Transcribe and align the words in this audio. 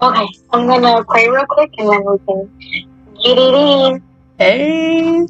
Okay, 0.00 0.26
I'm 0.52 0.68
gonna 0.68 1.04
pray 1.08 1.28
real 1.28 1.44
quick 1.48 1.70
and 1.78 1.90
then 1.90 2.02
we 2.06 2.18
can 2.28 2.50
get 3.24 3.38
it 3.38 3.54
in. 3.54 4.02
Hey. 4.38 5.26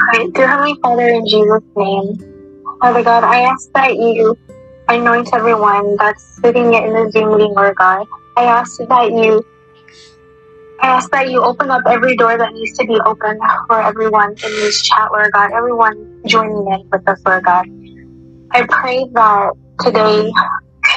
Alright, 0.00 0.34
dear 0.34 0.48
Heavenly 0.48 0.76
Father, 0.82 1.08
in 1.08 1.26
Jesus' 1.28 1.62
name, 1.76 2.33
Father 2.84 3.02
God, 3.02 3.24
I 3.24 3.40
ask 3.44 3.70
that 3.74 3.94
you 3.96 4.36
anoint 4.88 5.30
everyone 5.34 5.96
that's 5.98 6.38
sitting 6.44 6.74
in 6.74 6.92
the 6.92 7.10
Zoom 7.12 7.30
meeting, 7.38 7.54
Lord 7.54 7.74
God. 7.76 8.06
I 8.36 8.44
ask 8.44 8.76
that 8.76 9.10
you 9.10 9.42
I 10.80 10.88
ask 10.88 11.10
that 11.12 11.30
you 11.30 11.42
open 11.42 11.70
up 11.70 11.82
every 11.88 12.16
door 12.16 12.36
that 12.38 12.52
needs 12.52 12.76
to 12.78 12.86
be 12.86 13.00
opened 13.06 13.40
for 13.68 13.80
everyone 13.82 14.30
in 14.32 14.52
this 14.52 14.82
chat, 14.82 15.08
Lord 15.12 15.32
God, 15.32 15.52
everyone 15.52 16.08
joining 16.26 16.66
in 16.72 16.84
with 16.92 17.08
us, 17.08 17.20
Lord 17.26 17.44
God. 17.44 17.64
I 18.52 18.66
pray 18.68 19.06
that 19.14 19.52
today 19.80 20.30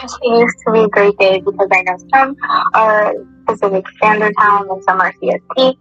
continues 0.02 0.54
to 0.68 0.74
be 0.74 0.80
a 0.82 0.90
great 0.90 1.18
day 1.20 1.42
because 1.46 1.70
I 1.72 1.84
know 1.84 1.98
some 2.14 2.36
are 2.76 3.14
Pacific 3.48 3.86
Standard 3.98 4.34
Time 4.40 4.70
and 4.70 4.84
some 4.84 5.02
are 5.02 5.14
CST. 5.24 5.76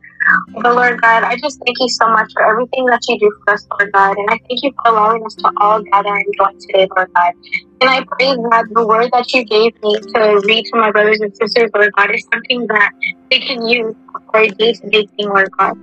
But 0.55 0.75
Lord 0.75 1.01
God, 1.01 1.23
I 1.23 1.37
just 1.37 1.61
thank 1.65 1.77
you 1.79 1.89
so 1.89 2.09
much 2.09 2.33
for 2.33 2.43
everything 2.51 2.87
that 2.87 3.01
you 3.09 3.19
do 3.19 3.33
for 3.45 3.55
us, 3.55 3.67
Lord 3.79 3.93
God. 3.93 4.17
And 4.17 4.29
I 4.31 4.39
thank 4.49 4.63
you 4.63 4.73
for 4.83 4.93
allowing 4.93 5.25
us 5.25 5.35
to 5.37 5.51
all 5.59 5.83
gather 5.83 6.15
and 6.15 6.35
join 6.39 6.53
today, 6.61 6.89
Lord 6.97 7.09
God. 7.15 7.33
And 7.81 7.91
I 7.91 8.05
pray 8.05 8.35
that 8.35 8.65
the 8.71 8.87
word 8.87 9.11
that 9.13 9.33
you 9.33 9.45
gave 9.45 9.73
me 9.83 10.01
to 10.15 10.41
read 10.47 10.65
to 10.73 10.81
my 10.81 10.91
brothers 10.91 11.21
and 11.21 11.35
sisters, 11.37 11.71
Lord 11.75 11.93
God, 11.97 12.15
is 12.15 12.27
something 12.33 12.67
that 12.69 12.91
they 13.31 13.41
can 13.41 13.67
use 13.67 13.95
for 14.31 14.41
a 14.41 14.49
day 14.49 14.73
to 14.73 14.91
day 14.91 15.07
thing, 15.17 15.29
Lord 15.29 15.49
God. 15.59 15.75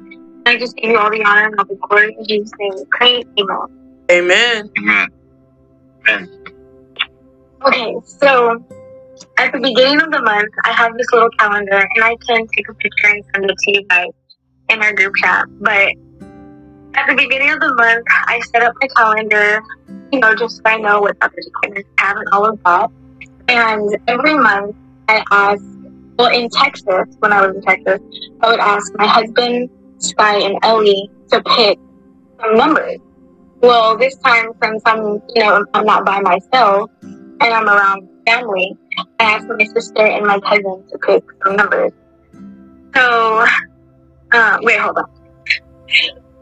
And 0.45 0.55
I 0.55 0.57
just 0.57 0.75
give 0.75 0.91
you 0.91 0.97
all 0.97 1.09
the 1.09 1.23
honor 1.23 1.47
and 1.47 1.55
all 1.59 1.65
the 1.65 1.77
glory 1.87 2.15
in 2.17 2.25
Jesus' 2.27 2.51
name. 2.59 2.73
We 2.75 2.85
pray, 2.91 3.23
amen. 3.39 3.57
Amen. 4.11 4.69
Amen. 4.79 5.07
Amen. 6.09 6.29
Okay, 7.65 7.95
so 8.05 8.59
at 9.37 9.53
the 9.53 9.59
beginning 9.59 10.01
of 10.01 10.11
the 10.11 10.21
month, 10.21 10.49
I 10.65 10.73
have 10.73 10.91
this 10.97 11.07
little 11.13 11.29
calendar, 11.39 11.87
and 11.95 12.03
I 12.03 12.15
can 12.27 12.45
take 12.57 12.67
a 12.69 12.73
picture 12.73 13.07
and 13.07 13.23
send 13.33 13.49
it 13.49 13.55
to 13.57 13.71
you 13.71 13.85
guys 13.87 14.07
in 14.73 14.83
our 14.83 14.93
group 14.93 15.15
chat. 15.15 15.45
But 15.59 15.91
at 16.95 17.07
the 17.07 17.15
beginning 17.15 17.51
of 17.51 17.59
the 17.59 17.73
month, 17.75 18.05
I 18.09 18.39
set 18.51 18.63
up 18.63 18.73
my 18.81 18.87
calendar, 18.95 19.61
you 20.11 20.19
know, 20.19 20.35
just 20.35 20.57
so 20.57 20.61
I 20.65 20.77
know 20.77 21.01
what 21.01 21.17
other 21.21 21.33
appointments 21.55 21.89
I 21.97 22.05
have 22.05 22.17
and 22.17 22.27
all 22.31 22.45
of 22.45 22.59
that. 22.65 22.89
And 23.47 23.97
every 24.07 24.35
month, 24.35 24.75
I 25.07 25.23
ask, 25.31 25.63
well, 26.17 26.31
in 26.31 26.49
Texas, 26.49 27.15
when 27.19 27.33
I 27.33 27.45
was 27.45 27.55
in 27.55 27.61
Texas, 27.61 27.99
I 28.41 28.49
would 28.49 28.59
ask 28.59 28.91
my 28.95 29.07
husband, 29.07 29.69
Sky, 29.97 30.39
and 30.39 30.57
Ellie 30.63 31.09
to 31.31 31.41
pick 31.41 31.77
some 32.39 32.55
numbers. 32.55 32.99
Well, 33.61 33.97
this 33.97 34.15
time, 34.17 34.51
since 34.61 34.81
I'm, 34.85 35.21
you 35.35 35.43
know, 35.43 35.65
I'm 35.73 35.85
not 35.85 36.05
by 36.05 36.19
myself 36.19 36.89
and 37.01 37.41
I'm 37.41 37.67
around 37.67 38.09
family, 38.25 38.77
I 39.19 39.23
asked 39.23 39.47
my 39.47 39.65
sister 39.65 40.05
and 40.05 40.25
my 40.25 40.39
cousin 40.39 40.83
to 40.91 40.97
pick 41.05 41.23
some 41.43 41.55
numbers. 41.55 41.91
So, 42.95 43.45
uh, 44.33 44.57
wait, 44.61 44.79
hold 44.79 44.97
on. 44.97 45.05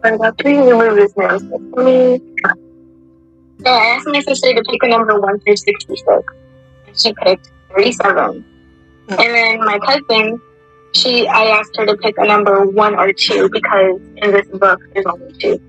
I 0.03 0.17
got 0.17 0.38
three 0.39 0.58
remove 0.58 1.11
now. 1.16 1.38
Me. 1.38 2.20
I 3.66 3.70
asked 3.70 4.08
my 4.08 4.22
sister 4.22 4.53
to 4.53 4.64
pick 4.64 4.81
a 4.84 4.88
number 4.88 5.20
1 5.20 5.39
through 5.42 5.56
66. 5.56 6.07
And 6.88 7.00
she 7.00 7.13
picked 7.13 7.51
37. 7.75 8.44
And 9.09 9.19
then 9.19 9.59
my 9.59 9.78
cousin, 9.80 10.41
she, 10.94 11.28
I 11.28 11.44
asked 11.59 11.75
her 11.78 11.85
to 11.85 11.96
pick 11.97 12.18
a 12.18 12.25
number 12.25 12.66
1 12.66 12.96
or 12.96 13.13
2 13.13 13.50
because 13.50 14.01
in 14.18 14.31
this 14.31 14.47
book 14.47 14.80
there's 14.94 15.06
only 15.06 15.34
two 15.34 15.62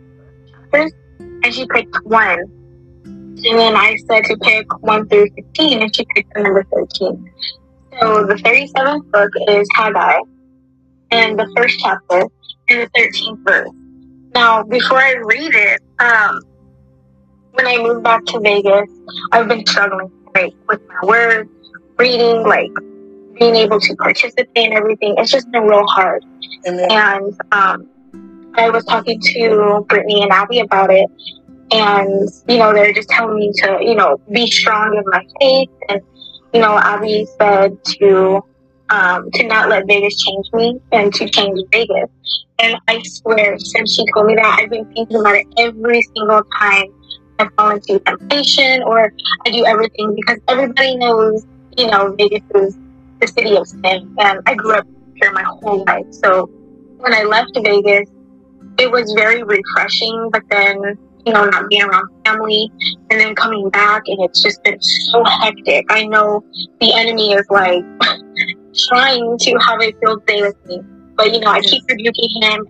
chapters. 0.50 0.92
And 1.18 1.52
she 1.52 1.66
picked 1.66 1.96
1. 2.04 2.38
And 3.04 3.58
then 3.58 3.76
I 3.76 3.96
said 4.08 4.24
to 4.26 4.36
pick 4.38 4.66
1 4.82 5.08
through 5.08 5.28
15, 5.34 5.82
and 5.82 5.94
she 5.94 6.06
picked 6.14 6.32
the 6.34 6.42
number 6.42 6.64
13. 6.72 7.32
So 8.00 8.24
the 8.24 8.34
37th 8.34 9.10
book 9.10 9.30
is 9.48 9.68
Haggai, 9.74 10.20
and 11.12 11.38
the 11.38 11.48
first 11.56 11.78
chapter, 11.78 12.26
and 12.68 12.80
the 12.80 12.90
13th 12.98 13.38
verse. 13.46 13.70
Now, 14.34 14.62
before 14.62 14.98
I 14.98 15.12
read 15.12 15.54
it, 15.54 15.80
um, 15.98 16.40
when 17.52 17.66
I 17.66 17.76
moved 17.76 18.02
back 18.02 18.24
to 18.26 18.40
Vegas, 18.40 18.88
I've 19.30 19.46
been 19.46 19.64
struggling 19.66 20.10
right 20.34 20.54
with 20.68 20.80
my 20.88 21.06
words, 21.06 21.50
reading, 21.98 22.42
like 22.46 22.70
being 23.38 23.56
able 23.56 23.78
to 23.78 23.96
participate 23.96 24.48
in 24.56 24.72
everything. 24.72 25.14
It's 25.18 25.30
just 25.30 25.50
been 25.50 25.64
real 25.64 25.86
hard. 25.86 26.24
Amen. 26.66 26.90
And 26.90 27.40
um, 27.52 27.88
I 28.54 28.70
was 28.70 28.84
talking 28.86 29.20
to 29.20 29.84
Brittany 29.88 30.22
and 30.22 30.32
Abby 30.32 30.60
about 30.60 30.90
it, 30.90 31.08
and 31.70 32.28
you 32.48 32.58
know 32.58 32.72
they're 32.72 32.94
just 32.94 33.10
telling 33.10 33.36
me 33.36 33.52
to 33.56 33.78
you 33.82 33.94
know 33.94 34.18
be 34.32 34.50
strong 34.50 34.96
in 34.96 35.04
my 35.06 35.24
faith, 35.40 35.68
and 35.90 36.00
you 36.54 36.60
know 36.60 36.78
Abby 36.78 37.26
said 37.38 37.76
to 37.84 38.42
um, 38.92 39.30
to 39.32 39.46
not 39.46 39.70
let 39.70 39.86
Vegas 39.86 40.14
change 40.22 40.46
me 40.52 40.78
and 40.92 41.12
to 41.14 41.28
change 41.28 41.58
Vegas. 41.72 42.10
And 42.58 42.76
I 42.88 43.00
swear, 43.04 43.58
since 43.58 43.94
she 43.94 44.04
told 44.14 44.26
me 44.26 44.34
that, 44.36 44.58
I've 44.60 44.70
been 44.70 44.84
thinking 44.92 45.18
about 45.18 45.34
it 45.34 45.46
every 45.58 46.02
single 46.14 46.42
time 46.60 46.84
I 47.38 47.48
fall 47.56 47.70
into 47.70 47.98
temptation 48.00 48.82
or 48.82 49.10
I 49.46 49.50
do 49.50 49.64
everything 49.64 50.14
because 50.14 50.38
everybody 50.46 50.96
knows, 50.96 51.44
you 51.78 51.90
know, 51.90 52.14
Vegas 52.18 52.42
is 52.54 52.78
the 53.20 53.28
city 53.28 53.56
of 53.56 53.66
sin. 53.66 54.14
And 54.18 54.40
I 54.44 54.54
grew 54.54 54.74
up 54.74 54.86
here 55.14 55.32
my 55.32 55.42
whole 55.42 55.84
life. 55.86 56.06
So 56.10 56.50
when 56.98 57.14
I 57.14 57.22
left 57.22 57.52
Vegas, 57.56 58.10
it 58.78 58.90
was 58.90 59.10
very 59.16 59.42
refreshing, 59.42 60.28
but 60.32 60.42
then, 60.50 60.76
you 61.24 61.32
know, 61.32 61.46
not 61.46 61.68
being 61.70 61.82
around 61.82 62.08
family 62.26 62.70
and 63.10 63.18
then 63.18 63.34
coming 63.34 63.70
back 63.70 64.02
and 64.06 64.18
it's 64.22 64.42
just 64.42 64.62
been 64.62 64.80
so 64.82 65.24
hectic. 65.24 65.86
I 65.88 66.04
know 66.06 66.44
the 66.80 66.92
enemy 66.92 67.32
is 67.32 67.46
like 67.48 67.82
trying 68.88 69.38
to 69.38 69.58
have 69.66 69.80
a 69.80 69.92
field 70.00 70.24
day 70.26 70.42
with 70.42 70.56
me. 70.66 70.80
But 71.16 71.32
you 71.32 71.40
know, 71.40 71.50
I 71.50 71.60
keep 71.60 71.82
rebuking 71.88 72.42
him. 72.42 72.66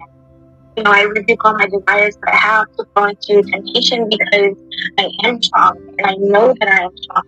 You 0.77 0.85
know, 0.85 0.91
I 0.91 1.03
rebuke 1.03 1.45
all 1.45 1.55
my 1.55 1.67
desires 1.67 2.17
that 2.23 2.33
I 2.33 2.37
have 2.37 2.67
to 2.79 2.85
fall 2.95 3.05
into 3.05 3.43
temptation 3.51 4.09
because 4.09 4.57
I 4.99 5.09
am 5.25 5.43
strong 5.43 5.77
and 5.99 6.07
I 6.07 6.15
know 6.15 6.55
that 6.61 6.69
I 6.69 6.85
am 6.85 6.97
strong. 6.97 7.23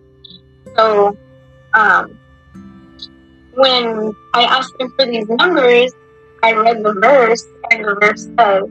So, 0.75 1.17
um, 1.73 2.19
when 3.53 4.13
I 4.33 4.43
asked 4.43 4.73
him 4.79 4.91
for 4.97 5.05
these 5.05 5.27
numbers, 5.29 5.93
I 6.43 6.53
read 6.53 6.83
the 6.83 6.93
verse, 6.93 7.43
and 7.71 7.85
the 7.85 7.95
verse 8.01 8.27
says, 8.37 8.63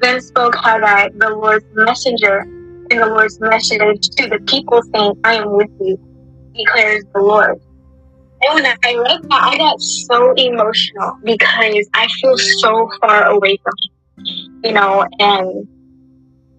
Then 0.00 0.20
spoke 0.20 0.54
Haggai, 0.56 1.08
the 1.16 1.30
Lord's 1.30 1.64
messenger, 1.72 2.42
in 2.90 2.98
the 2.98 3.06
Lord's 3.06 3.38
message 3.40 4.08
to 4.16 4.28
the 4.28 4.38
people, 4.46 4.80
saying, 4.94 5.14
I 5.24 5.34
am 5.34 5.56
with 5.56 5.70
you, 5.80 5.98
declares 6.54 7.04
the 7.14 7.20
Lord. 7.20 7.60
And 8.42 8.54
when 8.54 8.66
I 8.66 8.94
read 8.94 9.20
that, 9.28 9.42
I 9.42 9.58
got 9.58 9.80
so 9.80 10.32
emotional 10.34 11.18
because 11.24 11.88
I 11.94 12.08
feel 12.20 12.38
so 12.38 12.88
far 13.00 13.26
away 13.26 13.58
from 13.62 13.74
him, 14.24 14.60
you 14.64 14.72
know, 14.72 15.04
and 15.18 15.68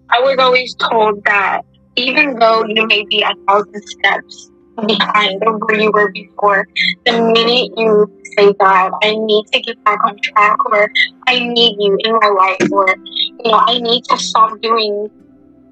I 0.08 0.20
was 0.20 0.36
always 0.38 0.74
told 0.76 1.24
that 1.24 1.62
even 1.96 2.38
though 2.38 2.64
you 2.66 2.86
may 2.86 3.04
be 3.08 3.22
a 3.22 3.34
thousand 3.48 3.82
steps 3.82 4.50
behind 4.86 5.42
of 5.44 5.60
where 5.60 5.80
you 5.80 5.90
were 5.92 6.12
before, 6.12 6.66
the 7.04 7.12
minute 7.12 7.70
you 7.76 8.06
say, 8.38 8.52
God, 8.60 8.92
I 9.02 9.16
need 9.16 9.44
to 9.52 9.60
get 9.60 9.82
back 9.84 9.98
on 10.04 10.16
track, 10.22 10.64
or 10.66 10.88
I 11.26 11.40
need 11.40 11.76
you 11.80 11.98
in 11.98 12.12
my 12.12 12.28
life, 12.28 12.70
or, 12.70 12.94
you 13.44 13.50
know, 13.50 13.60
I 13.66 13.78
need 13.78 14.04
to 14.04 14.18
stop 14.18 14.60
doing 14.60 15.08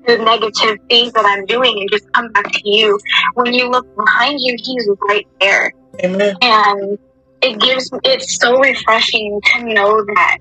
the 0.06 0.18
negative 0.18 0.78
things 0.88 1.12
that 1.12 1.24
I'm 1.24 1.46
doing 1.46 1.78
and 1.78 1.90
just 1.90 2.10
come 2.14 2.32
back 2.32 2.50
to 2.50 2.60
you. 2.64 2.98
When 3.34 3.54
you 3.54 3.70
look 3.70 3.86
behind 3.96 4.40
you, 4.40 4.56
he's 4.58 4.88
right 5.08 5.26
there 5.40 5.72
Amen. 6.04 6.34
and 6.42 6.98
it 7.42 7.60
gives 7.60 7.92
me 7.92 7.98
it's 8.04 8.38
so 8.38 8.58
refreshing 8.58 9.40
to 9.44 9.74
know 9.74 10.04
that 10.04 10.38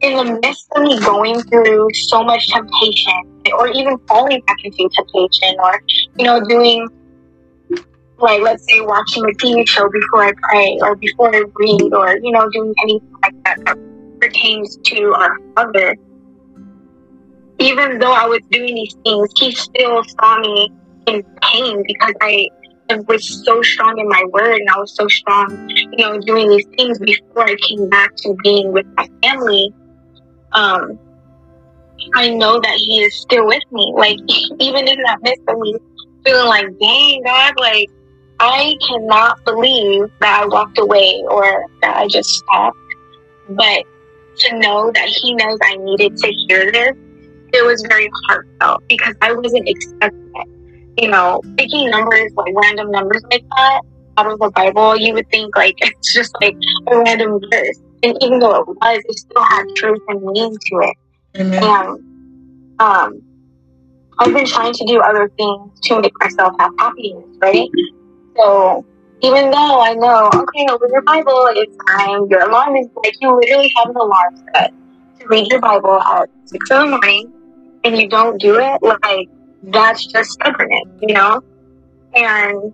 in 0.00 0.16
the 0.16 0.40
midst 0.40 0.66
of 0.76 0.82
me 0.82 0.98
going 1.00 1.40
through 1.42 1.88
so 1.94 2.22
much 2.22 2.46
temptation 2.48 3.14
or 3.58 3.68
even 3.68 3.96
falling 4.08 4.40
back 4.46 4.56
into 4.64 4.88
temptation 4.94 5.56
or 5.62 5.80
you 6.16 6.24
know 6.24 6.40
doing 6.46 6.86
like 8.18 8.40
let's 8.42 8.64
say 8.68 8.80
watching 8.80 9.24
a 9.24 9.34
TV 9.34 9.66
show 9.66 9.88
before 9.90 10.24
I 10.24 10.32
pray 10.50 10.78
or 10.82 10.96
before 10.96 11.34
I 11.34 11.42
read 11.54 11.94
or 11.94 12.18
you 12.22 12.32
know 12.32 12.48
doing 12.50 12.74
anything 12.82 13.08
like 13.22 13.34
that 13.44 13.58
that 13.66 13.78
pertains 14.20 14.78
to 14.84 15.14
our 15.14 15.36
father 15.54 15.96
even 17.58 17.98
though 17.98 18.12
I 18.12 18.26
was 18.26 18.40
doing 18.50 18.74
these 18.74 18.94
things 19.04 19.28
he 19.38 19.52
still 19.52 20.02
saw 20.20 20.38
me 20.40 20.70
in 21.06 21.22
pain 21.42 21.82
because 21.86 22.14
I 22.20 22.48
Was 22.90 23.42
so 23.44 23.62
strong 23.62 23.98
in 23.98 24.08
my 24.08 24.22
word 24.30 24.56
and 24.56 24.68
I 24.68 24.78
was 24.78 24.94
so 24.94 25.08
strong, 25.08 25.66
you 25.68 26.04
know, 26.04 26.18
doing 26.20 26.48
these 26.50 26.66
things 26.76 26.98
before 26.98 27.48
I 27.48 27.56
came 27.56 27.88
back 27.88 28.14
to 28.18 28.36
being 28.42 28.72
with 28.72 28.86
my 28.96 29.08
family. 29.22 29.72
Um, 30.52 30.98
I 32.14 32.30
know 32.30 32.60
that 32.60 32.74
He 32.76 33.02
is 33.02 33.14
still 33.20 33.46
with 33.46 33.62
me. 33.72 33.92
Like, 33.96 34.18
even 34.60 34.86
in 34.86 34.98
that 35.06 35.18
midst 35.22 35.42
of 35.48 35.58
me 35.58 35.74
feeling 36.24 36.46
like, 36.46 36.66
dang, 36.80 37.22
God, 37.24 37.54
like, 37.58 37.88
I 38.38 38.74
cannot 38.86 39.38
believe 39.44 40.02
that 40.20 40.42
I 40.42 40.46
walked 40.46 40.78
away 40.78 41.22
or 41.28 41.64
that 41.80 41.96
I 41.96 42.06
just 42.06 42.28
stopped. 42.28 42.76
But 43.48 43.84
to 44.36 44.58
know 44.58 44.90
that 44.94 45.08
He 45.08 45.34
knows 45.34 45.58
I 45.62 45.76
needed 45.76 46.16
to 46.16 46.32
hear 46.48 46.70
this, 46.70 46.92
it 47.54 47.64
was 47.64 47.84
very 47.88 48.10
heartfelt 48.28 48.82
because 48.88 49.14
I 49.22 49.32
wasn't 49.32 49.68
expecting 49.68 50.32
it. 50.34 50.48
You 50.96 51.08
know, 51.08 51.42
picking 51.56 51.90
numbers, 51.90 52.32
like 52.36 52.54
random 52.54 52.90
numbers 52.90 53.22
like 53.30 53.44
that 53.56 53.80
out 54.16 54.30
of 54.30 54.38
the 54.38 54.50
Bible, 54.50 54.96
you 54.96 55.14
would 55.14 55.28
think 55.30 55.56
like 55.56 55.74
it's 55.78 56.14
just 56.14 56.32
like 56.40 56.56
a 56.90 56.98
random 56.98 57.40
verse. 57.50 57.80
And 58.02 58.16
even 58.20 58.38
though 58.38 58.56
it 58.56 58.68
was, 58.68 59.02
it 59.04 59.18
still 59.18 59.42
had 59.42 59.64
truth 59.76 60.00
and 60.08 60.22
meaning 60.22 60.52
to 60.52 60.78
it. 60.80 60.96
Amen. 61.36 61.62
And 61.62 61.98
um, 62.78 63.22
I've 64.18 64.32
been 64.32 64.46
trying 64.46 64.74
to 64.74 64.84
do 64.86 65.00
other 65.00 65.30
things 65.36 65.80
to 65.84 66.00
make 66.00 66.12
myself 66.20 66.54
have 66.58 66.70
happiness, 66.78 67.24
right? 67.40 67.68
So 68.36 68.84
even 69.22 69.50
though 69.50 69.80
I 69.80 69.94
know, 69.94 70.26
okay, 70.26 70.66
open 70.70 70.90
your 70.90 71.02
Bible, 71.02 71.48
it's 71.50 71.76
time. 71.88 72.26
Your 72.28 72.48
alarm 72.48 72.76
is 72.76 72.86
like 73.02 73.14
you 73.20 73.34
literally 73.34 73.72
have 73.76 73.90
an 73.90 73.96
alarm 73.96 74.36
set 74.54 74.72
to 75.20 75.26
read 75.28 75.50
your 75.50 75.60
Bible 75.60 76.00
at 76.00 76.28
six 76.44 76.70
in 76.70 76.78
the 76.78 76.86
morning, 76.86 77.32
and 77.84 77.96
you 77.96 78.08
don't 78.08 78.40
do 78.40 78.58
it. 78.58 78.82
Like 78.82 79.28
that's 79.72 80.06
just 80.06 80.30
stubbornness, 80.30 80.88
you 81.00 81.14
know. 81.14 81.40
And 82.14 82.72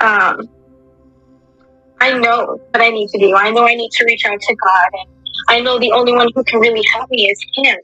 um, 0.00 0.48
I 2.00 2.18
know 2.18 2.58
what 2.70 2.80
I 2.80 2.90
need 2.90 3.08
to 3.08 3.18
do. 3.18 3.34
I 3.36 3.50
know 3.50 3.66
I 3.66 3.74
need 3.74 3.90
to 3.92 4.04
reach 4.04 4.24
out 4.24 4.40
to 4.40 4.56
God, 4.56 4.90
and 4.92 5.08
I 5.48 5.60
know 5.60 5.78
the 5.78 5.92
only 5.92 6.12
one 6.12 6.28
who 6.34 6.42
can 6.44 6.60
really 6.60 6.82
help 6.92 7.10
me 7.10 7.30
is 7.30 7.38
Him. 7.56 7.76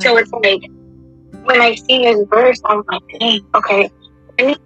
So 0.00 0.16
it's 0.16 0.30
like 0.32 0.62
when 1.44 1.60
I 1.60 1.74
see 1.74 2.04
His 2.04 2.24
verse, 2.28 2.60
I'm 2.64 2.82
like, 2.88 3.02
dang, 3.18 3.40
okay. 3.54 3.90
And 4.38 4.56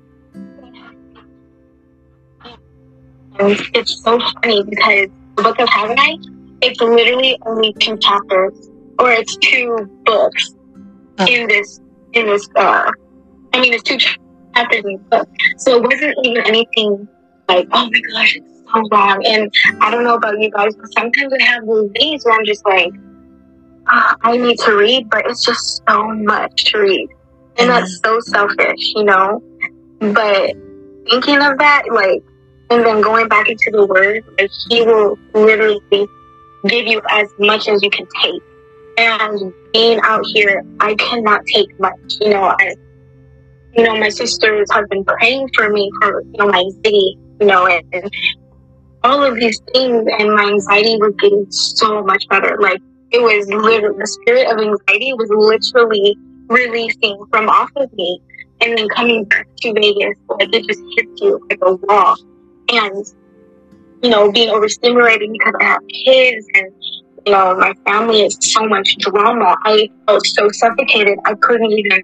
it's 3.75 4.03
so 4.03 4.19
funny 4.19 4.63
because 4.65 5.09
the 5.37 5.43
book 5.43 5.59
of 5.59 5.69
Haggai, 5.69 6.17
it's 6.61 6.81
literally 6.81 7.39
only 7.47 7.75
two 7.81 7.97
chapters, 7.99 8.71
or 8.99 9.11
it's 9.11 9.37
two 9.37 9.89
books 10.05 10.55
in 11.27 11.49
this 11.49 11.81
in 12.13 12.27
this. 12.27 12.47
Uh, 12.55 12.91
I 13.53 13.61
mean, 13.61 13.75
it's 13.75 13.83
two 13.83 13.99
chapters 13.99 14.85
in 14.85 14.93
the 14.93 14.99
book, 15.11 15.29
so 15.59 15.77
it 15.77 15.83
wasn't 15.83 16.15
even 16.25 16.47
anything 16.47 17.09
like, 17.49 17.69
oh 17.73 17.91
my 17.91 18.01
gosh, 18.13 18.37
it's 18.37 18.63
so 18.73 18.81
long. 18.93 19.25
And 19.27 19.53
I 19.81 19.91
don't 19.91 20.05
know 20.05 20.15
about 20.15 20.41
you 20.41 20.51
guys, 20.51 20.75
but 20.77 20.93
sometimes 20.93 21.33
I 21.39 21.43
have 21.45 21.67
those 21.67 21.91
days 21.95 22.25
where 22.25 22.39
I'm 22.39 22.45
just 22.45 22.65
like, 22.65 22.93
ah, 23.89 24.17
I 24.23 24.37
need 24.37 24.59
to 24.61 24.73
read, 24.77 25.11
but 25.11 25.27
it's 25.27 25.45
just 25.45 25.83
so 25.89 26.09
much 26.09 26.65
to 26.73 26.79
read, 26.79 27.09
and 27.59 27.71
that's 27.71 28.01
so 28.05 28.21
selfish, 28.21 28.93
you 28.95 29.05
know. 29.05 29.43
But 29.99 30.55
thinking 31.09 31.43
of 31.43 31.59
that, 31.59 31.83
like, 31.93 32.23
and 32.71 32.87
then 32.87 33.01
going 33.01 33.29
back 33.29 33.49
into 33.49 33.71
the 33.73 33.85
word, 33.87 34.25
like 34.39 34.51
he 34.69 34.83
will 34.83 35.19
literally 35.35 35.81
give 36.69 36.87
you 36.87 37.01
as 37.11 37.29
much 37.39 37.69
as 37.69 37.83
you 37.83 37.91
can 37.91 38.07
take. 38.23 38.43
And 38.97 39.53
being 39.73 39.99
out 40.05 40.25
here, 40.27 40.63
I 40.81 40.95
cannot 40.95 41.45
take 41.47 41.79
much. 41.81 41.99
You 42.21 42.31
know, 42.31 42.55
I, 42.59 42.75
you 43.77 43.85
know, 43.85 43.97
my 43.97 44.09
sisters 44.09 44.69
have 44.73 44.89
been 44.89 45.05
praying 45.05 45.49
for 45.55 45.71
me 45.71 45.91
for 46.01 46.23
you 46.23 46.39
know 46.39 46.47
my 46.47 46.59
anxiety, 46.59 47.19
you 47.41 47.47
know, 47.47 47.67
and, 47.67 47.85
and 47.93 48.11
all 49.03 49.23
of 49.23 49.37
these 49.37 49.61
things, 49.73 50.07
and 50.19 50.35
my 50.35 50.45
anxiety 50.45 50.97
was 50.97 51.15
getting 51.21 51.47
so 51.51 52.03
much 52.03 52.27
better. 52.29 52.59
Like 52.61 52.81
it 53.11 53.21
was 53.21 53.49
literally 53.49 53.99
the 53.99 54.07
spirit 54.07 54.51
of 54.51 54.59
anxiety 54.59 55.13
was 55.15 55.29
literally 55.31 56.17
releasing 56.49 57.25
from 57.31 57.49
off 57.49 57.71
of 57.77 57.93
me, 57.93 58.21
and 58.61 58.77
then 58.77 58.89
coming 58.89 59.25
back 59.25 59.47
to 59.63 59.73
Vegas, 59.73 60.17
like 60.29 60.53
it 60.53 60.67
just 60.67 60.83
hits 60.97 61.21
you 61.21 61.41
like 61.49 61.59
a 61.63 61.75
wall 61.75 62.17
and 62.71 63.07
you 64.03 64.11
know 64.11 64.31
being 64.33 64.51
overstimulated 64.51 65.31
because 65.33 65.55
I 65.61 65.65
have 65.65 65.83
kids 65.89 66.47
and 66.55 66.73
you 67.27 67.33
know 67.33 67.57
my 67.57 67.75
family 67.87 68.23
is 68.23 68.37
so 68.41 68.67
much 68.67 68.97
drama. 68.99 69.57
I 69.65 69.89
felt 70.07 70.27
so 70.27 70.49
suffocated. 70.51 71.19
I 71.25 71.35
couldn't 71.35 71.73
even 71.73 72.03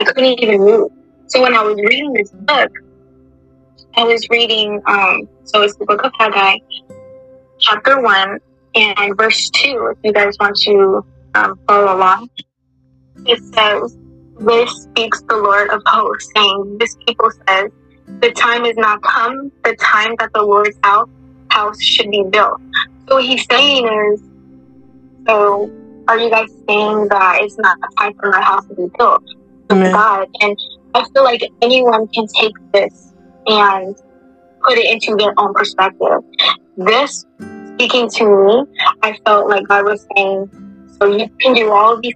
I 0.00 0.04
couldn't 0.04 0.42
even 0.42 0.60
move. 0.60 0.90
So 1.28 1.42
when 1.42 1.54
I 1.54 1.62
was 1.62 1.76
reading 1.76 2.12
this 2.14 2.30
book, 2.32 2.70
I 3.96 4.04
was 4.04 4.26
reading 4.30 4.80
um 4.86 5.28
so 5.44 5.62
it's 5.62 5.76
the 5.76 5.84
book 5.86 6.02
of 6.04 6.12
Haggai, 6.18 6.56
chapter 7.58 8.00
one 8.00 8.38
and 8.74 9.16
verse 9.16 9.50
two. 9.50 9.92
If 9.92 9.98
you 10.02 10.12
guys 10.12 10.36
want 10.38 10.56
to 10.62 11.04
um, 11.34 11.60
follow 11.66 11.96
along, 11.96 12.28
it 13.26 13.42
says, 13.54 13.96
"This 14.38 14.70
speaks 14.82 15.22
the 15.28 15.36
Lord 15.36 15.70
of 15.70 15.82
hosts, 15.86 16.30
saying, 16.34 16.76
This 16.78 16.96
people 17.06 17.30
says." 17.48 17.70
the 18.20 18.30
time 18.32 18.64
is 18.64 18.76
not 18.76 19.00
come, 19.02 19.50
the 19.64 19.74
time 19.80 20.14
that 20.18 20.30
the 20.34 20.42
Lord's 20.42 20.76
house, 20.82 21.08
house 21.50 21.80
should 21.82 22.10
be 22.10 22.22
built. 22.30 22.60
So 23.08 23.16
what 23.16 23.24
he's 23.24 23.44
saying 23.50 23.86
is, 23.86 24.22
so 25.26 25.70
are 26.08 26.18
you 26.18 26.30
guys 26.30 26.48
saying 26.68 27.08
that 27.08 27.38
it's 27.42 27.56
not 27.58 27.78
the 27.80 27.88
time 27.98 28.12
for 28.20 28.30
my 28.30 28.40
house 28.40 28.66
to 28.66 28.74
be 28.74 28.88
built? 28.98 29.22
Amen. 29.70 29.92
God. 29.92 30.26
And 30.40 30.56
I 30.94 31.06
feel 31.14 31.24
like 31.24 31.40
anyone 31.62 32.06
can 32.14 32.26
take 32.40 32.52
this 32.72 33.12
and 33.46 33.96
put 34.66 34.78
it 34.78 34.92
into 34.92 35.16
their 35.16 35.32
own 35.38 35.54
perspective. 35.54 36.18
This 36.76 37.24
speaking 37.74 38.08
to 38.10 38.24
me, 38.24 38.64
I 39.02 39.16
felt 39.24 39.48
like 39.48 39.66
God 39.68 39.84
was 39.84 40.04
saying, 40.16 40.50
so 41.00 41.06
you 41.06 41.28
can 41.40 41.54
do 41.54 41.72
all 41.72 42.00
these 42.00 42.14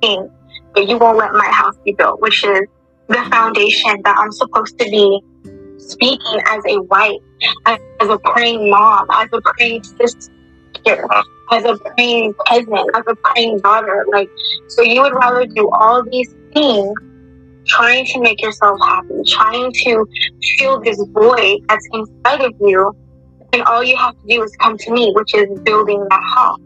things, 0.00 0.30
but 0.74 0.88
you 0.88 0.98
won't 0.98 1.18
let 1.18 1.32
my 1.32 1.46
house 1.46 1.74
be 1.84 1.94
built, 1.98 2.20
which 2.20 2.44
is 2.44 2.60
the 3.08 3.22
foundation 3.30 3.96
that 4.04 4.16
I'm 4.18 4.32
supposed 4.32 4.78
to 4.78 4.84
be 4.90 5.20
speaking 5.76 6.40
as 6.48 6.62
a 6.68 6.80
wife, 6.82 7.20
as 7.66 7.78
a 8.00 8.18
praying 8.24 8.70
mom, 8.70 9.06
as 9.12 9.28
a 9.32 9.40
praying 9.42 9.82
sister, 10.00 11.06
as 11.52 11.64
a 11.64 11.76
praying 11.94 12.34
cousin, 12.48 12.86
as 12.94 13.02
a 13.06 13.14
praying 13.24 13.58
daughter. 13.58 14.06
Like, 14.12 14.28
so 14.68 14.82
you 14.82 15.02
would 15.02 15.14
rather 15.14 15.46
do 15.54 15.70
all 15.78 16.02
these 16.10 16.34
things 16.54 16.94
trying 17.66 18.04
to 18.06 18.20
make 18.20 18.42
yourself 18.42 18.78
happy, 18.82 19.14
trying 19.26 19.72
to 19.72 20.06
fill 20.58 20.80
this 20.80 21.02
void 21.12 21.60
that's 21.68 21.86
inside 21.92 22.42
of 22.42 22.52
you, 22.60 22.92
and 23.52 23.62
all 23.62 23.82
you 23.82 23.96
have 23.96 24.14
to 24.20 24.26
do 24.28 24.42
is 24.42 24.54
come 24.60 24.76
to 24.78 24.90
me, 24.90 25.12
which 25.14 25.34
is 25.34 25.48
building 25.60 26.04
that 26.10 26.22
house. 26.22 26.58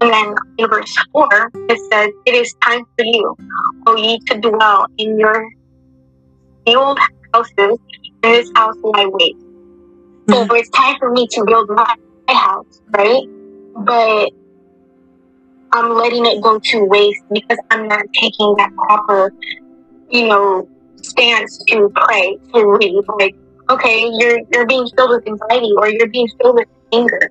And 0.00 0.12
then 0.12 0.34
in 0.58 0.68
verse 0.68 0.94
4, 1.12 1.50
it 1.68 1.78
says, 1.92 2.08
It 2.26 2.34
is 2.34 2.52
time 2.62 2.84
for 2.96 3.04
you, 3.04 3.36
O 3.86 3.96
ye 3.96 4.18
to 4.26 4.40
dwell 4.40 4.86
in 4.98 5.18
your 5.18 5.48
old 6.66 6.98
houses, 7.32 7.54
in 7.58 7.78
this 8.22 8.50
house 8.56 8.74
will 8.82 8.96
I 8.96 9.06
wait. 9.06 9.36
So 10.28 10.36
mm-hmm. 10.36 10.54
it's 10.56 10.70
time 10.70 10.96
for 10.98 11.10
me 11.10 11.26
to 11.28 11.44
build 11.44 11.68
my, 11.70 11.94
my 12.28 12.34
house, 12.34 12.80
right? 12.90 13.24
But 13.76 14.30
I'm 15.72 15.94
letting 15.94 16.26
it 16.26 16.42
go 16.42 16.58
to 16.58 16.84
waste 16.84 17.22
because 17.32 17.58
I'm 17.70 17.88
not 17.88 18.04
taking 18.20 18.54
that 18.58 18.70
proper, 18.76 19.32
you 20.10 20.28
know, 20.28 20.68
stance 21.02 21.58
to 21.68 21.90
pray, 21.94 22.38
to 22.54 22.66
read. 22.66 23.02
Like, 23.18 23.34
okay, 23.70 24.08
you're 24.18 24.38
you're 24.52 24.66
being 24.66 24.86
filled 24.96 25.10
with 25.10 25.26
anxiety 25.26 25.72
or 25.78 25.88
you're 25.88 26.10
being 26.10 26.28
filled 26.40 26.56
with 26.56 26.68
anger. 26.92 27.30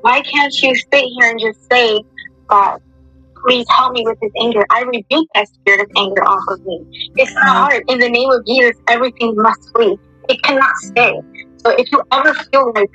Why 0.00 0.22
can't 0.22 0.54
you 0.62 0.74
sit 0.74 1.04
here 1.04 1.30
and 1.30 1.38
just 1.38 1.60
say, 1.70 2.02
God, 2.48 2.80
please 3.44 3.66
help 3.68 3.92
me 3.92 4.02
with 4.04 4.18
this 4.20 4.32
anger. 4.40 4.64
I 4.70 4.82
rebuke 4.82 5.28
that 5.34 5.48
spirit 5.48 5.80
of 5.80 5.86
anger 5.96 6.24
off 6.24 6.42
of 6.48 6.64
me. 6.64 6.84
It's 7.16 7.32
not 7.34 7.44
mm. 7.44 7.50
hard. 7.50 7.84
In 7.88 7.98
the 7.98 8.08
name 8.08 8.30
of 8.30 8.44
Jesus, 8.46 8.76
everything 8.88 9.34
must 9.36 9.60
flee. 9.74 9.96
It 10.28 10.42
cannot 10.42 10.74
stay. 10.76 11.20
So 11.58 11.70
if 11.78 11.90
you 11.92 12.02
ever 12.10 12.34
feel 12.34 12.72
like, 12.74 12.90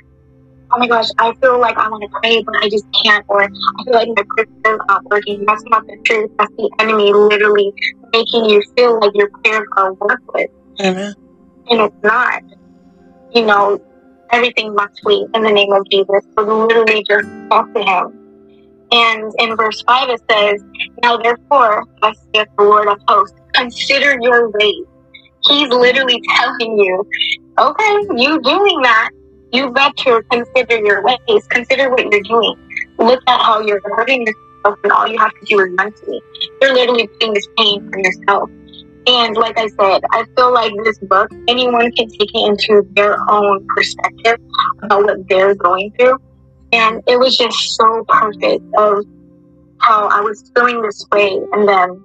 oh 0.72 0.78
my 0.78 0.86
gosh, 0.86 1.08
I 1.18 1.34
feel 1.40 1.60
like 1.60 1.76
I 1.76 1.88
want 1.88 2.02
to 2.02 2.08
pray, 2.22 2.42
but 2.42 2.54
I 2.62 2.68
just 2.68 2.84
can't, 3.04 3.24
or 3.28 3.42
I 3.42 3.48
feel 3.84 3.94
like 3.94 4.08
my 4.08 4.22
prayer 4.36 4.46
is 4.74 4.80
not 4.88 5.04
working, 5.10 5.44
that's 5.46 5.64
not 5.64 5.86
the 5.86 5.96
truth. 6.04 6.30
That's 6.38 6.52
the 6.56 6.70
enemy 6.78 7.12
literally 7.12 7.72
making 8.12 8.46
you 8.46 8.62
feel 8.76 9.00
like 9.00 9.12
your 9.14 9.30
prayers 9.44 9.66
are 9.76 9.92
worthless. 9.94 10.50
Amen. 10.80 11.14
And 11.70 11.80
it's 11.80 11.96
not. 12.02 12.42
You 13.34 13.44
know, 13.44 13.78
everything 14.30 14.74
must 14.74 15.00
flee 15.02 15.26
in 15.34 15.42
the 15.42 15.50
name 15.50 15.72
of 15.72 15.84
Jesus. 15.90 16.24
So 16.38 16.66
literally 16.66 17.04
just 17.08 17.28
talk 17.50 17.72
to 17.74 17.82
him. 17.82 18.18
And 18.90 19.32
in 19.38 19.56
verse 19.56 19.82
5 19.86 20.08
it 20.08 20.20
says, 20.30 20.62
Now 21.02 21.18
therefore, 21.18 21.84
thus 22.00 22.16
saith 22.34 22.48
the 22.56 22.64
Lord 22.64 22.88
of 22.88 22.98
hosts, 23.06 23.36
consider 23.54 24.18
your 24.20 24.50
ways. 24.50 24.84
He's 25.44 25.68
literally 25.68 26.20
telling 26.36 26.78
you, 26.78 27.04
okay, 27.58 27.98
you 28.16 28.40
doing 28.42 28.80
that, 28.82 29.10
you 29.52 29.70
better 29.70 30.22
consider 30.30 30.78
your 30.78 31.02
ways. 31.02 31.46
Consider 31.48 31.90
what 31.90 32.10
you're 32.10 32.22
doing. 32.22 32.54
Look 32.98 33.22
at 33.26 33.40
how 33.40 33.60
you're 33.60 33.80
hurting 33.96 34.26
yourself 34.26 34.78
and 34.82 34.92
all 34.92 35.06
you 35.06 35.18
have 35.18 35.32
to 35.32 35.46
do 35.46 35.60
is 35.60 35.72
run 35.78 35.92
to 35.92 36.06
me. 36.06 36.20
You're 36.60 36.74
literally 36.74 37.06
putting 37.06 37.34
this 37.34 37.48
pain 37.56 37.90
for 37.90 37.98
yourself. 37.98 38.50
And 39.06 39.36
like 39.36 39.58
I 39.58 39.68
said, 39.68 40.02
I 40.10 40.24
feel 40.36 40.52
like 40.52 40.72
this 40.84 40.98
book, 40.98 41.30
anyone 41.48 41.90
can 41.92 42.08
take 42.08 42.30
it 42.34 42.48
into 42.48 42.86
their 42.92 43.16
own 43.30 43.66
perspective 43.74 44.38
about 44.82 45.04
what 45.04 45.28
they're 45.28 45.54
going 45.54 45.92
through. 45.98 46.18
And 46.72 47.02
it 47.06 47.18
was 47.18 47.36
just 47.36 47.58
so 47.76 48.04
perfect 48.06 48.62
of 48.76 49.04
how 49.78 50.08
I 50.08 50.20
was 50.20 50.50
feeling 50.54 50.82
this 50.82 51.06
way. 51.10 51.40
And 51.52 51.66
then 51.66 52.04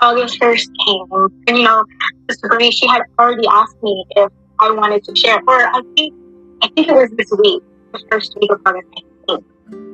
August 0.00 0.40
1st 0.40 0.68
came, 0.86 1.30
and 1.46 1.58
you 1.58 1.64
know, 1.64 1.84
Sister 2.30 2.48
Bernie, 2.48 2.70
she 2.70 2.86
had 2.86 3.02
already 3.18 3.46
asked 3.48 3.80
me 3.82 4.04
if 4.16 4.32
I 4.60 4.70
wanted 4.70 5.04
to 5.04 5.14
share, 5.14 5.40
or 5.46 5.66
I 5.66 5.80
think, 5.96 6.14
I 6.62 6.68
think 6.68 6.88
it 6.88 6.94
was 6.94 7.10
this 7.16 7.30
week, 7.38 7.62
the 7.92 8.00
first 8.10 8.36
week 8.40 8.50
of 8.50 8.60
August 8.66 8.88
19th, 9.28 9.44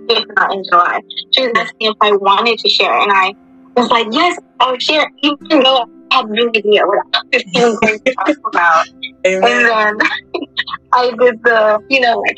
if 0.08 0.24
not 0.36 0.52
in 0.52 0.64
July. 0.64 1.00
She 1.32 1.42
was 1.42 1.52
asking 1.56 1.90
if 1.90 1.96
I 2.00 2.12
wanted 2.16 2.58
to 2.58 2.68
share, 2.68 2.98
and 2.98 3.12
I 3.12 3.34
was 3.76 3.90
like, 3.90 4.06
yes, 4.10 4.38
I'll 4.60 4.78
share, 4.78 5.10
even 5.22 5.62
though 5.62 5.86
I 6.10 6.16
had 6.16 6.26
no 6.28 6.48
idea 6.48 6.86
what 6.86 6.98
I 7.12 7.20
was 7.32 7.44
even 7.54 7.76
going 7.80 7.98
to 7.98 8.14
talk 8.14 8.36
about. 8.46 8.86
Amen. 9.26 9.42
And 9.42 10.00
then 10.00 10.08
I 10.92 11.10
did 11.10 11.42
the, 11.42 11.80
you 11.90 12.00
know, 12.00 12.18
like 12.20 12.36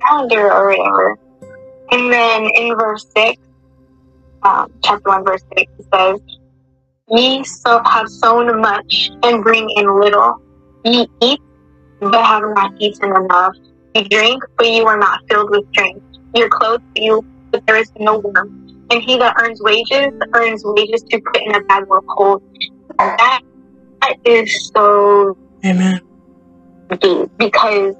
calendar 0.00 0.52
or 0.52 0.68
whatever. 0.68 1.18
And 1.90 2.12
then 2.12 2.48
in 2.54 2.74
verse 2.76 3.06
6, 3.16 3.40
um, 4.42 4.72
chapter 4.84 5.08
1, 5.08 5.24
verse 5.24 5.42
6, 5.56 5.72
it 5.78 5.86
says, 5.94 6.20
Ye 7.08 7.44
so 7.44 7.80
have 7.84 8.08
sown 8.08 8.60
much 8.60 9.10
and 9.22 9.42
bring 9.42 9.68
in 9.76 10.00
little. 10.00 10.42
Ye 10.84 11.06
eat, 11.22 11.40
but 12.00 12.24
have 12.24 12.42
not 12.54 12.72
eaten 12.78 13.14
enough. 13.16 13.54
You 13.94 14.04
drink, 14.04 14.42
but 14.58 14.66
you 14.66 14.86
are 14.86 14.98
not 14.98 15.20
filled 15.28 15.50
with 15.50 15.64
drink. 15.72 16.02
Your 16.34 16.48
clothes 16.48 16.80
you, 16.94 17.24
but 17.50 17.62
there 17.66 17.76
is 17.76 17.90
no 17.98 18.18
warmth. 18.18 18.52
And 18.90 19.02
he 19.02 19.18
that 19.18 19.34
earns 19.40 19.60
wages, 19.62 20.08
earns 20.34 20.62
wages 20.64 21.02
to 21.10 21.20
put 21.32 21.42
in 21.42 21.54
a 21.54 21.60
bag 21.64 21.84
of 21.90 22.04
cold. 22.16 22.42
That, 22.98 23.40
that 24.00 24.16
is 24.24 24.70
so 24.74 25.36
Amen. 25.64 26.00
deep 27.00 27.30
because 27.38 27.94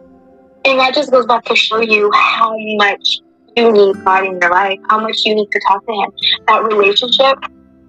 and 0.67 0.81
that 0.81 0.95
just 0.95 1.13
goes 1.13 1.27
back 1.27 1.45
to 1.45 1.55
show 1.55 1.81
you 1.81 2.11
how 2.13 2.55
much 2.77 3.21
you 3.57 3.73
need 3.73 4.05
God 4.05 4.27
in 4.27 4.39
your 4.41 4.51
life, 4.51 4.79
how 4.89 5.01
much 5.01 5.19
you 5.25 5.35
need 5.35 5.49
to 5.51 5.61
talk 5.69 5.85
to 5.87 5.93
Him. 5.93 6.11
That 6.49 6.65
relationship 6.65 7.39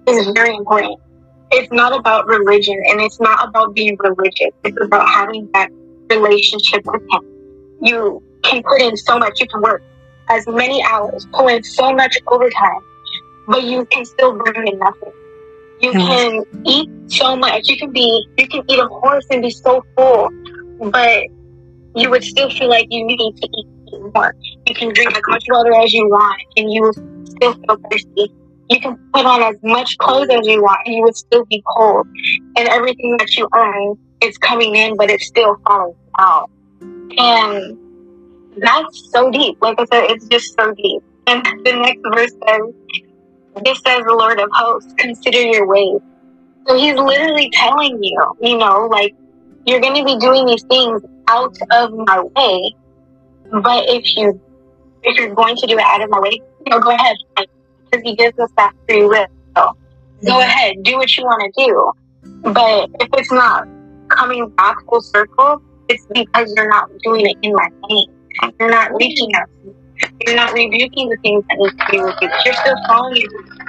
is 0.06 0.30
very 0.34 0.54
important. 0.54 0.98
It's 1.50 1.72
not 1.72 1.98
about 1.98 2.26
religion 2.26 2.80
and 2.88 3.00
it's 3.00 3.20
not 3.20 3.48
about 3.48 3.74
being 3.74 3.96
religious. 3.98 4.50
It's 4.64 4.76
about 4.80 5.08
having 5.08 5.48
that 5.54 5.70
relationship 6.10 6.82
with 6.86 7.02
Him. 7.10 7.22
You 7.80 8.22
can 8.42 8.62
put 8.62 8.80
in 8.80 8.96
so 8.96 9.18
much, 9.18 9.40
you 9.40 9.46
can 9.46 9.60
work 9.62 9.82
as 10.28 10.46
many 10.46 10.82
hours, 10.82 11.26
pull 11.32 11.48
in 11.48 11.62
so 11.62 11.92
much 11.92 12.16
overtime, 12.26 12.80
but 13.46 13.64
you 13.64 13.84
can 13.86 14.04
still 14.04 14.36
bring 14.36 14.68
in 14.68 14.78
nothing. 14.78 15.12
You 15.80 15.92
mm-hmm. 15.92 15.98
can 16.00 16.62
eat 16.66 16.90
so 17.10 17.36
much. 17.36 17.68
You 17.68 17.76
can 17.76 17.92
be, 17.92 18.26
you 18.36 18.48
can 18.48 18.62
eat 18.68 18.78
a 18.78 18.86
horse 18.88 19.26
and 19.30 19.42
be 19.42 19.50
so 19.50 19.84
full, 19.96 20.28
but 20.90 21.24
you 21.94 22.10
would 22.10 22.24
still 22.24 22.50
feel 22.50 22.68
like 22.68 22.86
you 22.90 23.06
need 23.06 23.36
to 23.36 23.48
eat 23.56 23.66
more. 24.14 24.34
You 24.66 24.74
can 24.74 24.92
drink 24.92 25.16
as 25.16 25.22
much 25.28 25.44
water 25.48 25.74
as 25.76 25.92
you 25.92 26.08
want, 26.08 26.42
and 26.56 26.72
you 26.72 26.82
will 26.82 27.26
still 27.26 27.54
feel 27.54 27.76
thirsty. 27.90 28.32
You 28.70 28.80
can 28.80 28.98
put 29.14 29.24
on 29.24 29.42
as 29.42 29.56
much 29.62 29.96
clothes 29.98 30.28
as 30.30 30.46
you 30.46 30.60
want, 30.62 30.80
and 30.84 30.94
you 30.94 31.02
would 31.02 31.16
still 31.16 31.44
be 31.46 31.62
cold. 31.66 32.06
And 32.56 32.68
everything 32.68 33.16
that 33.18 33.34
you 33.36 33.48
earn 33.54 33.96
is 34.22 34.38
coming 34.38 34.74
in, 34.76 34.96
but 34.96 35.10
it's 35.10 35.26
still 35.26 35.56
falling 35.66 35.94
out. 36.18 36.50
And 36.80 37.78
that's 38.56 39.10
so 39.10 39.30
deep. 39.30 39.58
Like 39.60 39.78
I 39.78 39.84
said, 39.84 40.10
it's 40.10 40.26
just 40.28 40.54
so 40.54 40.72
deep. 40.74 41.02
And 41.26 41.44
the 41.64 41.72
next 41.72 42.00
verse 42.14 42.32
says, 42.46 43.64
This 43.64 43.80
says 43.86 44.04
the 44.04 44.14
Lord 44.14 44.40
of 44.40 44.48
hosts, 44.52 44.92
consider 44.98 45.40
your 45.40 45.66
ways. 45.66 46.00
So 46.66 46.76
he's 46.76 46.94
literally 46.94 47.50
telling 47.52 48.02
you, 48.02 48.36
you 48.40 48.58
know, 48.58 48.88
like, 48.90 49.14
you're 49.66 49.80
going 49.80 49.94
to 49.94 50.04
be 50.04 50.18
doing 50.18 50.46
these 50.46 50.62
things 50.64 51.02
out 51.28 51.56
of 51.72 51.92
my 51.92 52.22
way. 52.22 52.74
But 53.50 53.88
if 53.88 54.16
you 54.16 54.40
if 55.02 55.16
you're 55.16 55.34
going 55.34 55.56
to 55.56 55.66
do 55.66 55.78
it 55.78 55.84
out 55.84 56.02
of 56.02 56.10
my 56.10 56.20
way, 56.20 56.40
you 56.66 56.70
know, 56.70 56.80
go 56.80 56.90
ahead. 56.90 57.16
Because 57.36 58.02
he 58.04 58.14
gives 58.16 58.38
us 58.38 58.50
that 58.56 58.72
free 58.86 59.04
will. 59.04 59.26
So 59.56 59.76
go 60.24 60.32
mm-hmm. 60.32 60.40
ahead, 60.40 60.76
do 60.82 60.96
what 60.96 61.16
you 61.16 61.24
want 61.24 61.54
to 61.54 61.66
do. 61.66 62.52
But 62.52 62.90
if 63.00 63.08
it's 63.14 63.32
not 63.32 63.66
coming 64.18 64.48
back 64.50 64.76
full 64.88 65.00
circle, 65.00 65.62
it's 65.88 66.04
because 66.12 66.52
you're 66.56 66.68
not 66.68 66.90
doing 67.02 67.26
it 67.26 67.36
in 67.42 67.52
my 67.54 67.68
name. 67.88 68.52
You're 68.60 68.70
not 68.70 68.90
reaching 68.94 69.30
out. 69.36 69.48
to 69.62 69.68
me. 69.68 69.74
You're 70.26 70.36
not 70.36 70.52
rebuking 70.52 71.08
the 71.08 71.16
things 71.22 71.44
that 71.48 71.58
need 71.58 71.70
to 71.70 71.86
be 71.90 71.98
rebuked. 71.98 72.44
You're 72.44 72.54
still 72.54 72.76
falling 72.86 73.26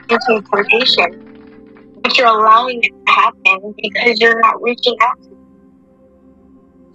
into 0.10 0.44
temptation, 0.52 2.02
but 2.04 2.18
you're 2.18 2.28
allowing 2.28 2.84
it 2.84 2.92
to 3.08 3.12
happen 3.12 3.74
because 3.82 4.20
you're 4.20 4.40
not 4.40 4.62
reaching 4.62 4.96
out 5.02 5.22
to 5.24 5.30
me. 5.30 5.36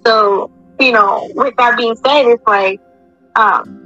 So, 0.06 0.50
you 0.78 0.92
know, 0.92 1.28
with 1.34 1.54
that 1.56 1.76
being 1.76 1.96
said, 1.96 2.26
it's 2.26 2.42
like, 2.46 2.80
um, 3.36 3.80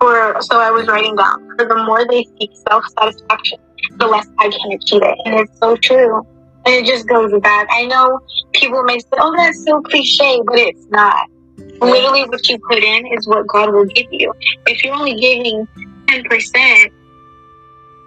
for 0.00 0.36
so 0.40 0.60
I 0.60 0.70
was 0.70 0.86
writing 0.86 1.16
down 1.16 1.56
for 1.56 1.66
the 1.66 1.76
more 1.84 2.06
they 2.06 2.24
seek 2.38 2.50
self 2.68 2.84
satisfaction, 3.00 3.58
the 3.96 4.06
less 4.06 4.26
I 4.38 4.50
can 4.50 4.72
achieve 4.72 5.02
it, 5.02 5.16
and 5.24 5.40
it's 5.40 5.58
so 5.58 5.76
true. 5.76 6.22
And 6.66 6.74
it 6.74 6.86
just 6.86 7.08
goes 7.08 7.32
back. 7.40 7.68
I 7.70 7.86
know 7.86 8.20
people 8.52 8.82
may 8.82 8.98
say, 8.98 9.16
"Oh, 9.18 9.34
that's 9.36 9.64
so 9.64 9.80
cliche," 9.82 10.40
but 10.44 10.58
it's 10.58 10.86
not. 10.90 11.26
Literally, 11.80 12.24
what 12.24 12.46
you 12.48 12.58
put 12.68 12.82
in 12.82 13.06
is 13.06 13.26
what 13.26 13.46
God 13.46 13.72
will 13.72 13.86
give 13.86 14.06
you. 14.10 14.32
If 14.66 14.84
you're 14.84 14.94
only 14.94 15.14
giving 15.14 15.66
ten 16.08 16.24
percent 16.24 16.92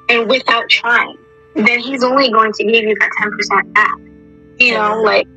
and 0.10 0.30
without 0.30 0.70
trying, 0.70 1.18
then 1.56 1.80
He's 1.80 2.04
only 2.04 2.30
going 2.32 2.52
to 2.54 2.64
give 2.64 2.84
you 2.84 2.96
that 3.00 3.10
ten 3.18 3.32
percent 3.32 3.74
back. 3.74 3.96
You 4.60 4.74
know, 4.74 5.02
like 5.02 5.28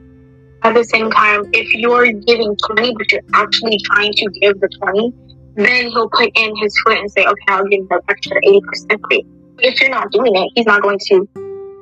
at 0.64 0.74
the 0.74 0.84
same 0.84 1.10
time, 1.10 1.44
if 1.52 1.72
you're 1.74 2.10
giving 2.10 2.56
20, 2.56 2.94
but 2.96 3.12
you're 3.12 3.20
actually 3.34 3.78
trying 3.84 4.12
to 4.14 4.30
give 4.40 4.58
the 4.60 4.68
20, 4.80 5.12
then 5.56 5.88
he'll 5.88 6.08
put 6.08 6.30
in 6.34 6.56
his 6.56 6.74
foot 6.80 6.98
and 6.98 7.10
say, 7.10 7.24
okay, 7.24 7.44
I'll 7.48 7.66
give 7.66 7.86
the 7.88 8.00
extra 8.08 8.40
80% 8.40 8.62
for 8.62 9.12
you. 9.12 9.22
But 9.56 9.66
if 9.66 9.80
you're 9.80 9.90
not 9.90 10.10
doing 10.10 10.34
it, 10.34 10.50
he's 10.54 10.66
not 10.66 10.82
going 10.82 10.98
to 11.10 11.28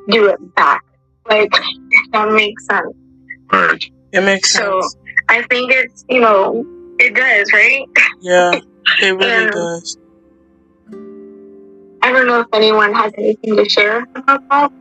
do 0.08 0.26
it 0.26 0.54
back. 0.56 0.82
Like, 1.28 1.52
that 2.12 2.32
makes 2.32 2.66
sense. 2.66 2.94
Right. 3.52 3.84
It 4.12 4.22
makes 4.22 4.52
So 4.52 4.80
sense. 4.80 4.96
I 5.28 5.42
think 5.42 5.72
it's, 5.72 6.04
you 6.08 6.20
know, 6.20 6.64
it 6.98 7.14
does, 7.14 7.52
right? 7.52 7.86
Yeah, 8.20 8.52
it 9.00 9.12
really 9.12 9.44
Yeah. 9.44 9.50
does. 9.50 9.96
I 12.02 12.10
don't 12.10 12.26
know 12.26 12.40
if 12.40 12.48
anyone 12.52 12.92
has 12.94 13.12
anything 13.16 13.56
to 13.56 13.68
share 13.68 14.06
about 14.14 14.42
that. 14.50 14.72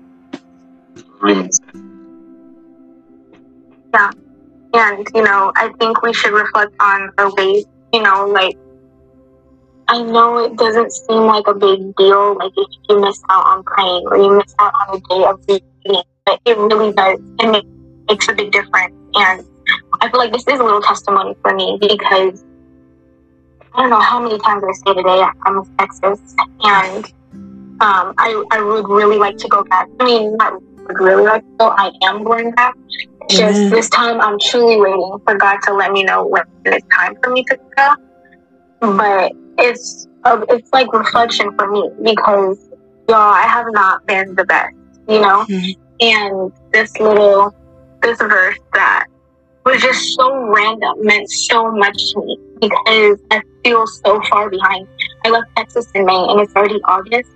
Yeah. 3.93 4.11
And, 4.73 5.07
you 5.13 5.21
know, 5.23 5.51
I 5.55 5.69
think 5.79 6.01
we 6.01 6.13
should 6.13 6.31
reflect 6.33 6.73
on 6.79 7.11
our 7.17 7.31
ways, 7.35 7.65
you 7.93 8.01
know, 8.01 8.25
like, 8.27 8.57
I 9.87 10.01
know 10.01 10.37
it 10.37 10.55
doesn't 10.55 10.91
seem 10.93 11.23
like 11.25 11.47
a 11.47 11.53
big 11.53 11.95
deal, 11.97 12.37
like 12.37 12.53
if 12.55 12.67
you 12.89 13.01
miss 13.01 13.21
out 13.29 13.45
on 13.45 13.63
praying 13.63 14.07
or 14.07 14.17
you 14.17 14.37
miss 14.37 14.55
out 14.59 14.71
on 14.87 14.95
a 14.95 14.99
day 15.09 15.25
of 15.25 15.39
reading, 15.49 15.67
but 15.85 16.05
it 16.27 16.57
really 16.57 16.93
does. 16.93 17.19
It 17.39 17.65
makes 18.09 18.27
a 18.29 18.33
big 18.33 18.51
difference. 18.51 18.95
And 19.13 19.45
I 19.99 20.09
feel 20.09 20.19
like 20.19 20.31
this 20.31 20.47
is 20.47 20.59
a 20.59 20.63
little 20.63 20.81
testimony 20.81 21.35
for 21.41 21.53
me 21.53 21.77
because 21.81 22.43
I 23.73 23.81
don't 23.81 23.89
know 23.89 23.99
how 23.99 24.21
many 24.21 24.37
times 24.39 24.63
I 24.63 24.71
say 24.73 24.95
today 24.95 25.23
I'm 25.45 25.57
in 25.57 25.63
Texas 25.79 26.35
and 26.63 27.05
um, 27.81 28.13
I, 28.17 28.43
I 28.51 28.61
would 28.61 28.87
really 28.89 29.17
like 29.17 29.37
to 29.37 29.47
go 29.47 29.63
back. 29.63 29.87
I 29.99 30.05
mean, 30.05 30.35
not 30.37 30.53
would 30.87 30.99
really 30.99 31.23
like 31.23 31.41
to 31.41 31.47
go, 31.59 31.69
I 31.69 31.91
am 32.03 32.23
going 32.23 32.51
back. 32.51 32.75
Just 33.29 33.59
Amen. 33.59 33.69
this 33.69 33.89
time 33.89 34.19
I'm 34.19 34.37
truly 34.39 34.79
waiting 34.79 35.17
for 35.25 35.35
God 35.37 35.57
to 35.63 35.73
let 35.73 35.91
me 35.91 36.03
know 36.03 36.25
when 36.25 36.43
it's 36.65 36.85
time 36.95 37.15
for 37.23 37.31
me 37.31 37.43
to 37.45 37.57
go. 37.77 37.93
But 38.81 39.31
it's 39.57 40.07
uh, 40.23 40.41
it's 40.49 40.71
like 40.73 40.91
reflection 40.91 41.51
for 41.57 41.69
me 41.71 41.89
because 42.03 42.59
y'all, 43.07 43.17
I 43.33 43.43
have 43.43 43.67
not 43.71 44.05
been 44.05 44.35
the 44.35 44.43
best, 44.45 44.75
you 45.07 45.21
know. 45.21 45.45
Mhm. 45.49 45.75
And 46.01 46.51
this 46.73 46.97
little 46.99 47.55
this 48.01 48.17
verse 48.17 48.57
that 48.73 49.05
was 49.65 49.81
just 49.81 50.15
so 50.15 50.47
random 50.47 51.05
meant 51.05 51.29
so 51.29 51.71
much 51.71 51.95
to 52.13 52.21
me 52.21 52.37
because 52.59 53.19
I 53.29 53.41
feel 53.63 53.85
so 53.85 54.19
far 54.29 54.49
behind. 54.49 54.87
I 55.23 55.29
left 55.29 55.47
Texas 55.55 55.87
in 55.93 56.05
May 56.05 56.25
and 56.29 56.39
it's 56.41 56.55
already 56.55 56.81
August. 56.85 57.29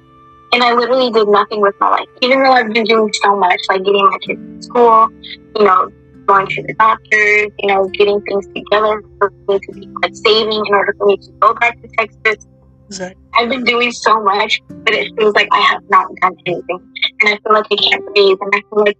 And 0.53 0.63
I 0.63 0.73
literally 0.73 1.11
did 1.11 1.27
nothing 1.27 1.61
with 1.61 1.75
my 1.79 1.89
life. 1.89 2.07
Even 2.21 2.41
though 2.41 2.51
I've 2.51 2.71
been 2.71 2.85
doing 2.85 3.11
so 3.21 3.35
much, 3.35 3.59
like 3.69 3.83
getting 3.83 4.05
my 4.05 4.17
kids 4.19 4.41
to 4.41 4.63
school, 4.63 5.09
you 5.57 5.65
know, 5.65 5.91
going 6.27 6.47
to 6.47 6.63
the 6.63 6.73
doctors, 6.75 7.51
you 7.59 7.67
know, 7.67 7.85
getting 7.89 8.21
things 8.21 8.47
together 8.55 9.03
for 9.19 9.31
me 9.47 9.59
to 9.59 9.71
be 9.73 9.87
like 10.01 10.15
saving 10.15 10.65
in 10.65 10.73
order 10.73 10.95
for 10.97 11.07
me 11.07 11.17
to 11.17 11.31
go 11.39 11.53
back 11.55 11.79
to 11.81 11.87
Texas. 11.99 12.47
Exactly. 12.87 13.24
I've 13.37 13.49
been 13.49 13.63
doing 13.63 13.91
so 13.91 14.21
much, 14.21 14.61
but 14.69 14.93
it 14.93 15.11
feels 15.17 15.35
like 15.35 15.47
I 15.51 15.59
have 15.59 15.81
not 15.89 16.07
done 16.21 16.35
anything. 16.45 16.79
And 17.21 17.29
I 17.29 17.37
feel 17.37 17.53
like 17.53 17.65
I 17.71 17.75
can't 17.75 18.05
breathe. 18.13 18.37
And 18.41 18.53
I 18.53 18.61
feel 18.69 18.85
like 18.85 18.97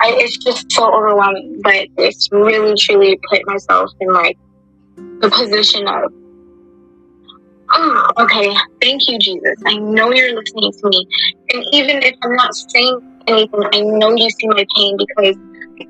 I, 0.00 0.12
it's 0.16 0.36
just 0.38 0.70
so 0.72 0.92
overwhelming. 0.92 1.60
But 1.62 1.88
it's 1.96 2.28
really, 2.32 2.74
truly 2.78 3.18
put 3.30 3.46
myself 3.46 3.90
in 4.00 4.12
like 4.12 4.36
the 5.20 5.30
position 5.30 5.86
of, 5.86 6.12
oh, 7.74 8.10
okay, 8.18 8.54
thank 8.80 9.08
you, 9.08 9.18
Jesus. 9.18 9.54
I 9.66 9.76
know 9.76 10.12
you're 10.12 10.34
listening 10.34 10.72
to 10.72 10.88
me. 10.88 11.06
And 11.52 11.64
even 11.72 12.02
if 12.02 12.14
I'm 12.22 12.34
not 12.34 12.54
saying 12.54 13.22
anything, 13.26 13.62
I 13.72 13.80
know 13.80 14.14
you 14.14 14.28
see 14.30 14.48
my 14.48 14.66
pain 14.76 14.96
because 14.96 15.36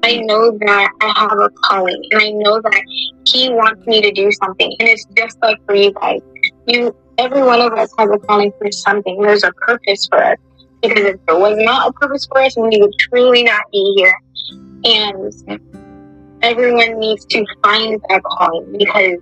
I 0.03 0.17
know 0.17 0.59
that 0.67 0.91
I 1.01 1.13
have 1.17 1.39
a 1.39 1.49
calling 1.65 2.03
and 2.11 2.23
I 2.23 2.31
know 2.31 2.61
that 2.61 2.83
He 3.27 3.49
wants 3.51 3.87
me 3.87 4.03
to 4.03 4.13
do 4.13 4.31
something. 4.33 4.75
And 4.79 4.89
it's 4.89 5.07
just 5.17 5.39
like 5.43 5.57
for 5.67 5.75
you 5.75 5.93
guys. 5.93 6.21
You 6.67 6.95
every 7.19 7.43
one 7.43 7.61
of 7.61 7.73
us 7.73 7.93
has 7.99 8.09
a 8.11 8.19
calling 8.19 8.53
for 8.59 8.71
something. 8.73 9.21
There's 9.21 9.43
a 9.43 9.53
purpose 9.53 10.07
for 10.09 10.23
us. 10.25 10.39
Because 10.81 11.05
if 11.05 11.27
there 11.27 11.39
was 11.39 11.57
not 11.59 11.89
a 11.89 11.93
purpose 11.93 12.27
for 12.27 12.41
us, 12.41 12.57
we 12.57 12.79
would 12.81 12.95
truly 12.99 13.43
not 13.43 13.63
be 13.73 13.95
here. 13.97 14.15
And 14.85 15.69
everyone 16.43 17.01
needs 17.01 17.25
to 17.27 17.45
find 17.63 18.01
that 18.09 18.23
calling 18.23 18.77
because 18.79 19.19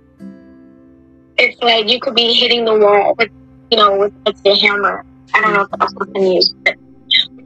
it's 1.39 1.61
like 1.61 1.89
you 1.89 1.99
could 1.99 2.15
be 2.15 2.33
hitting 2.33 2.65
the 2.65 2.77
wall 2.77 3.15
with, 3.17 3.31
you 3.71 3.77
know, 3.77 3.97
with 3.97 4.13
let's 4.25 4.41
say 4.41 4.55
hammer. 4.57 5.03
I 5.33 5.41
don't 5.41 5.53
know 5.53 5.61
if 5.63 5.69
that's 5.79 5.93
what 5.95 6.13
can 6.13 6.31
use, 6.31 6.53
but 6.63 6.75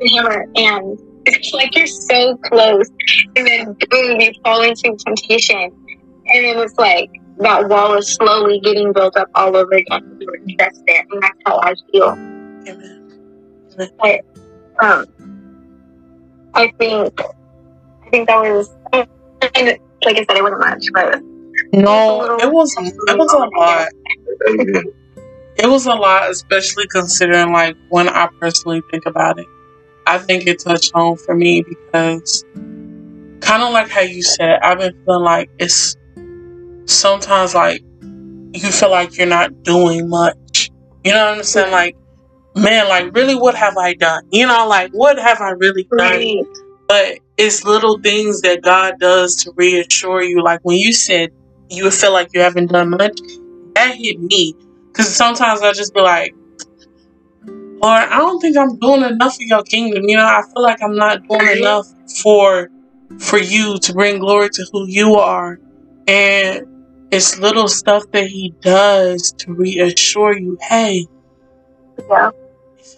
a 0.01 0.13
hammer, 0.13 0.45
and 0.55 0.99
it's 1.25 1.53
like 1.53 1.75
you're 1.75 1.87
so 1.87 2.37
close, 2.37 2.89
and 3.35 3.47
then 3.47 3.75
boom, 3.89 4.19
you 4.19 4.31
fall 4.43 4.61
into 4.61 4.95
temptation, 5.05 5.71
and 6.27 6.45
then 6.45 6.57
it's 6.57 6.77
like 6.77 7.09
that 7.41 7.67
wall 7.69 7.97
is 7.97 8.07
slowly 8.07 8.59
getting 8.59 8.93
built 8.93 9.17
up 9.17 9.29
all 9.35 9.55
over 9.55 9.73
again. 9.73 10.17
You're 10.19 10.57
just 10.57 10.83
there, 10.85 11.05
and 11.11 11.21
that's 11.21 11.37
how 11.45 11.59
I 11.61 11.73
feel. 11.91 12.09
Amen. 12.09 12.97
But 13.99 14.21
um, 14.79 15.05
I 16.53 16.71
think 16.77 17.19
I 18.05 18.09
think 18.09 18.27
that 18.27 18.41
was 18.41 18.69
and 19.55 19.79
like 20.05 20.17
I 20.17 20.25
said, 20.25 20.37
it 20.37 20.43
wasn't 20.43 20.59
much, 20.59 20.85
but 20.93 21.21
No, 21.73 22.37
it 22.37 22.51
was 22.51 22.75
it 22.77 23.17
was 23.17 23.33
a 23.33 23.59
lot. 23.59 23.87
It 25.57 25.67
was 25.67 25.85
a 25.85 25.93
lot, 25.93 26.29
especially 26.31 26.87
considering 26.87 27.51
like 27.51 27.75
when 27.89 28.09
I 28.09 28.27
personally 28.39 28.81
think 28.89 29.05
about 29.05 29.37
it. 29.39 29.45
I 30.07 30.17
think 30.17 30.47
it 30.47 30.59
touched 30.59 30.91
home 30.93 31.17
for 31.17 31.35
me 31.35 31.61
because 31.61 32.43
kind 33.41 33.61
of 33.63 33.71
like 33.71 33.89
how 33.89 34.01
you 34.01 34.23
said, 34.23 34.59
I've 34.63 34.79
been 34.79 34.95
feeling 35.05 35.23
like 35.23 35.49
it's 35.59 35.95
sometimes 36.91 37.55
like 37.55 37.81
you 38.53 38.71
feel 38.71 38.91
like 38.91 39.17
you're 39.17 39.27
not 39.27 39.63
doing 39.63 40.09
much. 40.09 40.69
You 41.03 41.11
know 41.13 41.29
what 41.29 41.37
I'm 41.39 41.43
saying? 41.43 41.71
Like, 41.71 41.95
man, 42.55 42.87
like 42.89 43.15
really 43.15 43.35
what 43.35 43.55
have 43.55 43.77
I 43.77 43.93
done? 43.93 44.23
You 44.31 44.47
know, 44.47 44.67
like 44.67 44.91
what 44.91 45.17
have 45.19 45.41
I 45.41 45.51
really 45.51 45.83
done? 45.83 45.99
right, 45.99 46.37
but 46.87 47.19
it's 47.37 47.63
little 47.63 47.99
things 47.99 48.41
that 48.41 48.61
God 48.61 48.95
does 48.99 49.35
to 49.37 49.53
reassure 49.55 50.21
you. 50.21 50.43
Like 50.43 50.59
when 50.63 50.77
you 50.77 50.93
said 50.93 51.29
you 51.69 51.89
feel 51.89 52.11
like 52.13 52.29
you 52.33 52.41
haven't 52.41 52.71
done 52.71 52.89
much, 52.91 53.17
that 53.75 53.95
hit 53.95 54.19
me. 54.19 54.53
Because 54.91 55.15
sometimes 55.15 55.61
I 55.61 55.71
just 55.71 55.93
be 55.93 56.01
like, 56.01 56.33
Lord, 57.45 58.03
I 58.03 58.17
don't 58.17 58.39
think 58.41 58.57
I'm 58.57 58.77
doing 58.77 59.01
enough 59.03 59.35
for 59.37 59.43
your 59.43 59.63
kingdom. 59.63 60.03
You 60.05 60.17
know, 60.17 60.25
I 60.25 60.41
feel 60.53 60.61
like 60.61 60.83
I'm 60.83 60.95
not 60.95 61.19
doing 61.27 61.41
Right. 61.45 61.57
enough 61.57 61.87
for 62.21 62.69
for 63.19 63.39
you 63.39 63.77
to 63.79 63.93
bring 63.93 64.19
glory 64.19 64.49
to 64.49 64.65
who 64.71 64.85
you 64.87 65.15
are. 65.15 65.57
And 66.07 66.65
it's 67.11 67.39
little 67.39 67.67
stuff 67.67 68.03
that 68.11 68.27
he 68.27 68.53
does 68.61 69.33
to 69.39 69.53
reassure 69.53 70.37
you, 70.37 70.57
hey, 70.61 71.07
yeah, 72.09 72.31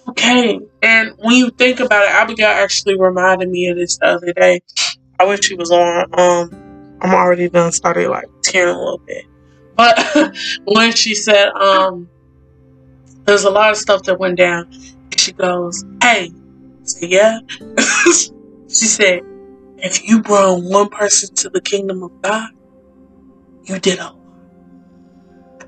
Okay. 0.09 0.59
And 0.81 1.13
when 1.17 1.35
you 1.35 1.49
think 1.51 1.79
about 1.79 2.03
it, 2.03 2.11
Abigail 2.11 2.47
actually 2.47 2.99
reminded 2.99 3.49
me 3.49 3.67
of 3.67 3.77
this 3.77 3.97
the 3.97 4.07
other 4.07 4.33
day. 4.33 4.61
I 5.19 5.25
wish 5.25 5.45
she 5.45 5.55
was 5.55 5.71
on. 5.71 6.05
Um, 6.19 6.97
I'm 7.01 7.13
already 7.13 7.49
done 7.49 7.71
started 7.71 8.09
like 8.09 8.25
tearing 8.43 8.75
a 8.75 8.79
little 8.79 9.01
bit. 9.05 9.25
But 9.75 10.35
when 10.65 10.93
she 10.93 11.15
said, 11.15 11.49
um, 11.49 12.09
there's 13.25 13.45
a 13.45 13.49
lot 13.49 13.71
of 13.71 13.77
stuff 13.77 14.03
that 14.03 14.19
went 14.19 14.37
down. 14.37 14.69
She 15.17 15.31
goes, 15.33 15.85
Hey, 16.01 16.31
said, 16.83 17.09
yeah. 17.09 17.39
she 18.67 18.85
said, 18.85 19.21
if 19.77 20.07
you 20.07 20.21
brought 20.21 20.63
one 20.63 20.89
person 20.89 21.33
to 21.35 21.49
the 21.49 21.61
kingdom 21.61 22.03
of 22.03 22.11
God, 22.21 22.49
you 23.65 23.79
did 23.79 23.99
a 23.99 24.03
lot. 24.03 24.23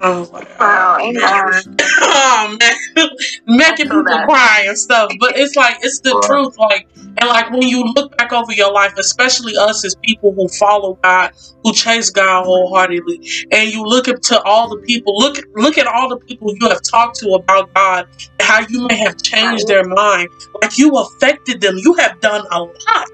I 0.01 0.19
was 0.19 0.31
like, 0.31 0.59
Wow, 0.59 0.97
oh, 0.99 1.03
amen. 1.03 1.15
man. 1.17 1.77
oh 2.01 2.57
man, 2.59 3.09
making 3.47 3.87
people 3.87 4.03
that. 4.03 4.27
cry 4.27 4.65
and 4.67 4.77
stuff. 4.77 5.11
But 5.19 5.37
it's 5.37 5.55
like 5.55 5.77
it's 5.81 5.99
the 6.01 6.21
truth. 6.27 6.57
Like 6.57 6.87
and 6.95 7.29
like 7.29 7.49
when 7.49 7.63
you 7.63 7.83
look 7.95 8.15
back 8.17 8.33
over 8.33 8.51
your 8.51 8.71
life, 8.71 8.93
especially 8.97 9.53
us 9.57 9.85
as 9.85 9.95
people 10.03 10.33
who 10.33 10.47
follow 10.49 10.99
God, 11.01 11.31
who 11.63 11.73
chase 11.73 12.09
God 12.09 12.45
wholeheartedly, 12.45 13.21
and 13.51 13.71
you 13.71 13.83
look 13.83 14.07
up 14.07 14.19
to 14.23 14.41
all 14.43 14.69
the 14.69 14.81
people, 14.85 15.17
look 15.17 15.37
look 15.55 15.77
at 15.77 15.87
all 15.87 16.09
the 16.09 16.17
people 16.17 16.53
you 16.59 16.67
have 16.69 16.81
talked 16.81 17.17
to 17.19 17.29
about 17.31 17.73
God, 17.73 18.07
how 18.41 18.65
you 18.67 18.87
may 18.87 18.97
have 18.97 19.21
changed 19.21 19.67
their 19.67 19.85
mind. 19.85 20.29
Like 20.61 20.77
you 20.77 20.95
affected 20.97 21.61
them. 21.61 21.77
You 21.77 21.93
have 21.95 22.19
done 22.19 22.45
a 22.51 22.59
lot. 22.61 23.09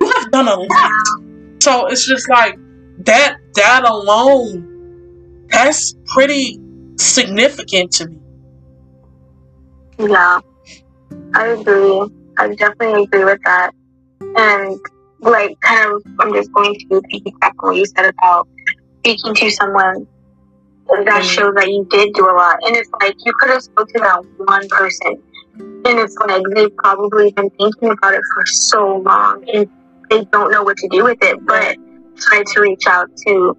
You 0.00 0.12
have 0.12 0.30
done 0.30 0.48
a 0.48 0.56
lot. 0.56 0.92
So 1.62 1.86
it's 1.88 2.06
just 2.06 2.28
like 2.30 2.56
that. 3.06 3.36
That 3.56 3.84
alone, 3.84 5.48
that's 5.50 5.94
pretty 6.14 6.58
significant 6.96 7.90
to 7.92 8.08
me. 8.08 8.20
Yeah, 9.98 10.40
I 11.34 11.46
agree. 11.48 12.08
I 12.38 12.54
definitely 12.54 13.04
agree 13.04 13.24
with 13.24 13.40
that. 13.44 13.72
And 14.36 14.80
like, 15.20 15.60
kind 15.60 15.92
of, 15.92 16.02
I'm 16.20 16.32
just 16.32 16.50
going 16.52 16.74
to 16.74 17.02
piggyback 17.12 17.52
on 17.58 17.70
what 17.70 17.76
you 17.76 17.84
said 17.86 18.06
about 18.06 18.48
speaking 19.00 19.34
to 19.34 19.50
someone. 19.50 20.06
That 20.88 21.22
Mhm. 21.22 21.22
shows 21.22 21.54
that 21.56 21.68
you 21.68 21.86
did 21.90 22.14
do 22.14 22.24
a 22.24 22.32
lot. 22.32 22.56
And 22.66 22.76
it's 22.76 22.88
like 23.02 23.14
you 23.24 23.32
could 23.40 23.50
have 23.50 23.62
spoke 23.62 23.88
to 23.88 23.98
that 23.98 24.22
one 24.38 24.68
person, 24.68 25.22
and 25.58 25.98
it's 25.98 26.16
like 26.26 26.42
they've 26.54 26.74
probably 26.76 27.32
been 27.32 27.50
thinking 27.58 27.90
about 27.90 28.14
it 28.14 28.22
for 28.34 28.46
so 28.46 28.96
long, 28.96 29.44
and 29.52 29.68
they 30.08 30.24
don't 30.32 30.50
know 30.50 30.62
what 30.62 30.76
to 30.78 30.88
do 30.88 31.04
with 31.04 31.18
it. 31.20 31.36
But 31.46 31.76
try 32.28 32.42
to 32.42 32.60
reach 32.60 32.86
out 32.86 33.08
to, 33.26 33.54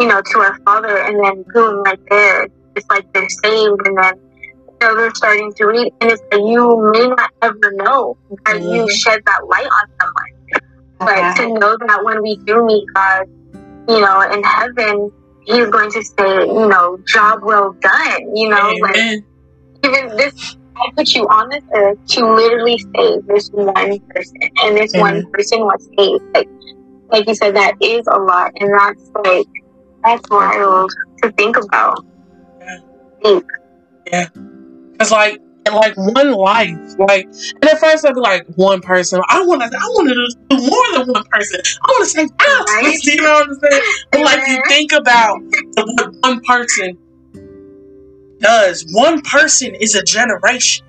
you 0.00 0.06
know, 0.06 0.20
to 0.32 0.38
our 0.40 0.56
Father, 0.64 0.96
and 0.98 1.24
then 1.24 1.44
boom, 1.52 1.82
right 1.82 2.00
there, 2.10 2.48
it's 2.74 2.86
like 2.90 3.06
they're 3.14 3.28
saved, 3.44 3.80
and 3.84 3.98
then 3.98 4.14
you 4.80 4.88
know, 4.88 4.96
they're 4.96 5.14
starting 5.14 5.52
to 5.56 5.66
read, 5.66 5.92
and 6.00 6.10
it's 6.10 6.22
like 6.32 6.40
you 6.40 6.90
may 6.92 7.06
not 7.08 7.30
ever 7.42 7.72
know 7.74 8.16
that 8.46 8.60
you 8.60 8.82
Mhm. 8.82 8.90
shed 8.90 9.20
that 9.26 9.46
light 9.48 9.66
on 9.66 9.86
someone. 10.00 10.32
But 10.98 11.18
Mhm. 11.18 11.36
to 11.36 11.58
know 11.58 11.76
that 11.86 12.04
when 12.04 12.22
we 12.22 12.38
do 12.46 12.64
meet 12.64 12.84
God, 12.94 13.24
you 13.88 14.00
know, 14.00 14.20
in 14.20 14.42
heaven, 14.42 15.10
He's 15.44 15.66
going 15.70 15.90
to 15.90 16.02
say, 16.02 16.46
you 16.46 16.68
know, 16.68 16.98
job 17.12 17.40
well 17.42 17.74
done. 17.80 18.36
You 18.36 18.48
know, 18.48 18.72
like 18.80 18.96
even 19.84 20.16
this, 20.16 20.56
I 20.76 20.90
put 20.96 21.12
you 21.14 21.24
on 21.24 21.48
this 21.50 21.64
earth 21.74 21.98
to 22.10 22.34
literally 22.34 22.78
save 22.96 23.26
this 23.26 23.48
one 23.52 23.98
person, 24.10 24.50
and 24.62 24.76
this 24.76 24.92
one 24.94 25.24
person 25.32 25.60
was 25.60 25.88
saved. 25.98 26.22
Like, 26.34 26.48
like 27.12 27.28
you 27.28 27.34
said, 27.34 27.54
that 27.54 27.74
is 27.80 28.06
a 28.06 28.18
lot, 28.18 28.52
and 28.58 28.72
that's 28.72 29.10
like 29.24 29.46
that's 30.02 30.28
wild 30.30 30.90
to 31.22 31.30
think 31.32 31.56
about. 31.56 32.04
Think. 33.22 33.44
It's 34.06 35.10
like 35.10 35.40
and 35.66 35.74
like 35.74 35.96
one 35.96 36.32
life. 36.32 36.98
Like 36.98 37.26
and 37.26 37.64
at 37.64 37.78
first 37.78 38.04
I'd 38.04 38.14
be 38.14 38.20
like 38.20 38.46
one 38.56 38.80
person. 38.80 39.20
I 39.28 39.44
wanna 39.44 39.66
I 39.66 39.88
wanna 39.94 40.14
do 40.14 40.56
more 40.56 40.98
than 40.98 41.12
one 41.12 41.24
person. 41.24 41.60
I 41.82 41.92
wanna 41.92 42.06
say 42.06 42.26
thousands. 42.26 42.68
Right. 42.68 42.98
You 43.04 43.22
know 43.22 43.32
what 43.32 43.48
I'm 43.48 43.54
saying? 43.70 43.82
But 44.10 44.20
like 44.22 44.48
you 44.48 44.54
uh-huh. 44.54 44.68
think 44.68 44.92
about 44.92 45.40
what 45.76 46.14
one 46.20 46.40
person 46.42 46.98
does. 48.40 48.84
One 48.92 49.22
person 49.22 49.74
is 49.74 49.94
a 49.94 50.02
generation. 50.02 50.84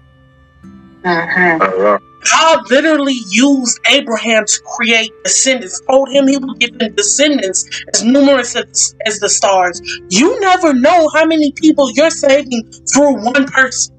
Mhm. 1.04 2.00
God 2.32 2.70
literally 2.70 3.20
used 3.30 3.80
Abraham 3.88 4.46
to 4.46 4.62
create 4.76 5.12
descendants, 5.24 5.82
told 5.82 6.10
him 6.10 6.28
he 6.28 6.38
would 6.38 6.60
give 6.60 6.80
him 6.80 6.94
descendants 6.96 7.68
as 7.94 8.04
numerous 8.04 8.56
as, 8.56 8.96
as 9.06 9.20
the 9.20 9.30
stars. 9.30 9.82
You 10.10 10.40
never 10.40 10.74
know 10.74 11.10
how 11.10 11.26
many 11.26 11.52
people 11.54 11.92
you're 11.92 12.10
saving 12.10 12.72
through 12.94 13.24
one 13.24 13.46
person. 13.46 13.96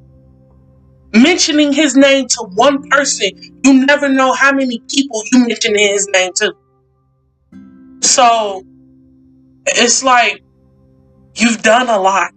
Mentioning 1.12 1.72
his 1.72 1.96
name 1.96 2.26
to 2.28 2.48
one 2.54 2.88
person, 2.88 3.30
you 3.64 3.86
never 3.86 4.08
know 4.08 4.32
how 4.32 4.52
many 4.52 4.80
people 4.88 5.22
you 5.30 5.46
mention 5.46 5.76
his 5.76 6.08
name 6.12 6.32
to. 6.36 6.54
So 8.00 8.62
it's 9.66 10.02
like 10.02 10.42
you've 11.36 11.62
done 11.62 11.88
a 11.88 11.98
lot. 11.98 12.32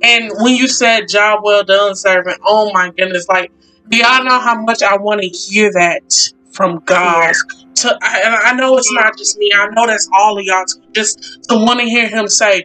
And 0.00 0.30
when 0.36 0.54
you 0.54 0.68
said 0.68 1.08
job 1.08 1.40
well 1.42 1.64
done, 1.64 1.96
servant, 1.96 2.40
oh 2.44 2.72
my 2.72 2.90
goodness, 2.96 3.26
like 3.28 3.50
do 3.88 3.96
y'all 3.96 4.24
know 4.24 4.38
how 4.38 4.60
much 4.62 4.82
I 4.82 4.96
want 4.98 5.22
to 5.22 5.28
hear 5.28 5.70
that 5.72 6.02
from 6.52 6.80
God? 6.84 7.34
To 7.76 7.98
I, 8.02 8.22
and 8.24 8.34
I 8.34 8.52
know 8.54 8.76
it's 8.76 8.92
not 8.92 9.16
just 9.16 9.38
me. 9.38 9.50
I 9.54 9.68
know 9.68 9.86
that's 9.86 10.08
all 10.18 10.38
of 10.38 10.44
y'all. 10.44 10.64
Too, 10.64 10.82
just 10.94 11.18
to 11.48 11.56
want 11.56 11.80
to 11.80 11.86
hear 11.86 12.08
Him 12.08 12.28
say, 12.28 12.64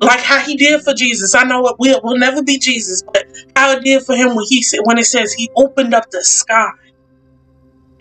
like 0.00 0.20
how 0.20 0.38
He 0.40 0.56
did 0.56 0.82
for 0.82 0.94
Jesus. 0.94 1.34
I 1.34 1.44
know 1.44 1.66
it 1.66 1.76
will 1.78 2.00
will 2.02 2.18
never 2.18 2.42
be 2.42 2.58
Jesus, 2.58 3.02
but 3.12 3.24
how 3.56 3.72
it 3.72 3.84
did 3.84 4.02
for 4.04 4.14
Him 4.14 4.34
when 4.34 4.44
He 4.48 4.62
said 4.62 4.80
when 4.84 4.98
it 4.98 5.04
says 5.04 5.32
He 5.32 5.50
opened 5.56 5.94
up 5.94 6.04
the 6.10 6.22
sky, 6.22 6.70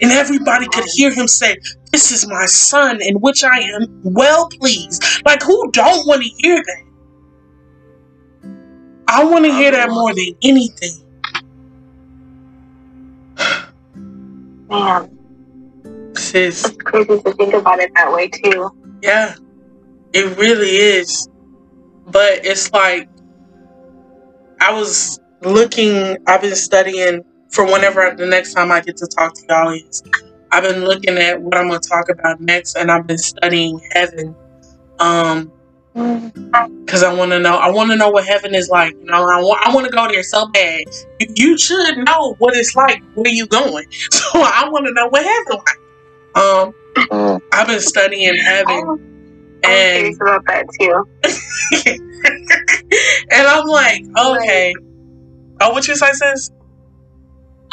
and 0.02 0.12
everybody 0.12 0.68
could 0.68 0.86
hear 0.94 1.12
Him 1.12 1.28
say, 1.28 1.58
"This 1.92 2.12
is 2.12 2.28
my 2.28 2.46
Son, 2.46 3.02
in 3.02 3.16
which 3.16 3.44
I 3.44 3.60
am 3.60 3.88
well 4.04 4.48
pleased." 4.60 5.04
Like 5.26 5.44
who 5.44 5.72
don't 5.72 6.08
want 6.08 6.22
to 6.24 6.30
hear 6.38 6.56
that? 6.56 6.84
I 9.08 9.26
want 9.26 9.46
to 9.46 9.52
hear 9.52 9.72
that 9.72 9.90
more 9.90 10.14
than 10.14 10.36
anything. 10.44 11.11
Man, 14.72 16.14
Sis. 16.16 16.64
it's 16.66 16.78
crazy 16.78 17.22
to 17.22 17.34
think 17.34 17.54
about 17.54 17.80
it 17.80 17.92
that 17.96 18.12
way 18.12 18.30
too. 18.30 18.72
Yeah, 19.02 19.36
it 20.14 20.38
really 20.38 20.70
is. 20.70 21.28
But 22.08 22.46
it's 22.46 22.72
like 22.72 23.10
I 24.62 24.74
was 24.74 25.20
looking, 25.42 26.18
I've 26.26 26.42
been 26.42 26.56
studying 26.56 27.24
for 27.50 27.66
whenever 27.66 28.16
the 28.16 28.26
next 28.26 28.54
time 28.54 28.72
I 28.72 28.80
get 28.80 28.96
to 28.98 29.08
talk 29.08 29.34
to 29.34 29.42
y'all 29.50 29.74
is 29.74 30.04
I've 30.52 30.64
been 30.64 30.86
looking 30.86 31.18
at 31.18 31.42
what 31.42 31.58
I'm 31.58 31.68
going 31.68 31.82
to 31.82 31.90
talk 31.90 32.10
about 32.10 32.40
next, 32.40 32.76
and 32.76 32.90
I've 32.90 33.08
been 33.08 33.18
studying 33.18 33.80
heaven. 33.92 34.36
Um, 35.00 35.52
because 35.94 37.04
I 37.04 37.14
want 37.14 37.32
to 37.32 37.40
know. 37.40 37.56
I 37.58 37.72
want 37.72 37.92
to 37.92 37.98
know 37.98 38.10
what 38.10 38.26
heaven 38.26 38.56
is 38.56 38.70
like. 38.70 38.94
You 39.00 39.06
know, 39.06 39.24
I 39.24 39.42
want. 39.42 39.68
I 39.68 39.74
want 39.74 39.86
to 39.88 39.92
go 39.92 40.08
there 40.08 40.24
so 40.24 40.48
bad. 40.48 40.84
You, 41.20 41.28
you 41.36 41.58
should 41.58 41.98
know 41.98 42.36
what 42.40 42.56
it's 42.56 42.76
like. 42.76 43.02
Where 43.14 43.32
you 43.32 43.48
going? 43.48 43.86
So 44.12 44.30
I 44.36 44.70
want 44.70 44.86
to 44.88 44.94
know 44.94 45.08
what 45.08 45.24
heaven 45.24 45.62
like. 46.36 46.44
Um, 46.44 46.74
Mm. 46.96 47.40
I've 47.54 47.68
been 47.68 47.80
studying 47.80 48.36
heaven, 48.36 48.68
I'm 48.68 49.00
and 49.64 50.18
curious 50.18 50.18
about 50.22 50.44
that 50.48 50.66
too. 50.78 52.02
and 53.32 53.48
I'm 53.48 53.66
like, 53.66 54.04
okay. 54.20 54.74
Oh, 55.62 55.72
what 55.72 55.88
you 55.88 55.96
say, 55.96 56.12
sis? 56.12 56.50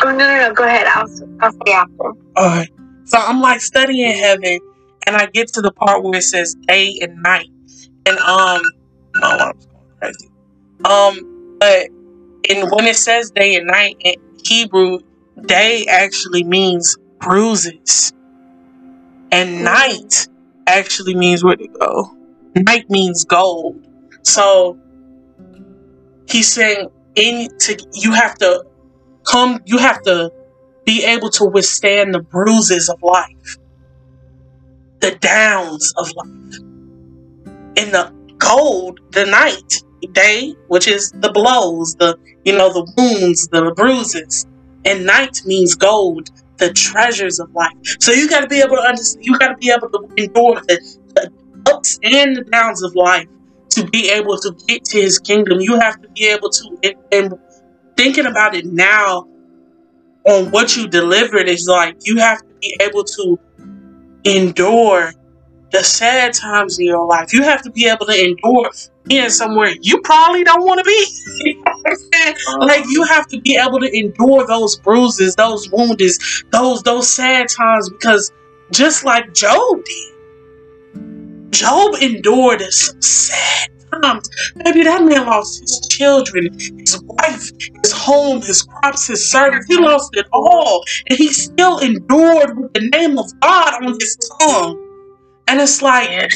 Oh 0.02 0.10
no, 0.12 0.16
no, 0.18 0.48
no. 0.48 0.54
Go 0.54 0.64
ahead. 0.64 0.86
I'll 0.86 1.08
I'll 1.40 1.52
say 1.52 1.72
after. 1.72 2.12
Alright. 2.38 2.70
So 3.06 3.18
I'm 3.18 3.40
like 3.40 3.60
studying 3.60 4.12
heaven, 4.16 4.60
and 5.06 5.16
I 5.16 5.26
get 5.26 5.48
to 5.54 5.60
the 5.62 5.72
part 5.72 6.04
where 6.04 6.18
it 6.18 6.22
says 6.22 6.54
day 6.68 6.98
and 7.00 7.20
night, 7.22 7.48
and 8.08 8.18
um, 8.18 8.62
no, 9.16 9.28
I'm 9.28 9.38
going 9.38 9.56
crazy. 10.00 10.28
Um, 10.84 11.56
but 11.60 11.88
and 12.50 12.70
when 12.70 12.86
it 12.86 12.96
says 12.96 13.30
day 13.30 13.56
and 13.56 13.66
night 13.66 13.96
in 14.00 14.14
Hebrew, 14.44 15.00
day 15.44 15.86
actually 15.88 16.44
means 16.44 16.96
bruises, 17.20 18.12
and 19.30 19.64
night 19.64 20.28
actually 20.66 21.14
means 21.14 21.44
where 21.44 21.56
to 21.56 21.68
go. 21.68 22.16
Night 22.54 22.88
means 22.88 23.24
gold. 23.24 23.86
So 24.22 24.78
he's 26.28 26.52
saying 26.52 26.88
in 27.14 27.48
to 27.60 27.86
you 27.94 28.12
have 28.12 28.36
to 28.38 28.64
come 29.26 29.60
you 29.66 29.78
have 29.78 30.02
to 30.02 30.30
be 30.86 31.04
able 31.04 31.30
to 31.30 31.44
withstand 31.44 32.14
the 32.14 32.20
bruises 32.20 32.88
of 32.88 33.02
life, 33.02 33.58
the 35.00 35.10
downs 35.20 35.92
of 35.96 36.10
life. 36.16 36.67
In 37.78 37.92
the 37.92 38.12
gold, 38.38 39.00
the 39.12 39.24
night, 39.24 39.82
day, 40.12 40.54
which 40.68 40.88
is 40.88 41.12
the 41.12 41.30
blows, 41.30 41.94
the 41.94 42.18
you 42.44 42.56
know, 42.56 42.72
the 42.72 42.92
wounds, 42.96 43.48
the 43.48 43.72
bruises. 43.76 44.46
And 44.84 45.04
night 45.04 45.42
means 45.44 45.74
gold, 45.74 46.30
the 46.56 46.72
treasures 46.72 47.38
of 47.40 47.52
life. 47.54 47.72
So 48.00 48.12
you 48.12 48.28
gotta 48.28 48.46
be 48.46 48.60
able 48.60 48.76
to 48.76 48.82
understand 48.82 49.24
you 49.24 49.38
gotta 49.38 49.56
be 49.56 49.70
able 49.70 49.88
to 49.90 50.08
endure 50.16 50.60
the, 50.66 50.98
the 51.14 51.32
ups 51.72 51.98
and 52.02 52.36
the 52.36 52.44
downs 52.44 52.82
of 52.82 52.94
life 52.94 53.28
to 53.70 53.86
be 53.86 54.10
able 54.10 54.38
to 54.38 54.56
get 54.66 54.84
to 54.86 55.00
his 55.00 55.18
kingdom. 55.18 55.60
You 55.60 55.78
have 55.78 56.00
to 56.02 56.08
be 56.10 56.26
able 56.28 56.50
to 56.50 56.78
and, 56.82 56.94
and 57.12 57.34
thinking 57.96 58.26
about 58.26 58.54
it 58.54 58.66
now 58.66 59.26
on 60.24 60.50
what 60.50 60.76
you 60.76 60.88
delivered 60.88 61.48
is 61.48 61.66
like 61.66 61.96
you 62.06 62.18
have 62.18 62.38
to 62.38 62.54
be 62.60 62.76
able 62.80 63.04
to 63.04 63.38
endure 64.24 65.12
the 65.70 65.82
sad 65.84 66.34
times 66.34 66.78
in 66.78 66.86
your 66.86 67.06
life. 67.06 67.32
You 67.32 67.42
have 67.42 67.62
to 67.62 67.70
be 67.70 67.86
able 67.88 68.06
to 68.06 68.24
endure 68.24 68.70
being 69.04 69.30
somewhere 69.30 69.72
you 69.80 70.00
probably 70.02 70.44
don't 70.44 70.64
want 70.64 70.78
to 70.78 70.84
be. 70.84 71.62
Like 72.58 72.84
you 72.88 73.04
have 73.04 73.26
to 73.28 73.40
be 73.40 73.56
able 73.56 73.80
to 73.80 73.98
endure 73.98 74.46
those 74.46 74.76
bruises, 74.76 75.34
those 75.36 75.70
wounds, 75.70 76.44
those 76.50 76.82
those 76.82 77.12
sad 77.12 77.48
times 77.48 77.88
because 77.88 78.32
just 78.72 79.04
like 79.04 79.32
Job 79.32 79.84
did. 79.84 81.50
Job 81.50 81.94
endured 82.00 82.60
some 82.72 83.00
sad 83.00 83.70
times. 83.90 84.28
Maybe 84.56 84.82
that 84.84 85.02
man 85.02 85.26
lost 85.26 85.60
his 85.60 85.80
children, 85.90 86.52
his 86.78 87.00
wife, 87.02 87.50
his 87.82 87.92
home, 87.92 88.42
his 88.42 88.62
crops, 88.62 89.06
his 89.06 89.30
servants. 89.30 89.66
He 89.66 89.76
lost 89.76 90.14
it 90.14 90.26
all. 90.32 90.84
And 91.08 91.18
he 91.18 91.32
still 91.32 91.78
endured 91.78 92.58
with 92.58 92.72
the 92.74 92.88
name 92.92 93.18
of 93.18 93.26
God 93.40 93.82
on 93.84 93.94
his 93.98 94.16
tongue. 94.40 94.87
And 95.48 95.60
it's 95.60 95.80
like, 95.80 96.30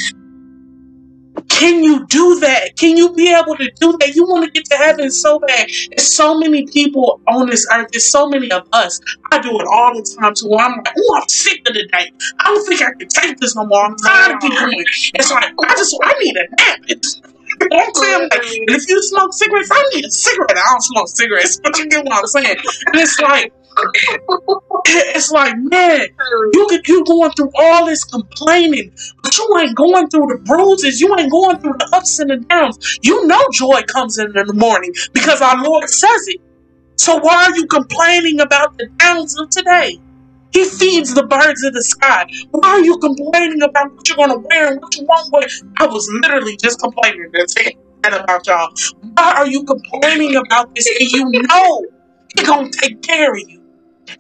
can 1.49 1.85
you 1.85 2.07
do 2.07 2.41
that? 2.41 2.77
Can 2.77 2.97
you 2.97 3.13
be 3.13 3.33
able 3.33 3.57
to 3.57 3.71
do 3.79 3.97
that? 3.99 4.15
You 4.15 4.27
want 4.27 4.47
to 4.47 4.51
get 4.51 4.65
to 4.71 4.77
heaven 4.77 5.11
so 5.11 5.39
bad. 5.39 5.69
There's 5.91 6.15
so 6.15 6.39
many 6.39 6.67
people 6.67 7.21
on 7.29 7.49
this 7.49 7.67
earth. 7.73 7.89
There's 7.93 8.11
so 8.11 8.29
many 8.29 8.51
of 8.51 8.67
us. 8.73 9.01
I 9.31 9.39
do 9.39 9.51
it 9.51 9.67
all 9.71 9.95
the 9.95 10.03
time 10.19 10.35
too. 10.35 10.53
I'm 10.59 10.77
like, 10.77 10.95
oh, 10.99 11.21
I'm 11.21 11.29
sick 11.29 11.61
of 11.69 11.75
the 11.75 11.87
day. 11.87 12.11
I 12.41 12.45
don't 12.45 12.67
think 12.67 12.83
I 12.83 12.93
can 12.99 13.09
take 13.09 13.39
this 13.39 13.55
no 13.55 13.67
more. 13.67 13.85
I'm 13.85 13.97
tired 13.97 14.37
of 14.37 14.41
doing 14.41 14.81
it. 14.81 14.89
It's 15.15 15.31
like, 15.31 15.53
I 15.63 15.75
just, 15.77 15.97
I 16.03 16.13
need 16.19 16.37
a 16.37 16.47
nap. 16.59 16.79
It's, 16.89 17.21
you 17.61 17.69
know 17.69 17.85
I'm 17.85 17.95
saying? 17.95 18.29
Like, 18.31 18.41
and 18.41 18.71
if 18.71 18.89
you 18.89 19.03
smoke 19.03 19.33
cigarettes, 19.35 19.69
I 19.71 19.83
need 19.95 20.05
a 20.05 20.11
cigarette. 20.11 20.57
I 20.57 20.71
don't 20.71 20.83
smoke 20.83 21.09
cigarettes, 21.09 21.61
but 21.63 21.79
you 21.79 21.89
get 21.89 22.05
what 22.05 22.15
I'm 22.15 22.27
saying. 22.27 22.57
And 22.87 22.97
it's 22.97 23.21
like, 23.21 23.53
it's 24.87 25.31
like, 25.31 25.55
man, 25.57 26.09
you 26.53 26.67
could 26.69 26.87
you 26.89 27.05
going 27.05 27.31
through 27.33 27.51
all 27.55 27.87
this 27.87 28.05
complaining, 28.05 28.93
but 29.23 29.37
you 29.37 29.59
ain't 29.61 29.77
going 29.77 30.09
through 30.09 30.27
the 30.27 30.39
bruises. 30.45 31.01
You 31.01 31.15
ain't 31.19 31.31
going 31.31 31.59
through 31.59 31.75
the 31.79 31.91
ups 31.93 32.19
and 32.19 32.31
the 32.31 32.37
downs. 32.37 32.99
You 33.03 33.27
know 33.27 33.43
joy 33.53 33.83
comes 33.83 34.19
in 34.19 34.37
in 34.37 34.47
the 34.47 34.55
morning 34.55 34.93
because 35.13 35.41
our 35.41 35.63
Lord 35.63 35.89
says 35.89 36.29
it. 36.29 36.41
So 36.97 37.19
why 37.19 37.47
are 37.47 37.57
you 37.57 37.67
complaining 37.67 38.41
about 38.41 38.79
the 38.79 38.87
downs 38.99 39.39
of 39.39 39.49
today? 39.51 39.99
He 40.53 40.65
feeds 40.65 41.15
the 41.15 41.27
birds 41.27 41.65
of 41.65 41.73
the 41.73 41.83
sky. 41.83 42.27
Why 42.51 42.69
are 42.69 42.85
you 42.85 42.99
complaining 42.99 43.63
about 43.63 43.93
what 43.95 44.07
you're 44.07 44.19
gonna 44.19 44.39
wear 44.39 44.73
and 44.73 44.81
what 44.81 44.95
you 44.97 45.07
won't 45.09 45.33
wear? 45.33 45.49
I 45.79 45.87
was 45.87 46.09
literally 46.23 46.57
just 46.59 46.79
complaining 46.79 47.31
that's 47.33 47.57
it, 47.57 47.77
about 48.05 48.47
y'all. 48.47 48.73
Why 49.15 49.33
are 49.39 49.47
you 49.47 49.65
complaining 49.65 50.37
about 50.37 50.75
this 50.75 50.87
and 50.89 51.11
you 51.11 51.31
know 51.31 51.87
he 52.37 52.45
gonna 52.45 52.71
take 52.71 53.01
care 53.03 53.33
of 53.33 53.41
you? 53.49 53.62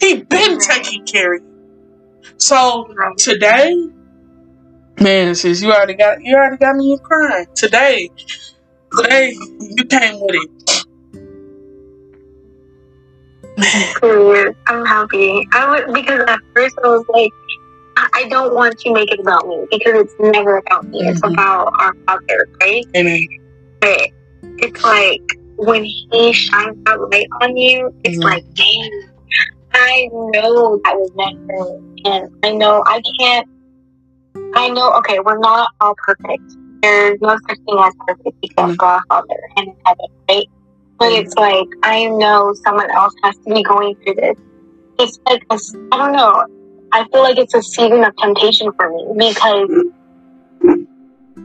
He 0.00 0.22
been 0.22 0.58
taking 0.58 1.02
care 1.04 1.34
of 1.34 1.40
you. 1.42 1.48
So 2.38 2.86
today, 3.18 3.74
man, 5.00 5.34
sis, 5.34 5.62
you 5.62 5.72
already 5.72 5.94
got 5.94 6.18
you 6.22 6.34
already 6.36 6.56
got 6.58 6.76
me 6.76 6.98
crying. 7.02 7.46
Today, 7.54 8.08
today 8.96 9.32
you 9.60 9.84
came 9.84 10.20
with 10.20 10.34
it. 10.34 10.84
Man, 14.02 14.54
I'm 14.66 14.84
happy. 14.86 15.46
I 15.52 15.70
would 15.70 15.94
because 15.94 16.20
at 16.28 16.38
first 16.54 16.74
I 16.84 16.88
was 16.88 17.04
like, 17.08 17.30
I 17.96 18.26
don't 18.28 18.54
want 18.54 18.78
to 18.80 18.92
make 18.92 19.12
it 19.12 19.20
about 19.20 19.46
me 19.46 19.66
because 19.70 19.94
it's 20.02 20.14
never 20.18 20.56
about 20.58 20.84
me. 20.90 21.00
It's 21.08 21.20
Mhm. 21.20 21.32
about 21.32 21.72
our 21.78 21.94
Father, 22.06 22.46
right? 22.62 22.84
amen. 22.96 23.26
But 23.80 24.08
it's 24.58 24.84
like 24.84 25.22
when 25.56 25.84
He 25.84 26.32
shines 26.32 26.76
that 26.86 27.00
light 27.12 27.28
on 27.42 27.56
you, 27.56 27.90
it's 28.04 28.18
Mhm. 28.18 28.24
like, 28.24 28.44
dang, 28.54 28.90
I 29.74 30.08
know 30.12 30.78
that 30.84 30.94
was 30.96 31.10
meant 31.14 31.38
for 31.46 31.64
me, 31.64 32.02
and 32.04 32.28
I 32.44 32.52
know 32.52 32.82
I 32.86 33.00
can't. 33.18 33.46
I 34.54 34.68
know. 34.68 34.92
Okay, 34.98 35.18
we're 35.20 35.38
not 35.38 35.68
all 35.80 35.94
perfect. 36.06 36.42
There's 36.82 37.18
no 37.20 37.36
such 37.48 37.58
thing 37.66 37.78
as 37.78 37.92
perfect 38.06 38.36
because. 38.40 38.76
God, 38.76 39.00
Father, 39.08 39.26
and 39.56 39.68
in 39.68 39.74
heaven, 39.86 40.06
right? 40.30 40.46
But 40.98 41.12
Mhm. 41.12 41.20
it's 41.20 41.34
like 41.34 41.66
I 41.82 42.06
know 42.06 42.52
someone 42.64 42.90
else 42.90 43.14
has 43.22 43.36
to 43.46 43.54
be 43.54 43.62
going 43.62 43.94
through 44.04 44.14
this. 44.14 44.36
It's 44.98 45.18
like 45.28 45.42
a 45.50 45.54
s- 45.54 45.74
I 45.92 45.96
don't 45.98 46.12
know. 46.12 46.44
I 46.92 47.06
feel 47.12 47.22
like 47.22 47.38
it's 47.38 47.54
a 47.54 47.62
season 47.62 48.04
of 48.04 48.12
temptation 48.16 48.70
for 48.78 48.90
me 48.90 49.06
because 49.16 49.70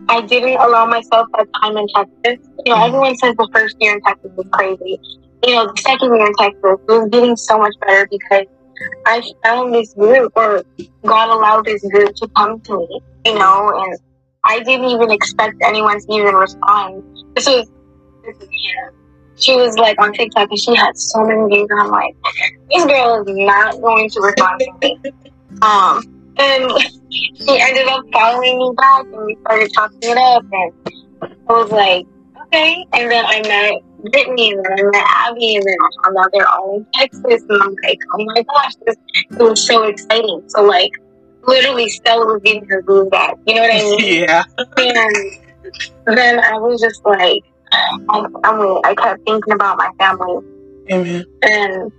I 0.10 0.22
didn't 0.22 0.58
allow 0.60 0.86
myself 0.86 1.28
that 1.38 1.48
time 1.62 1.78
in 1.78 1.88
Texas. 1.96 2.48
You 2.66 2.74
know, 2.76 2.84
everyone 2.84 3.16
says 3.18 3.34
the 3.38 3.48
first 3.54 3.76
year 3.80 3.94
in 3.94 4.02
Texas 4.02 4.32
was 4.36 4.48
crazy. 4.52 5.00
You 5.46 5.56
know, 5.56 5.68
the 5.68 5.82
second 5.82 6.16
year 6.16 6.26
in 6.26 6.34
Texas 6.34 6.62
it 6.64 6.92
was 6.92 7.10
getting 7.12 7.36
so 7.36 7.58
much 7.58 7.74
better 7.86 8.08
because 8.10 8.46
I 9.06 9.22
found 9.44 9.74
this 9.74 9.94
group, 9.94 10.32
or 10.36 10.64
God 11.06 11.30
allowed 11.30 11.66
this 11.66 11.82
group 11.90 12.16
to 12.16 12.28
come 12.36 12.60
to 12.62 12.78
me. 12.78 13.02
You 13.26 13.36
know, 13.36 13.72
and 13.76 13.98
I 14.46 14.60
didn't 14.60 14.86
even 14.86 15.12
expect 15.12 15.56
anyone 15.64 16.00
to 16.00 16.14
even 16.14 16.36
respond. 16.36 17.04
This 17.36 17.48
was 17.48 17.70
this 18.26 18.38
was 18.40 18.48
Hannah. 18.50 18.92
She 19.36 19.56
was 19.56 19.78
like 19.78 20.02
on 20.02 20.14
TikTok 20.14 20.50
and 20.50 20.60
she 20.60 20.76
had 20.76 20.98
so 20.98 21.24
many 21.24 21.48
views, 21.48 21.68
and 21.70 21.82
I'm 21.82 21.90
like, 21.90 22.16
this 22.72 22.86
girl 22.86 23.22
is 23.22 23.36
not 23.36 23.80
going 23.80 24.10
to 24.10 24.22
respond 24.22 24.60
to 24.62 24.74
me. 24.82 25.00
Um, 25.62 26.04
and 26.38 26.72
she 27.12 27.62
ended 27.62 27.88
up 27.88 28.04
following 28.12 28.58
me 28.58 28.74
back, 28.76 29.06
and 29.06 29.26
we 29.26 29.38
started 29.42 29.72
talking 29.74 30.00
it 30.02 30.18
up, 30.18 30.44
and 30.52 30.74
I 31.22 31.54
was 31.54 31.72
like, 31.72 32.06
okay. 32.48 32.86
And 32.94 33.12
then 33.12 33.26
I 33.26 33.42
met 33.42 33.82
Brittany, 34.04 34.52
and 34.52 34.66
then 34.66 34.80
I 34.80 34.84
met 34.84 35.06
Abby, 35.28 35.56
and 35.56 35.66
then 35.66 35.76
I 35.82 36.06
found 36.06 36.18
out 36.18 36.30
they're 36.34 36.48
all 36.48 36.78
in 36.78 36.86
Texas, 36.94 37.44
and 37.50 37.62
I'm 37.62 37.76
like, 37.84 38.00
oh 38.14 38.26
my 38.26 38.44
gosh, 38.44 38.74
this 38.86 38.96
it 39.16 39.40
was 39.40 39.66
so 39.66 39.84
exciting. 39.84 40.44
So 40.48 40.64
like, 40.64 40.92
literally, 41.44 41.90
Stella 41.90 42.26
was 42.26 42.42
getting 42.44 42.66
her 42.68 42.82
groove 42.82 43.12
back. 43.12 43.36
You 43.46 43.56
know 43.56 43.62
what 43.62 43.72
I 43.72 43.80
mean? 43.80 44.24
yeah. 44.28 44.44
And 46.06 46.18
then 46.18 46.40
I 46.40 46.54
was 46.58 46.80
just 46.80 47.04
like, 47.06 47.44
my 48.08 48.28
family. 48.44 48.82
I 48.86 48.96
kept 48.96 49.26
thinking 49.26 49.54
about 49.54 49.78
my 49.78 49.90
family, 50.00 50.46
Amen. 50.92 51.26
and 51.42 51.92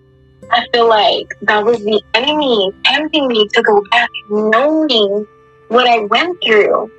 I 0.50 0.66
feel 0.72 0.88
like 0.88 1.26
that 1.42 1.64
was 1.64 1.78
the 1.80 2.02
enemy 2.14 2.72
tempting 2.84 3.28
me 3.28 3.48
to 3.52 3.62
go 3.62 3.82
back, 3.90 4.08
knowing 4.30 5.26
what 5.68 5.86
I 5.86 6.00
went 6.00 6.38
through, 6.44 6.90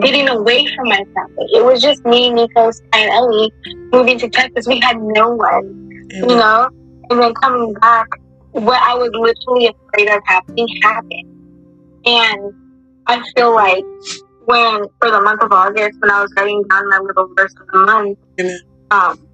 getting 0.00 0.28
away 0.28 0.66
from 0.74 0.88
my 0.88 1.04
family. 1.14 1.46
It 1.52 1.64
was 1.64 1.82
just 1.82 2.04
me, 2.04 2.30
Nico, 2.30 2.70
Sky, 2.70 2.86
and 3.00 3.10
Ellie 3.10 3.52
moving 3.92 4.18
to 4.18 4.28
Texas. 4.28 4.66
We 4.66 4.80
had 4.80 5.00
no 5.00 5.30
one, 5.30 6.08
you 6.10 6.26
know? 6.26 6.68
And 7.10 7.20
then 7.20 7.34
coming 7.34 7.74
back, 7.74 8.08
what 8.52 8.80
I 8.82 8.94
was 8.94 9.10
literally 9.12 9.68
afraid 9.68 10.08
of 10.08 10.22
happening 10.26 10.68
happened. 10.82 11.28
And 12.06 12.54
I 13.06 13.22
feel 13.36 13.54
like 13.54 13.84
when, 14.46 14.84
for 15.00 15.10
the 15.10 15.20
month 15.20 15.42
of 15.42 15.52
August, 15.52 15.98
when 16.00 16.10
I 16.10 16.22
was 16.22 16.32
writing 16.36 16.62
down 16.68 16.88
my 16.88 16.98
little 16.98 17.28
verse 17.36 17.54
of 17.60 17.66
the 17.66 17.78
month, 17.78 18.18
um, 18.90 19.28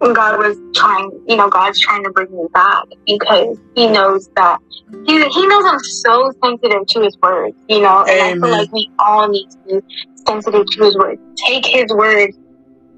God 0.00 0.38
was 0.38 0.56
trying, 0.74 1.10
you 1.26 1.36
know, 1.36 1.48
God's 1.48 1.80
trying 1.80 2.04
to 2.04 2.10
bring 2.10 2.30
me 2.30 2.46
back 2.52 2.84
because 3.06 3.58
He 3.74 3.88
knows 3.88 4.28
that 4.36 4.58
He, 5.06 5.14
he 5.28 5.46
knows 5.46 5.64
I'm 5.66 5.80
so 5.80 6.32
sensitive 6.44 6.86
to 6.88 7.00
His 7.02 7.16
words, 7.22 7.56
you 7.68 7.80
know, 7.80 8.04
and 8.04 8.20
Amen. 8.20 8.38
I 8.38 8.40
feel 8.40 8.50
like 8.50 8.72
we 8.72 8.90
all 8.98 9.28
need 9.28 9.46
to 9.50 9.58
be 9.66 9.80
sensitive 10.26 10.66
to 10.66 10.84
His 10.84 10.96
words. 10.96 11.20
Take 11.46 11.66
His 11.66 11.86
word 11.90 12.30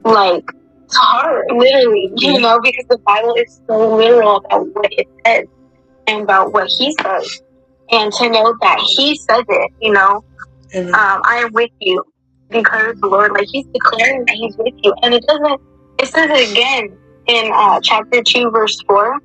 like 0.05 0.45
to 0.47 0.99
heart, 0.99 1.47
literally, 1.51 2.13
you 2.17 2.39
know, 2.41 2.59
because 2.63 2.85
the 2.91 2.99
Bible 3.07 3.35
is 3.37 3.61
so 3.69 3.97
literal 3.97 4.43
about 4.45 4.67
what 4.73 4.93
it 4.93 5.09
says 5.27 5.47
and 6.07 6.23
about 6.23 6.53
what 6.53 6.69
He 6.77 6.95
says, 7.01 7.41
and 7.91 8.13
to 8.13 8.29
know 8.29 8.55
that 8.61 8.79
He 8.97 9.17
says 9.17 9.45
it, 9.49 9.71
you 9.81 9.93
know, 9.93 10.23
um, 10.75 10.93
I 10.95 11.43
am 11.45 11.53
with 11.53 11.71
you 11.81 12.03
because 12.51 12.97
the 13.01 13.09
Lord, 13.09 13.33
like 13.33 13.47
He's 13.51 13.67
declaring 13.73 14.25
that 14.27 14.35
He's 14.35 14.57
with 14.59 14.75
you, 14.83 14.95
and 15.03 15.15
it 15.15 15.25
doesn't 15.27 15.61
it 16.01 16.09
says 16.09 16.31
it 16.31 16.51
again 16.51 16.99
in 17.27 17.53
uh, 17.53 17.81
chapter 17.83 18.23
2, 18.23 18.51
verse 18.51 18.77
4. 18.87 19.19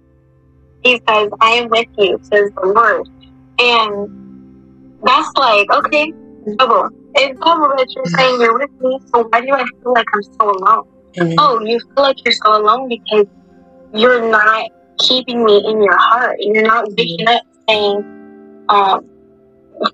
He 0.83 1.01
says, 1.07 1.29
I 1.39 1.51
am 1.51 1.69
with 1.69 1.87
you, 1.97 2.19
says 2.23 2.51
the 2.55 2.67
Lord. 2.67 3.07
And 3.59 4.99
that's 5.03 5.31
like, 5.37 5.71
okay, 5.71 6.11
double. 6.57 6.89
It's 7.15 7.39
double 7.39 7.69
that 7.69 7.87
you're 7.95 8.05
saying 8.05 8.41
you're 8.41 8.59
with 8.59 8.69
me, 8.81 8.99
so 9.13 9.27
why 9.29 9.41
do 9.41 9.53
I 9.53 9.65
feel 9.81 9.93
like 9.93 10.05
I'm 10.13 10.23
so 10.23 10.51
alone? 10.51 10.83
Mm-hmm. 11.17 11.35
Oh, 11.39 11.61
you 11.61 11.79
feel 11.79 12.03
like 12.03 12.17
you're 12.25 12.33
so 12.33 12.61
alone 12.61 12.89
because 12.89 13.25
you're 13.93 14.29
not 14.29 14.69
keeping 14.99 15.45
me 15.45 15.63
in 15.65 15.81
your 15.81 15.97
heart. 15.97 16.37
You're 16.39 16.63
not 16.63 16.89
waking 16.89 17.27
up 17.27 17.41
saying, 17.69 18.65
um, 18.67 19.09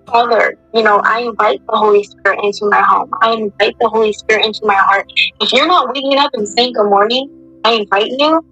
Father, 0.08 0.56
you 0.74 0.84
know, 0.84 1.02
I 1.04 1.22
invite 1.22 1.62
the 1.68 1.78
Holy 1.78 2.04
Spirit 2.04 2.40
into 2.44 2.68
my 2.70 2.82
home. 2.82 3.10
I 3.22 3.34
invite 3.34 3.76
the 3.80 3.90
Holy 3.90 4.14
Spirit 4.14 4.46
into 4.46 4.62
my 4.64 4.76
heart. 4.76 5.06
If 5.40 5.52
you're 5.52 5.68
not 5.68 5.94
waking 5.94 6.18
up 6.18 6.32
and 6.34 6.48
saying 6.48 6.74
good 6.74 6.90
morning, 6.90 7.30
I 7.64 7.74
invite 7.74 8.12
you, 8.12 8.44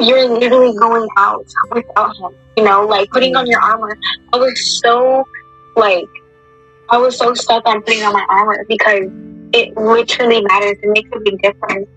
you're 0.00 0.28
literally 0.28 0.76
going 0.78 1.08
out 1.16 1.44
without 1.70 2.16
Him. 2.16 2.30
You 2.56 2.64
know, 2.64 2.86
like 2.86 3.10
putting 3.10 3.36
on 3.36 3.46
your 3.46 3.60
armor. 3.60 3.96
I 4.32 4.38
was 4.38 4.80
so, 4.80 5.24
like, 5.76 6.06
I 6.90 6.98
was 6.98 7.18
so 7.18 7.34
stuck 7.34 7.66
on 7.66 7.82
putting 7.82 8.02
on 8.02 8.12
my 8.12 8.26
armor 8.30 8.64
because 8.68 9.10
it 9.52 9.76
literally 9.76 10.42
matters. 10.42 10.78
It 10.82 10.90
makes 10.90 11.10
a 11.14 11.20
big 11.20 11.40
difference. 11.42 11.88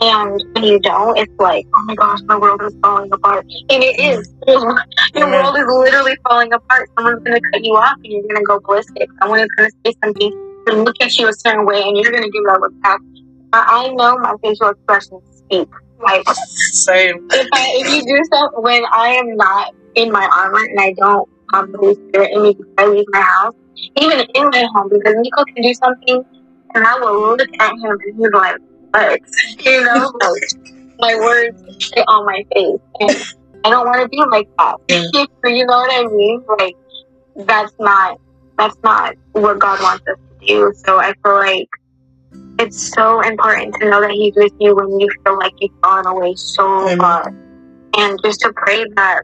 And 0.00 0.44
when 0.52 0.64
you 0.64 0.78
don't, 0.80 1.16
it's 1.16 1.32
like, 1.38 1.64
oh 1.74 1.84
my 1.84 1.94
gosh, 1.94 2.20
my 2.26 2.36
world 2.36 2.60
is 2.62 2.76
falling 2.82 3.10
apart. 3.12 3.46
And 3.70 3.82
it 3.82 3.98
is. 3.98 4.32
Your 5.14 5.30
world 5.30 5.56
is 5.56 5.64
literally 5.66 6.16
falling 6.28 6.52
apart. 6.52 6.90
Someone's 6.96 7.22
going 7.24 7.40
to 7.40 7.50
cut 7.52 7.64
you 7.64 7.74
off 7.76 7.96
and 8.04 8.12
you're 8.12 8.22
going 8.22 8.36
to 8.36 8.44
go 8.46 8.60
ballistic. 8.60 9.08
Someone 9.20 9.40
is 9.40 9.48
going 9.56 9.70
to 9.70 9.76
say 9.86 9.94
something 10.04 10.32
and 10.66 10.84
look 10.84 10.96
at 11.00 11.16
you 11.16 11.28
a 11.28 11.32
certain 11.32 11.64
way 11.64 11.82
and 11.82 11.96
you're 11.96 12.10
going 12.10 12.24
to 12.24 12.30
give 12.30 12.44
that 12.44 12.60
look 12.60 12.72
back. 12.82 13.00
I 13.52 13.88
know 13.88 14.18
my 14.18 14.34
facial 14.42 14.68
expressions 14.68 15.22
speak. 15.46 15.68
Like, 16.02 16.28
same. 16.28 17.26
If, 17.32 17.48
I, 17.52 17.72
if 17.76 17.94
you 17.94 18.16
do 18.16 18.22
something 18.30 18.62
when 18.62 18.82
I 18.92 19.08
am 19.14 19.34
not 19.36 19.74
in 19.94 20.12
my 20.12 20.28
armor 20.36 20.62
and 20.62 20.78
I 20.78 20.92
don't 20.92 21.28
have 21.54 21.72
the 21.72 21.78
Holy 21.78 21.94
Spirit 22.08 22.32
in 22.32 22.42
me 22.42 22.52
before 22.52 22.74
I 22.76 22.86
leave 22.86 23.06
my 23.08 23.22
house, 23.22 23.54
even 23.96 24.26
in 24.34 24.50
my 24.50 24.66
home, 24.74 24.90
because 24.90 25.14
Nico 25.16 25.44
can 25.44 25.62
do 25.62 25.74
something 25.74 26.22
and 26.74 26.86
I 26.86 26.98
will 26.98 27.36
look 27.36 27.48
at 27.58 27.72
him 27.72 27.90
and 27.90 28.18
he's 28.18 28.32
like, 28.34 28.56
words. 28.94 29.32
You 29.64 29.84
know, 29.84 30.12
like 30.20 30.42
my 30.98 31.14
words 31.16 31.62
sit 31.78 32.04
on 32.06 32.24
my 32.24 32.44
face, 32.52 32.80
and 33.00 33.16
I 33.64 33.70
don't 33.70 33.86
want 33.86 34.02
to 34.02 34.08
be 34.08 34.22
like 34.30 34.48
that. 34.58 34.76
you 35.44 35.66
know 35.66 35.76
what 35.76 35.92
I 35.92 36.06
mean? 36.12 36.42
Like 36.58 36.74
that's 37.46 37.72
not 37.78 38.18
that's 38.58 38.76
not 38.82 39.14
what 39.32 39.58
God 39.58 39.82
wants 39.82 40.04
us 40.08 40.16
to 40.40 40.46
do. 40.46 40.72
So 40.84 40.98
I 40.98 41.12
feel 41.22 41.34
like 41.34 41.68
it's 42.58 42.92
so 42.92 43.20
important 43.20 43.74
to 43.80 43.90
know 43.90 44.00
that 44.00 44.10
He's 44.10 44.34
with 44.36 44.52
you 44.60 44.74
when 44.74 45.00
you 45.00 45.08
feel 45.24 45.38
like 45.38 45.52
you've 45.60 45.72
fallen 45.82 46.06
away 46.06 46.34
so 46.36 46.88
Amen. 46.88 46.98
far, 46.98 47.34
and 47.96 48.18
just 48.24 48.40
to 48.40 48.52
pray 48.54 48.84
that 48.96 49.22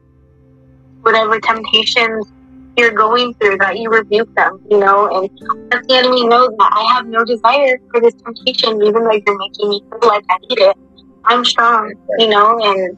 whatever 1.03 1.38
temptations 1.40 2.27
you're 2.76 2.92
going 2.92 3.35
through, 3.35 3.58
that 3.58 3.78
you 3.78 3.90
rebuke 3.90 4.35
them, 4.35 4.61
you 4.70 4.78
know, 4.78 5.08
and 5.08 5.30
let 5.72 5.87
the 5.87 5.94
enemy 5.94 6.26
know 6.26 6.48
that 6.48 6.70
I 6.72 6.94
have 6.94 7.06
no 7.06 7.24
desire 7.24 7.78
for 7.90 8.00
this 8.00 8.14
temptation, 8.14 8.82
even 8.82 9.04
though 9.04 9.12
you're 9.12 9.38
making 9.38 9.68
me 9.68 9.82
feel 9.90 10.08
like 10.08 10.24
I 10.30 10.38
need 10.48 10.58
it. 10.58 10.76
I'm 11.24 11.44
strong, 11.44 11.92
you 12.18 12.28
know, 12.28 12.58
and 12.58 12.96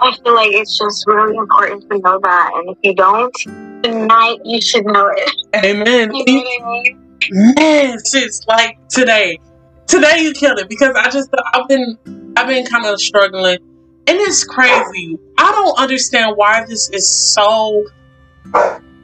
I 0.00 0.16
feel 0.22 0.34
like 0.34 0.52
it's 0.52 0.78
just 0.78 1.04
really 1.06 1.36
important 1.36 1.82
to 1.90 1.98
know 1.98 2.20
that. 2.22 2.50
And 2.54 2.70
if 2.70 2.78
you 2.82 2.94
don't, 2.94 3.34
tonight 3.82 4.38
you 4.44 4.60
should 4.60 4.86
know 4.86 5.10
it. 5.14 5.30
Amen. 5.64 6.14
you 6.14 6.24
know 6.24 6.42
what 6.42 6.62
I 6.62 6.82
mean? 6.82 7.02
Man, 7.30 7.98
sis, 7.98 8.40
like 8.46 8.78
today, 8.88 9.38
today 9.86 10.20
you 10.20 10.32
killed 10.32 10.58
it 10.58 10.68
because 10.68 10.94
I 10.94 11.10
just 11.10 11.28
I've 11.54 11.68
been 11.68 11.98
I've 12.36 12.46
been 12.46 12.66
kind 12.66 12.86
of 12.86 13.00
struggling, 13.00 13.58
and 14.06 14.18
it's 14.18 14.44
crazy. 14.44 15.18
I 15.38 15.50
don't 15.52 15.78
understand 15.78 16.36
why 16.36 16.64
this 16.66 16.90
is 16.90 17.10
so 17.10 17.84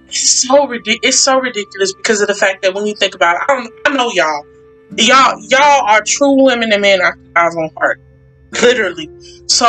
it's 0.09 0.47
so 0.47 0.67
ridiculous. 0.67 1.01
It's 1.03 1.21
so 1.21 1.39
ridiculous 1.39 1.95
because 1.95 2.21
of 2.21 2.29
the 2.29 2.35
fact 2.35 2.63
that 2.63 2.75
when 2.75 2.87
you 2.87 2.95
think 2.95 3.15
about 3.15 3.37
it, 3.37 3.43
I, 3.49 3.55
don't, 3.55 3.75
I 3.87 3.97
know 3.97 4.11
y'all, 4.13 4.47
y'all, 4.97 5.41
y'all 5.49 5.87
are 5.87 6.03
true 6.03 6.45
women 6.45 6.73
and 6.73 6.83
men 6.83 7.01
after 7.01 7.21
God's 7.35 7.57
own 7.57 7.71
heart, 7.77 8.01
literally. 8.61 9.09
So 9.47 9.67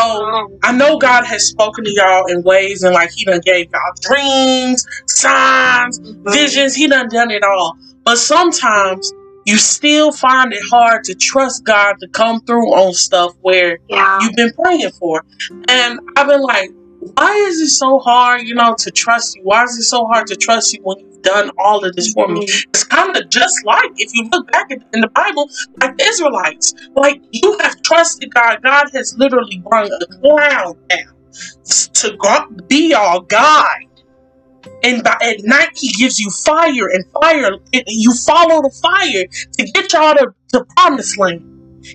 I 0.64 0.72
know 0.72 0.98
God 0.98 1.26
has 1.26 1.48
spoken 1.48 1.86
to 1.86 1.92
y'all 1.92 2.26
in 2.26 2.44
ways 2.44 2.84
and 2.84 2.94
like 2.94 3.12
He 3.12 3.26
done 3.26 3.42
gave 3.44 3.72
y'all 3.72 3.82
dreams, 4.02 4.86
signs, 5.08 6.00
visions. 6.26 6.76
He 6.76 6.88
done 6.88 7.08
done 7.10 7.32
it 7.32 7.44
all. 7.44 7.78
But 8.04 8.18
sometimes 8.18 9.14
you 9.46 9.58
still 9.58 10.12
find 10.12 10.54
it 10.54 10.62
hard 10.70 11.04
to 11.06 11.16
trust 11.16 11.66
God 11.66 11.96
to 12.00 12.08
come 12.10 12.42
through 12.42 12.74
on 12.74 12.94
stuff 12.94 13.34
where 13.42 13.80
yeah. 13.90 14.20
you've 14.22 14.36
been 14.36 14.54
praying 14.54 14.92
for. 14.92 15.26
And 15.68 16.00
I've 16.16 16.28
been 16.28 16.42
like, 16.42 16.70
why 17.16 17.34
is 17.36 17.62
it 17.62 17.70
so 17.70 18.00
hard, 18.00 18.42
you 18.44 18.56
know, 18.56 18.76
to 18.78 18.92
trust 18.92 19.36
you? 19.36 19.44
Why 19.44 19.64
is 19.64 19.78
it 19.78 19.84
so 19.84 20.06
hard 20.06 20.28
to 20.28 20.36
trust 20.36 20.74
you 20.74 20.80
when 20.84 21.00
you've 21.00 21.22
done 21.22 21.52
all 21.58 21.84
of 21.86 21.96
this 21.96 22.14
for 22.14 22.28
me? 22.28 22.46
Mm-hmm. 22.46 22.70
It's 22.70 22.84
kind 22.84 23.16
of 23.16 23.30
just 23.30 23.66
like 23.66 23.92
if 23.98 24.14
you 24.14 24.30
look 24.32 24.52
back 24.52 24.72
in 24.72 25.02
the 25.02 25.10
Bible, 25.10 25.50
like 25.82 25.98
the 25.98 26.04
Israelites, 26.06 26.74
like 26.96 27.22
you 27.32 27.58
have 27.60 27.82
trusted 27.82 28.34
God. 28.34 28.62
God 28.64 28.88
has 28.94 29.16
literally 29.18 29.60
brought 29.60 29.90
a 29.90 30.08
cloud 30.22 30.78
down 30.90 31.14
to 31.66 32.64
be 32.68 32.90
your 32.90 33.24
guide. 33.24 33.88
And 34.84 35.04
by, 35.04 35.18
at 35.22 35.38
night, 35.44 35.72
he 35.76 35.92
gives 35.92 36.20
you 36.20 36.30
fire, 36.30 36.88
and 36.88 37.06
fire, 37.22 37.52
you 37.88 38.14
follow 38.14 38.62
the 38.62 38.72
fire 38.82 39.26
to 39.58 39.72
get 39.72 39.92
y'all 39.94 40.14
to 40.16 40.34
the 40.52 40.66
promised 40.76 41.18
land. 41.18 41.50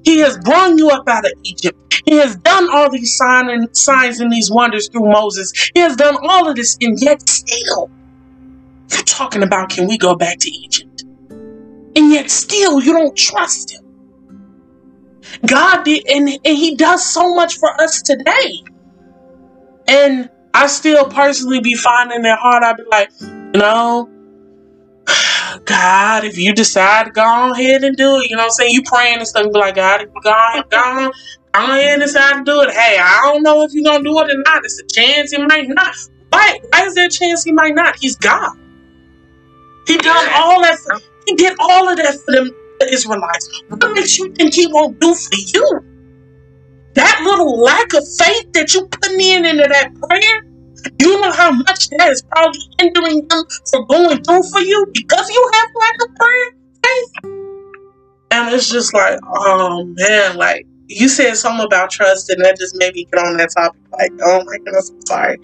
He 0.04 0.18
has 0.18 0.36
brought 0.38 0.76
you 0.76 0.90
up 0.90 1.08
out 1.08 1.24
of 1.24 1.32
Egypt. 1.44 1.78
He 2.08 2.16
has 2.16 2.36
done 2.36 2.70
all 2.72 2.90
these 2.90 3.14
sign 3.18 3.50
and, 3.50 3.76
signs 3.76 4.18
and 4.20 4.32
these 4.32 4.50
wonders 4.50 4.88
through 4.88 5.10
Moses. 5.10 5.52
He 5.74 5.80
has 5.80 5.94
done 5.94 6.16
all 6.22 6.48
of 6.48 6.56
this, 6.56 6.78
and 6.80 6.98
yet 6.98 7.28
still, 7.28 7.90
you're 8.90 9.02
talking 9.02 9.42
about 9.42 9.68
can 9.68 9.86
we 9.86 9.98
go 9.98 10.16
back 10.16 10.38
to 10.38 10.50
Egypt? 10.50 11.04
And 11.30 12.10
yet 12.10 12.30
still, 12.30 12.80
you 12.80 12.94
don't 12.94 13.14
trust 13.14 13.72
him. 13.72 13.84
God 15.46 15.84
did, 15.84 16.06
and, 16.08 16.30
and 16.30 16.56
he 16.56 16.76
does 16.76 17.04
so 17.04 17.34
much 17.34 17.58
for 17.58 17.78
us 17.78 18.00
today. 18.00 18.62
And 19.86 20.30
I 20.54 20.66
still 20.68 21.04
personally 21.10 21.60
be 21.60 21.74
finding 21.74 22.24
it 22.24 22.38
hard. 22.38 22.62
I'd 22.62 22.78
be 22.78 22.84
like, 22.90 23.10
you 23.20 23.60
know, 23.60 24.08
God, 25.66 26.24
if 26.24 26.38
you 26.38 26.54
decide, 26.54 27.04
to 27.04 27.10
go 27.10 27.52
ahead 27.52 27.84
and 27.84 27.94
do 27.98 28.16
it. 28.16 28.30
You 28.30 28.36
know 28.36 28.44
what 28.44 28.46
I'm 28.46 28.50
saying? 28.52 28.72
You 28.72 28.82
praying 28.82 29.18
and 29.18 29.28
stuff, 29.28 29.52
be 29.52 29.58
like, 29.58 29.74
God, 29.74 30.00
if 30.00 30.08
you 30.14 30.20
go, 30.22 30.62
go, 30.70 31.10
and 31.54 32.00
decide 32.02 32.38
to 32.38 32.44
do 32.44 32.62
it. 32.62 32.70
Hey, 32.70 32.98
I 33.00 33.22
don't 33.24 33.42
know 33.42 33.62
if 33.62 33.72
you're 33.72 33.84
gonna 33.84 34.04
do 34.04 34.18
it 34.20 34.30
or 34.30 34.42
not. 34.44 34.64
It's 34.64 34.80
a 34.80 34.86
chance 34.86 35.32
he 35.32 35.38
might 35.38 35.68
not. 35.68 35.94
Why? 36.30 36.58
Why 36.70 36.86
is 36.86 36.94
there 36.94 37.06
a 37.06 37.10
chance 37.10 37.44
he 37.44 37.52
might 37.52 37.74
not? 37.74 37.96
He's 38.00 38.16
God. 38.16 38.56
He 39.86 39.96
done 39.96 40.28
all 40.34 40.60
that. 40.62 40.78
For, 40.78 41.00
he 41.26 41.34
did 41.34 41.56
all 41.58 41.88
of 41.88 41.96
that 41.96 42.14
for 42.24 42.32
them 42.32 42.50
the 42.80 42.92
Israelites. 42.92 43.62
What 43.68 43.92
makes 43.94 44.18
you 44.18 44.32
think 44.32 44.54
he 44.54 44.66
won't 44.66 45.00
do 45.00 45.14
for 45.14 45.34
you? 45.34 45.80
That 46.94 47.20
little 47.24 47.60
lack 47.60 47.92
of 47.94 48.04
faith 48.18 48.52
that 48.52 48.74
you 48.74 48.86
putting 48.88 49.20
in 49.20 49.44
into 49.46 49.68
that 49.68 49.94
prayer 49.94 50.48
you 51.00 51.20
know 51.20 51.32
how 51.32 51.50
much 51.50 51.88
that 51.90 52.10
is 52.10 52.22
probably 52.22 52.60
hindering 52.78 53.26
them 53.28 53.44
from 53.70 53.84
going 53.86 54.22
through 54.22 54.42
for 54.44 54.60
you 54.60 54.86
because 54.92 55.28
you 55.28 55.50
have 55.54 55.70
like 55.74 56.08
a 56.08 56.12
prayer 56.18 56.50
faith. 56.84 57.32
And 58.30 58.54
it's 58.54 58.68
just 58.68 58.94
like, 58.94 59.18
oh 59.24 59.84
man, 59.84 60.36
like 60.36 60.66
you 60.88 61.08
said 61.08 61.36
something 61.36 61.64
about 61.64 61.90
trust, 61.90 62.30
and 62.30 62.44
that 62.44 62.56
just 62.58 62.74
made 62.76 62.94
me 62.94 63.06
get 63.12 63.24
on 63.24 63.36
that 63.36 63.50
topic. 63.56 63.80
Like, 63.92 64.10
oh 64.24 64.42
my 64.44 64.58
goodness, 64.64 64.90
I'm 64.90 65.06
sorry. 65.06 65.38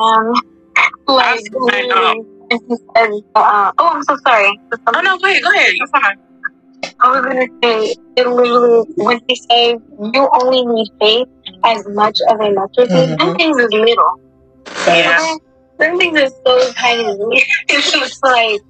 um, 0.00 0.32
like, 1.06 1.40
I 1.70 1.86
know. 1.86 2.26
Uh, 3.34 3.72
oh, 3.78 3.90
I'm 3.94 4.02
so 4.04 4.16
sorry. 4.26 4.58
Oh 4.86 5.00
no, 5.00 5.18
go 5.18 5.28
ahead, 5.28 5.42
go 5.42 5.50
ahead. 5.50 5.72
You're 5.74 5.86
fine. 5.88 6.16
I 7.00 7.10
was 7.10 7.24
gonna 7.26 7.46
say 7.62 7.94
it 8.16 8.26
literally 8.26 8.84
when 8.96 9.20
they 9.28 9.34
say 9.50 9.76
you 10.14 10.28
only 10.40 10.64
need 10.64 10.88
faith 11.00 11.28
as 11.64 11.86
much 11.88 12.18
of 12.28 12.40
a 12.40 12.50
mustard 12.52 12.88
seed, 12.90 13.08
Mhm. 13.10 13.20
some 13.20 13.36
things 13.36 13.58
is 13.58 13.70
little. 13.72 14.20
Yeah. 14.86 15.36
Some 15.80 15.98
things 15.98 16.18
is 16.18 16.32
so 16.46 16.72
tiny. 16.72 17.16
it's 17.68 17.92
just 17.92 18.18
like, 18.24 18.60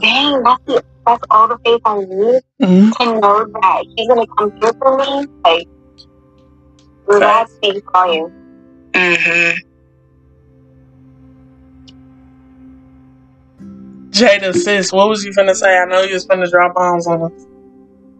dang, 0.00 0.42
that's 0.42 0.62
the, 0.66 0.82
that's 1.06 1.22
all 1.30 1.48
the 1.48 1.58
faith 1.64 1.80
I 1.84 1.98
need 2.00 2.42
Mhm. 2.62 2.92
to 2.98 3.20
know 3.20 3.46
that 3.62 3.84
he's 3.96 4.08
gonna 4.08 4.26
come 4.38 4.50
through 4.60 4.72
for 4.80 4.96
me. 4.98 5.26
Like 5.44 5.68
that 7.20 7.48
speaks 7.50 7.80
volumes. 7.92 8.32
Mm-hmm. 8.94 9.58
Jada, 14.10 14.54
sis, 14.54 14.92
what 14.92 15.08
was 15.08 15.24
you 15.24 15.32
finna 15.32 15.54
say? 15.54 15.76
I 15.76 15.84
know 15.86 16.02
you 16.02 16.14
was 16.14 16.26
finna 16.26 16.48
drop 16.50 16.74
bombs 16.74 17.06
on 17.06 17.22
us. 17.22 17.46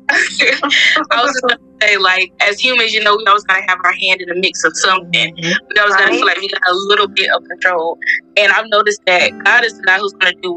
I 0.10 1.22
was 1.22 1.32
just 1.32 1.42
gonna 1.42 1.58
say, 1.82 1.96
like, 1.98 2.32
as 2.42 2.60
humans, 2.60 2.92
you 2.92 3.02
know, 3.02 3.16
we 3.16 3.24
always 3.26 3.44
gotta 3.44 3.62
have 3.68 3.78
our 3.84 3.92
hand 3.92 4.20
in 4.20 4.28
the 4.28 4.34
mix 4.40 4.64
of 4.64 4.72
something. 4.76 5.34
Mhm. 5.36 5.54
We 5.74 5.80
always 5.80 5.94
gotta 5.96 6.06
Right. 6.10 6.16
feel 6.16 6.26
like 6.26 6.38
we 6.38 6.48
got 6.48 6.62
a 6.70 6.74
little 6.88 7.08
bit 7.08 7.30
of 7.34 7.42
control. 7.48 7.98
And 8.36 8.52
I've 8.52 8.66
noticed 8.70 9.00
that 9.06 9.30
God 9.44 9.64
is 9.64 9.74
the 9.76 9.82
guy 9.84 9.98
who's 9.98 10.12
gonna 10.14 10.34
do 10.42 10.52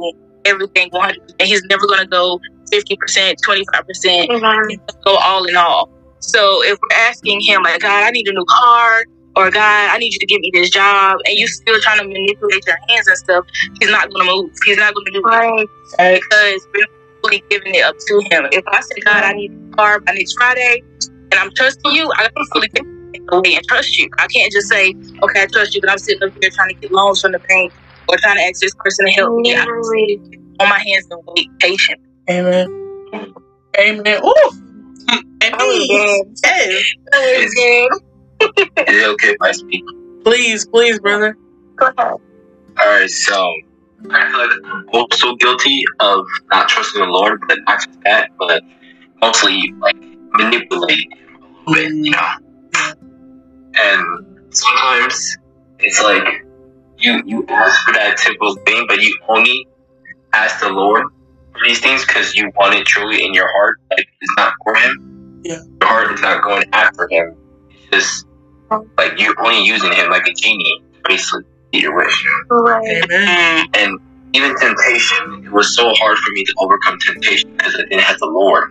everything 0.48 0.90
100. 0.92 1.16
percent 1.22 1.42
He's 1.44 1.64
never 1.70 1.88
gonna 1.88 2.08
go 2.08 2.40
50 2.72 2.98
percent, 2.98 3.38
25 3.44 3.84
percent. 3.88 4.30
Mhm. 4.32 4.78
go 5.06 5.16
all 5.18 5.46
in 5.46 5.56
all. 5.56 5.90
So 6.20 6.64
if 6.64 6.78
we're 6.82 6.98
asking 6.98 7.42
him, 7.42 7.64
like, 7.64 7.82
God, 7.82 8.04
I 8.06 8.12
need 8.12 8.28
a 8.28 8.34
new 8.34 8.46
car, 8.50 9.04
or 9.38 9.52
God, 9.52 9.90
I 9.94 9.98
need 10.00 10.14
you 10.14 10.20
to 10.20 10.26
give 10.26 10.40
me 10.42 10.52
this 10.54 10.70
job, 10.70 11.18
and 11.26 11.38
you 11.38 11.48
still 11.48 11.80
trying 11.82 12.00
to 12.00 12.06
manipulate 12.08 12.66
your 12.68 12.78
hands 12.90 13.08
and 13.08 13.18
stuff, 13.18 13.46
he's 13.80 13.90
not 13.92 14.10
going 14.12 14.28
to 14.28 14.34
move. 14.34 14.52
He's 14.66 14.78
not 14.78 14.94
going 14.94 15.06
to 15.06 15.12
do 15.12 15.20
it 15.20 15.24
Right. 15.26 15.68
Hey, 16.00 16.20
because 16.20 16.68
we're 16.74 16.82
not 16.82 16.90
fully 17.24 17.44
giving 17.50 17.76
it 17.76 17.84
up 17.86 17.96
to 18.08 18.16
him. 18.32 18.48
If 18.52 18.64
I 18.68 18.82
say, 18.82 19.02
God, 19.06 19.24
I 19.24 19.34
need 19.34 19.52
a 19.52 19.76
car 19.78 20.00
by 20.02 20.14
next 20.14 20.34
Friday, 20.38 20.84
and 21.32 21.40
I'm 21.40 21.52
trusting 21.56 21.92
you, 21.94 22.12
I 22.18 22.30
can 22.36 22.46
fully 22.54 22.70
take 22.76 22.84
it 23.14 23.22
away 23.32 23.56
and 23.56 23.66
trust 23.68 23.98
you. 23.98 24.10
I 24.20 24.28
can't 24.28 24.52
just 24.52 24.70
say, 24.70 24.94
okay, 25.24 25.44
I 25.44 25.48
trust 25.54 25.76
you, 25.76 25.82
but 25.82 25.92
I'm 25.92 25.98
sitting 26.00 26.24
up 26.28 26.34
here 26.42 26.50
trying 26.56 26.70
to 26.70 26.76
get 26.82 26.92
loans 26.92 27.22
from 27.22 27.32
the 27.34 27.40
bank 27.48 27.74
or 28.10 28.18
trying 28.18 28.38
to 28.38 28.44
ask 28.44 28.62
this 28.62 28.74
person 28.76 29.06
to 29.06 29.12
help 29.14 29.40
me. 29.40 29.54
I 29.56 29.66
can 29.66 29.68
Literally. 29.68 30.22
on 30.60 30.70
my 30.70 30.80
hands 30.80 31.08
and 31.10 31.22
wait 31.28 31.50
patient. 31.60 32.00
Amen. 32.30 33.34
Amen. 33.80 34.22
Ooh. 34.26 34.52
Amen. 35.44 35.58
good. 35.58 36.38
Yes. 36.44 36.84
That 37.12 37.40
was 37.40 37.54
good. 37.54 38.88
Is 38.88 39.04
it 39.04 39.08
okay 39.10 39.30
if 39.30 39.42
I 39.42 39.52
speak? 39.52 39.84
Please, 40.24 40.68
please, 40.68 41.00
brother. 41.00 41.38
Go 41.76 41.88
ahead. 41.98 42.16
Alright, 42.80 43.10
so 43.10 43.54
I 44.12 44.30
feel 44.30 44.40
like 44.40 44.50
I'm 44.66 44.90
also 44.94 45.36
guilty 45.36 45.84
of 46.00 46.26
not 46.52 46.70
trusting 46.70 47.02
the 47.02 47.08
Lord, 47.08 47.42
but 47.48 47.60
not 47.66 47.84
just 47.86 48.02
that, 48.04 48.30
but 48.38 48.64
mostly 49.22 49.74
like 49.80 49.96
manipulating 50.34 51.12
him 51.12 51.36
a 51.36 51.70
little 51.72 51.74
bit, 51.74 52.06
you 52.06 52.12
know. 52.12 52.96
And 53.80 54.38
sometimes 54.52 55.38
it's 55.80 56.02
like 56.04 56.46
you 57.00 57.22
you 57.26 57.46
ask 57.50 57.86
for 57.86 57.94
that 57.94 58.18
typical 58.18 58.56
thing, 58.66 58.86
but 58.88 59.02
you 59.02 59.18
only 59.30 59.68
ask 60.34 60.60
the 60.60 60.70
Lord 60.70 61.04
for 61.54 61.68
these 61.68 61.80
things 61.80 62.06
because 62.06 62.36
you 62.36 62.52
want 62.60 62.76
it 62.76 62.86
truly 62.86 63.24
in 63.26 63.34
your 63.34 63.50
heart. 63.52 63.78
Like 63.92 64.08
it's 64.22 64.34
not 64.38 64.54
for 64.64 64.76
Him. 64.76 64.98
Yeah. 65.44 65.58
Your 65.82 65.90
heart 65.90 66.12
is 66.14 66.22
not 66.22 66.44
going 66.44 66.64
after 66.74 67.08
Him. 67.12 67.36
It's 67.92 68.06
just 68.08 68.26
like 68.98 69.20
you're 69.20 69.36
only 69.44 69.64
using 69.66 69.92
Him 69.94 70.10
like 70.10 70.28
a 70.28 70.34
genie, 70.42 70.82
basically. 71.08 71.42
to 71.74 71.80
Your 71.80 71.96
wish. 71.96 72.26
Right. 72.50 73.04
Amen. 73.04 73.66
And 73.76 74.00
even 74.34 74.56
temptation, 74.60 75.44
it 75.46 75.52
was 75.52 75.76
so 75.76 75.92
hard 75.96 76.18
for 76.18 76.32
me 76.32 76.44
to 76.46 76.54
overcome 76.60 76.98
temptation 77.06 77.50
because 77.58 77.76
I 77.76 77.84
didn't 77.90 78.02
have 78.04 78.20
the 78.20 78.28
Lord 78.28 78.66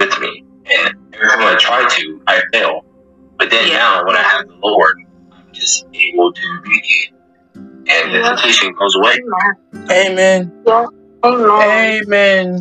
with 0.00 0.18
me. 0.20 0.44
And 0.66 0.94
every 1.14 1.28
time 1.28 1.40
I 1.42 1.56
try 1.58 1.86
to, 1.88 2.20
I 2.26 2.42
fail. 2.52 2.80
But 3.38 3.50
then 3.50 3.68
Yeah. 3.68 3.74
now, 3.78 4.04
when 4.06 4.16
I 4.16 4.22
have 4.22 4.46
the 4.46 4.54
Lord, 4.62 4.94
I'm 5.32 5.44
just 5.52 5.84
able 5.94 6.32
to 6.32 6.60
make 6.64 6.82
it. 6.84 7.13
And 7.88 8.14
the 8.14 8.18
Yeah. 8.18 8.28
temptation 8.36 8.74
goes 8.78 8.94
away. 8.96 9.16
Amen. 9.90 10.52
Amen. 11.24 12.00
Amen. 12.02 12.60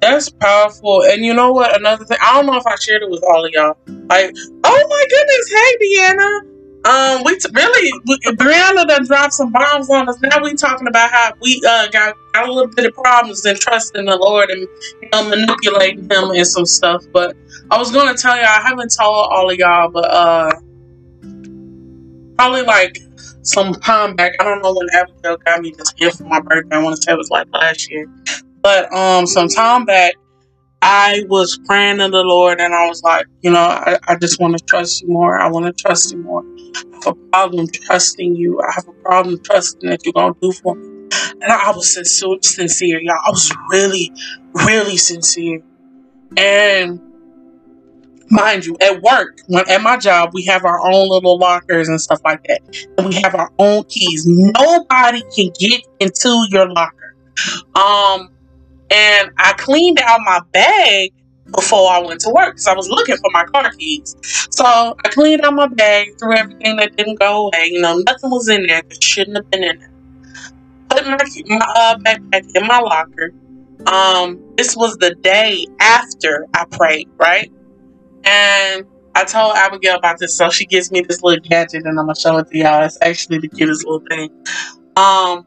That's 0.00 0.30
powerful. 0.40 1.02
And 1.02 1.24
you 1.24 1.34
know 1.34 1.52
what? 1.52 1.76
Another 1.78 2.04
thing, 2.04 2.18
I 2.22 2.34
don't 2.34 2.46
know 2.46 2.56
if 2.56 2.66
I 2.66 2.76
shared 2.80 3.02
it 3.02 3.10
with 3.10 3.22
all 3.28 3.44
of 3.44 3.50
y'all. 3.52 3.74
Like, 4.08 4.32
oh 4.64 4.86
my 4.88 5.04
goodness, 5.10 5.52
hey 5.52 5.76
Deanna. 5.82 6.40
Um, 6.84 7.22
we 7.24 7.36
t- 7.36 7.50
really, 7.52 7.92
we, 8.06 8.18
Brianna 8.36 8.86
done 8.86 9.04
dropped 9.04 9.34
some 9.34 9.50
bombs 9.52 9.90
on 9.90 10.08
us. 10.08 10.16
Now 10.22 10.42
we 10.42 10.54
talking 10.54 10.86
about 10.86 11.10
how 11.10 11.32
we 11.42 11.60
uh 11.68 11.88
got, 11.88 12.14
got 12.32 12.48
a 12.48 12.52
little 12.52 12.70
bit 12.74 12.86
of 12.86 12.92
problems 12.94 13.44
in 13.44 13.56
trusting 13.56 14.06
the 14.06 14.16
Lord 14.16 14.48
and 14.50 14.60
you 15.02 15.08
know, 15.12 15.28
manipulating 15.28 16.04
Him 16.10 16.30
and 16.30 16.46
some 16.46 16.64
stuff. 16.64 17.04
But 17.12 17.36
I 17.70 17.76
was 17.78 17.90
gonna 17.90 18.14
tell 18.16 18.36
y'all, 18.36 18.46
I 18.46 18.62
haven't 18.66 18.92
told 18.98 19.26
all 19.30 19.50
of 19.50 19.56
y'all, 19.58 19.90
but 19.92 20.10
uh, 20.10 20.52
probably 22.38 22.62
like 22.62 22.92
some 23.48 23.72
time 23.72 24.14
back. 24.14 24.34
I 24.40 24.44
don't 24.44 24.62
know 24.62 24.74
when 24.74 24.86
Abigail 24.94 25.38
got 25.38 25.60
me 25.60 25.74
this 25.76 25.92
gift 25.92 26.18
for 26.18 26.24
my 26.24 26.40
birthday. 26.40 26.76
I 26.76 26.82
want 26.82 26.96
to 26.96 27.02
say 27.02 27.12
it 27.12 27.16
was 27.16 27.30
like 27.30 27.48
last 27.52 27.90
year. 27.90 28.06
But 28.62 28.92
um, 28.92 29.26
some 29.26 29.48
time 29.48 29.84
back, 29.84 30.14
I 30.82 31.24
was 31.28 31.58
praying 31.66 31.98
to 31.98 32.08
the 32.08 32.22
Lord, 32.22 32.60
and 32.60 32.74
I 32.74 32.86
was 32.86 33.02
like, 33.02 33.26
you 33.40 33.50
know, 33.50 33.58
I, 33.58 33.98
I 34.06 34.16
just 34.16 34.40
want 34.40 34.56
to 34.58 34.64
trust 34.64 35.02
you 35.02 35.08
more. 35.08 35.38
I 35.38 35.48
want 35.48 35.66
to 35.66 35.72
trust 35.72 36.12
you 36.12 36.18
more. 36.18 36.42
I 36.42 36.96
have 37.04 37.06
a 37.06 37.14
problem 37.32 37.66
trusting 37.68 38.36
you. 38.36 38.60
I 38.60 38.72
have 38.74 38.86
a 38.86 38.92
problem 39.02 39.40
trusting 39.42 39.88
that 39.88 40.04
you're 40.04 40.12
gonna 40.12 40.34
do 40.40 40.52
for 40.52 40.74
me. 40.74 41.08
And 41.40 41.52
I 41.52 41.70
was 41.70 41.94
sincere, 41.94 42.36
sincere, 42.42 43.00
y'all. 43.00 43.16
I 43.24 43.30
was 43.30 43.52
really, 43.70 44.12
really 44.66 44.96
sincere. 44.96 45.62
And 46.36 47.00
mind 48.30 48.66
you, 48.66 48.76
at 48.80 49.02
work, 49.02 49.38
when 49.46 49.68
at 49.68 49.82
my 49.82 49.96
job, 49.96 50.30
we 50.32 50.44
have 50.44 50.64
our 50.64 50.80
own 50.80 51.08
little 51.08 51.38
lockers 51.38 51.88
and 51.88 52.00
stuff 52.00 52.20
like 52.24 52.44
that, 52.44 52.60
and 52.98 53.08
we 53.08 53.14
have 53.22 53.34
our 53.34 53.50
own 53.58 53.84
keys. 53.84 54.24
Nobody 54.26 55.22
can 55.34 55.52
get 55.58 55.86
into 56.00 56.46
your 56.50 56.68
locker. 56.68 57.14
Um, 57.74 58.30
and 58.90 59.30
I 59.36 59.54
cleaned 59.56 60.00
out 60.00 60.20
my 60.24 60.40
bag 60.52 61.12
before 61.54 61.90
I 61.90 62.00
went 62.00 62.20
to 62.22 62.30
work 62.30 62.54
because 62.54 62.66
I 62.66 62.74
was 62.74 62.88
looking 62.88 63.16
for 63.16 63.30
my 63.32 63.44
car 63.44 63.70
keys. 63.72 64.16
So 64.50 64.64
I 64.64 65.08
cleaned 65.08 65.42
out 65.42 65.54
my 65.54 65.66
bag, 65.68 66.18
threw 66.18 66.36
everything 66.36 66.76
that 66.76 66.96
didn't 66.96 67.18
go 67.18 67.46
away. 67.46 67.70
You 67.70 67.80
know, 67.80 67.98
nothing 67.98 68.30
was 68.30 68.48
in 68.48 68.66
there 68.66 68.82
that 68.82 69.02
shouldn't 69.02 69.36
have 69.36 69.50
been 69.50 69.64
in 69.64 69.78
there. 69.78 69.90
Put 70.90 71.06
my, 71.06 71.18
my 71.46 71.66
uh, 71.76 71.98
backpack 71.98 72.50
in 72.54 72.66
my 72.66 72.80
locker. 72.80 73.32
Um, 73.86 74.54
this 74.56 74.76
was 74.76 74.96
the 74.96 75.14
day 75.14 75.66
after 75.80 76.46
I 76.54 76.64
prayed, 76.64 77.08
right? 77.16 77.50
And 78.24 78.84
I 79.14 79.24
told 79.24 79.56
Abigail 79.56 79.96
about 79.96 80.18
this, 80.18 80.36
so 80.36 80.50
she 80.50 80.66
gives 80.66 80.90
me 80.92 81.00
this 81.00 81.22
little 81.22 81.42
gadget, 81.42 81.84
and 81.84 81.98
I'm 81.98 82.06
gonna 82.06 82.14
show 82.14 82.38
it 82.38 82.48
to 82.48 82.58
y'all. 82.58 82.84
It's 82.84 82.98
actually 83.02 83.38
the 83.38 83.48
cutest 83.48 83.84
little 83.84 84.02
thing. 84.08 84.30
Um, 84.96 85.46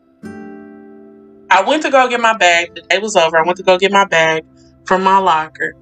I 1.50 1.64
went 1.66 1.84
to 1.84 1.90
go 1.90 2.08
get 2.10 2.22
my 2.22 2.36
bag. 2.38 2.76
The 2.76 2.82
day 2.82 3.00
was 3.00 3.16
over. 3.16 3.38
I 3.38 3.44
went 3.44 3.58
to 3.58 3.64
go 3.64 3.78
get 3.78 3.92
my 3.92 4.06
bag 4.06 4.44
from 4.86 5.04
my 5.04 5.18
locker, 5.20 5.74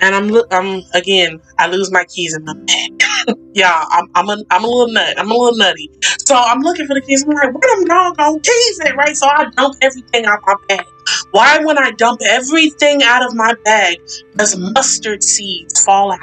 and 0.00 0.14
I'm. 0.14 0.42
I'm 0.50 0.82
again. 0.92 1.40
I 1.58 1.68
lose 1.68 1.90
my 1.90 2.04
keys 2.04 2.36
in 2.36 2.44
my 2.44 2.54
bag. 2.54 3.02
yeah, 3.54 3.84
I'm 3.90 4.06
I'm 4.14 4.28
a, 4.28 4.36
I'm 4.50 4.64
a 4.64 4.66
little 4.66 4.92
nut. 4.92 5.18
I'm 5.18 5.30
a 5.30 5.34
little 5.34 5.56
nutty. 5.56 5.90
So 6.26 6.36
I'm 6.36 6.60
looking 6.60 6.86
for 6.86 6.94
the 6.94 7.00
keys. 7.00 7.24
I'm 7.24 7.30
like, 7.30 7.54
where 7.54 7.76
them 7.76 7.84
doggone 7.84 8.40
keys 8.40 8.80
at? 8.86 8.96
Right. 8.96 9.16
So 9.16 9.26
I 9.26 9.46
dump 9.56 9.76
everything 9.82 10.26
out 10.26 10.40
my 10.46 10.54
bag. 10.68 10.86
Why, 11.34 11.60
when 11.64 11.78
I 11.78 11.92
dump 11.92 12.20
everything 12.28 13.02
out 13.04 13.26
of 13.26 13.34
my 13.34 13.54
bag, 13.64 13.98
does 14.36 14.56
mustard 14.58 15.24
seeds 15.24 15.82
fall 15.84 16.12
out? 16.12 16.20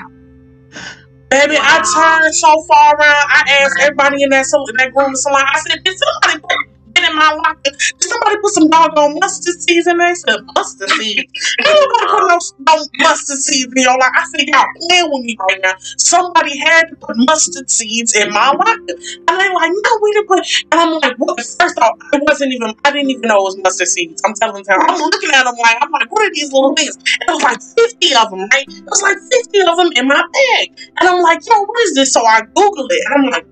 Baby, 1.31 1.57
I 1.59 1.81
turned 2.21 2.35
so 2.35 2.63
far 2.67 2.95
around. 2.95 3.27
I 3.29 3.43
asked 3.63 3.79
everybody 3.81 4.23
in 4.23 4.29
that 4.31 4.45
sal- 4.47 4.67
in 4.69 4.77
that 4.79 4.91
room 4.95 5.11
salon. 5.15 5.43
I 5.47 5.59
said, 5.59 5.79
"Did 5.85 5.95
somebody 5.97 6.41
put 6.41 6.70
it 7.01 7.09
in 7.09 7.15
my 7.15 7.33
locker? 7.33 7.71
Did 7.71 8.07
somebody 8.07 8.37
put 8.41 8.53
some 8.53 8.69
doggone 8.69 9.19
mustard 9.19 9.61
seeds 9.61 9.87
in 9.87 9.97
there?" 9.97 10.09
They 10.09 10.15
said, 10.15 10.39
"Mustard 10.55 10.89
seeds? 10.89 11.31
Ain't 11.59 11.67
nobody 11.67 12.05
put 12.07 12.23
no, 12.27 12.37
no 12.67 12.75
mustard 12.99 13.39
seeds 13.39 13.73
in 13.73 13.81
your 13.83 13.97
locker." 13.97 14.17
I 14.17 14.25
said, 14.29 14.47
"Y'all 14.47 14.65
playing 14.87 15.09
with 15.11 15.23
me 15.25 15.37
right 15.39 15.59
now? 15.63 15.73
Somebody 15.97 16.57
had 16.59 16.89
to 16.89 16.95
put 16.95 17.15
mustard 17.17 17.69
seeds 17.69 18.15
in 18.15 18.29
my 18.31 18.51
locker." 18.51 18.95
And 19.27 19.35
they 19.39 19.49
like, 19.53 19.71
"No, 19.71 19.91
we 20.01 20.13
didn't 20.13 20.27
put." 20.27 20.45
And 20.71 20.77
I'm 20.79 20.93
like, 20.99 21.17
"What?" 21.17 21.39
First 21.41 21.79
off, 21.79 21.97
it 22.13 22.21
wasn't 22.23 22.53
even. 22.53 22.73
I 22.85 22.91
didn't 22.91 23.11
even 23.11 23.27
know 23.27 23.39
it 23.41 23.43
was 23.43 23.57
mustard 23.57 23.87
seeds. 23.87 24.21
I'm 24.25 24.33
telling 24.33 24.63
them. 24.63 24.79
I'm 24.81 24.99
looking 24.99 25.31
at 25.31 25.43
them 25.43 25.55
like, 25.57 25.77
I'm 25.81 25.91
like, 25.91 26.11
"What 26.11 26.25
are 26.25 26.33
these 26.33 26.51
little 26.51 26.75
things?" 26.75 26.97
It 26.97 27.29
was 27.29 27.43
like 27.43 27.61
50 27.61 28.15
of 28.15 28.29
them, 28.31 28.47
right? 28.51 28.65
It 28.67 28.85
was 28.85 29.01
like 29.01 29.17
50 29.17 29.59
of 29.61 29.77
them 29.77 29.91
in 29.95 30.07
my 30.07 30.21
bag. 30.21 30.91
And 30.99 31.09
I'm 31.09 31.21
like, 31.21 31.45
yo, 31.47 31.61
what 31.61 31.79
is 31.83 31.95
this? 31.95 32.13
So 32.13 32.25
I 32.25 32.41
Google 32.41 32.87
it. 32.89 33.01
And 33.05 33.25
I'm 33.25 33.31
like, 33.31 33.45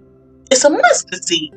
it's 0.51 0.63
a 0.63 0.69
mustard 0.69 1.23
seed. 1.23 1.53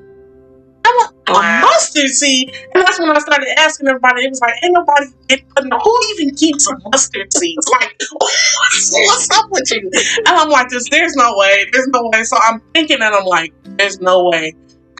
I'm 0.85 0.99
like, 0.99 1.11
a 1.29 1.61
mustard 1.63 2.11
seed? 2.11 2.55
And 2.75 2.85
that's 2.85 2.99
when 2.99 3.11
I 3.11 3.19
started 3.21 3.49
asking 3.59 3.89
everybody. 3.89 4.25
It 4.25 4.31
was 4.31 4.41
like, 4.41 4.55
ain't 4.63 4.75
nobody 4.75 5.07
get, 5.29 5.41
who 5.57 6.01
even 6.15 6.35
keeps 6.35 6.69
a 6.69 6.75
mustard 6.91 7.33
seeds? 7.33 7.69
Like, 7.71 7.95
what's, 8.13 8.93
what's 8.93 9.31
up 9.39 9.47
with 9.51 9.71
you? 9.71 9.91
And 10.19 10.29
I'm 10.29 10.51
like, 10.51 10.69
this, 10.69 10.89
there's 10.91 11.15
no 11.15 11.37
way. 11.37 11.67
There's 11.73 11.89
no 11.89 12.11
way. 12.13 12.25
So 12.25 12.37
I'm 12.43 12.61
thinking 12.75 12.99
and 13.01 13.15
I'm 13.15 13.25
like, 13.25 13.53
there's 13.63 14.01
no 14.01 14.29
way. 14.29 14.55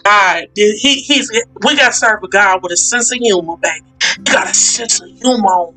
God, 0.05 0.47
he, 0.55 1.01
he's, 1.01 1.31
we 1.65 1.77
got 1.77 1.93
to 1.93 1.97
serve 1.97 2.23
a 2.23 2.29
God 2.29 2.63
with 2.63 2.73
a 2.73 2.77
sense 2.77 3.13
of 3.13 3.19
humor, 3.19 3.57
baby. 3.63 3.87
You 4.19 4.25
got 4.25 4.51
a 4.51 4.55
sense 4.55 5.01
of 5.01 5.09
humor. 5.09 5.69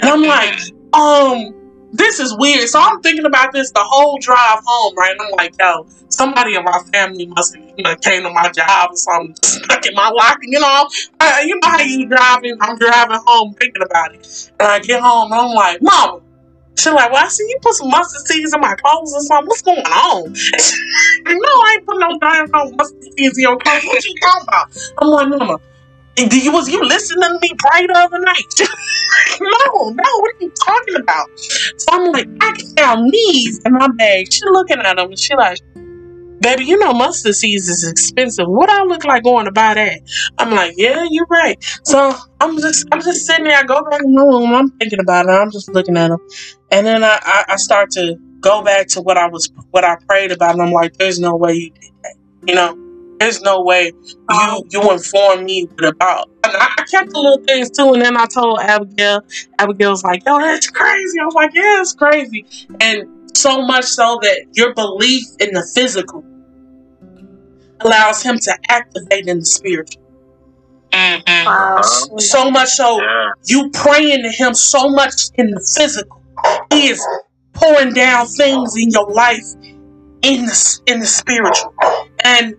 And 0.00 0.10
I'm 0.10 0.22
like, 0.22 0.58
um, 0.92 1.54
this 1.92 2.20
is 2.20 2.36
weird. 2.36 2.68
So 2.68 2.80
I'm 2.80 3.00
thinking 3.00 3.26
about 3.26 3.52
this 3.52 3.70
the 3.72 3.82
whole 3.82 4.18
drive 4.18 4.60
home, 4.64 4.94
right? 4.96 5.12
And 5.12 5.20
I'm 5.20 5.30
like, 5.36 5.54
yo, 5.58 5.86
somebody 6.08 6.54
in 6.54 6.64
my 6.64 6.78
family 6.92 7.26
must 7.26 7.56
have 7.56 7.64
you 7.76 7.84
know, 7.84 7.96
came 7.96 8.22
to 8.22 8.30
my 8.30 8.50
job 8.50 8.90
or 8.90 8.96
something, 8.96 9.34
stuck 9.42 9.86
in 9.86 9.94
my 9.94 10.10
locker. 10.10 10.40
You 10.42 10.60
know, 10.60 10.88
I, 11.18 11.42
you 11.42 11.58
know 11.60 11.68
how 11.68 11.80
you 11.80 12.06
driving. 12.06 12.56
I'm 12.60 12.76
driving 12.76 13.18
home 13.26 13.54
thinking 13.54 13.82
about 13.82 14.14
it. 14.14 14.50
And 14.60 14.68
I 14.68 14.78
get 14.80 15.00
home 15.00 15.32
and 15.32 15.40
I'm 15.40 15.54
like, 15.54 15.82
Mama. 15.82 16.20
She's 16.78 16.92
like, 16.94 17.12
well, 17.12 17.22
I 17.22 17.28
see 17.28 17.44
you 17.46 17.58
put 17.60 17.74
some 17.74 17.90
mustard 17.90 18.26
seeds 18.26 18.54
in 18.54 18.60
my 18.60 18.74
clothes 18.74 19.12
or 19.12 19.20
something. 19.20 19.48
What's 19.48 19.60
going 19.60 19.80
on? 19.80 20.32
no, 20.32 21.48
I 21.48 21.76
ain't 21.76 21.86
put 21.86 21.98
no 21.98 22.18
damn 22.18 22.76
mustard 22.76 23.02
seeds 23.02 23.36
in 23.36 23.42
your 23.42 23.58
clothes. 23.58 23.84
What 23.84 24.02
you 24.02 24.14
talking 24.22 24.44
about? 24.48 24.92
I'm 24.98 25.08
like, 25.08 25.28
Mama, 25.28 25.60
do 26.16 26.38
you 26.38 26.52
was 26.52 26.68
you 26.68 26.82
listening 26.82 27.22
to 27.22 27.38
me 27.40 27.50
pray 27.58 27.86
the 27.86 27.94
other 27.96 28.18
night? 28.18 28.54
no, 29.40 29.90
no, 29.90 30.20
what 30.20 30.34
are 30.34 30.40
you 30.40 30.50
talking 30.50 30.96
about? 30.96 31.28
So 31.38 31.86
I'm 31.92 32.12
like, 32.12 32.28
I 32.40 32.52
can 32.52 32.76
found 32.76 33.12
these 33.12 33.60
in 33.64 33.72
my 33.72 33.88
bag. 33.96 34.32
She 34.32 34.44
looking 34.46 34.78
at 34.78 34.96
them 34.96 35.08
and 35.08 35.18
she 35.18 35.34
like, 35.34 35.58
baby, 36.40 36.64
you 36.64 36.78
know 36.78 36.92
mustard 36.92 37.34
seeds 37.34 37.68
is 37.68 37.88
expensive. 37.88 38.46
What 38.48 38.70
I 38.70 38.82
look 38.84 39.04
like 39.04 39.22
going 39.22 39.46
to 39.46 39.52
buy 39.52 39.74
that? 39.74 40.00
I'm 40.38 40.50
like, 40.50 40.74
yeah, 40.76 41.06
you're 41.10 41.26
right. 41.26 41.56
So 41.84 42.14
I'm 42.40 42.58
just 42.58 42.86
I'm 42.92 43.02
just 43.02 43.26
sitting 43.26 43.44
there. 43.44 43.58
I 43.58 43.62
go 43.62 43.82
back 43.88 44.02
in 44.02 44.14
the 44.14 44.22
room. 44.22 44.54
I'm 44.54 44.70
thinking 44.78 45.00
about 45.00 45.26
it. 45.26 45.30
I'm 45.30 45.50
just 45.50 45.70
looking 45.70 45.96
at 45.96 46.08
them, 46.08 46.20
and 46.70 46.86
then 46.86 47.04
I, 47.04 47.18
I, 47.22 47.44
I 47.50 47.56
start 47.56 47.90
to 47.92 48.16
go 48.40 48.62
back 48.62 48.88
to 48.88 49.00
what 49.02 49.16
I 49.16 49.28
was 49.28 49.50
what 49.70 49.84
I 49.84 49.96
prayed 50.08 50.32
about, 50.32 50.54
and 50.54 50.62
I'm 50.62 50.72
like, 50.72 50.96
there's 50.96 51.20
no 51.20 51.36
way 51.36 51.54
you 51.54 51.70
did 51.70 51.92
that. 52.02 52.16
You 52.46 52.54
know, 52.54 52.79
there's 53.20 53.40
no 53.42 53.62
way 53.62 53.92
you 54.30 54.64
you 54.70 54.90
inform 54.90 55.44
me 55.44 55.68
about. 55.84 56.30
And 56.42 56.56
I, 56.56 56.74
I 56.78 56.84
kept 56.84 57.10
the 57.10 57.18
little 57.20 57.44
things 57.46 57.70
too, 57.70 57.92
and 57.92 58.02
then 58.02 58.16
I 58.16 58.26
told 58.26 58.58
Abigail. 58.60 59.20
Abigail 59.58 59.90
was 59.90 60.02
like, 60.02 60.24
"Yo, 60.26 60.38
that's 60.40 60.68
crazy." 60.70 61.20
I 61.20 61.24
was 61.26 61.34
like, 61.34 61.50
"Yeah, 61.54 61.80
it's 61.80 61.92
crazy," 61.92 62.46
and 62.80 63.36
so 63.36 63.62
much 63.62 63.84
so 63.84 64.18
that 64.22 64.46
your 64.54 64.74
belief 64.74 65.24
in 65.38 65.52
the 65.52 65.62
physical 65.74 66.24
allows 67.80 68.22
him 68.22 68.38
to 68.38 68.58
activate 68.68 69.26
in 69.26 69.38
the 69.40 69.44
spiritual. 69.46 70.02
Mm-hmm. 70.90 71.46
Wow. 71.46 71.80
So 72.18 72.50
much 72.50 72.70
so 72.70 73.00
Yeah. 73.00 73.30
you 73.46 73.70
praying 73.70 74.22
to 74.24 74.30
him 74.30 74.54
so 74.54 74.88
much 74.88 75.12
in 75.36 75.50
the 75.50 75.60
physical. 75.76 76.20
He 76.72 76.88
is 76.88 77.00
pouring 77.52 77.92
down 77.92 78.26
things 78.26 78.74
in 78.76 78.90
your 78.90 79.08
life 79.10 79.44
in 80.22 80.46
the 80.46 80.80
in 80.86 81.00
the 81.00 81.06
spiritual, 81.06 81.74
and 82.24 82.54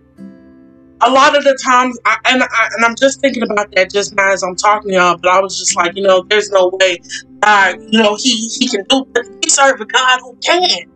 a 1.02 1.10
lot 1.10 1.36
of 1.36 1.44
the 1.44 1.58
times, 1.64 1.98
I, 2.04 2.16
and 2.26 2.42
I, 2.42 2.68
and 2.76 2.84
I'm 2.84 2.94
just 2.96 3.20
thinking 3.20 3.42
about 3.42 3.72
that 3.72 3.90
just 3.90 4.14
now 4.14 4.32
as 4.32 4.42
I'm 4.42 4.56
talking 4.56 4.90
to 4.90 4.94
y'all. 4.96 5.18
But 5.20 5.30
I 5.30 5.40
was 5.40 5.58
just 5.58 5.76
like, 5.76 5.96
you 5.96 6.02
know, 6.02 6.24
there's 6.28 6.50
no 6.50 6.70
way, 6.80 6.98
God, 7.42 7.76
you 7.90 8.02
know, 8.02 8.16
he 8.16 8.48
he 8.58 8.68
can 8.68 8.84
do, 8.88 9.06
but 9.12 9.26
we 9.42 9.48
serve 9.48 9.80
a 9.80 9.86
God 9.86 10.20
who 10.20 10.36
can. 10.44 10.92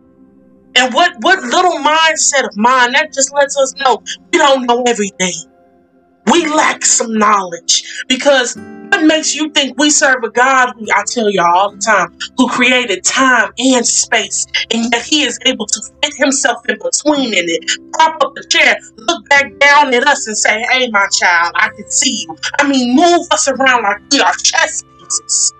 And 0.75 0.93
what 0.93 1.13
what 1.21 1.43
little 1.43 1.77
mindset 1.79 2.45
of 2.45 2.55
mine 2.55 2.93
that 2.93 3.11
just 3.13 3.33
lets 3.33 3.57
us 3.57 3.73
know 3.83 4.01
we 4.31 4.39
don't 4.39 4.65
know 4.65 4.83
everything. 4.87 5.33
We 6.31 6.45
lack 6.47 6.83
some 6.85 7.13
knowledge 7.13 7.83
because 8.07 8.57
what 8.89 9.05
makes 9.05 9.35
you 9.35 9.49
think 9.51 9.77
we 9.77 9.89
serve 9.89 10.23
a 10.23 10.29
God 10.29 10.73
who 10.77 10.85
I 10.93 11.03
tell 11.07 11.29
y'all 11.29 11.45
all 11.45 11.71
the 11.71 11.77
time, 11.77 12.09
who 12.37 12.47
created 12.49 13.03
time 13.03 13.51
and 13.57 13.85
space, 13.85 14.45
and 14.71 14.91
yet 14.91 15.05
He 15.05 15.23
is 15.23 15.37
able 15.45 15.65
to 15.67 15.81
fit 16.01 16.13
Himself 16.17 16.57
in 16.67 16.77
between 16.77 17.33
in 17.33 17.45
it, 17.47 17.63
prop 17.93 18.17
up 18.23 18.33
the 18.35 18.45
chair, 18.49 18.75
look 18.97 19.27
back 19.29 19.57
down 19.59 19.93
at 19.93 20.07
us, 20.07 20.27
and 20.27 20.37
say, 20.37 20.63
"Hey, 20.69 20.89
my 20.89 21.07
child, 21.19 21.53
I 21.55 21.69
can 21.69 21.89
see 21.89 22.25
you." 22.27 22.35
I 22.59 22.67
mean, 22.67 22.95
move 22.95 23.27
us 23.31 23.47
around 23.47 23.83
like 23.83 23.97
we 24.11 24.19
are 24.19 24.33
chess 24.43 24.83
pieces. 24.97 25.53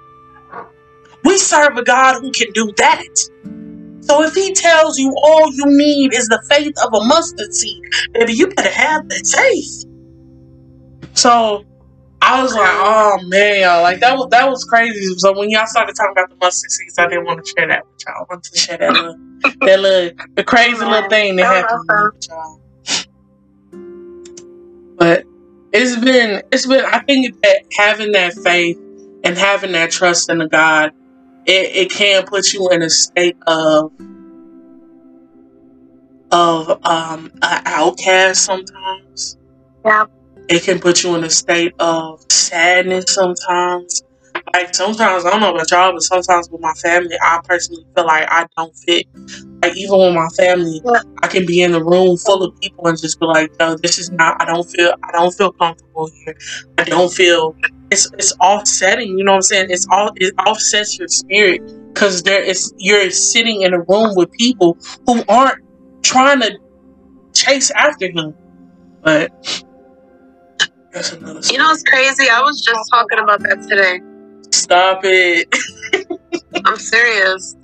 We 1.24 1.38
serve 1.38 1.78
a 1.78 1.84
God 1.84 2.22
who 2.22 2.32
can 2.32 2.51
do 2.53 2.72
that. 2.78 3.03
So 4.01 4.24
if 4.24 4.34
He 4.34 4.53
tells 4.53 4.97
you 4.97 5.13
all 5.22 5.51
you 5.53 5.65
need 5.65 6.13
is 6.13 6.28
the 6.28 6.41
faith 6.49 6.74
of 6.86 6.93
a 6.93 7.05
mustard 7.05 7.53
seed, 7.53 7.82
baby, 8.13 8.34
you 8.34 8.47
better 8.47 8.72
have 8.72 9.07
that 9.09 9.26
faith. 9.28 9.86
So 11.18 11.65
I 12.22 12.43
was 12.43 12.53
like, 12.53 12.70
oh 12.70 13.18
man, 13.24 13.61
y'all, 13.61 13.82
like 13.82 13.99
that 14.01 14.15
was 14.15 14.28
that 14.30 14.47
was 14.47 14.63
crazy. 14.65 15.15
So 15.18 15.36
when 15.38 15.49
y'all 15.49 15.65
started 15.65 15.95
talking 15.95 16.11
about 16.11 16.30
the 16.30 16.36
mustard 16.36 16.70
seeds, 16.70 16.99
I 16.99 17.07
didn't 17.07 17.26
want 17.26 17.43
to 17.43 17.51
share 17.57 17.68
that 17.68 17.84
with 17.86 17.95
y'all. 18.05 18.22
I 18.22 18.26
wanted 18.30 18.51
to 18.53 18.59
share 18.59 18.78
that 18.78 18.93
little, 18.93 19.15
that 19.61 19.80
little, 19.80 20.18
the 20.36 20.43
crazy 20.43 20.86
little 20.86 21.09
thing 21.09 21.38
that 21.38 21.45
happened 21.45 22.13
with 22.13 22.28
y'all. 22.30 22.61
But 24.97 25.26
it's 25.74 25.95
been, 25.95 26.43
it's 26.51 26.68
been. 26.68 26.86
I 26.86 26.99
think 26.99 27.41
that 27.41 27.63
having 27.76 28.11
that 28.11 28.34
faith 28.34 28.78
and 29.24 29.36
having 29.36 29.72
that 29.72 29.89
trust 29.89 30.30
in 30.30 30.38
the 30.38 30.47
God, 30.47 30.91
it, 31.47 31.76
it 31.76 31.91
can 31.91 32.26
put 32.26 32.53
you 32.53 32.70
in 32.70 32.84
a 32.84 32.91
state 32.91 33.38
of 33.47 33.91
of 36.32 36.70
um 36.86 37.32
an 37.41 37.61
outcast 37.65 38.45
sometimes. 38.45 39.38
Yeah. 39.84 40.05
It 40.49 40.63
can 40.63 40.79
put 40.79 41.03
you 41.03 41.15
in 41.15 41.23
a 41.23 41.29
state 41.29 41.73
of 41.79 42.21
sadness 42.31 43.05
sometimes. 43.09 44.01
Like 44.53 44.73
sometimes 44.73 45.25
I 45.25 45.31
don't 45.31 45.41
know 45.41 45.53
about 45.53 45.69
y'all, 45.71 45.91
but 45.91 46.03
sometimes 46.03 46.49
with 46.49 46.61
my 46.61 46.73
family, 46.81 47.17
I 47.21 47.39
personally 47.43 47.83
feel 47.95 48.05
like 48.05 48.27
I 48.31 48.47
don't 48.55 48.73
fit. 48.77 49.05
Like 49.61 49.75
even 49.75 49.99
with 49.99 50.15
my 50.15 50.29
family, 50.37 50.81
I 51.21 51.27
can 51.27 51.45
be 51.45 51.61
in 51.61 51.73
a 51.73 51.83
room 51.83 52.15
full 52.17 52.43
of 52.43 52.57
people 52.61 52.87
and 52.87 52.97
just 52.97 53.19
be 53.19 53.25
like, 53.25 53.51
"No, 53.59 53.75
this 53.75 53.97
is 53.99 54.09
not. 54.11 54.41
I 54.41 54.45
don't 54.45 54.69
feel. 54.69 54.93
I 55.03 55.11
don't 55.11 55.33
feel 55.33 55.51
comfortable 55.51 56.09
here. 56.23 56.35
I 56.77 56.83
don't 56.83 57.11
feel." 57.11 57.55
It's 57.91 58.09
it's 58.13 58.33
offsetting. 58.39 59.17
You 59.17 59.25
know 59.25 59.33
what 59.33 59.37
I'm 59.37 59.41
saying? 59.41 59.67
It's 59.69 59.87
all 59.91 60.11
it 60.15 60.33
offsets 60.45 60.97
your 60.97 61.07
spirit 61.09 61.61
because 61.93 62.23
there 62.23 62.41
is 62.41 62.73
you're 62.77 63.09
sitting 63.11 63.63
in 63.63 63.73
a 63.73 63.79
room 63.79 64.15
with 64.15 64.31
people 64.31 64.77
who 65.05 65.23
aren't 65.27 65.57
trying 66.03 66.39
to 66.41 66.57
chase 67.33 67.71
after 67.71 68.07
him. 68.07 68.33
But 69.03 69.31
that's 70.97 71.13
another 71.13 71.39
You 71.51 71.57
know, 71.57 71.71
it's 71.71 71.83
crazy. 71.83 72.29
I 72.29 72.41
was 72.41 72.61
just 72.61 72.89
talking 72.91 73.19
about 73.19 73.41
that 73.43 73.61
today. 73.69 74.01
Stop 74.51 75.01
it. 75.03 75.47
I'm 76.65 76.77
serious. 76.77 77.55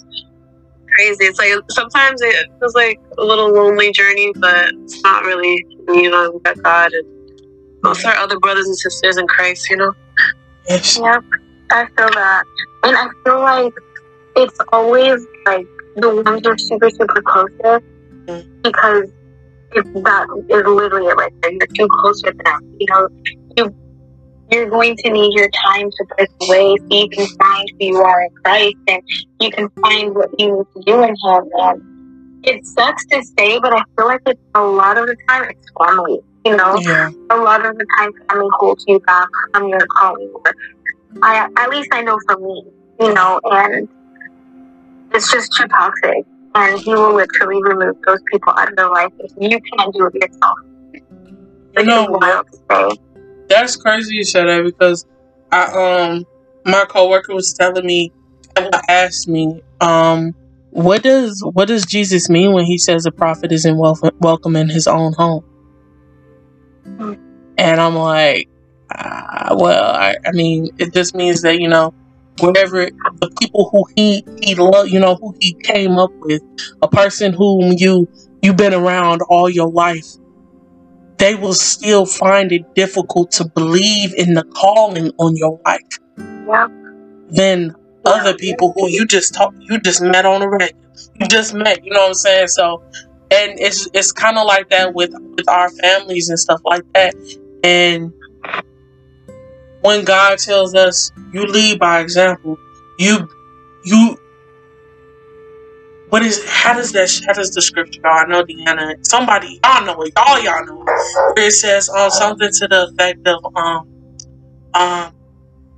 Crazy. 0.95 1.25
It's 1.25 1.39
like 1.39 1.49
sometimes 1.69 2.21
it 2.21 2.47
feels 2.59 2.75
like 2.75 2.99
a 3.17 3.23
little 3.23 3.51
lonely 3.51 3.91
journey, 3.91 4.31
but 4.36 4.69
it's 4.84 5.01
not 5.03 5.25
really. 5.25 5.65
You 5.88 6.11
know, 6.11 6.31
we've 6.31 6.43
got 6.43 6.61
God 6.61 6.93
and 6.93 7.07
also 7.84 8.07
our 8.09 8.15
other 8.15 8.39
brothers 8.39 8.67
and 8.67 8.77
sisters 8.77 9.17
in 9.17 9.27
Christ. 9.27 9.69
You 9.69 9.77
know. 9.77 9.93
Yes. 10.69 10.99
Yeah, 10.99 11.19
I 11.71 11.86
feel 11.97 12.09
that. 12.09 12.43
And 12.84 12.95
I 12.95 13.07
feel 13.23 13.39
like 13.39 13.73
it's 14.36 14.59
always 14.71 15.25
like 15.45 15.67
the 15.95 16.21
ones 16.23 16.41
you're 16.43 16.57
super, 16.57 16.89
super 16.89 17.21
close 17.21 17.49
to 17.61 17.81
mm. 18.25 18.61
because 18.61 19.09
if 19.76 20.03
that 20.03 20.26
is 20.49 20.63
literally 20.65 21.07
it 21.07 21.15
right 21.15 21.34
there. 21.41 21.51
You're 21.51 21.67
too 21.76 21.88
close 22.01 22.21
to 22.24 22.34
them. 22.43 22.78
You 22.80 22.88
know, 22.89 23.07
you 23.57 23.76
you're 24.51 24.69
going 24.69 24.95
to 24.97 25.09
need 25.09 25.34
your 25.34 25.49
time 25.49 25.89
to 25.89 26.05
put 26.17 26.30
away 26.41 26.76
so 26.78 26.97
you 26.97 27.09
can 27.09 27.28
find 27.41 27.71
who 27.80 27.86
you 27.88 27.97
are 27.97 28.21
in 28.24 28.30
Christ 28.43 28.76
and 28.88 29.01
you 29.39 29.49
can 29.49 29.69
find 29.82 30.13
what 30.15 30.30
you 30.38 30.57
need 30.57 30.65
to 30.76 30.91
do 30.91 31.01
in 31.01 31.09
him 31.09 31.49
and 31.53 31.82
it 32.43 32.65
sucks 32.65 33.05
to 33.05 33.24
say, 33.38 33.57
but 33.59 33.74
I 33.74 33.84
feel 33.95 34.05
like 34.07 34.21
it's 34.28 34.39
a 34.53 34.61
lot 34.61 34.97
of 34.97 35.07
the 35.07 35.15
time 35.30 35.49
it's 35.49 35.71
family. 35.80 36.19
You 36.45 36.57
know, 36.57 36.78
Yeah. 36.78 37.09
a 37.30 37.38
lot 37.38 37.65
of 37.65 37.78
the 37.78 37.86
time 37.97 38.11
family 38.30 38.49
holds 38.59 38.84
you 38.88 38.99
back 38.99 39.30
from 39.53 39.69
your 39.69 39.80
calling 39.97 40.30
I 41.21 41.47
at 41.57 41.69
least 41.69 41.89
I 41.93 42.01
know 42.01 42.17
for 42.28 42.38
me, 42.38 42.65
you 42.99 43.13
know, 43.13 43.39
and 43.45 43.88
it's 45.13 45.32
just 45.32 45.53
too 45.53 45.67
toxic. 45.67 46.26
And 46.56 46.80
he 46.80 46.93
will 46.93 47.16
literally 47.16 47.62
remove 47.64 47.95
those 48.06 48.20
people 48.32 48.54
out 48.56 48.70
of 48.70 48.76
their 48.76 48.89
life 48.89 49.12
if 49.20 49.32
you 49.38 49.60
can't 49.78 49.93
do 49.93 50.08
it 50.08 50.14
yourself. 50.16 50.58
You 51.76 51.84
know 51.86 52.12
Which 52.12 52.24
is 52.54 52.60
wild. 52.70 52.97
That's 53.49 53.76
crazy 53.76 54.16
you 54.16 54.24
said 54.24 54.45
that 54.45 54.64
because 54.64 55.06
I 55.51 56.12
um 56.12 56.26
my 56.66 56.86
coworker 56.86 57.34
was 57.34 57.54
telling 57.54 57.86
me 57.86 58.12
asked 58.88 59.28
me 59.28 59.62
um 59.82 60.34
what 60.70 61.04
does 61.04 61.43
what 61.54 61.68
does 61.68 61.86
Jesus 61.86 62.30
mean 62.30 62.54
when 62.54 62.66
he 62.66 62.78
says 62.78 63.06
a 63.06 63.12
prophet 63.12 63.51
isn't 63.51 63.78
welcome 63.78 64.12
welcome 64.20 64.56
in 64.56 64.70
his 64.70 64.88
own 64.88 65.14
home? 65.14 65.43
Hmm. 66.86 67.14
And 67.58 67.80
I'm 67.80 67.95
like, 67.95 68.47
ah, 68.91 69.49
well, 69.56 69.93
I, 69.93 70.16
I 70.26 70.32
mean, 70.32 70.70
it 70.80 70.93
just 70.93 71.16
means 71.16 71.43
that 71.43 71.60
you 71.60 71.68
know 71.68 71.93
wherever 72.39 72.86
the 73.21 73.29
people 73.39 73.69
who 73.71 73.86
he 73.95 74.25
he 74.41 74.55
love, 74.55 74.88
you 74.89 74.99
know, 74.99 75.15
who 75.15 75.36
he 75.39 75.55
came 75.63 75.97
up 75.97 76.11
with, 76.21 76.41
a 76.81 76.88
person 76.88 77.34
whom 77.34 77.73
you 77.77 78.07
you've 78.41 78.57
been 78.57 78.73
around 78.73 79.21
all 79.29 79.49
your 79.49 79.69
life, 79.71 80.05
they 81.17 81.36
will 81.36 81.53
still 81.53 82.05
find 82.05 82.51
it 82.51 82.63
difficult 82.75 83.31
to 83.31 83.45
believe 83.55 84.13
in 84.15 84.34
the 84.34 84.43
calling 84.55 85.11
on 85.19 85.36
your 85.36 85.59
life 85.65 85.81
Yeah. 86.47 86.67
than 87.29 87.75
other 88.05 88.36
people 88.36 88.73
who 88.75 88.89
you 88.89 89.05
just 89.05 89.34
talk 89.34 89.53
you 89.59 89.79
just 89.79 90.01
met 90.01 90.25
on 90.25 90.41
a 90.41 90.49
regular. 90.49 90.79
You 91.19 91.27
just 91.27 91.53
met, 91.53 91.84
you 91.84 91.91
know 91.91 92.01
what 92.01 92.07
I'm 92.09 92.13
saying? 92.15 92.47
So 92.47 92.84
and 93.31 93.59
it's 93.59 93.88
it's 93.93 94.11
kind 94.11 94.38
of 94.38 94.45
like 94.45 94.69
that 94.69 94.93
with 94.93 95.11
with 95.38 95.47
our 95.49 95.69
families 95.69 96.29
and 96.29 96.39
stuff 96.39 96.61
like 96.65 96.84
that. 96.93 97.15
And 97.63 98.13
when 99.84 100.05
God 100.05 100.39
tells 100.39 100.73
us 100.75 101.11
you 101.31 101.45
lead 101.45 101.79
by 101.79 101.99
example, 101.99 102.59
you 102.97 103.27
you 103.84 104.17
what 106.07 106.23
is 106.23 106.43
how 106.47 106.73
does 106.73 106.91
that 106.93 107.09
how 107.27 107.34
does 107.34 107.51
the 107.51 107.61
scripture 107.61 107.99
go? 108.01 108.09
I 108.09 108.25
know 108.27 108.43
Deanna 108.43 108.95
somebody 109.03 109.59
y'all 109.63 109.86
know 109.86 110.01
it 110.03 110.13
all 110.15 110.41
y'all 110.41 110.65
know 110.65 110.84
it. 110.88 111.36
Where 111.36 111.47
it 111.47 111.51
says 111.51 111.89
um 111.89 112.09
something 112.11 112.49
to 112.51 112.67
the 112.67 112.88
effect 112.88 113.27
of 113.27 113.39
um 113.55 113.86
um 114.73 115.13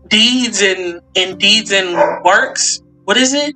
deeds 0.07 0.61
and 0.61 1.01
and 1.15 1.39
deeds 1.39 1.71
and 1.71 1.97
works. 2.23 2.81
What 3.05 3.17
is 3.17 3.33
it? 3.33 3.55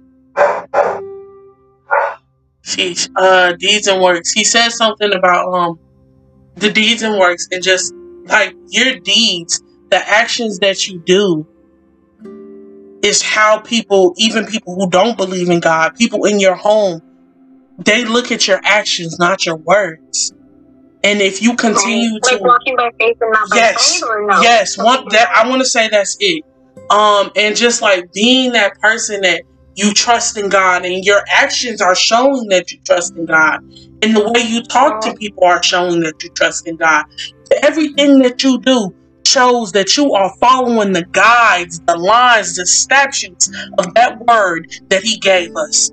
Sheesh. 2.66 3.10
Uh 3.16 3.54
deeds 3.54 3.88
and 3.88 4.02
works. 4.02 4.32
He 4.32 4.44
says 4.44 4.78
something 4.78 5.14
about 5.14 5.54
um 5.54 5.80
the 6.56 6.72
deeds 6.72 7.04
and 7.04 7.20
works 7.20 7.48
and 7.52 7.64
just 7.64 7.94
like 8.26 8.56
your 8.70 9.00
deeds, 9.00 9.62
the 9.90 9.98
actions 10.08 10.60
that 10.60 10.88
you 10.88 11.02
do 11.06 11.48
is 13.02 13.22
how 13.22 13.60
people, 13.60 14.14
even 14.18 14.46
people 14.46 14.76
who 14.76 14.90
don't 14.90 15.18
believe 15.18 15.50
in 15.50 15.60
God, 15.60 15.96
people 15.96 16.26
in 16.26 16.40
your 16.40 16.56
home, 16.56 17.02
they 17.86 18.04
look 18.06 18.32
at 18.32 18.48
your 18.48 18.60
actions, 18.64 19.18
not 19.20 19.46
your 19.46 19.56
words. 19.56 20.34
And 21.04 21.22
if 21.22 21.42
you 21.42 21.56
continue 21.56 22.20
to 22.20 22.30
Like 22.30 22.38
to 22.38 22.44
walking 22.44 22.76
by 22.76 22.90
faith 23.00 23.18
and 23.22 23.32
not 23.32 23.50
by 23.50 23.56
Yes, 23.56 24.04
or 24.04 24.28
no? 24.28 24.42
yes, 24.42 24.78
one 24.78 25.06
that 25.10 25.30
I 25.34 25.48
want 25.50 25.62
to 25.62 25.68
say 25.68 25.88
that's 25.88 26.18
it. 26.20 26.44
Um, 26.90 27.32
and 27.36 27.56
just 27.56 27.82
like 27.82 28.12
being 28.14 28.52
that 28.54 28.74
person 28.82 29.22
that 29.22 29.44
you 29.76 29.94
trust 29.94 30.38
in 30.38 30.50
God, 30.50 30.86
and 30.86 31.06
your 31.06 31.22
actions 31.32 31.82
are 31.82 31.96
showing 31.96 32.50
that 32.50 32.70
you 32.72 32.80
trust 32.86 33.16
in 33.16 33.26
God, 33.26 33.60
and 34.02 34.16
the 34.16 34.30
way 34.30 34.42
you 34.42 34.62
talk 34.64 35.02
to 35.02 35.14
people 35.14 35.46
are 35.46 35.64
showing 35.64 36.02
that 36.02 36.22
you 36.22 36.30
trust 36.36 36.68
in 36.68 36.76
God. 36.76 37.06
Everything 37.64 38.20
that 38.20 38.44
you 38.44 38.60
do 38.60 38.94
shows 39.30 39.72
that 39.74 39.96
you 39.96 40.14
are 40.14 40.34
following 40.40 40.94
the 40.94 41.06
guides, 41.06 41.80
the 41.82 41.96
lines, 41.98 42.56
the 42.56 42.66
statutes 42.66 43.50
of 43.78 43.94
that 43.94 44.20
word 44.26 44.72
that 44.90 45.04
He 45.04 45.18
gave 45.18 45.56
us. 45.56 45.92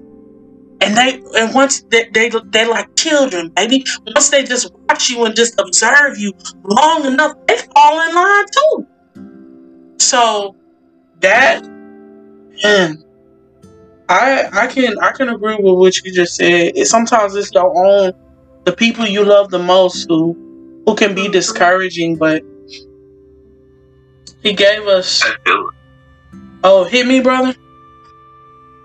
And 0.80 0.96
they 0.96 1.22
and 1.38 1.54
once 1.54 1.82
they 1.90 2.08
they 2.12 2.30
they 2.46 2.66
like 2.66 2.94
children, 2.96 3.50
baby. 3.56 3.84
Once 4.06 4.28
they 4.28 4.44
just 4.44 4.70
watch 4.88 5.08
you 5.08 5.24
and 5.24 5.34
just 5.34 5.58
observe 5.58 6.18
you 6.18 6.32
long 6.64 7.06
enough, 7.06 7.32
they 7.46 7.56
fall 7.74 8.08
in 8.08 8.14
line 8.14 8.44
too. 8.56 8.86
So 9.98 10.56
that 11.20 11.66
man, 12.62 13.02
I 14.08 14.48
I 14.52 14.66
can 14.66 14.98
I 14.98 15.12
can 15.12 15.30
agree 15.30 15.56
with 15.56 15.78
what 15.78 15.96
you 16.04 16.12
just 16.12 16.36
said. 16.36 16.76
Sometimes 16.86 17.34
it's 17.34 17.50
your 17.52 17.72
own 17.86 18.12
the 18.64 18.72
people 18.72 19.06
you 19.06 19.24
love 19.24 19.50
the 19.50 19.58
most 19.58 20.06
who 20.08 20.36
who 20.84 20.94
can 20.94 21.14
be 21.14 21.28
discouraging, 21.28 22.16
but 22.16 22.42
he 24.46 24.54
gave 24.54 24.86
us 24.86 25.22
I 25.24 25.34
feel. 25.44 25.70
oh 26.64 26.84
hit 26.84 27.06
me 27.06 27.20
brother. 27.20 27.54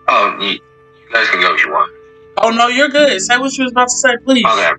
Oh, 0.07 0.37
you, 0.41 0.49
you 0.49 0.59
guys 1.13 1.29
can 1.29 1.39
go 1.39 1.53
if 1.53 1.63
you 1.63 1.71
want. 1.71 1.91
Oh 2.37 2.49
no, 2.49 2.67
you're 2.67 2.89
good. 2.89 3.21
Say 3.21 3.37
what 3.37 3.55
you 3.57 3.63
was 3.63 3.71
about 3.71 3.87
to 3.87 3.93
say, 3.93 4.17
please. 4.25 4.45
Okay. 4.45 4.71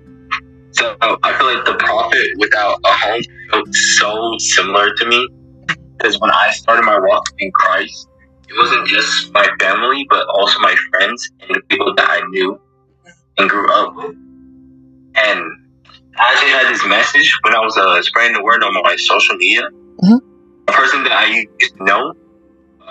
So 0.72 0.96
I 1.00 1.32
feel 1.38 1.54
like 1.54 1.64
the 1.64 1.74
prophet 1.74 2.26
without 2.38 2.78
a 2.84 2.92
home 2.92 3.22
felt 3.50 3.74
so 3.74 4.34
similar 4.38 4.92
to 4.94 5.06
me 5.06 5.28
because 5.98 6.18
when 6.20 6.30
I 6.30 6.50
started 6.52 6.82
my 6.82 6.98
walk 6.98 7.22
in 7.38 7.50
Christ, 7.52 8.08
it 8.48 8.54
wasn't 8.58 8.88
just 8.88 9.32
my 9.32 9.48
family, 9.60 10.06
but 10.10 10.26
also 10.28 10.58
my 10.60 10.74
friends 10.90 11.30
and 11.40 11.54
the 11.54 11.60
people 11.68 11.94
that 11.94 12.08
I 12.10 12.26
knew 12.28 12.58
and 13.38 13.48
grew 13.48 13.70
up 13.72 13.94
with. 13.96 14.16
And 15.14 15.40
I 16.18 16.32
actually 16.32 16.50
had 16.50 16.72
this 16.74 16.84
message 16.86 17.38
when 17.42 17.54
I 17.54 17.60
was 17.60 17.76
uh, 17.76 18.02
spreading 18.02 18.34
the 18.36 18.42
word 18.42 18.62
on 18.64 18.74
my 18.82 18.96
social 18.96 19.36
media. 19.36 19.68
Mhm. 20.02 20.20
A 20.68 20.72
person 20.72 21.02
that 21.04 21.12
I 21.12 21.26
used 21.26 21.76
to 21.76 21.84
know, 21.84 22.14
uh, 22.80 22.84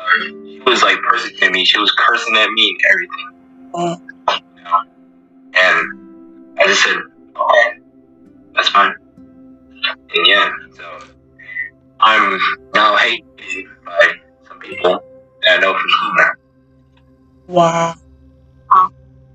she 0.45 0.61
was 0.65 0.81
like 0.83 0.97
persecuting 1.01 1.53
me. 1.53 1.65
She 1.65 1.79
was 1.79 1.91
cursing 1.91 2.35
at 2.37 2.49
me 2.51 2.69
and 2.69 2.79
everything. 2.91 3.27
Uh, 3.73 3.95
And 5.53 6.57
I 6.59 6.63
just 6.65 6.83
said, 6.83 6.95
okay, 6.95 7.79
that's 8.55 8.69
fine. 8.69 8.93
And 10.15 10.27
yeah, 10.27 10.49
so 10.75 10.83
I'm 11.99 12.37
now 12.73 12.95
hated 12.97 13.65
by 13.85 14.11
some 14.47 14.59
people 14.59 14.99
that 15.43 15.57
I 15.57 15.61
know 15.61 15.73
from 15.73 15.89
school 15.89 16.13
now. 16.17 16.31
wow. 17.47 17.95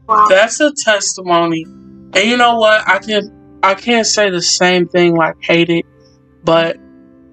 Wow. 0.09 0.27
That's 0.29 0.61
a 0.61 0.73
testimony. 0.73 1.65
And 1.67 2.17
you 2.31 2.37
know 2.37 2.57
what? 2.57 2.89
I 2.89 2.99
can 2.99 3.59
I 3.63 3.75
can't 3.75 4.07
say 4.07 4.31
the 4.31 4.43
same 4.43 4.87
thing 4.89 5.17
like 5.17 5.35
hate 5.41 5.69
it, 5.71 5.85
but 6.45 6.77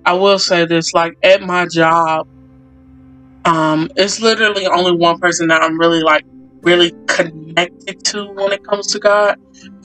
I 0.05 0.13
will 0.13 0.39
say 0.39 0.65
this 0.65 0.93
like 0.93 1.13
at 1.23 1.41
my 1.41 1.65
job, 1.67 2.27
um, 3.45 3.89
it's 3.95 4.19
literally 4.21 4.67
only 4.67 4.95
one 4.95 5.17
person 5.19 5.47
that 5.49 5.61
I'm 5.61 5.79
really 5.79 6.01
like 6.01 6.23
really 6.61 6.93
connected 7.07 8.03
to 8.05 8.25
when 8.35 8.53
it 8.53 8.63
comes 8.69 8.87
to 8.87 8.99
God. 8.99 9.35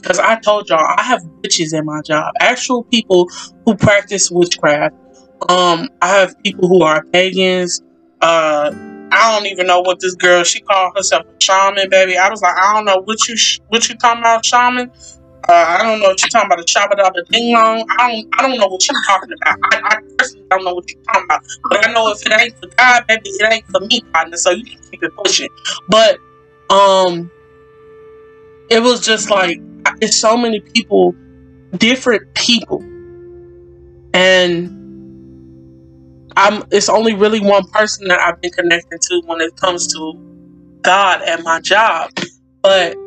Because 0.01 0.19
I 0.19 0.39
told 0.39 0.69
y'all 0.69 0.79
I 0.97 1.03
have 1.03 1.21
witches 1.43 1.73
in 1.73 1.85
my 1.85 2.01
job. 2.05 2.31
Actual 2.39 2.85
people 2.91 3.27
who 3.65 3.75
practice 3.75 4.29
witchcraft. 4.31 4.95
Um, 5.47 5.87
I 6.01 6.09
have 6.19 6.35
people 6.43 6.67
who 6.67 6.83
are 6.83 7.03
pagans. 7.13 7.81
Uh 8.21 8.71
I 9.11 9.35
don't 9.35 9.47
even 9.47 9.67
know 9.67 9.81
what 9.81 9.99
this 9.99 10.15
girl. 10.15 10.43
She 10.43 10.61
called 10.61 10.93
herself 10.95 11.23
a 11.25 11.43
shaman, 11.43 11.89
baby. 11.89 12.17
I 12.17 12.29
was 12.29 12.41
like, 12.41 12.55
I 12.57 12.73
don't 12.75 12.85
know 12.85 13.01
what 13.03 13.27
you 13.27 13.35
what 13.67 13.89
you 13.89 13.95
talking 13.95 14.21
about, 14.21 14.45
shaman. 14.45 14.91
Uh, 15.49 15.65
I 15.67 15.81
don't 15.81 15.99
know 15.99 16.09
what 16.09 16.21
you're 16.21 16.29
talking 16.29 16.45
about, 16.45 16.59
a 16.59 16.63
shabba 16.63 16.91
dabba 16.91 17.25
ding 17.31 17.55
long. 17.55 17.83
I 17.97 18.11
don't 18.11 18.27
I 18.37 18.47
don't 18.47 18.59
know 18.59 18.67
what 18.67 18.87
you're 18.87 19.01
talking 19.07 19.29
about. 19.41 19.57
I, 19.73 19.81
I 19.83 19.97
personally 20.15 20.45
don't 20.51 20.63
know 20.63 20.75
what 20.75 20.85
you're 20.87 21.01
talking 21.11 21.25
about. 21.25 21.41
But 21.71 21.87
I 21.87 21.91
know 21.91 22.11
if 22.11 22.23
it 22.23 22.39
ain't 22.39 22.53
for 22.61 22.69
God, 22.77 23.03
baby, 23.07 23.21
it 23.25 23.51
ain't 23.53 23.65
for 23.71 23.79
me, 23.81 24.01
partner. 24.13 24.37
So 24.37 24.51
you 24.51 24.63
can 24.63 24.77
keep 24.91 25.01
it 25.01 25.11
pushing. 25.17 25.49
But 25.87 26.19
um, 26.69 27.31
it 28.69 28.83
was 28.83 29.01
just 29.01 29.31
like 29.31 29.57
it's 30.01 30.19
so 30.21 30.37
many 30.37 30.61
people, 30.75 31.15
different 31.75 32.31
people, 32.35 32.83
and 34.13 34.69
I'm. 36.37 36.63
It's 36.69 36.89
only 36.89 37.15
really 37.15 37.39
one 37.39 37.63
person 37.71 38.07
that 38.09 38.19
I've 38.19 38.39
been 38.39 38.51
connected 38.51 39.01
to 39.01 39.23
when 39.25 39.41
it 39.41 39.55
comes 39.55 39.87
to 39.93 40.13
God 40.83 41.23
at 41.23 41.41
my 41.41 41.59
job. 41.59 42.11
But 42.61 42.97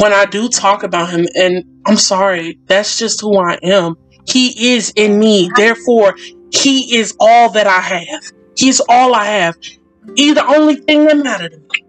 when 0.00 0.12
I 0.12 0.26
do 0.26 0.48
talk 0.48 0.82
about 0.82 1.10
Him, 1.10 1.26
and 1.34 1.64
I'm 1.86 1.96
sorry, 1.96 2.58
that's 2.66 2.98
just 2.98 3.20
who 3.20 3.36
I 3.38 3.58
am. 3.62 3.96
He 4.28 4.74
is 4.74 4.92
in 4.96 5.18
me. 5.18 5.50
Therefore, 5.56 6.14
He 6.52 6.96
is 6.96 7.14
all 7.20 7.50
that 7.52 7.66
I 7.66 7.80
have. 7.80 8.22
He's 8.56 8.80
all 8.88 9.14
I 9.14 9.24
have. 9.24 9.54
He's 10.16 10.34
the 10.34 10.46
only 10.46 10.76
thing 10.76 11.04
that 11.06 11.16
matters 11.16 11.50
to 11.50 11.58
me. 11.58 11.84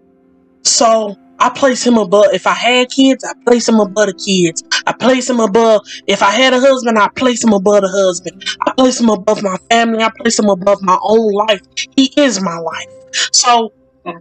So 0.64 1.16
I 1.38 1.50
place 1.50 1.86
him 1.86 1.96
above. 1.98 2.26
If 2.32 2.46
I 2.46 2.52
had 2.52 2.90
kids, 2.90 3.24
I 3.24 3.32
place 3.44 3.68
him 3.68 3.80
above 3.80 4.08
the 4.08 4.14
kids. 4.14 4.62
I 4.86 4.92
place 4.92 5.30
him 5.30 5.40
above. 5.40 5.82
If 6.06 6.22
I 6.22 6.30
had 6.30 6.52
a 6.52 6.60
husband, 6.60 6.98
I 6.98 7.08
place 7.16 7.42
him 7.42 7.52
above 7.52 7.82
the 7.82 7.88
husband. 7.88 8.44
I 8.66 8.72
place 8.72 9.00
him 9.00 9.08
above 9.08 9.42
my 9.42 9.56
family. 9.70 10.02
I 10.02 10.10
place 10.18 10.38
him 10.38 10.48
above 10.50 10.82
my 10.82 10.98
own 11.02 11.32
life. 11.32 11.60
He 11.96 12.12
is 12.16 12.40
my 12.42 12.58
life. 12.58 12.86
So 13.32 13.72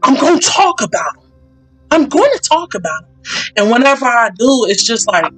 I'm 0.04 0.16
going 0.16 0.40
to 0.40 0.48
talk 0.48 0.82
about 0.82 1.16
him. 1.18 1.32
I'm 1.92 2.08
going 2.08 2.32
to 2.34 2.40
talk 2.40 2.76
about 2.76 3.04
him. 3.04 3.17
And 3.56 3.72
whenever 3.72 4.06
I 4.06 4.30
do, 4.30 4.66
it's 4.68 4.86
just 4.86 5.08
like 5.08 5.32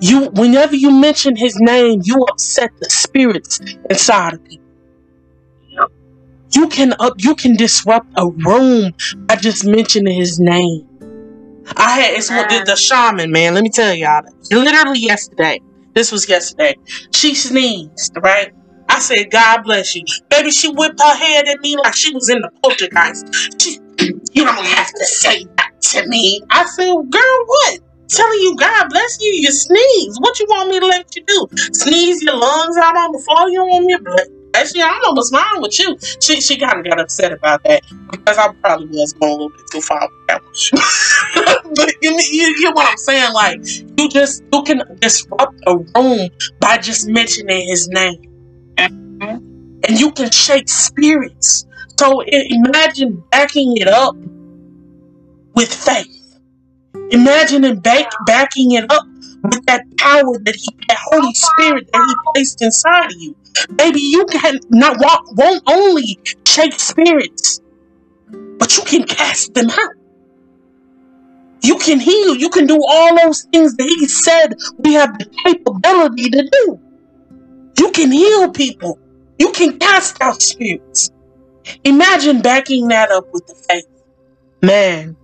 you. 0.00 0.30
Whenever 0.30 0.76
you 0.76 0.90
mention 0.90 1.36
his 1.36 1.56
name, 1.58 2.00
you 2.04 2.22
upset 2.30 2.70
the 2.80 2.90
spirits 2.90 3.60
inside 3.90 4.34
of 4.34 4.44
people. 4.44 4.64
You 6.54 6.68
can 6.68 6.94
up. 6.98 7.14
You 7.18 7.34
can 7.34 7.56
disrupt 7.56 8.08
a 8.16 8.26
room 8.26 8.92
by 9.26 9.36
just 9.36 9.64
mentioning 9.66 10.18
his 10.18 10.38
name. 10.40 10.88
I 11.76 12.00
had 12.00 12.14
it's 12.14 12.30
what 12.30 12.48
the, 12.48 12.64
the 12.64 12.76
shaman 12.76 13.30
man. 13.30 13.54
Let 13.54 13.62
me 13.62 13.70
tell 13.70 13.94
y'all. 13.94 14.22
Literally 14.50 15.00
yesterday. 15.00 15.60
This 15.94 16.12
was 16.12 16.28
yesterday. 16.28 16.74
She 17.14 17.34
sneezed. 17.34 18.16
Right. 18.22 18.52
I 18.88 19.00
said, 19.00 19.30
"God 19.30 19.62
bless 19.64 19.94
you, 19.94 20.04
baby." 20.30 20.50
She 20.50 20.72
whipped 20.72 21.00
her 21.00 21.14
head 21.14 21.46
at 21.48 21.60
me 21.60 21.76
like 21.76 21.94
she 21.94 22.14
was 22.14 22.30
in 22.30 22.40
the 22.40 22.50
poltergeist. 22.62 23.26
She, 23.60 23.78
you 23.98 24.44
don't 24.44 24.64
have 24.64 24.92
to 24.92 25.04
say 25.04 25.44
that 25.56 25.72
to 25.82 26.06
me. 26.06 26.40
I 26.50 26.64
said, 26.66 26.86
"Girl, 26.88 27.38
what?" 27.46 27.80
Telling 28.08 28.38
you, 28.40 28.56
God 28.56 28.88
bless 28.88 29.18
you. 29.20 29.30
You 29.30 29.52
sneeze. 29.52 30.16
What 30.20 30.38
you 30.40 30.46
want 30.48 30.70
me 30.70 30.80
to 30.80 30.86
let 30.86 31.14
you 31.14 31.22
do? 31.26 31.46
Sneeze 31.74 32.22
your 32.22 32.36
lungs 32.36 32.76
out 32.78 32.96
on 32.96 33.12
the 33.12 33.18
floor? 33.18 33.50
You 33.50 33.66
want 33.66 33.84
me 33.84 33.96
to 33.96 34.02
bless 34.02 34.28
Actually, 34.54 34.82
I 34.82 34.88
don't 34.88 35.02
know 35.02 35.12
what's 35.12 35.32
wrong 35.32 35.62
with 35.62 35.78
you. 35.78 35.96
She 36.20 36.40
she 36.40 36.58
kind 36.58 36.78
of 36.78 36.84
got 36.84 37.00
upset 37.00 37.32
about 37.32 37.62
that 37.64 37.82
because 38.10 38.38
I 38.38 38.52
probably 38.62 38.86
was 38.88 39.12
going 39.12 39.30
a 39.30 39.34
little 39.34 39.50
bit 39.50 39.66
too 39.70 39.80
far 39.80 40.00
with 40.00 40.26
that 40.28 40.42
one. 40.42 41.74
but 41.76 41.92
you, 42.02 42.12
you, 42.12 42.46
you 42.46 42.62
get 42.62 42.74
what 42.74 42.90
I'm 42.90 42.96
saying? 42.96 43.32
Like 43.34 43.60
you 43.98 44.08
just 44.08 44.42
you 44.52 44.62
can 44.62 44.82
disrupt 45.00 45.54
a 45.66 45.76
room 45.76 46.30
by 46.60 46.78
just 46.78 47.06
mentioning 47.08 47.68
his 47.68 47.88
name, 47.88 48.16
and 48.78 50.00
you 50.00 50.10
can 50.12 50.30
shake 50.30 50.68
spirits. 50.68 51.66
So 51.98 52.20
imagine 52.20 53.24
backing 53.32 53.76
it 53.76 53.88
up 53.88 54.14
with 55.54 55.74
faith. 55.74 56.38
Imagine 57.10 57.64
and 57.64 57.82
back, 57.82 58.08
backing 58.24 58.70
it 58.70 58.88
up 58.88 59.04
with 59.42 59.66
that 59.66 59.82
power 59.96 60.38
that 60.44 60.54
he, 60.54 60.68
that 60.86 60.96
Holy 61.10 61.34
Spirit 61.34 61.90
that 61.92 62.04
he 62.06 62.32
placed 62.32 62.62
inside 62.62 63.06
of 63.06 63.12
you. 63.18 63.34
Baby, 63.74 64.00
you 64.00 64.26
can 64.26 64.60
not 64.70 64.98
won't, 65.00 65.36
won't 65.36 65.62
only 65.66 66.20
shake 66.46 66.78
spirits, 66.78 67.60
but 68.30 68.76
you 68.76 68.84
can 68.84 69.02
cast 69.02 69.54
them 69.54 69.68
out. 69.68 69.94
You 71.62 71.78
can 71.78 71.98
heal. 71.98 72.36
You 72.36 72.50
can 72.50 72.68
do 72.68 72.80
all 72.80 73.16
those 73.16 73.42
things 73.50 73.74
that 73.74 73.88
he 73.98 74.06
said 74.06 74.54
we 74.78 74.92
have 74.94 75.18
the 75.18 75.26
capability 75.44 76.30
to 76.30 76.48
do. 76.48 76.80
You 77.76 77.90
can 77.90 78.12
heal 78.12 78.52
people. 78.52 79.00
You 79.40 79.50
can 79.50 79.80
cast 79.80 80.22
out 80.22 80.40
spirits. 80.40 81.10
Imagine 81.84 82.40
backing 82.42 82.88
that 82.88 83.10
up 83.10 83.26
with 83.32 83.46
the 83.46 83.54
faith. 83.68 83.84
Man, 84.62 85.16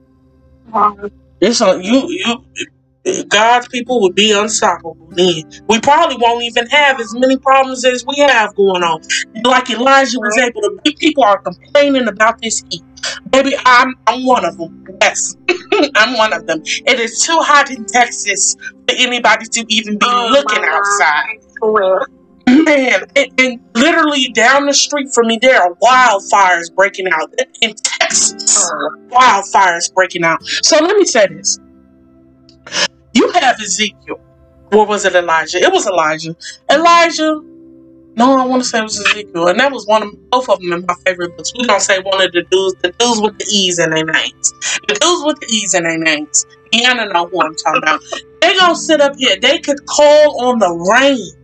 Um, 0.72 1.10
it's 1.40 1.60
a, 1.60 1.80
you 1.82 2.06
you 2.08 3.24
God's 3.28 3.68
people 3.68 4.00
would 4.02 4.14
be 4.14 4.32
unstoppable 4.32 5.08
then. 5.10 5.42
We 5.68 5.80
probably 5.80 6.16
won't 6.18 6.42
even 6.44 6.66
have 6.68 7.00
as 7.00 7.14
many 7.14 7.36
problems 7.38 7.84
as 7.84 8.04
we 8.06 8.16
have 8.18 8.54
going 8.54 8.82
on. 8.82 9.00
Like 9.44 9.68
Elijah 9.70 10.18
was 10.20 10.38
able 10.38 10.62
to 10.62 10.92
people 10.98 11.24
are 11.24 11.38
complaining 11.42 12.08
about 12.08 12.40
this 12.40 12.62
heat. 12.70 12.82
Baby, 13.30 13.54
I'm 13.66 13.94
I'm 14.06 14.24
one 14.24 14.44
of 14.46 14.56
them. 14.56 14.86
Yes. 15.02 15.36
I'm 15.96 16.16
one 16.16 16.32
of 16.32 16.46
them. 16.46 16.62
It 16.64 16.98
is 17.00 17.18
too 17.20 17.38
hot 17.40 17.70
in 17.70 17.84
Texas 17.84 18.56
for 18.88 18.94
anybody 18.96 19.46
to 19.52 19.64
even 19.68 19.98
be 19.98 20.06
Oh 20.08 20.28
looking 20.30 20.64
outside. 20.64 21.40
God. 21.60 22.06
Man, 22.64 23.04
and, 23.16 23.40
and 23.40 23.60
literally 23.74 24.28
down 24.28 24.66
the 24.66 24.74
street 24.74 25.08
from 25.12 25.26
me, 25.26 25.38
there 25.40 25.60
are 25.60 25.74
wildfires 25.82 26.72
breaking 26.74 27.08
out 27.12 27.32
in 27.60 27.74
Texas. 27.74 28.70
Wildfires 29.08 29.92
breaking 29.92 30.24
out. 30.24 30.44
So 30.62 30.76
let 30.76 30.96
me 30.96 31.04
say 31.04 31.26
this: 31.26 31.58
you 33.14 33.30
have 33.32 33.60
Ezekiel. 33.60 34.20
What 34.70 34.88
was 34.88 35.04
it, 35.04 35.14
Elijah? 35.14 35.58
It 35.58 35.72
was 35.72 35.86
Elijah. 35.86 36.36
Elijah. 36.70 37.40
No, 38.16 38.38
I 38.38 38.46
want 38.46 38.62
to 38.62 38.68
say 38.68 38.78
it 38.78 38.82
was 38.82 39.00
Ezekiel, 39.00 39.48
and 39.48 39.58
that 39.58 39.72
was 39.72 39.86
one 39.86 40.04
of 40.04 40.30
both 40.30 40.48
of 40.48 40.60
them 40.60 40.72
in 40.72 40.86
my 40.86 40.94
favorite 41.04 41.36
books. 41.36 41.52
We 41.58 41.66
don't 41.66 41.80
say 41.80 41.98
one 42.00 42.20
of 42.22 42.30
the 42.30 42.42
dudes, 42.48 42.74
the 42.82 42.92
dudes 42.92 43.20
with 43.20 43.36
the 43.38 43.46
E's 43.50 43.80
in 43.80 43.90
their 43.90 44.04
names. 44.04 44.52
The 44.86 44.94
dudes 44.94 45.24
with 45.24 45.40
the 45.40 45.46
E's 45.50 45.74
in 45.74 45.82
their 45.82 45.98
names. 45.98 46.46
Deanna 46.72 47.12
know 47.12 47.26
who 47.26 47.42
I'm 47.42 47.54
talking 47.56 47.82
about. 47.82 48.00
They 48.40 48.56
gonna 48.56 48.76
sit 48.76 49.00
up 49.00 49.16
here. 49.16 49.36
They 49.40 49.58
could 49.58 49.84
call 49.86 50.46
on 50.46 50.60
the 50.60 50.70
rain 50.70 51.43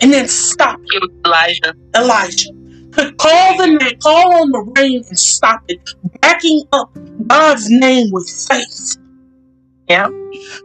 and 0.00 0.12
then 0.12 0.28
stop 0.28 0.78
It 0.92 1.10
Elijah. 1.24 1.74
Elijah 1.94 2.50
could 2.92 3.16
call 3.18 3.58
the 3.58 3.66
name, 3.66 3.98
call 4.02 4.42
on 4.42 4.50
the 4.50 4.72
rain 4.76 5.04
and 5.08 5.18
stop 5.18 5.62
it, 5.68 5.80
backing 6.20 6.62
up 6.72 6.90
God's 7.26 7.70
name 7.70 8.08
with 8.10 8.28
faith. 8.48 8.96
Yeah. 9.88 10.08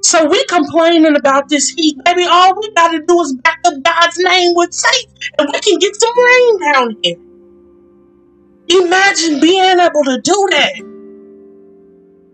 So 0.01 0.27
we 0.27 0.43
complaining 0.45 1.15
about 1.15 1.49
this 1.49 1.69
heat, 1.69 1.97
baby. 2.05 2.25
All 2.29 2.53
we 2.59 2.73
gotta 2.75 3.03
do 3.07 3.21
is 3.21 3.36
back 3.43 3.59
up 3.65 3.73
God's 3.84 4.17
name 4.17 4.53
with 4.55 4.73
faith, 4.73 5.07
and 5.38 5.49
we 5.51 5.59
can 5.59 5.79
get 5.79 5.95
some 5.95 6.13
rain 6.17 6.73
down 6.73 6.95
here. 7.03 7.15
Imagine 8.69 9.39
being 9.41 9.79
able 9.79 10.03
to 10.05 10.21
do 10.23 10.47
that. 10.51 10.82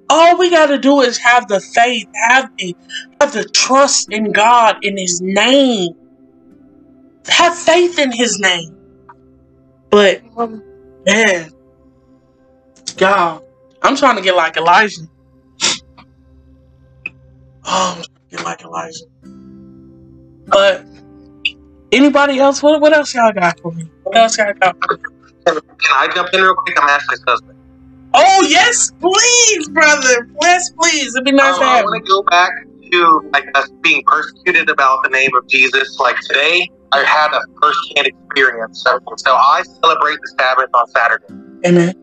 All 0.09 0.37
we 0.37 0.49
gotta 0.49 0.77
do 0.77 1.01
is 1.01 1.17
have 1.17 1.47
the 1.47 1.59
faith, 1.59 2.07
have 2.29 2.49
the 2.57 2.75
have 3.19 3.33
the 3.33 3.43
trust 3.45 4.07
in 4.11 4.31
God 4.31 4.77
in 4.81 4.97
His 4.97 5.19
name. 5.21 5.93
Have 7.29 7.57
faith 7.57 7.99
in 7.99 8.11
His 8.11 8.39
name. 8.39 8.75
But 9.89 10.21
Man, 11.05 11.51
God, 12.97 13.41
I'm 13.81 13.95
trying 13.95 14.17
to 14.17 14.21
get 14.21 14.35
like 14.35 14.57
Elijah. 14.57 15.01
Oh, 17.69 17.95
I'm 17.97 18.03
trying 18.03 18.03
to 18.03 18.35
get 18.37 18.43
like 18.45 18.61
Elijah. 18.61 19.05
But 20.47 20.85
anybody 21.91 22.39
else? 22.39 22.63
What 22.63 22.79
what 22.81 22.93
else 22.93 23.13
y'all 23.13 23.33
got 23.33 23.59
for 23.59 23.71
me? 23.73 23.89
What 24.03 24.17
else 24.17 24.37
y'all 24.37 24.53
got? 24.59 24.75
Can 24.79 25.61
I 25.91 26.07
jump 26.13 26.29
in 26.33 26.41
real 26.41 26.55
quick? 26.55 26.81
I'm 26.81 26.89
Ashley's 26.89 27.21
husband. 27.27 27.57
Oh 28.13 28.47
yes, 28.49 28.91
please, 29.01 29.69
brother. 29.69 30.29
Yes, 30.41 30.69
please. 30.79 31.15
It'd 31.15 31.25
be 31.25 31.31
nice 31.33 31.55
Um, 31.55 31.59
to 31.59 31.65
I 31.65 31.81
want 31.83 32.05
to 32.05 32.09
go 32.09 32.23
back 32.29 32.51
to 32.91 33.29
like 33.33 33.45
us 33.55 33.69
being 33.81 34.01
persecuted 34.07 34.69
about 34.69 35.03
the 35.03 35.09
name 35.09 35.31
of 35.35 35.47
Jesus. 35.49 35.97
Like 35.99 36.17
today, 36.21 36.69
I 36.91 37.03
had 37.03 37.33
a 37.33 37.41
first-hand 37.61 38.07
experience. 38.07 38.83
So, 38.83 38.99
so 39.17 39.35
I 39.35 39.63
celebrate 39.81 40.17
the 40.21 40.35
Sabbath 40.39 40.69
on 40.73 40.87
Saturday, 40.87 41.25
Amen. 41.65 41.93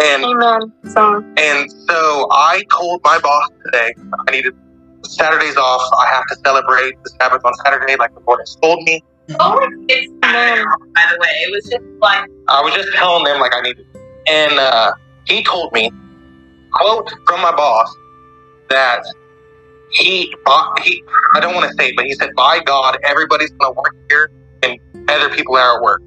and 0.00 0.24
amen. 0.24 0.72
So, 0.86 1.22
and 1.36 1.70
so 1.88 2.28
I 2.32 2.62
told 2.70 3.00
my 3.04 3.18
boss 3.18 3.48
today 3.66 3.92
I 4.26 4.30
needed 4.30 4.54
Saturdays 5.04 5.56
off. 5.56 5.82
I 6.00 6.14
have 6.14 6.24
to 6.28 6.36
celebrate 6.44 6.94
the 7.04 7.10
Sabbath 7.20 7.42
on 7.44 7.52
Saturday, 7.64 7.96
like 7.96 8.14
the 8.14 8.22
Lord 8.26 8.40
has 8.40 8.56
told 8.62 8.82
me. 8.82 9.02
It's 9.28 10.12
Amen. 10.24 10.64
by 10.94 11.06
the 11.10 11.18
way. 11.20 11.28
It 11.28 11.50
was 11.52 11.64
just 11.70 11.84
like 12.00 12.24
I 12.48 12.62
was 12.62 12.74
just 12.74 12.88
telling 12.94 13.24
them 13.24 13.40
like 13.40 13.54
I 13.54 13.60
needed, 13.60 13.84
and 14.28 14.58
uh, 14.58 14.92
he 15.26 15.42
told 15.44 15.72
me, 15.72 15.90
quote 16.72 17.10
from 17.26 17.42
my 17.42 17.54
boss, 17.54 17.94
that 18.70 19.02
he, 19.94 20.34
uh, 20.46 20.64
he 20.82 21.02
I 21.34 21.40
don't 21.40 21.54
want 21.54 21.68
to 21.70 21.74
say, 21.76 21.90
it, 21.90 21.96
but 21.96 22.04
he 22.04 22.14
said, 22.14 22.30
by 22.36 22.60
God, 22.64 22.98
everybody's 23.04 23.50
going 23.52 23.74
to 23.74 23.76
work 23.76 23.94
here, 24.08 24.30
and 24.62 24.78
other 25.08 25.34
people 25.34 25.56
are 25.56 25.76
at 25.76 25.82
work. 25.82 26.02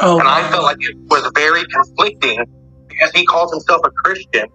Oh, 0.00 0.18
And 0.18 0.28
I 0.28 0.48
felt 0.50 0.64
like 0.64 0.76
it 0.80 0.96
was 1.08 1.30
very 1.34 1.64
conflicting 1.66 2.44
because 2.88 3.10
he 3.12 3.26
calls 3.26 3.52
himself 3.52 3.80
a 3.84 3.90
Christian. 3.90 4.46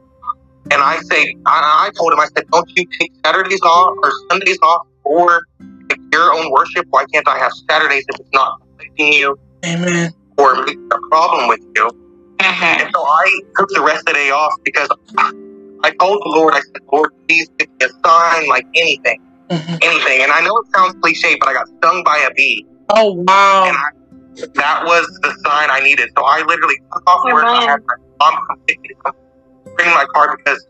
And 0.71 0.81
I 0.81 0.99
say, 1.09 1.35
I, 1.45 1.87
I 1.87 1.91
told 1.97 2.13
him, 2.13 2.19
I 2.19 2.27
said, 2.35 2.45
don't 2.51 2.69
you 2.75 2.85
take 2.99 3.11
Saturdays 3.25 3.61
off 3.61 3.95
or 4.01 4.11
Sundays 4.31 4.57
off 4.63 4.87
for 5.03 5.41
like, 5.89 5.99
your 6.13 6.33
own 6.33 6.51
worship? 6.51 6.85
Why 6.89 7.05
can't 7.13 7.27
I 7.27 7.37
have 7.39 7.51
Saturdays 7.69 8.05
if 8.07 8.19
it's 8.19 8.29
not 8.33 8.59
conflicting 8.61 9.13
you 9.13 9.37
Amen. 9.65 10.13
or 10.37 10.63
making 10.63 10.89
a 10.91 10.97
problem 11.09 11.49
with 11.49 11.59
you? 11.75 11.89
Mhm. 12.39 12.81
And 12.81 12.89
so 12.93 13.03
I 13.03 13.41
took 13.57 13.69
the 13.69 13.81
rest 13.81 13.99
of 13.99 14.05
the 14.07 14.13
day 14.13 14.31
off 14.31 14.53
because 14.63 14.89
I 15.83 15.91
told 15.99 16.21
the 16.23 16.29
Lord, 16.29 16.53
I 16.53 16.61
said, 16.61 16.81
Lord, 16.91 17.11
please 17.27 17.49
give 17.59 17.67
me 17.79 17.87
a 17.87 18.07
sign, 18.07 18.47
like 18.47 18.65
anything, 18.75 19.19
Mhm. 19.51 19.83
anything. 19.83 20.21
And 20.23 20.31
I 20.31 20.41
know 20.41 20.57
it 20.57 20.65
sounds 20.75 20.95
cliche, 21.01 21.35
but 21.39 21.49
I 21.49 21.53
got 21.53 21.67
stung 21.77 22.03
by 22.03 22.17
a 22.29 22.33
bee. 22.33 22.65
Oh 22.89 23.11
wow. 23.11 23.65
And 23.65 23.77
I, 23.77 24.47
that 24.55 24.85
was 24.85 25.05
the 25.21 25.29
sign 25.45 25.69
I 25.69 25.81
needed. 25.81 26.09
So 26.17 26.23
I 26.25 26.41
literally 26.47 26.75
took 26.93 27.03
off 27.09 27.19
work. 27.25 27.45
I 27.45 27.61
had 27.65 27.79
my 27.85 27.95
mom 28.19 28.45
come 28.47 28.57
pick 28.67 28.79
me 28.81 28.89
up, 29.05 29.15
bring 29.75 29.89
my 29.89 30.05
car 30.13 30.37
because 30.37 30.65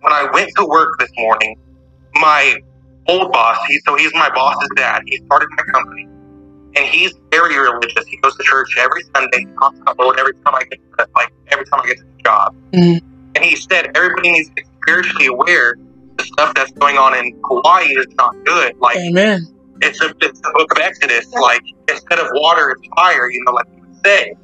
when 0.00 0.12
I 0.12 0.28
went 0.32 0.50
to 0.56 0.66
work 0.66 0.90
this 0.98 1.10
morning, 1.16 1.56
my 2.16 2.56
old 3.08 3.32
boss, 3.32 3.56
he, 3.68 3.80
so 3.86 3.96
he's 3.96 4.12
my 4.14 4.30
boss's 4.34 4.68
dad, 4.76 5.02
he 5.06 5.16
started 5.26 5.48
my 5.56 5.62
company. 5.72 6.08
And 6.76 6.86
he's 6.86 7.14
very 7.30 7.56
religious. 7.56 8.04
He 8.08 8.16
goes 8.16 8.36
to 8.36 8.42
church 8.42 8.76
every 8.78 9.02
Sunday, 9.14 9.38
he 9.40 9.46
talks 9.60 9.78
about 9.80 9.96
the 9.96 10.02
Lord 10.02 10.18
every 10.18 10.34
time 10.44 10.56
I 10.56 10.64
get 10.64 10.80
to, 10.98 11.06
like 11.14 11.32
every 11.52 11.64
time 11.66 11.80
I 11.84 11.86
get 11.86 11.98
to 11.98 12.02
the 12.02 12.22
job. 12.24 12.54
And 13.34 13.44
he 13.44 13.56
said 13.56 13.90
everybody 13.94 14.32
needs 14.32 14.48
to 14.48 14.54
be 14.54 14.62
spiritually 14.82 15.26
aware 15.26 15.76
the 16.16 16.24
stuff 16.24 16.54
that's 16.54 16.72
going 16.72 16.96
on 16.96 17.16
in 17.16 17.40
Hawaii 17.44 17.86
is 17.86 18.06
not 18.16 18.34
good. 18.44 18.76
Like 18.78 18.96
Amen. 18.96 19.46
it's 19.82 20.00
a 20.00 20.14
it's 20.20 20.40
the 20.40 20.52
book 20.54 20.72
of 20.72 20.78
Exodus. 20.78 21.32
Like 21.32 21.62
instead 21.88 22.18
of 22.18 22.28
water, 22.32 22.70
it's 22.70 22.88
fire. 22.96 23.30
You 23.30 23.42
know, 23.44 23.52
like 23.52 23.66
you 23.74 23.82
would 23.82 24.06
say. 24.06 24.34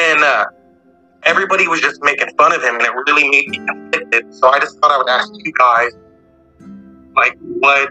And 0.00 0.20
uh, 0.22 0.46
everybody 1.24 1.66
was 1.68 1.80
just 1.80 2.02
making 2.02 2.28
fun 2.36 2.52
of 2.52 2.62
him, 2.62 2.74
and 2.74 2.82
it 2.82 2.92
really 3.06 3.28
made 3.28 3.48
me 3.48 3.58
conflicted. 3.66 4.34
So 4.34 4.48
I 4.48 4.58
just 4.58 4.78
thought 4.78 4.90
I 4.90 4.98
would 4.98 5.08
ask 5.08 5.30
you 5.34 5.52
guys, 5.52 5.92
like 7.14 7.36
what, 7.40 7.90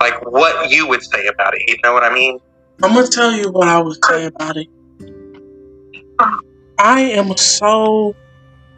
like 0.00 0.30
what 0.30 0.70
you 0.70 0.88
would 0.88 1.02
say 1.02 1.26
about 1.26 1.54
it. 1.54 1.62
You 1.68 1.76
know 1.84 1.92
what 1.92 2.04
I 2.04 2.12
mean? 2.12 2.38
I'm 2.82 2.94
gonna 2.94 3.06
tell 3.06 3.32
you 3.32 3.50
what 3.50 3.68
I 3.68 3.80
would 3.80 4.04
say 4.04 4.26
about 4.26 4.56
it. 4.56 4.68
I 6.78 7.00
am 7.00 7.36
so 7.36 8.14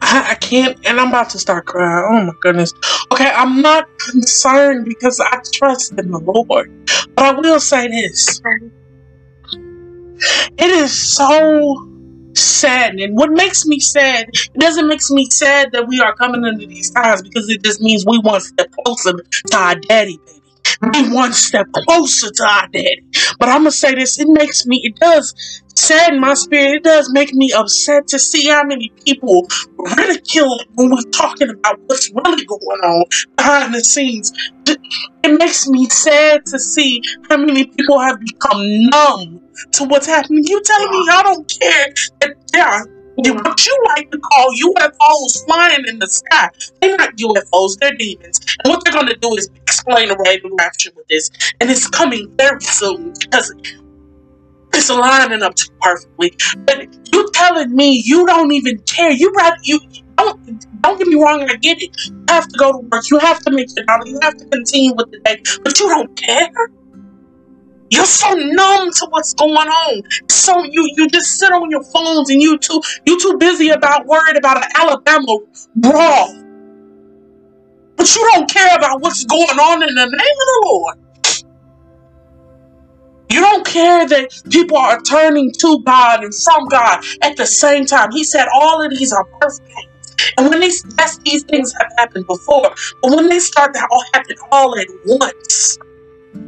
I, 0.01 0.31
I 0.31 0.35
can't, 0.35 0.77
and 0.85 0.99
I'm 0.99 1.09
about 1.09 1.29
to 1.31 1.39
start 1.39 1.65
crying. 1.65 2.05
Oh 2.09 2.25
my 2.25 2.33
goodness. 2.41 2.73
Okay, 3.11 3.29
I'm 3.29 3.61
not 3.61 3.87
concerned 3.99 4.85
because 4.85 5.19
I 5.19 5.41
trust 5.51 5.91
in 5.91 6.11
the 6.11 6.19
Lord, 6.19 6.71
but 7.15 7.25
I 7.25 7.31
will 7.33 7.59
say 7.59 7.87
this: 7.87 8.41
it 10.57 10.69
is 10.69 11.15
so 11.15 11.87
sad, 12.33 12.95
and 12.95 13.17
what 13.17 13.31
makes 13.31 13.65
me 13.65 13.79
sad, 13.79 14.29
it 14.33 14.59
doesn't 14.59 14.87
make 14.87 15.01
me 15.09 15.27
sad 15.29 15.71
that 15.73 15.87
we 15.87 15.99
are 15.99 16.15
coming 16.15 16.45
into 16.45 16.67
these 16.67 16.91
times 16.91 17.21
because 17.21 17.49
it 17.49 17.63
just 17.63 17.81
means 17.81 18.05
we 18.05 18.19
one 18.19 18.41
step 18.41 18.71
closer 18.83 19.13
to 19.13 19.57
our 19.57 19.75
daddy, 19.75 20.19
baby. 20.25 20.41
We 20.93 21.13
one 21.13 21.33
step 21.33 21.67
closer 21.73 22.29
to 22.31 22.43
our 22.43 22.67
daddy. 22.67 23.03
But 23.37 23.49
I'm 23.49 23.61
gonna 23.61 23.71
say 23.71 23.95
this: 23.95 24.19
it 24.19 24.27
makes 24.29 24.65
me, 24.65 24.81
it 24.83 24.95
does 24.95 25.33
sadden 25.79 26.19
my 26.19 26.33
spirit. 26.33 26.77
It 26.77 26.83
does 26.83 27.11
make 27.13 27.33
me 27.33 27.51
upset 27.53 28.07
to 28.07 28.19
see 28.19 28.47
how 28.47 28.63
many 28.63 28.89
people 29.05 29.47
ridicule 29.97 30.63
when 30.75 30.91
we're 30.91 31.09
talking 31.11 31.49
about 31.49 31.79
what's 31.87 32.11
really 32.11 32.45
going 32.45 32.81
on 32.81 33.05
behind 33.37 33.73
the 33.73 33.83
scenes. 33.83 34.31
It 35.23 35.39
makes 35.39 35.67
me 35.67 35.87
sad 35.89 36.45
to 36.47 36.59
see 36.59 37.01
how 37.29 37.37
many 37.37 37.65
people 37.65 37.99
have 37.99 38.19
become 38.19 38.89
numb 38.89 39.41
to 39.73 39.83
what's 39.85 40.07
happening. 40.07 40.43
You 40.45 40.61
telling 40.63 40.91
me 40.91 41.07
I 41.11 41.23
don't 41.23 41.59
care 41.59 41.93
that 42.21 42.35
there 42.51 42.65
are 42.65 42.85
what 43.27 43.65
you 43.65 43.83
like 43.87 44.09
to 44.11 44.17
call 44.17 44.49
UFOs 44.49 45.45
flying 45.45 45.85
in 45.87 45.99
the 45.99 46.07
sky. 46.07 46.49
They're 46.81 46.95
not 46.95 47.15
UFOs, 47.17 47.77
they're 47.79 47.95
demons. 47.95 48.39
And 48.63 48.71
what 48.71 48.83
they're 48.83 48.93
going 48.93 49.07
to 49.07 49.15
do 49.15 49.35
is 49.35 49.49
explain 49.55 50.09
away 50.09 50.39
the 50.39 50.55
rapture 50.57 50.91
with 50.95 51.07
this. 51.07 51.29
And 51.59 51.69
it's 51.69 51.87
coming 51.87 52.31
very 52.37 52.61
soon 52.61 53.13
because 53.19 53.53
It's 54.79 54.89
lining 54.89 55.43
up 55.43 55.55
perfectly. 55.81 56.31
But 56.59 56.87
you 57.11 57.29
telling 57.33 57.75
me 57.75 58.01
you 58.05 58.25
don't 58.25 58.49
even 58.53 58.79
care. 58.83 59.11
You 59.11 59.33
rather 59.35 59.57
you 59.63 59.77
don't 60.17 60.81
don't 60.81 60.97
get 60.97 61.05
me 61.05 61.21
wrong, 61.21 61.49
I 61.49 61.57
get 61.57 61.81
it. 61.81 61.91
You 62.07 62.23
have 62.29 62.47
to 62.47 62.57
go 62.57 62.71
to 62.71 62.87
work, 62.87 63.03
you 63.11 63.19
have 63.19 63.39
to 63.39 63.51
make 63.51 63.67
your 63.75 63.85
dollar, 63.85 64.07
you 64.07 64.17
have 64.21 64.37
to 64.37 64.45
continue 64.45 64.93
with 64.95 65.11
the 65.11 65.19
day, 65.25 65.41
but 65.65 65.77
you 65.77 65.89
don't 65.89 66.15
care. 66.15 66.49
You're 67.89 68.05
so 68.05 68.33
numb 68.33 68.91
to 68.91 69.07
what's 69.09 69.33
going 69.33 69.57
on. 69.57 70.01
So 70.29 70.63
you 70.63 70.89
you 70.95 71.09
just 71.09 71.37
sit 71.37 71.51
on 71.51 71.69
your 71.69 71.83
phones 71.83 72.29
and 72.29 72.41
you 72.41 72.57
too 72.57 72.81
you 73.05 73.19
too 73.19 73.35
busy 73.37 73.71
about 73.71 74.05
worried 74.05 74.37
about 74.37 74.63
an 74.63 74.71
Alabama 74.77 75.39
brawl. 75.75 76.33
But 77.97 78.15
you 78.15 78.29
don't 78.31 78.49
care 78.49 78.77
about 78.77 79.01
what's 79.01 79.25
going 79.25 79.59
on 79.59 79.83
in 79.83 79.93
the 79.93 80.05
name 80.05 80.13
of 80.13 80.17
the 80.17 80.61
Lord. 80.67 81.08
You 83.31 83.41
don't 83.41 83.65
care 83.65 84.07
that 84.07 84.31
people 84.49 84.77
are 84.77 84.99
turning 85.01 85.51
to 85.59 85.81
God 85.83 86.23
and 86.23 86.33
from 86.33 86.67
God 86.67 87.03
at 87.21 87.37
the 87.37 87.45
same 87.45 87.85
time. 87.85 88.11
He 88.11 88.23
said 88.23 88.47
all 88.53 88.83
of 88.83 88.89
these 88.89 89.13
are 89.13 89.25
pains. 89.41 90.33
And 90.37 90.49
when 90.49 90.59
these 90.59 90.83
yes, 90.97 91.17
these 91.23 91.43
things 91.43 91.73
have 91.79 91.89
happened 91.97 92.25
before, 92.27 92.71
but 93.01 93.15
when 93.15 93.29
they 93.29 93.39
start 93.39 93.73
to 93.73 93.87
all 93.91 94.03
happen 94.13 94.35
all 94.51 94.77
at 94.77 94.87
once, 95.05 95.77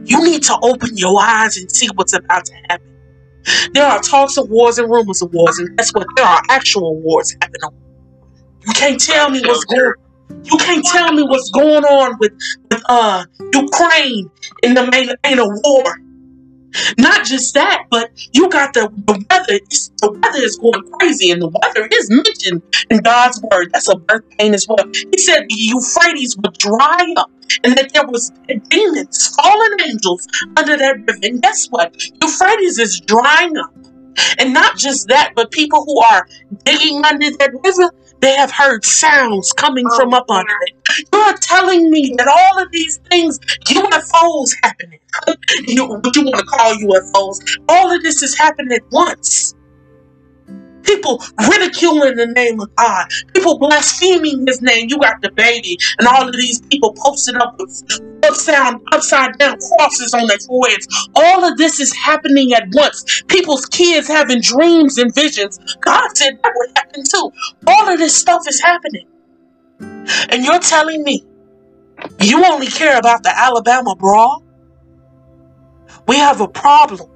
you 0.06 0.24
need 0.24 0.44
to 0.44 0.58
open 0.62 0.90
your 0.98 1.22
eyes 1.22 1.58
and 1.58 1.72
see 1.72 1.88
what's 1.96 2.14
about 2.14 2.46
to 2.46 2.54
happen. 2.70 2.88
There 3.74 3.86
are 3.86 4.00
talks 4.02 4.38
of 4.38 4.50
wars 4.50 4.78
and 4.78 4.90
rumors 4.90 5.22
of 5.22 5.34
wars, 5.34 5.58
and 5.60 5.76
guess 5.78 5.92
what? 5.94 6.08
There 6.16 6.26
are 6.26 6.42
actual 6.50 7.00
wars 7.02 7.36
happening. 7.42 7.80
You 8.68 8.74
can't 8.74 9.00
tell 9.00 9.30
me 9.30 9.42
what's 9.46 9.66
going. 9.66 9.94
You 10.44 10.58
can't 10.58 10.86
tell 10.86 11.14
me 11.14 11.24
what's 11.24 11.50
going 11.52 11.84
on 11.84 12.18
with 12.20 12.34
with 12.72 12.82
uh 12.90 13.26
Ukraine 13.54 14.30
in 14.64 14.74
the 14.74 14.90
main 14.92 15.10
ain't 15.26 15.40
a 15.40 15.46
war. 15.64 15.96
Not 16.98 17.26
just 17.26 17.54
that, 17.54 17.86
but 17.90 18.12
you 18.34 18.50
got 18.50 18.74
the, 18.74 18.90
the 19.06 19.14
weather. 19.30 19.60
The 20.02 20.12
weather 20.12 20.44
is 20.44 20.58
going 20.58 20.84
crazy, 20.94 21.32
and 21.32 21.42
the 21.42 21.48
weather 21.48 21.88
is 21.92 22.10
mentioned 22.10 22.62
in 22.90 23.00
God's 23.00 23.42
word. 23.52 23.72
That's 23.74 23.90
a 23.90 23.96
birth 23.96 24.24
pain 24.38 24.54
as 24.54 24.66
well. 24.68 24.86
He 24.94 25.18
said 25.18 25.46
the 25.50 25.56
Euphrates 25.56 26.38
would 26.38 26.58
dry 26.58 27.14
up, 27.18 27.32
and 27.64 27.78
that 27.78 27.94
there 27.94 28.08
was 28.08 28.32
demons, 28.70 29.36
fallen 29.36 29.82
angels 29.82 30.28
under 30.58 30.78
that 30.78 30.98
river. 31.08 31.20
And 31.24 31.42
guess 31.42 31.68
what? 31.68 31.96
Euphrates 32.22 32.80
is 32.80 33.02
drying 33.02 33.58
up. 33.58 33.74
And 34.40 34.54
not 34.54 34.78
just 34.78 35.08
that, 35.08 35.34
but 35.36 35.52
people 35.52 35.84
who 35.86 36.00
are 36.02 36.28
digging 36.66 37.04
under 37.06 37.32
that 37.38 37.52
river, 37.64 37.94
they 38.22 38.36
have 38.36 38.52
heard 38.52 38.86
sounds 38.86 39.54
coming 39.54 39.86
Oh, 39.92 39.96
from 40.00 40.14
up 40.14 40.30
under 40.30 40.54
it. 40.62 41.08
You're 41.14 41.38
telling 41.38 41.90
me 41.92 42.14
that 42.18 42.28
all 42.28 42.62
of 42.64 42.72
these 42.72 42.98
things, 43.10 43.40
UFOs 43.68 44.52
happening, 44.64 45.00
you, 45.68 45.88
what 45.88 46.16
you 46.16 46.24
want 46.24 46.38
to 46.38 46.46
call 46.46 46.74
UFOs, 46.76 47.40
all 47.70 47.96
of 47.96 48.02
this 48.04 48.24
is 48.24 48.38
happening 48.38 48.74
at 48.74 48.84
once. 48.92 49.56
People 50.84 51.24
ridiculing 51.50 52.16
the 52.16 52.28
name 52.28 52.60
of 52.60 52.76
God, 52.76 53.08
people 53.34 53.58
blaspheming 53.60 54.46
His 54.48 54.62
name. 54.62 54.88
You 54.90 54.98
got 55.00 55.22
the 55.22 55.32
baby, 55.32 55.78
and 56.00 56.08
all 56.08 56.28
of 56.28 56.36
these 56.36 56.62
people 56.62 56.94
posted 56.98 57.36
up 57.36 57.56
with 57.58 57.84
upside 58.24 58.76
upside 58.92 59.38
down 59.38 59.58
crosses 59.58 60.14
on 60.14 60.28
their 60.28 60.40
foreheads. 60.48 60.88
All 61.16 61.44
of 61.46 61.58
this 61.58 61.80
is 61.80 61.94
happening 61.96 62.54
at 62.54 62.68
once. 62.74 63.24
People's 63.28 63.66
kids 63.66 64.08
having 64.08 64.42
dreams 64.42 64.98
and 64.98 65.14
visions. 65.14 65.60
God 65.82 66.10
said 66.16 66.40
that 66.44 66.54
would 66.56 66.70
happen 66.76 67.04
too. 67.04 67.32
All 67.68 67.90
of 67.90 68.00
this 68.00 68.16
stuff 68.16 68.44
is 68.48 68.62
happening, 68.62 69.08
and 69.80 70.44
you're 70.44 70.60
telling 70.60 71.04
me 71.04 71.26
you 72.20 72.44
only 72.46 72.68
care 72.68 72.98
about 72.98 73.24
the 73.24 73.36
Alabama 73.36 73.96
brawl? 73.96 74.44
We 76.08 76.18
have 76.18 76.42
a 76.42 76.48
problem. 76.48 77.11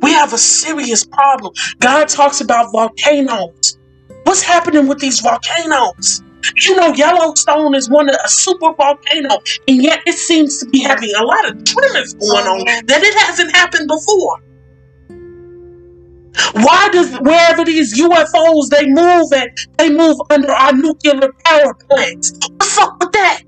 We 0.00 0.12
have 0.12 0.32
a 0.32 0.38
serious 0.38 1.04
problem. 1.04 1.52
God 1.78 2.08
talks 2.08 2.40
about 2.40 2.72
volcanoes. 2.72 3.78
What's 4.24 4.42
happening 4.42 4.86
with 4.86 4.98
these 4.98 5.20
volcanoes? 5.20 6.22
You 6.56 6.76
know, 6.76 6.94
Yellowstone 6.94 7.74
is 7.74 7.90
one 7.90 8.08
of 8.08 8.16
a 8.24 8.28
super 8.28 8.72
volcano, 8.72 9.38
and 9.68 9.82
yet 9.82 10.00
it 10.06 10.14
seems 10.14 10.58
to 10.58 10.66
be 10.70 10.80
having 10.80 11.12
a 11.18 11.24
lot 11.24 11.50
of 11.50 11.64
tremors 11.64 12.14
going 12.14 12.46
on 12.46 12.60
oh. 12.62 12.80
that 12.86 13.02
it 13.02 13.14
hasn't 13.26 13.54
happened 13.54 13.88
before. 13.88 14.40
Why 16.52 16.88
does 16.92 17.18
wherever 17.20 17.64
these 17.64 17.98
UFOs 18.00 18.68
they 18.70 18.86
move 18.86 19.32
at, 19.32 19.50
they 19.78 19.90
move 19.90 20.16
under 20.30 20.52
our 20.52 20.72
nuclear 20.72 21.32
power 21.44 21.74
plants? 21.74 22.32
What's 22.48 22.78
up 22.78 22.96
with 23.00 23.12
that? 23.12 23.42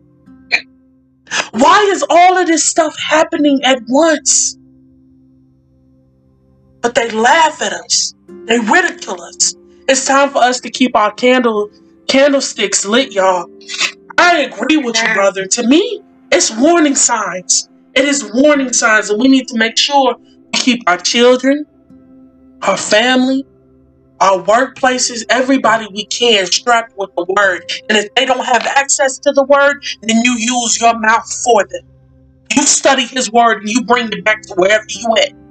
Why 1.53 1.89
is 1.91 2.05
all 2.11 2.37
of 2.39 2.47
this 2.47 2.69
stuff 2.69 2.95
happening 2.99 3.61
at 3.65 3.81
once? 3.89 4.59
But 6.83 6.95
they 6.95 7.11
laugh 7.11 7.63
at 7.63 7.73
us. 7.73 8.15
They 8.47 8.59
ridicule 8.59 9.23
us. 9.23 9.55
It's 9.89 10.05
time 10.05 10.31
for 10.31 10.39
us 10.39 10.61
to 10.61 10.71
keep 10.71 10.95
our 10.97 11.13
candle 11.13 11.71
candlesticks 12.09 12.85
lit, 12.85 13.13
y'all. 13.13 13.47
I 14.19 14.41
agree 14.41 14.77
with 14.77 15.01
you, 15.01 15.15
brother. 15.15 15.47
To 15.47 15.67
me, 15.67 16.03
it's 16.31 16.55
warning 16.57 16.95
signs. 16.95 17.69
It 17.95 18.05
is 18.05 18.31
warning 18.35 18.73
signs, 18.73 19.11
and 19.11 19.21
we 19.21 19.29
need 19.29 19.49
to 19.49 19.59
make 19.59 19.79
sure 19.79 20.17
we 20.19 20.59
keep 20.59 20.83
our 20.87 20.99
children, 20.99 21.65
our 22.63 22.77
family, 22.77 23.47
our 24.21 24.43
workplaces, 24.43 25.25
everybody 25.29 25.87
we 25.93 26.05
can 26.07 26.47
strapped 26.47 26.95
with 26.97 27.11
the 27.17 27.27
word. 27.37 27.65
And 27.89 27.99
if 27.99 28.15
they 28.15 28.25
don't 28.25 28.45
have 28.45 28.67
access 28.67 29.19
to 29.19 29.33
the 29.33 29.45
word, 29.45 29.83
then 30.03 30.23
you 30.23 30.37
use 30.39 30.81
your 30.81 30.99
mouth 30.99 31.31
for 31.45 31.65
them. 31.65 31.83
You 32.57 32.63
study 32.63 33.07
his 33.07 33.33
word 33.33 33.63
and 33.63 33.69
you 33.69 33.85
bring 33.85 34.13
it 34.13 34.25
back 34.25 34.43
to 34.43 34.55
wherever 34.55 34.85
you 34.89 35.15
at. 35.19 35.42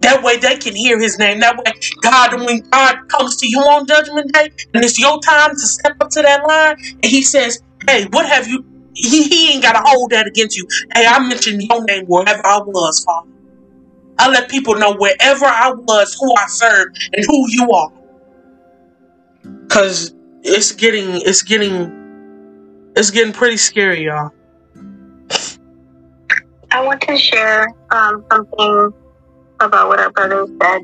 That 0.00 0.22
way 0.22 0.38
they 0.38 0.56
can 0.56 0.74
hear 0.74 0.98
his 0.98 1.18
name. 1.18 1.40
That 1.40 1.56
way, 1.56 1.72
God, 2.00 2.40
when 2.40 2.60
God 2.70 2.96
comes 3.08 3.36
to 3.36 3.46
you 3.48 3.58
on 3.58 3.86
judgment 3.86 4.32
day, 4.32 4.48
and 4.74 4.84
it's 4.84 4.98
your 4.98 5.20
time 5.20 5.50
to 5.50 5.58
step 5.58 5.96
up 6.00 6.10
to 6.10 6.22
that 6.22 6.46
line, 6.46 6.76
and 7.02 7.04
he 7.04 7.22
says, 7.22 7.62
Hey, 7.86 8.06
what 8.10 8.26
have 8.26 8.48
you 8.48 8.64
he, 8.94 9.24
he 9.24 9.52
ain't 9.52 9.62
gotta 9.62 9.80
hold 9.84 10.10
that 10.10 10.26
against 10.26 10.56
you. 10.56 10.66
Hey, 10.94 11.06
I 11.06 11.20
mentioned 11.20 11.62
your 11.62 11.84
name 11.84 12.04
wherever 12.06 12.44
I 12.44 12.58
was, 12.58 13.04
Father. 13.04 13.30
I 14.18 14.28
let 14.28 14.50
people 14.50 14.74
know 14.74 14.94
wherever 14.94 15.46
I 15.46 15.72
was, 15.72 16.16
who 16.20 16.34
I 16.36 16.46
served, 16.48 16.98
and 17.14 17.24
who 17.26 17.46
you 17.48 17.70
are. 17.70 17.92
Cause 19.68 20.14
it's 20.42 20.72
getting 20.72 21.22
it's 21.22 21.42
getting 21.42 22.92
it's 22.96 23.10
getting 23.10 23.32
pretty 23.32 23.56
scary, 23.56 24.04
y'all. 24.04 24.30
I 26.72 26.82
want 26.82 27.00
to 27.02 27.16
share 27.16 27.68
um, 27.90 28.24
something 28.30 28.92
about 29.60 29.88
what 29.88 30.00
our 30.00 30.10
brother 30.10 30.46
said. 30.62 30.82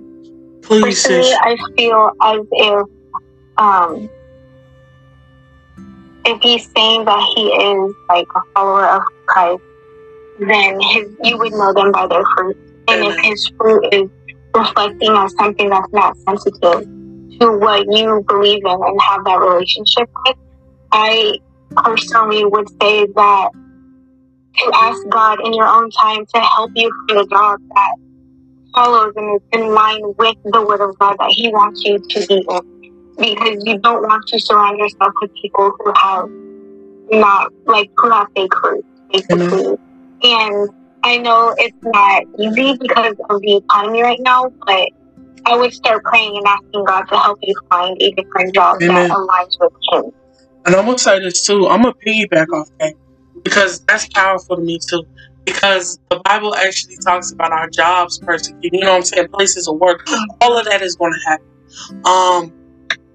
Please, 0.62 1.02
Personally, 1.02 1.22
sis. 1.22 1.38
I 1.40 1.56
feel 1.76 2.10
as 2.22 2.40
if 2.50 2.86
um, 3.56 4.08
if 6.24 6.42
he's 6.42 6.68
saying 6.76 7.04
that 7.04 7.32
he 7.34 7.46
is 7.46 7.94
like 8.08 8.26
a 8.34 8.40
follower 8.54 8.86
of 8.86 9.02
Christ, 9.26 9.62
then 10.38 10.80
his 10.80 11.08
you 11.22 11.38
would 11.38 11.52
know 11.52 11.72
them 11.72 11.92
by 11.92 12.06
their 12.06 12.24
fruit. 12.36 12.56
And 12.88 13.04
if 13.04 13.16
his 13.24 13.50
fruit 13.58 13.88
is 13.92 14.10
reflecting 14.54 15.10
on 15.10 15.28
something 15.30 15.68
that's 15.68 15.92
not 15.92 16.16
sensitive 16.28 16.86
to 17.40 17.58
what 17.58 17.86
you 17.90 18.24
believe 18.26 18.64
in 18.64 18.80
and 18.82 19.00
have 19.00 19.24
that 19.24 19.40
relationship 19.40 20.08
with, 20.26 20.36
I 20.92 21.38
personally 21.76 22.44
would 22.44 22.68
say 22.80 23.06
that 23.14 23.50
to 24.58 24.70
ask 24.74 25.00
God 25.10 25.38
in 25.44 25.52
your 25.52 25.66
own 25.66 25.90
time 25.90 26.24
to 26.34 26.40
help 26.40 26.70
you 26.74 26.90
find 27.08 27.20
a 27.20 27.26
job 27.26 27.58
that 27.74 27.92
follows 28.76 29.12
and 29.16 29.36
is 29.36 29.60
in 29.60 29.74
line 29.74 30.02
with 30.18 30.36
the 30.44 30.62
word 30.62 30.80
of 30.80 30.96
God 30.98 31.16
that 31.18 31.30
He 31.30 31.48
wants 31.48 31.82
you 31.84 31.98
to 31.98 32.26
be 32.26 32.44
in. 32.48 32.60
Because 33.18 33.64
you 33.64 33.78
don't 33.78 34.02
want 34.02 34.22
to 34.28 34.38
surround 34.38 34.78
yourself 34.78 35.12
with 35.20 35.30
people 35.40 35.72
who 35.78 35.92
have 35.96 36.28
not, 37.10 37.50
like, 37.64 37.90
who 37.96 38.10
have 38.10 38.26
fake 38.36 38.54
fruit, 38.60 38.84
basically. 39.10 39.76
And 40.22 40.68
I 41.02 41.18
know 41.18 41.54
it's 41.56 41.76
not 41.82 42.24
easy 42.38 42.76
because 42.78 43.14
of 43.30 43.40
the 43.40 43.56
economy 43.56 44.02
right 44.02 44.20
now, 44.20 44.50
but 44.66 44.88
I 45.46 45.56
would 45.56 45.72
start 45.72 46.04
praying 46.04 46.36
and 46.36 46.46
asking 46.46 46.84
God 46.84 47.04
to 47.04 47.16
help 47.16 47.38
you 47.42 47.54
find 47.70 47.96
a 48.02 48.10
different 48.12 48.54
job 48.54 48.82
Amen. 48.82 49.08
that 49.08 49.16
aligns 49.16 49.56
with 49.60 49.72
Him. 49.92 50.12
And 50.66 50.74
I'm 50.74 50.86
this 50.86 51.46
too. 51.46 51.68
I'm 51.68 51.82
gonna 51.82 51.94
piggyback 52.04 52.48
off 52.52 52.68
that 52.80 52.94
because 53.44 53.80
that's 53.86 54.08
powerful 54.08 54.56
to 54.56 54.62
me 54.62 54.80
too. 54.90 55.04
Because 55.46 55.98
the 56.10 56.20
Bible 56.24 56.54
actually 56.56 56.96
talks 57.04 57.32
about 57.32 57.52
our 57.52 57.70
jobs 57.70 58.18
persecuted. 58.18 58.72
You 58.74 58.80
know 58.80 58.90
what 58.92 58.96
I'm 58.98 59.02
saying? 59.04 59.28
Places 59.32 59.68
of 59.68 59.78
work. 59.78 60.00
All 60.42 60.58
of 60.58 60.66
that 60.66 60.82
is 60.82 60.96
gonna 60.96 61.16
happen. 61.26 61.46
Um, 62.04 62.52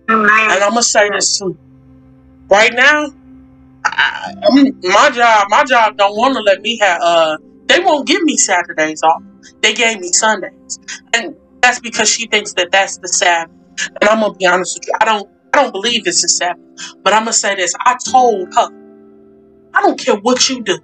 and 0.09 0.63
I'm 0.63 0.71
gonna 0.71 0.84
say 0.84 1.09
this 1.09 1.38
too. 1.39 1.57
Right 2.49 2.73
now, 2.73 3.07
I, 3.86 4.34
I'm- 4.43 4.79
my 4.84 5.09
job, 5.11 5.47
my 5.49 5.63
job 5.63 5.97
don't 5.97 6.15
want 6.17 6.36
to 6.36 6.41
let 6.41 6.61
me 6.61 6.77
have. 6.82 7.01
Uh, 7.01 7.38
they 7.67 7.79
won't 7.79 8.07
give 8.07 8.21
me 8.23 8.38
Saturdays 8.38 9.01
off. 9.03 9.21
They 9.61 9.73
gave 9.73 9.99
me 9.99 10.09
Sundays, 10.13 10.79
and 11.13 11.36
that's 11.61 11.79
because 11.79 12.09
she 12.09 12.27
thinks 12.27 12.53
that 12.55 12.69
that's 12.71 12.97
the 12.99 13.07
Sabbath. 13.07 13.51
And 14.01 14.09
I'm 14.09 14.19
gonna 14.21 14.34
be 14.36 14.45
honest 14.45 14.77
with 14.79 14.88
you. 14.88 14.93
I 15.01 15.05
don't. 15.05 15.29
I 15.53 15.61
don't 15.63 15.71
believe 15.73 16.07
it's 16.07 16.21
the 16.21 16.29
Sabbath. 16.29 16.61
But 17.03 17.13
I'm 17.13 17.21
gonna 17.23 17.34
say 17.34 17.55
this. 17.55 17.73
I 17.86 17.97
told 18.11 18.49
her, 18.55 18.69
I 19.73 19.82
don't 19.82 19.99
care 19.99 20.15
what 20.15 20.49
you 20.49 20.63
do. 20.63 20.79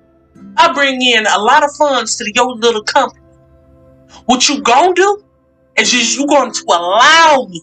I 0.57 0.73
bring 0.73 1.01
in 1.01 1.25
a 1.25 1.39
lot 1.39 1.63
of 1.63 1.71
funds 1.75 2.15
to 2.17 2.31
your 2.33 2.55
little 2.55 2.83
company. 2.83 3.25
What 4.25 4.49
you 4.49 4.61
gonna 4.61 4.93
do 4.93 5.23
is 5.77 5.91
just 5.91 6.17
you 6.17 6.27
going 6.27 6.51
to 6.51 6.63
allow 6.67 7.47
me 7.49 7.61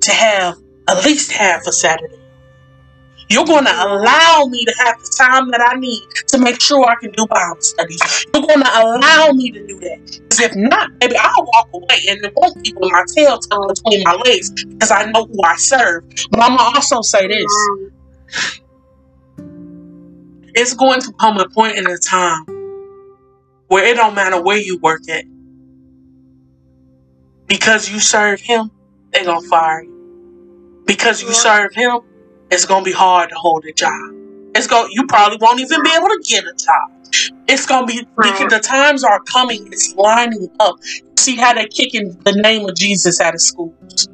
to 0.00 0.10
have 0.12 0.56
at 0.88 1.04
least 1.04 1.32
half 1.32 1.66
a 1.66 1.72
Saturday. 1.72 2.16
You're 3.30 3.46
going 3.46 3.64
to 3.64 3.72
allow 3.72 4.46
me 4.50 4.64
to 4.64 4.74
have 4.78 4.98
the 4.98 5.14
time 5.16 5.52
that 5.52 5.60
I 5.60 5.78
need 5.78 6.02
to 6.28 6.38
make 6.38 6.60
sure 6.60 6.84
I 6.84 6.96
can 6.96 7.12
do 7.12 7.28
Bible 7.28 7.60
studies. 7.60 8.26
You're 8.34 8.42
going 8.42 8.60
to 8.60 8.68
allow 8.68 9.30
me 9.30 9.52
to 9.52 9.66
do 9.68 9.78
that. 9.78 10.20
Because 10.28 10.40
if 10.40 10.56
not, 10.56 10.98
baby, 10.98 11.14
I'll 11.16 11.44
walk 11.44 11.68
away 11.72 12.00
and 12.08 12.24
it 12.24 12.32
won't 12.34 12.60
be 12.64 12.74
with 12.76 12.90
my 12.90 13.04
tail 13.14 13.38
tucked 13.38 13.84
between 13.84 14.02
my 14.02 14.14
legs 14.14 14.50
because 14.64 14.90
I 14.90 15.08
know 15.12 15.26
who 15.26 15.40
I 15.44 15.54
serve. 15.56 16.08
But 16.32 16.40
I'm 16.40 16.56
going 16.56 16.72
to 16.72 16.76
also 16.76 17.02
say 17.02 17.28
this. 17.28 18.60
It's 20.54 20.74
going 20.74 21.00
to 21.02 21.12
come 21.12 21.38
a 21.38 21.48
point 21.48 21.76
in 21.76 21.86
a 21.86 21.96
time 21.96 22.44
where 23.68 23.84
it 23.84 23.96
don't 23.96 24.14
matter 24.14 24.42
where 24.42 24.58
you 24.58 24.78
work 24.78 25.08
at. 25.08 25.24
Because 27.46 27.90
you 27.90 28.00
serve 28.00 28.40
him, 28.40 28.70
they 29.12 29.24
gonna 29.24 29.46
fire 29.48 29.82
you. 29.82 30.82
Because 30.86 31.22
you 31.22 31.32
serve 31.32 31.72
him, 31.74 32.00
it's 32.50 32.64
gonna 32.64 32.84
be 32.84 32.92
hard 32.92 33.30
to 33.30 33.36
hold 33.36 33.64
a 33.64 33.72
job. 33.72 34.12
It's 34.54 34.66
going 34.66 34.90
you 34.92 35.06
probably 35.06 35.38
won't 35.40 35.60
even 35.60 35.82
be 35.82 35.90
able 35.96 36.08
to 36.08 36.20
get 36.26 36.44
a 36.44 36.52
job. 36.54 36.90
It's 37.48 37.66
gonna 37.66 37.86
be 37.86 38.04
because 38.16 38.50
the 38.50 38.60
times 38.60 39.04
are 39.04 39.20
coming, 39.20 39.68
it's 39.68 39.94
lining 39.94 40.48
up. 40.58 40.76
See 41.16 41.36
how 41.36 41.54
they're 41.54 41.68
kicking 41.68 42.18
the 42.24 42.32
name 42.32 42.68
of 42.68 42.74
Jesus 42.74 43.20
out 43.20 43.34
of 43.34 43.40
schools. 43.40 44.08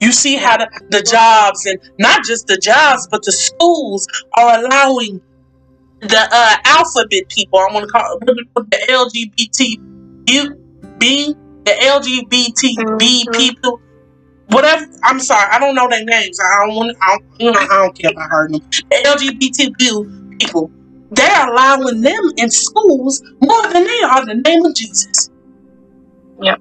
You 0.00 0.12
see 0.12 0.36
how 0.36 0.58
the, 0.58 0.68
the 0.90 1.02
jobs 1.02 1.66
and 1.66 1.78
not 1.98 2.24
just 2.24 2.46
the 2.46 2.58
jobs, 2.58 3.08
but 3.10 3.22
the 3.24 3.32
schools 3.32 4.06
are 4.36 4.64
allowing 4.64 5.20
the 6.08 6.28
uh, 6.30 6.56
alphabet 6.64 7.28
people. 7.28 7.58
I 7.58 7.72
want 7.72 7.86
to 7.86 7.92
call 7.92 8.18
the 8.20 8.78
LGBT 8.88 10.74
B, 10.98 11.34
the 11.64 11.70
LGBTB 11.70 13.32
people. 13.32 13.80
Whatever. 14.48 14.86
I'm 15.02 15.20
sorry, 15.20 15.48
I 15.50 15.58
don't 15.58 15.74
know 15.74 15.88
their 15.88 16.04
names. 16.04 16.38
I 16.38 16.66
don't 16.66 16.76
want. 16.76 16.96
I 17.00 17.18
don't, 17.38 17.56
I 17.56 17.66
don't 17.66 17.98
care 17.98 18.10
about 18.10 18.30
hurting 18.30 18.60
them. 18.60 18.70
The 18.90 18.96
LGBTQ 19.06 20.40
people. 20.40 20.70
They're 21.10 21.48
allowing 21.48 22.00
them 22.00 22.32
in 22.36 22.50
schools 22.50 23.22
more 23.40 23.62
than 23.72 23.84
they 23.84 24.02
are 24.02 24.26
the 24.26 24.34
name 24.44 24.64
of 24.64 24.74
Jesus. 24.74 25.30
Yep. 26.42 26.60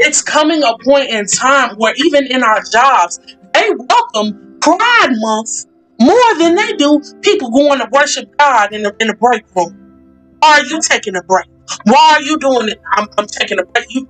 It's 0.00 0.22
coming 0.22 0.62
a 0.62 0.76
point 0.84 1.10
in 1.10 1.26
time 1.26 1.76
where 1.76 1.94
even 2.06 2.26
in 2.30 2.44
our 2.44 2.62
jobs, 2.72 3.18
they 3.52 3.70
welcome 3.88 4.58
Pride 4.60 5.12
Month 5.12 5.66
more 6.00 6.38
than 6.38 6.54
they 6.54 6.72
do 6.74 7.00
people 7.22 7.50
going 7.50 7.78
to 7.78 7.88
worship 7.92 8.36
God 8.38 8.72
in 8.72 8.82
the 8.82 8.94
in 9.00 9.08
the 9.08 9.14
break 9.14 9.44
room. 9.54 10.38
Why 10.40 10.60
are 10.60 10.64
you 10.64 10.80
taking 10.82 11.16
a 11.16 11.22
break? 11.22 11.46
Why 11.84 12.16
are 12.16 12.22
you 12.22 12.38
doing 12.38 12.68
it? 12.68 12.80
I'm, 12.92 13.06
I'm 13.16 13.26
taking 13.26 13.58
a 13.58 13.64
break. 13.64 13.86
You 13.90 14.06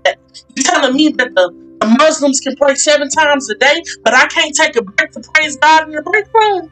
you 0.57 0.63
telling 0.63 0.95
me 0.97 1.11
that 1.11 1.35
the, 1.35 1.77
the 1.81 1.87
Muslims 1.99 2.41
can 2.41 2.57
pray 2.57 2.75
seven 2.75 3.09
times 3.09 3.49
a 3.51 3.55
day, 3.55 3.83
but 4.03 4.15
I 4.15 4.27
can't 4.27 4.55
take 4.55 4.77
a 4.77 4.83
break 4.83 5.13
to 5.13 5.23
praise 5.35 5.57
God 5.57 5.85
in 5.85 5.95
the 5.95 6.03
break 6.03 6.27
room? 6.35 6.71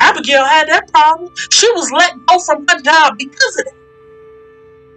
Abigail 0.00 0.44
had 0.44 0.68
that 0.68 0.88
problem. 0.92 1.30
She 1.50 1.70
was 1.72 1.90
let 1.92 2.14
go 2.26 2.38
from 2.40 2.66
her 2.68 2.80
job 2.82 3.14
because 3.18 3.56
of 3.60 3.66
it. 3.66 3.74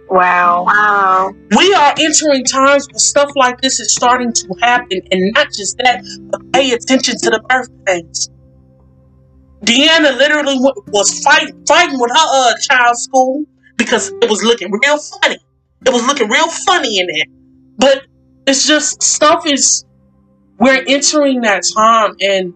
Wow. 0.08 0.64
Wow. 0.64 1.32
We 1.56 1.74
are 1.74 1.94
entering 1.98 2.44
times 2.44 2.86
where 2.92 2.98
stuff 2.98 3.30
like 3.34 3.60
this 3.60 3.80
is 3.80 3.94
starting 3.94 4.32
to 4.32 4.54
happen, 4.60 5.00
and 5.10 5.32
not 5.34 5.48
just 5.52 5.76
that, 5.78 6.02
but 6.30 6.40
pay 6.52 6.72
attention 6.72 7.16
to 7.18 7.30
the 7.30 7.40
birthdays. 7.48 8.30
Deanna 9.64 10.16
literally 10.16 10.56
was 10.88 11.20
fight, 11.22 11.52
fighting 11.66 11.98
with 11.98 12.10
her 12.10 12.16
uh, 12.16 12.54
child's 12.60 13.02
school 13.02 13.44
because 13.76 14.10
it 14.22 14.30
was 14.30 14.42
looking 14.42 14.70
real 14.70 14.98
funny. 14.98 15.38
It 15.86 15.92
was 15.92 16.06
looking 16.06 16.28
real 16.28 16.48
funny 16.48 16.98
in 16.98 17.06
there. 17.06 17.24
But 17.78 18.06
it's 18.46 18.66
just 18.66 19.02
stuff 19.02 19.46
is 19.46 19.84
we're 20.58 20.84
entering 20.86 21.42
that 21.42 21.62
time 21.74 22.16
and 22.20 22.54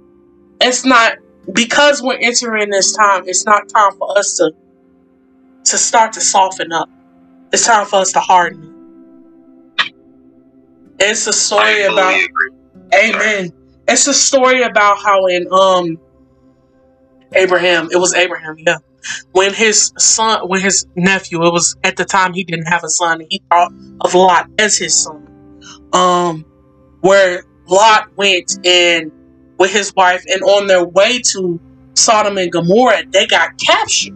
it's 0.60 0.84
not 0.84 1.14
because 1.52 2.02
we're 2.02 2.18
entering 2.20 2.70
this 2.70 2.94
time, 2.94 3.24
it's 3.26 3.44
not 3.44 3.68
time 3.68 3.92
for 3.98 4.16
us 4.18 4.34
to 4.34 4.52
to 5.64 5.78
start 5.78 6.12
to 6.14 6.20
soften 6.20 6.72
up. 6.72 6.88
It's 7.52 7.66
time 7.66 7.86
for 7.86 7.96
us 7.96 8.12
to 8.12 8.20
harden. 8.20 8.70
It's 10.98 11.26
a 11.26 11.32
story 11.32 11.82
about 11.82 12.14
agree. 12.14 12.50
Amen. 12.94 13.52
It's 13.88 14.06
a 14.06 14.14
story 14.14 14.62
about 14.62 14.98
how 14.98 15.26
in 15.26 15.46
um 15.50 15.98
Abraham, 17.34 17.88
it 17.92 17.96
was 17.96 18.14
Abraham, 18.14 18.56
yeah. 18.58 18.78
When 19.32 19.54
his 19.54 19.92
son, 19.98 20.48
when 20.48 20.60
his 20.60 20.86
nephew, 20.94 21.44
it 21.46 21.52
was 21.52 21.76
at 21.82 21.96
the 21.96 22.04
time 22.04 22.34
he 22.34 22.44
didn't 22.44 22.66
have 22.66 22.84
a 22.84 22.88
son, 22.88 23.22
he 23.28 23.42
thought 23.50 23.72
of 24.00 24.14
Lot 24.14 24.48
as 24.58 24.76
his 24.76 24.94
son. 24.94 25.26
Um, 25.92 26.44
where 27.00 27.44
Lot 27.66 28.16
went 28.16 28.58
and 28.64 29.10
with 29.58 29.72
his 29.72 29.94
wife, 29.94 30.24
and 30.28 30.42
on 30.42 30.66
their 30.66 30.84
way 30.84 31.20
to 31.32 31.60
Sodom 31.94 32.38
and 32.38 32.50
Gomorrah, 32.50 33.04
they 33.10 33.26
got 33.26 33.58
captured 33.58 34.14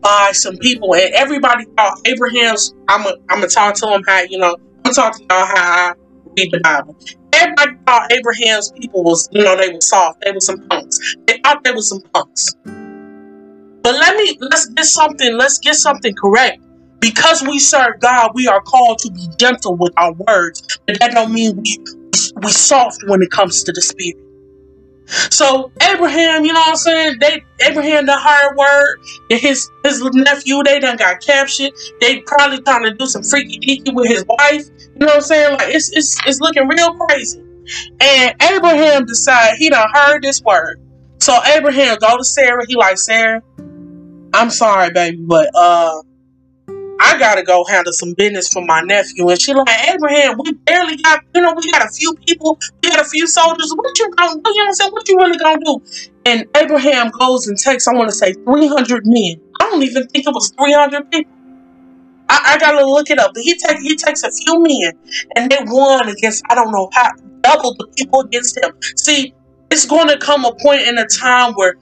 by 0.00 0.30
some 0.32 0.56
people, 0.58 0.94
and 0.94 1.14
everybody 1.14 1.64
thought 1.76 1.98
Abraham's. 2.06 2.74
I'm 2.88 3.04
gonna 3.04 3.16
I'm 3.30 3.48
talk 3.48 3.74
to 3.76 3.88
him 3.88 4.02
how 4.06 4.22
you 4.28 4.38
know. 4.38 4.56
I'm 4.84 4.92
gonna 4.92 4.94
talk 4.94 5.16
to 5.16 5.22
y'all 5.22 5.46
how 5.46 5.54
I 5.56 5.92
read 6.36 6.52
the 6.52 6.60
Bible. 6.60 6.96
Everybody 7.34 7.76
thought 7.86 8.12
Abraham's 8.12 8.72
people 8.72 9.02
was, 9.02 9.28
you 9.32 9.42
know, 9.42 9.56
they 9.56 9.70
were 9.72 9.80
soft. 9.80 10.22
They 10.24 10.32
were 10.32 10.40
some 10.40 10.66
punks. 10.68 11.16
They 11.26 11.38
thought 11.42 11.64
they 11.64 11.72
were 11.72 11.82
some 11.82 12.00
punks. 12.12 12.54
But 13.82 13.96
let 13.96 14.16
me 14.16 14.38
let's 14.40 14.66
get 14.66 14.86
something. 14.86 15.36
Let's 15.36 15.58
get 15.58 15.74
something 15.74 16.14
correct. 16.14 16.62
Because 17.00 17.42
we 17.42 17.58
serve 17.58 18.00
God, 18.00 18.30
we 18.34 18.48
are 18.48 18.62
called 18.62 18.98
to 19.00 19.12
be 19.12 19.28
gentle 19.38 19.76
with 19.76 19.92
our 19.98 20.14
words, 20.14 20.78
but 20.86 20.98
that 21.00 21.12
don't 21.12 21.32
mean 21.32 21.56
we 21.56 21.78
we 22.42 22.50
soft 22.50 22.98
when 23.06 23.20
it 23.20 23.30
comes 23.30 23.62
to 23.64 23.72
the 23.72 23.82
spirit. 23.82 24.23
So 25.06 25.70
Abraham, 25.82 26.44
you 26.44 26.52
know 26.52 26.60
what 26.60 26.70
I'm 26.70 26.76
saying? 26.76 27.18
They 27.20 27.44
Abraham 27.66 28.06
the 28.06 28.16
hard 28.16 28.56
word. 28.56 29.00
His 29.30 29.70
his 29.84 30.02
nephew, 30.02 30.62
they 30.62 30.80
done 30.80 30.96
got 30.96 31.20
captured. 31.20 31.72
They 32.00 32.20
probably 32.20 32.60
trying 32.62 32.84
to 32.84 32.94
do 32.94 33.06
some 33.06 33.22
freaky 33.22 33.58
deaky 33.58 33.94
with 33.94 34.08
his 34.08 34.24
wife. 34.26 34.66
You 34.94 35.00
know 35.00 35.06
what 35.06 35.16
I'm 35.16 35.22
saying? 35.22 35.58
Like 35.58 35.74
it's 35.74 35.90
it's 35.92 36.18
it's 36.26 36.40
looking 36.40 36.66
real 36.68 36.94
crazy. 36.94 37.40
And 38.00 38.42
Abraham 38.42 39.04
decide 39.06 39.56
he 39.56 39.70
done 39.70 39.88
heard 39.92 40.22
this 40.22 40.42
word. 40.42 40.80
So 41.20 41.38
Abraham 41.44 41.96
go 42.00 42.16
to 42.16 42.24
Sarah. 42.24 42.64
He 42.66 42.76
like 42.76 42.98
Sarah, 42.98 43.42
I'm 44.34 44.50
sorry, 44.50 44.90
baby, 44.90 45.18
but 45.20 45.48
uh, 45.54 46.02
I 47.04 47.18
gotta 47.18 47.42
go 47.42 47.64
handle 47.64 47.92
some 47.92 48.14
business 48.14 48.48
for 48.48 48.64
my 48.64 48.80
nephew. 48.80 49.28
And 49.28 49.40
she 49.40 49.52
like 49.52 49.68
Abraham, 49.88 50.38
we 50.42 50.52
barely 50.52 50.96
got, 50.96 51.20
you 51.34 51.42
know, 51.42 51.52
we 51.54 51.70
got 51.70 51.84
a 51.84 51.90
few 51.90 52.14
people, 52.26 52.58
we 52.82 52.88
got 52.88 53.00
a 53.00 53.04
few 53.04 53.26
soldiers. 53.26 53.72
What 53.76 53.98
you 53.98 54.10
gonna 54.16 54.32
do? 54.32 54.50
You 54.50 54.54
know 54.54 54.64
what 54.64 54.66
I'm 54.68 54.72
saying? 54.72 54.92
What 54.92 55.08
you 55.08 55.16
really 55.18 55.38
gonna 55.38 55.60
do? 55.62 55.82
And 56.24 56.46
Abraham 56.56 57.10
goes 57.10 57.46
and 57.46 57.58
takes, 57.58 57.86
I 57.86 57.92
want 57.92 58.08
to 58.08 58.14
say, 58.14 58.32
300 58.32 59.02
men. 59.04 59.40
I 59.60 59.70
don't 59.70 59.82
even 59.82 60.06
think 60.08 60.26
it 60.26 60.32
was 60.32 60.50
300 60.56 61.10
people. 61.10 61.30
I, 62.30 62.54
I 62.54 62.58
gotta 62.58 62.86
look 62.86 63.10
it 63.10 63.18
up. 63.18 63.32
But 63.34 63.42
he 63.42 63.54
take 63.56 63.78
he 63.78 63.96
takes 63.96 64.22
a 64.22 64.30
few 64.30 64.62
men, 64.62 64.92
and 65.36 65.50
they 65.50 65.58
won 65.60 66.08
against 66.08 66.42
I 66.48 66.54
don't 66.54 66.72
know 66.72 66.88
how 66.92 67.10
double 67.42 67.74
the 67.74 67.86
people 67.98 68.20
against 68.20 68.56
him. 68.56 68.72
See, 68.96 69.34
it's 69.70 69.86
going 69.86 70.08
to 70.08 70.18
come 70.18 70.44
a 70.44 70.54
point 70.62 70.82
in 70.82 70.98
a 70.98 71.06
time 71.06 71.52
where 71.54 71.74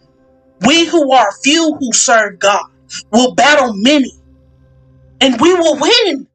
we 0.67 0.85
who 0.87 1.13
are 1.13 1.31
few 1.45 1.77
who 1.79 1.93
serve 1.93 2.39
God 2.39 2.65
will 3.11 3.35
battle 3.35 3.73
many, 3.75 4.11
and 5.23 5.41
we 5.41 5.55
will 5.55 5.79
win. 5.79 6.27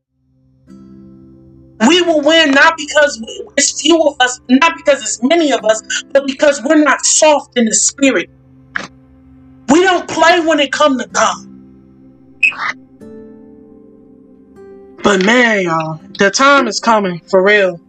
We 1.88 2.02
will 2.02 2.22
win 2.22 2.52
not 2.52 2.76
because 2.78 3.22
it's 3.58 3.82
few 3.82 4.02
of 4.02 4.16
us, 4.22 4.40
not 4.50 4.74
because 4.78 5.02
it's 5.04 5.22
many 5.22 5.52
of 5.52 5.64
us, 5.64 5.84
but 6.14 6.26
because 6.26 6.64
we're 6.64 6.82
not 6.84 7.06
soft 7.06 7.58
in 7.58 7.66
the 7.66 7.74
spirit. 7.74 8.30
We 9.70 9.82
don't 9.82 10.08
play 10.08 10.40
when 10.40 10.60
it 10.60 10.72
comes 10.72 11.04
to 11.04 11.10
God. 11.10 11.36
But 15.04 15.26
man, 15.26 15.64
y'all, 15.64 16.00
the 16.18 16.32
time 16.32 16.68
is 16.68 16.80
coming 16.80 17.20
for 17.30 17.44
real. 17.44 17.80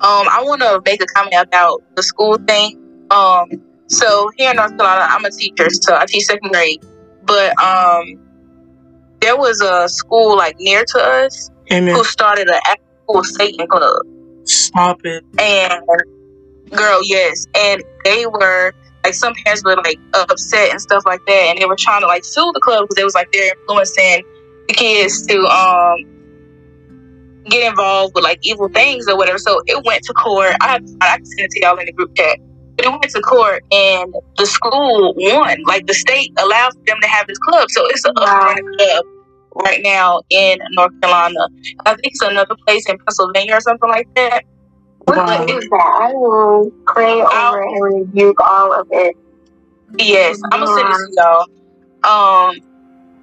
Um, 0.00 0.26
I 0.30 0.40
want 0.42 0.62
to 0.62 0.80
make 0.84 1.02
a 1.02 1.06
comment 1.06 1.34
about 1.40 1.82
the 1.96 2.02
school 2.02 2.38
thing. 2.38 3.06
Um, 3.10 3.48
so 3.88 4.30
here 4.36 4.50
in 4.50 4.56
North 4.56 4.76
Carolina, 4.76 5.06
I'm 5.08 5.24
a 5.24 5.30
teacher, 5.30 5.68
so 5.70 5.96
I 5.96 6.06
teach 6.06 6.24
second 6.24 6.50
grade. 6.50 6.82
But 7.24 7.58
um, 7.62 8.27
there 9.28 9.36
was 9.36 9.60
a 9.60 9.86
school 9.90 10.38
like 10.38 10.54
near 10.58 10.82
to 10.88 10.98
us 10.98 11.50
Amen. 11.70 11.94
who 11.94 12.02
started 12.04 12.48
an 12.48 12.60
actual 12.66 13.24
Satan 13.24 13.66
club, 13.66 14.00
Stop 14.44 14.96
it. 15.04 15.22
and 15.38 15.82
girl, 16.70 17.00
yes, 17.02 17.44
and 17.54 17.82
they 18.04 18.24
were 18.24 18.72
like 19.04 19.12
some 19.12 19.34
parents 19.44 19.62
were 19.66 19.76
like 19.76 19.98
upset 20.14 20.70
and 20.70 20.80
stuff 20.80 21.02
like 21.04 21.20
that, 21.26 21.48
and 21.50 21.58
they 21.58 21.66
were 21.66 21.76
trying 21.78 22.00
to 22.00 22.06
like 22.06 22.24
sue 22.24 22.50
the 22.54 22.60
club 22.64 22.86
because 22.88 23.02
it 23.02 23.04
was 23.04 23.14
like 23.14 23.28
they're 23.34 23.52
influencing 23.68 24.24
the 24.68 24.74
kids 24.74 25.26
to 25.26 25.38
um 25.40 25.96
get 27.50 27.68
involved 27.70 28.12
with 28.14 28.24
like 28.24 28.38
evil 28.42 28.68
things 28.74 29.06
or 29.08 29.16
whatever. 29.18 29.38
So 29.38 29.60
it 29.66 29.84
went 29.84 30.02
to 30.04 30.14
court. 30.14 30.54
I 30.62 30.68
have 30.68 30.80
I 31.02 31.16
can 31.16 31.24
send 31.26 31.44
it 31.46 31.50
to 31.50 31.60
y'all 31.66 31.76
in 31.78 31.84
the 31.84 31.92
group 31.92 32.10
chat. 32.16 32.38
But 32.78 32.86
it 32.86 32.90
went 32.90 33.02
to 33.10 33.20
court 33.20 33.62
and 33.72 34.14
the 34.38 34.46
school 34.46 35.12
won. 35.16 35.56
Like 35.66 35.84
the 35.86 35.94
state 35.94 36.30
allows 36.38 36.72
them 36.86 36.96
to 37.02 37.08
have 37.08 37.26
this 37.26 37.38
club. 37.38 37.66
So 37.70 37.82
it's 37.88 38.04
a 38.06 38.12
Wow. 38.16 38.54
club 38.78 39.04
right 39.64 39.80
now 39.82 40.22
in 40.30 40.58
North 40.72 40.92
Carolina. 41.02 41.40
I 41.86 41.90
think 41.90 42.00
it's 42.04 42.22
another 42.22 42.56
place 42.66 42.88
in 42.88 42.96
Pennsylvania 43.06 43.54
or 43.56 43.60
something 43.60 43.88
like 43.90 44.08
that. 44.16 44.42
What 45.06 45.48
is 45.50 45.68
that? 45.70 45.98
I 46.02 46.12
will 46.14 46.70
pray 46.86 47.22
over 47.22 47.62
and 47.62 47.82
rebuke 47.82 48.40
all 48.46 48.72
of 48.78 48.86
it. 48.90 49.16
Yes, 49.98 50.38
I'm 50.52 50.60
gonna 50.60 50.66
send 50.72 50.88
it 50.88 50.92
to 50.92 51.46
y'all. 52.04 52.48
Um, 52.48 52.54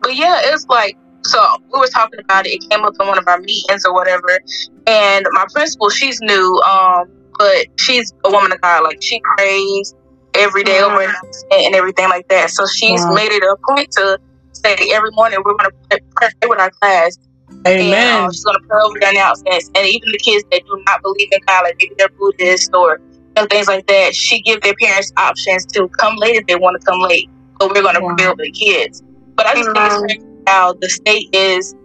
but 0.01 0.15
yeah, 0.15 0.39
it's 0.45 0.65
like 0.69 0.95
so 1.25 1.39
we 1.73 1.79
were 1.79 1.87
talking 1.87 2.19
about 2.21 2.45
it. 2.45 2.51
It 2.51 2.69
came 2.69 2.83
up 2.83 2.93
in 2.99 3.07
one 3.07 3.17
of 3.17 3.27
our 3.27 3.39
meetings 3.39 3.83
or 3.85 3.93
whatever, 3.93 4.39
and 4.87 5.25
my 5.31 5.45
principal, 5.53 5.89
she's 5.89 6.19
new, 6.21 6.61
um, 6.67 7.05
but 7.37 7.65
she's 7.79 8.11
a 8.25 8.31
woman 8.31 8.51
of 8.51 8.61
God. 8.61 8.83
Like 8.83 8.97
she 9.01 9.19
prays 9.37 9.93
every 10.35 10.63
day 10.63 10.81
over 10.81 11.01
and, 11.01 11.15
and 11.51 11.75
everything 11.75 12.09
like 12.09 12.25
that. 12.29 12.49
So 12.51 12.65
she's 12.75 13.05
Wow. 13.07 13.15
made 13.15 13.31
it 13.31 13.43
a 13.43 13.55
point 13.67 13.87
to 13.97 14.17
say 14.55 14.75
every 14.93 15.11
morning 15.13 15.39
we're 15.45 15.55
gonna 15.55 15.71
pray, 15.89 15.99
pray 16.15 16.31
with 16.49 16.59
our 16.59 16.71
class. 16.71 17.17
And 17.65 17.81
Amen. 17.81 18.25
um, 18.25 18.31
she's 18.31 18.43
gonna 18.43 18.59
pray 18.69 18.79
over 18.85 18.99
the 18.99 19.09
announcements, 19.09 19.69
and 19.75 19.87
even 19.87 20.11
the 20.11 20.19
kids 20.19 20.43
that 20.51 20.61
do 20.65 20.83
not 20.87 21.01
believe 21.03 21.29
in 21.31 21.39
God, 21.47 21.63
like 21.63 21.75
maybe 21.79 21.95
they're 21.97 22.09
Buddhist 22.19 22.71
or 22.75 22.99
you 23.37 23.43
know, 23.43 23.47
things 23.47 23.67
like 23.67 23.87
that, 23.87 24.15
she 24.15 24.41
give 24.41 24.61
their 24.61 24.75
parents 24.81 25.11
options 25.17 25.65
to 25.73 25.89
come 25.99 26.15
late 26.17 26.35
if 26.37 26.45
they 26.47 26.55
want 26.55 26.79
to 26.79 26.85
come 26.85 26.99
late. 27.01 27.29
So 27.61 27.67
we're 27.73 27.81
gonna 27.83 28.01
Wow. 28.01 28.15
pray 28.17 28.27
over 28.27 28.43
the 28.43 28.51
kids. 28.51 29.03
But 29.35 29.47
I 29.47 29.55
just 29.55 29.71
think 29.73 29.85
it's 29.85 29.97
crazy 29.97 30.21
how 30.47 30.73
the 30.81 30.89
state 30.89 31.29
is 31.33 31.75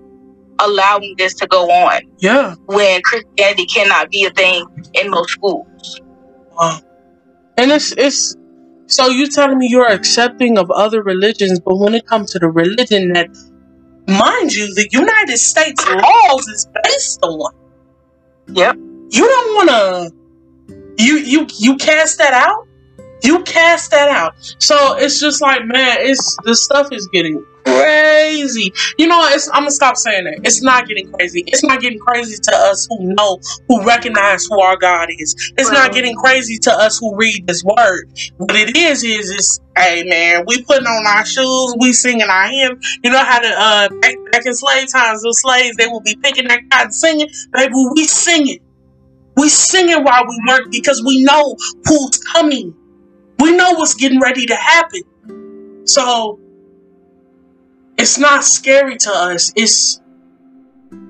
allowing 0.61 1.15
this 1.19 1.35
to 1.37 1.47
go 1.47 1.71
on 1.71 2.03
Yeah. 2.19 2.55
when 2.67 3.01
Christianity 3.03 3.67
cannot 3.67 4.11
be 4.11 4.25
a 4.25 4.31
thing 4.31 4.67
in 4.95 5.11
most 5.11 5.31
schools. 5.31 6.01
Wow. 6.59 6.81
And 7.57 7.73
it's 7.73 7.93
it's 7.93 8.37
so 8.91 9.09
you 9.09 9.29
telling 9.29 9.59
me 9.59 9.69
you're 9.69 9.91
accepting 9.91 10.59
of 10.59 10.71
other 10.71 11.03
religions, 11.03 11.61
but 11.61 11.77
when 11.77 11.95
it 11.95 12.07
comes 12.07 12.33
to 12.33 12.39
the 12.39 12.49
religion 12.49 13.13
that, 13.13 13.29
mind 14.09 14.53
you, 14.53 14.75
the 14.75 14.89
United 14.91 15.39
States 15.39 15.87
laws 15.89 16.49
is 16.49 16.67
based 16.83 17.21
on. 17.23 17.55
Yep. 18.49 18.77
You 18.77 19.27
don't 19.27 19.55
want 19.55 19.69
to. 19.71 20.15
You 20.99 21.19
you 21.19 21.47
you 21.59 21.77
cast 21.77 22.19
that 22.19 22.35
out. 22.35 22.67
You 23.23 23.43
cast 23.45 23.91
that 23.93 24.09
out. 24.09 24.35
So 24.59 24.97
it's 24.97 25.21
just 25.21 25.41
like, 25.41 25.65
man, 25.65 25.99
it's 26.01 26.37
the 26.45 26.55
stuff 26.55 26.89
is 26.93 27.09
getting 27.13 27.45
crazy. 27.65 28.73
You 28.99 29.07
know, 29.07 29.21
it's 29.29 29.49
I'm 29.49 29.63
gonna 29.63 29.71
stop 29.71 29.97
saying 29.97 30.25
that. 30.25 30.41
It's 30.45 30.63
not 30.63 30.87
getting 30.87 31.11
crazy. 31.13 31.45
It's 31.47 31.65
not 31.65 31.81
getting 31.81 31.99
crazy 31.99 32.37
to 32.37 32.57
us 32.57 32.87
who 32.89 33.15
know, 33.15 33.39
who 33.69 33.85
recognize 33.85 34.47
who 34.47 34.61
our 34.61 34.77
God 34.77 35.09
is. 35.11 35.53
It's 35.57 35.71
not 35.71 35.93
getting 35.93 36.17
crazy 36.17 36.59
to 36.59 36.73
us 36.73 36.99
who 36.99 37.17
read 37.17 37.47
this 37.47 37.63
word. 37.65 38.11
What 38.37 38.57
it 38.57 38.77
is 38.77 39.05
is 39.05 39.31
is 39.31 39.61
hey 39.77 40.05
man, 40.05 40.45
we 40.47 40.63
putting 40.65 40.87
on 40.87 41.07
our 41.07 41.25
shoes, 41.25 41.75
we 41.79 41.93
singing 41.93 42.29
our 42.29 42.49
hymn. 42.49 42.81
You 43.03 43.11
know 43.11 43.25
how 43.25 43.41
the 43.41 43.49
uh 43.49 43.89
back, 44.01 44.15
back 44.33 44.47
in 44.47 44.55
slave 44.55 44.91
times, 44.91 45.23
the 45.23 45.33
slaves 45.33 45.77
they 45.77 45.87
will 45.87 46.03
be 46.03 46.17
picking 46.17 46.49
that 46.49 46.61
cotton 46.71 46.93
singing. 46.93 47.29
Baby, 47.53 47.73
we 47.95 48.05
singing. 48.05 48.61
We 49.37 49.49
singing 49.49 50.05
while 50.05 50.25
we 50.27 50.39
work 50.49 50.71
because 50.71 51.03
we 51.07 51.23
know 51.25 51.57
who's 51.87 52.19
coming. 52.19 52.75
We 53.39 53.57
know 53.57 53.73
what's 53.73 53.95
getting 53.95 54.21
ready 54.21 54.45
to 54.47 54.55
happen. 54.55 55.03
So 55.87 56.39
it's 58.01 58.19
not 58.19 58.43
scary 58.43 58.97
to 58.97 59.11
us. 59.13 59.53
It's 59.57 60.01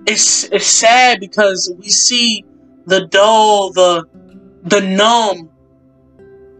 it's 0.06 0.44
it's 0.44 0.66
sad 0.66 1.20
because 1.20 1.72
we 1.78 1.88
see 1.88 2.44
the 2.86 3.06
dull, 3.06 3.72
the 3.72 4.04
the 4.64 4.80
numb, 4.80 5.50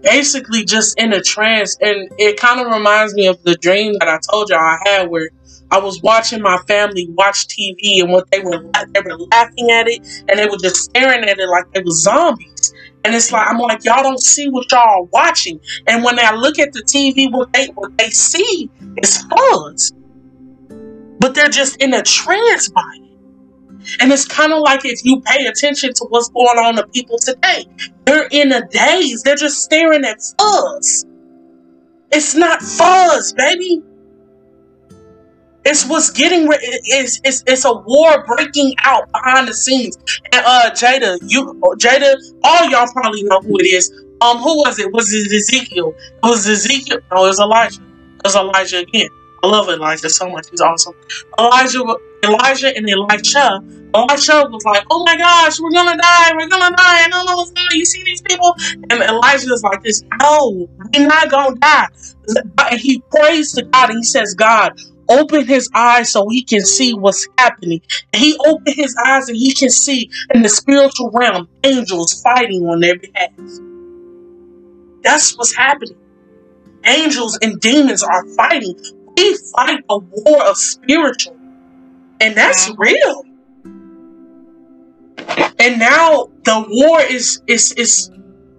basically 0.03 0.65
just 0.65 0.99
in 1.01 1.13
a 1.13 1.21
trance, 1.21 1.77
and 1.81 2.09
it 2.17 2.39
kind 2.39 2.61
of 2.61 2.73
reminds 2.73 3.13
me 3.15 3.27
of 3.27 3.43
the 3.43 3.57
dream 3.57 3.95
that 3.99 4.09
I 4.09 4.19
told 4.31 4.51
y'all 4.51 4.61
I 4.61 4.79
had 4.85 5.11
where 5.11 5.31
I 5.73 5.79
was 5.79 6.01
watching 6.01 6.43
my 6.43 6.59
family 6.69 7.09
watch 7.11 7.49
TV, 7.49 8.01
and 8.01 8.13
what 8.13 8.31
they 8.31 8.39
were 8.39 8.65
they 8.95 9.01
were 9.01 9.19
laughing 9.33 9.71
at 9.73 9.89
it, 9.89 10.25
and 10.29 10.39
they 10.39 10.47
were 10.47 10.59
just 10.59 10.77
staring 10.77 11.25
at 11.25 11.41
it 11.41 11.49
like 11.49 11.73
they 11.73 11.83
were 11.83 11.91
zombies. 11.91 12.73
And 13.05 13.15
it's 13.15 13.33
like 13.33 13.49
I'm 13.49 13.59
like 13.59 13.85
y'all 13.85 14.05
don't 14.05 14.21
see 14.21 14.49
what 14.49 14.71
y'all 14.71 14.81
are 14.81 15.03
watching, 15.05 15.59
and 15.89 16.05
when 16.05 16.21
I 16.21 16.37
look 16.37 16.61
at 16.61 16.73
the 16.73 16.83
TV, 16.83 17.33
what 17.33 17.53
they 17.53 17.67
what 17.69 17.99
they 17.99 18.11
see 18.11 18.71
is 18.97 19.25
us, 19.33 19.91
but 21.21 21.35
they're 21.35 21.49
just 21.49 21.81
in 21.83 21.95
a 21.95 22.03
trance 22.03 22.69
by 22.71 22.83
it. 22.97 23.11
And 24.01 24.13
it's 24.13 24.27
kind 24.27 24.53
of 24.53 24.61
like 24.61 24.85
if 24.85 25.05
you 25.05 25.21
pay 25.23 25.47
attention 25.47 25.93
to 25.95 26.07
what's 26.11 26.29
going 26.31 26.59
on 26.59 26.77
to 26.77 26.87
people 26.89 27.19
today, 27.19 27.67
they're 28.05 28.29
in 28.31 28.53
a 28.53 28.67
daze. 28.69 29.23
They're 29.23 29.37
just 29.37 29.63
staring 29.63 30.05
at 30.05 30.19
fuzz. 30.39 31.07
It's 32.13 32.35
not 32.35 32.61
fuzz, 32.63 33.33
baby. 33.35 33.83
It's 35.65 35.87
what's 35.87 36.11
getting 36.11 36.49
re- 36.49 36.59
it's, 36.61 37.21
it's 37.23 37.45
it's 37.47 37.65
a 37.67 37.73
war 37.73 38.25
breaking 38.27 38.75
out 38.83 39.11
behind 39.13 39.47
the 39.47 39.55
scenes. 39.55 39.97
And 40.33 40.45
uh 40.45 40.71
Jada, 40.71 41.19
you 41.23 41.55
Jada, 41.79 42.17
all 42.43 42.71
y'all 42.71 42.89
probably 42.93 43.23
know 43.25 43.41
who 43.41 43.59
it 43.59 43.67
is. 43.67 43.93
Um, 44.23 44.39
who 44.39 44.59
was 44.59 44.79
it? 44.79 44.93
Was 44.93 45.13
it 45.13 45.33
Ezekiel? 45.33 45.95
It 45.99 46.27
was 46.27 46.49
Ezekiel. 46.49 46.99
No, 47.13 47.25
it 47.25 47.29
was 47.29 47.41
Elijah. 47.41 47.83
It 47.83 48.25
was 48.25 48.37
Elijah 48.37 48.79
again. 48.79 49.09
I 49.43 49.47
love 49.47 49.69
Elijah 49.69 50.11
so 50.11 50.29
much. 50.29 50.51
He's 50.51 50.61
awesome. 50.61 50.95
Elijah, 51.39 51.83
Elijah, 52.25 52.77
and 52.77 52.89
Elisha. 52.89 53.61
Elisha 53.95 54.47
was 54.51 54.65
like, 54.65 54.85
"Oh 54.91 55.03
my 55.05 55.17
gosh, 55.17 55.59
we're 55.59 55.71
gonna 55.71 55.97
die. 55.97 56.31
We're 56.37 56.49
gonna 56.49 56.77
die. 56.77 57.05
I 57.05 57.09
don't 57.11 57.27
know 57.27 57.37
what's. 57.37 57.53
You 57.73 57.85
see 57.85 58.05
these 58.05 58.23
people?" 58.23 58.55
And 58.91 59.03
Elijah 59.03 59.53
is 59.53 59.63
like, 59.63 59.83
"This, 59.83 60.03
no, 60.21 60.69
we're 60.95 61.07
not 61.07 61.31
gonna 61.31 61.57
die." 61.57 61.89
And 62.71 62.79
he 62.79 63.03
prays 63.11 63.53
to 63.55 63.63
God 63.63 63.91
and 63.91 63.99
he 63.99 64.05
says, 64.05 64.35
"God, 64.35 64.79
open 65.09 65.47
his 65.47 65.69
eyes 65.75 66.13
so 66.13 66.29
he 66.29 66.45
can 66.45 66.61
see 66.61 66.93
what's 66.93 67.27
happening." 67.39 67.81
He 68.15 68.37
opened 68.47 68.77
his 68.77 68.95
eyes 69.05 69.29
and 69.29 69.37
he 69.37 69.55
can 69.55 69.71
see 69.71 70.11
in 70.35 70.43
the 70.43 70.49
spiritual 70.49 71.11
realm 71.13 71.49
angels 71.65 72.21
fighting 72.23 72.63
on 72.65 72.81
their 72.81 72.99
behalf. 72.99 73.31
That's 75.03 75.37
what's 75.37 75.55
happening. 75.57 75.97
Angels 76.85 77.39
and 77.43 77.61
demons 77.61 78.03
are 78.03 78.25
fighting. 78.37 78.79
We 79.21 79.39
fight 79.55 79.85
a 79.89 79.99
war 79.99 80.45
of 80.45 80.57
spiritual, 80.57 81.37
and 82.21 82.37
that's 82.37 82.71
real. 82.79 83.25
And 85.59 85.79
now 85.79 86.31
the 86.45 86.65
war 86.69 87.01
is 87.03 87.43
is 87.47 87.73
is 87.73 88.11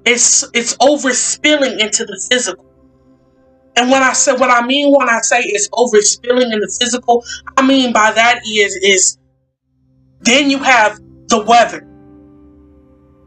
is 0.05 0.49
it's 0.53 0.75
overspilling 0.77 1.79
into 1.79 2.05
the 2.05 2.21
physical. 2.29 2.65
And 3.75 3.89
when 3.89 4.03
I 4.03 4.13
say 4.13 4.33
what 4.33 4.51
I 4.51 4.65
mean 4.65 4.93
when 4.93 5.09
I 5.09 5.19
say 5.21 5.41
it's 5.41 5.69
overspilling 5.69 6.53
in 6.53 6.59
the 6.59 6.77
physical, 6.79 7.23
I 7.57 7.65
mean 7.65 7.93
by 7.93 8.11
that 8.11 8.41
is 8.45 8.75
is 8.75 9.17
then 10.21 10.51
you 10.51 10.59
have 10.59 10.99
the 11.27 11.43
weather. 11.43 11.87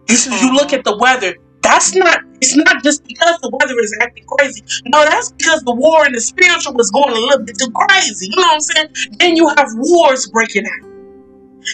You 0.08 0.16
you 0.40 0.54
look 0.54 0.72
at 0.72 0.84
the 0.84 0.96
weather. 0.96 1.34
That's 1.62 1.94
not. 1.94 2.20
It's 2.44 2.56
not 2.56 2.82
just 2.82 3.04
because 3.04 3.40
the 3.40 3.48
weather 3.48 3.78
is 3.80 3.96
acting 4.00 4.24
crazy. 4.26 4.62
No, 4.86 5.04
that's 5.04 5.32
because 5.32 5.62
the 5.62 5.74
war 5.74 6.06
in 6.06 6.12
the 6.12 6.20
spiritual 6.20 6.74
was 6.74 6.90
going 6.90 7.10
a 7.10 7.18
little 7.18 7.44
bit 7.44 7.58
too 7.58 7.70
crazy. 7.70 8.28
You 8.28 8.36
know 8.36 8.42
what 8.42 8.54
I'm 8.54 8.60
saying? 8.60 8.88
Then 9.18 9.36
you 9.36 9.48
have 9.48 9.68
wars 9.76 10.28
breaking 10.28 10.66
out. 10.66 10.90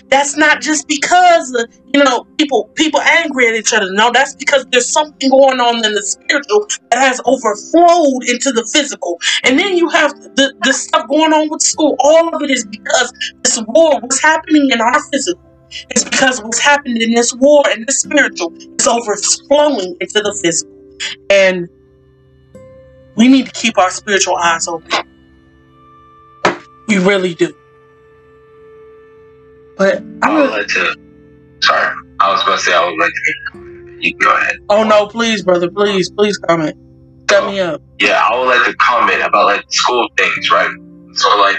That's 0.09 0.37
not 0.37 0.61
just 0.61 0.87
because 0.87 1.53
uh, 1.53 1.67
you 1.93 2.05
know 2.05 2.25
people 2.39 2.71
people 2.77 3.01
angry 3.01 3.49
at 3.49 3.55
each 3.55 3.73
other. 3.73 3.93
No, 3.93 4.13
that's 4.13 4.37
because 4.37 4.65
there's 4.71 4.89
something 4.89 5.31
going 5.31 5.59
on 5.59 5.85
in 5.85 5.93
the 5.93 6.03
spiritual 6.03 6.69
that 6.91 7.01
has 7.01 7.21
overflowed 7.27 8.23
into 8.29 8.53
the 8.53 8.69
physical. 8.73 9.21
And 9.43 9.59
then 9.59 9.77
you 9.77 9.89
have 9.89 10.13
the, 10.37 10.55
the 10.63 10.73
stuff 10.73 11.09
going 11.09 11.33
on 11.33 11.49
with 11.51 11.63
school. 11.63 11.97
All 11.99 12.33
of 12.33 12.41
it 12.43 12.51
is 12.51 12.65
because 12.67 13.13
this 13.43 13.59
war, 13.67 13.99
was 14.01 14.21
happening 14.21 14.69
in 14.71 14.81
our 14.81 15.03
physical, 15.11 15.43
is 15.95 16.05
because 16.05 16.43
what's 16.43 16.59
happened 16.59 16.99
in 17.03 17.13
this 17.13 17.33
war 17.35 17.63
and 17.69 17.87
this 17.87 18.01
spiritual 18.01 18.53
is 18.57 18.87
overflowing 18.87 19.97
into 20.01 20.21
the 20.21 20.39
physical. 20.43 20.77
And 21.31 21.69
we 23.17 23.29
need 23.29 23.47
to 23.47 23.53
keep 23.53 23.79
our 23.79 23.91
spiritual 23.91 24.37
eyes 24.37 24.69
open. 24.69 24.91
We 26.89 26.99
really 26.99 27.35
do. 27.35 27.55
But 29.77 30.03
I 30.23 30.35
would 30.35 30.51
like 30.51 30.67
to. 30.67 30.97
Sorry, 31.63 31.95
I 32.21 32.33
was 32.33 32.43
going 32.45 32.59
to 32.59 32.65
say 32.65 32.75
I 32.75 32.85
would 32.85 32.99
like 32.99 33.13
to. 33.13 33.99
You 34.01 34.17
go 34.17 34.35
ahead. 34.35 34.57
oh 34.71 34.83
no, 34.83 35.07
please, 35.07 35.43
brother, 35.43 35.71
please, 35.71 36.11
please 36.11 36.37
comment. 36.39 36.77
Set 37.31 37.47
me 37.47 37.61
up. 37.61 37.83
Yeah, 37.99 38.23
I 38.29 38.39
would 38.39 38.47
like 38.47 38.67
to 38.67 38.75
comment 38.77 39.23
about 39.23 39.45
like 39.45 39.65
school 39.71 40.09
things, 40.17 40.51
right? 40.51 40.71
So 41.15 41.29
like 41.39 41.57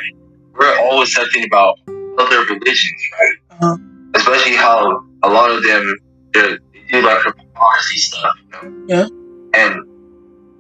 we're 0.54 0.80
always 0.80 1.14
talking 1.14 1.46
about 1.46 1.78
other 2.18 2.44
religions, 2.46 3.02
right? 3.20 3.34
Uh-huh. 3.52 3.78
Especially 4.16 4.56
how 4.56 5.04
a 5.24 5.30
lot 5.30 5.52
of 5.52 5.64
them 5.64 5.96
they're- 6.34 6.60
they 6.74 6.80
do 6.90 7.02
like 7.02 7.24
hypocrisy 7.24 7.98
stuff, 7.98 8.36
you 8.42 8.70
know? 8.70 8.86
Yeah. 8.88 9.08
And 9.54 9.86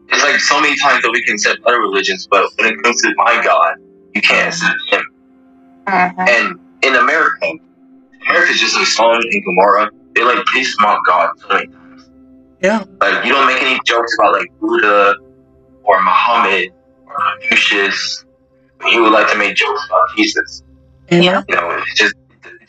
it's 0.09 0.23
like 0.23 0.39
so 0.39 0.59
many 0.59 0.77
times 0.77 1.01
that 1.03 1.11
we 1.11 1.23
can 1.23 1.35
accept 1.35 1.59
other 1.65 1.79
religions, 1.79 2.27
but 2.29 2.45
when 2.57 2.73
it 2.73 2.83
comes 2.83 3.01
to 3.01 3.13
my 3.17 3.41
God, 3.43 3.75
you 4.13 4.21
can't 4.21 4.49
accept 4.49 4.79
him. 4.89 5.01
Mm-hmm. 5.87 6.21
And 6.27 6.59
in 6.83 6.95
America, 6.95 7.47
America's 8.29 8.59
just 8.59 8.75
like 8.75 8.87
Sodom 8.87 9.21
and 9.23 9.45
Gomorrah. 9.45 9.89
They 10.13 10.23
like 10.23 10.39
they 10.53 10.63
mock 10.79 10.99
God 11.05 11.29
so 11.39 11.47
many 11.49 11.67
times. 11.67 12.09
Yeah. 12.61 12.83
Like 12.99 13.25
you 13.25 13.31
don't 13.31 13.47
make 13.47 13.61
any 13.61 13.79
jokes 13.85 14.13
about 14.19 14.33
like 14.33 14.47
Buddha 14.59 15.15
or 15.83 16.01
Muhammad 16.03 16.69
or 17.07 17.15
Confucius. 17.39 18.25
But 18.79 18.91
you 18.91 19.03
would 19.03 19.13
like 19.13 19.31
to 19.31 19.37
make 19.37 19.55
jokes 19.55 19.85
about 19.85 20.07
Jesus. 20.17 20.63
Yeah. 21.09 21.43
You 21.47 21.55
know, 21.55 21.69
it 21.71 21.83
just, 21.95 22.15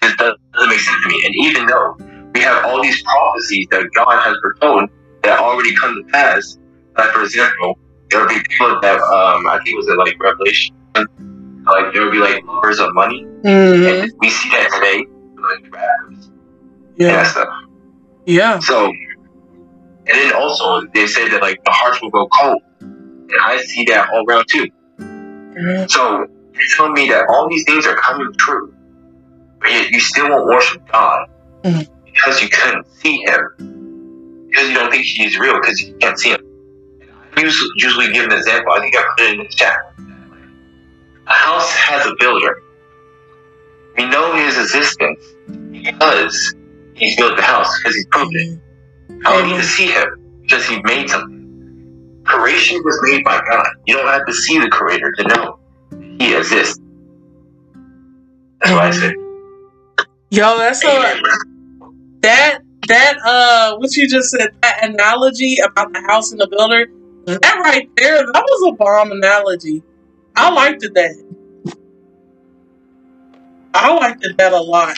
it 0.03 0.09
just 0.19 0.19
doesn't 0.55 0.69
make 0.69 0.81
sense 0.81 1.03
to 1.03 1.09
me. 1.09 1.23
And 1.27 1.35
even 1.47 1.67
though 1.67 1.95
we 2.35 2.41
have 2.41 2.65
all 2.65 2.83
these 2.83 3.01
prophecies 3.03 3.67
that 3.71 3.89
God 3.95 4.21
has 4.21 4.37
foretold 4.43 4.89
that 5.23 5.39
already 5.39 5.75
come 5.77 5.95
to 5.95 6.03
pass, 6.13 6.57
like 6.99 7.11
for 7.11 7.23
example, 7.23 7.79
there 8.11 8.21
will 8.21 8.29
be 8.29 8.41
people 8.49 8.79
that 8.83 8.97
um 9.01 9.47
I 9.47 9.59
think 9.65 9.75
it 9.75 9.77
was 9.77 9.89
in 9.89 9.97
like 9.97 10.15
Revelation, 10.21 10.75
like 10.97 11.93
there 11.93 12.03
will 12.05 12.11
be 12.11 12.19
like 12.19 12.43
lovers 12.45 12.79
of 12.81 12.93
money, 12.95 13.25
Mm-hmm. 13.45 14.03
and 14.03 14.13
we 14.21 14.31
see 14.31 14.49
that 14.51 14.71
today, 14.73 15.05
like 15.43 15.75
rappers 15.75 16.31
Yeah. 16.97 17.25
stuff. 17.25 17.49
Yeah. 18.27 18.59
So, 18.61 18.87
and 18.87 18.95
then 20.07 20.33
also 20.35 20.83
they 20.95 21.07
say 21.07 21.29
that 21.29 21.43
like 21.43 21.59
the 21.65 21.73
hearts 21.73 22.01
will 22.03 22.11
go 22.11 22.29
cold, 22.41 22.61
and 22.81 23.41
I 23.41 23.59
see 23.63 23.85
that 23.89 24.09
all 24.13 24.25
around 24.29 24.45
too. 24.49 24.67
Mhm. 25.01 25.91
So 25.91 26.19
you're 26.55 26.69
telling 26.77 26.93
me 26.93 27.09
that 27.09 27.27
all 27.29 27.49
these 27.49 27.65
things 27.65 27.87
are 27.87 27.97
coming 27.97 28.33
true, 28.39 28.73
yet 29.71 29.91
you 29.91 30.01
still 30.01 30.29
won't 30.29 30.47
worship 30.47 30.83
God 30.91 31.27
Mhm. 31.65 31.89
because 32.05 32.43
you 32.43 32.49
couldn't 32.49 32.87
see 33.01 33.19
Him, 33.19 34.49
because 34.49 34.69
you 34.69 34.75
don't 34.75 34.91
think 34.91 35.05
He's 35.05 35.39
real, 35.39 35.61
because 35.61 35.81
you 35.81 35.95
can't 36.01 36.19
see 36.19 36.31
Him. 36.31 36.41
I 37.37 37.41
usually, 37.41 38.13
give 38.13 38.25
an 38.25 38.33
example. 38.33 38.73
I 38.73 38.81
think 38.81 38.97
I 38.97 39.05
put 39.17 39.27
it 39.27 39.31
in 39.33 39.39
the 39.39 39.49
chat. 39.49 39.79
A 41.27 41.33
house 41.33 41.71
has 41.75 42.05
a 42.07 42.15
builder. 42.19 42.63
We 43.97 44.07
know 44.07 44.35
his 44.35 44.59
existence 44.59 45.25
because 45.71 46.55
he's 46.95 47.17
built 47.17 47.37
the 47.37 47.43
house, 47.43 47.69
because 47.79 47.95
he's 47.95 48.07
proved 48.07 48.35
it. 48.35 48.59
I 49.25 49.39
don't 49.39 49.49
need 49.49 49.57
to 49.57 49.63
see 49.63 49.87
him 49.87 50.07
because 50.43 50.67
he 50.67 50.81
made 50.83 51.09
something. 51.09 52.23
Creation 52.25 52.81
was 52.85 52.99
made 53.03 53.25
by 53.25 53.41
God. 53.49 53.67
You 53.87 53.97
don't 53.97 54.07
have 54.09 54.27
to 54.27 54.33
see 54.33 54.59
the 54.59 54.69
creator 54.69 55.13
to 55.19 55.29
know 55.29 55.59
he 56.19 56.35
exists. 56.35 56.79
That's 58.61 58.73
why 58.73 58.89
I 58.89 58.91
said, 58.91 59.15
Yo, 60.33 60.57
that's 60.57 60.83
a 60.83 61.21
that 62.23 62.61
that 62.89 63.19
uh 63.23 63.77
what 63.77 63.95
you 63.95 64.09
just 64.09 64.31
said 64.31 64.49
that 64.63 64.83
analogy 64.83 65.59
about 65.59 65.93
the 65.93 66.01
house 66.09 66.33
and 66.33 66.41
the 66.41 66.49
builder 66.49 66.87
that 67.27 67.61
right 67.63 67.87
there 67.97 68.17
that 68.17 68.43
was 68.43 68.73
a 68.73 68.77
bomb 68.77 69.13
analogy. 69.13 69.83
I 70.35 70.51
liked 70.51 70.85
it 70.85 70.95
that. 70.95 71.75
I 73.75 73.93
liked 73.93 74.25
it 74.25 74.39
that 74.39 74.55
a 74.55 74.61
lot. 74.63 74.97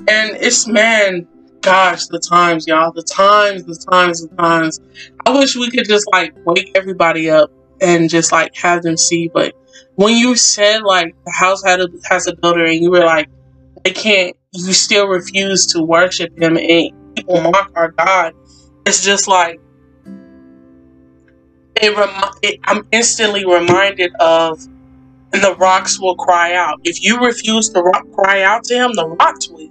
And 0.00 0.36
it's 0.36 0.68
man 0.68 1.26
gosh 1.62 2.06
the 2.08 2.18
times 2.18 2.66
y'all 2.66 2.92
the 2.92 3.02
times 3.02 3.64
the 3.64 3.82
times 3.90 4.28
the 4.28 4.36
times. 4.36 4.78
I 5.24 5.30
wish 5.38 5.56
we 5.56 5.70
could 5.70 5.88
just 5.88 6.06
like 6.12 6.34
wake 6.44 6.70
everybody 6.74 7.30
up 7.30 7.50
and 7.80 8.10
just 8.10 8.30
like 8.30 8.54
have 8.56 8.82
them 8.82 8.98
see 8.98 9.30
but 9.32 9.54
when 9.94 10.18
you 10.18 10.36
said 10.36 10.82
like 10.82 11.16
the 11.24 11.32
house 11.32 11.64
had 11.64 11.80
a 11.80 11.88
has 12.10 12.26
a 12.26 12.36
builder 12.36 12.66
and 12.66 12.82
you 12.82 12.90
were 12.90 13.06
like 13.06 13.30
they 13.84 13.92
can't 13.92 14.36
you 14.52 14.72
still 14.72 15.08
refuse 15.08 15.66
to 15.66 15.82
worship 15.82 16.30
him 16.40 16.56
and 16.56 16.90
people 17.14 17.40
mock 17.40 17.70
our 17.74 17.92
god. 17.92 18.34
It's 18.86 19.04
just 19.04 19.28
like 19.28 19.60
it, 21.76 21.96
remi- 21.96 22.38
it 22.42 22.60
i'm 22.64 22.86
instantly 22.92 23.44
reminded 23.44 24.12
of 24.20 24.58
and 25.32 25.42
the 25.42 25.54
rocks 25.56 26.00
will 26.00 26.16
cry 26.16 26.54
out. 26.54 26.80
If 26.84 27.02
you 27.02 27.20
refuse 27.20 27.68
to 27.70 27.80
rock, 27.82 28.10
cry 28.12 28.42
out 28.42 28.64
to 28.64 28.74
him 28.74 28.92
the 28.94 29.06
rocks 29.06 29.48
will. 29.50 29.68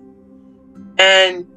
And 0.99 1.47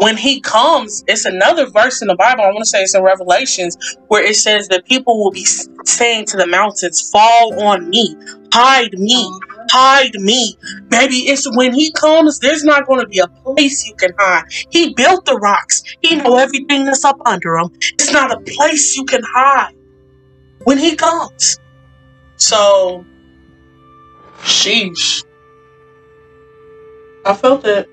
when 0.00 0.16
he 0.16 0.40
comes 0.40 1.04
it's 1.06 1.26
another 1.26 1.68
verse 1.68 2.00
in 2.00 2.08
the 2.08 2.16
bible 2.16 2.42
i 2.42 2.46
want 2.46 2.60
to 2.60 2.64
say 2.64 2.80
it's 2.82 2.94
in 2.94 3.02
revelations 3.02 3.76
where 4.08 4.24
it 4.24 4.34
says 4.34 4.66
that 4.68 4.84
people 4.86 5.22
will 5.22 5.30
be 5.30 5.44
saying 5.84 6.24
to 6.24 6.38
the 6.38 6.46
mountains 6.46 7.10
fall 7.10 7.62
on 7.62 7.88
me 7.90 8.16
hide 8.52 8.98
me 8.98 9.30
hide 9.70 10.14
me 10.14 10.56
Baby, 10.90 11.28
it's 11.28 11.46
when 11.56 11.72
he 11.72 11.92
comes, 11.92 12.40
there's 12.40 12.64
not 12.64 12.86
going 12.86 13.00
to 13.00 13.06
be 13.06 13.20
a 13.20 13.28
place 13.28 13.86
you 13.86 13.94
can 13.94 14.12
hide. 14.18 14.44
He 14.70 14.92
built 14.94 15.24
the 15.24 15.36
rocks. 15.36 15.82
He 16.00 16.16
know 16.16 16.36
everything 16.36 16.84
that's 16.84 17.04
up 17.04 17.18
under 17.24 17.56
them. 17.56 17.70
It's 17.94 18.12
not 18.12 18.32
a 18.32 18.40
place 18.40 18.96
you 18.96 19.04
can 19.04 19.22
hide 19.24 19.72
when 20.64 20.78
he 20.78 20.96
comes. 20.96 21.58
So, 22.36 23.04
sheesh. 24.40 25.24
I 27.24 27.34
felt 27.34 27.62
that. 27.62 27.86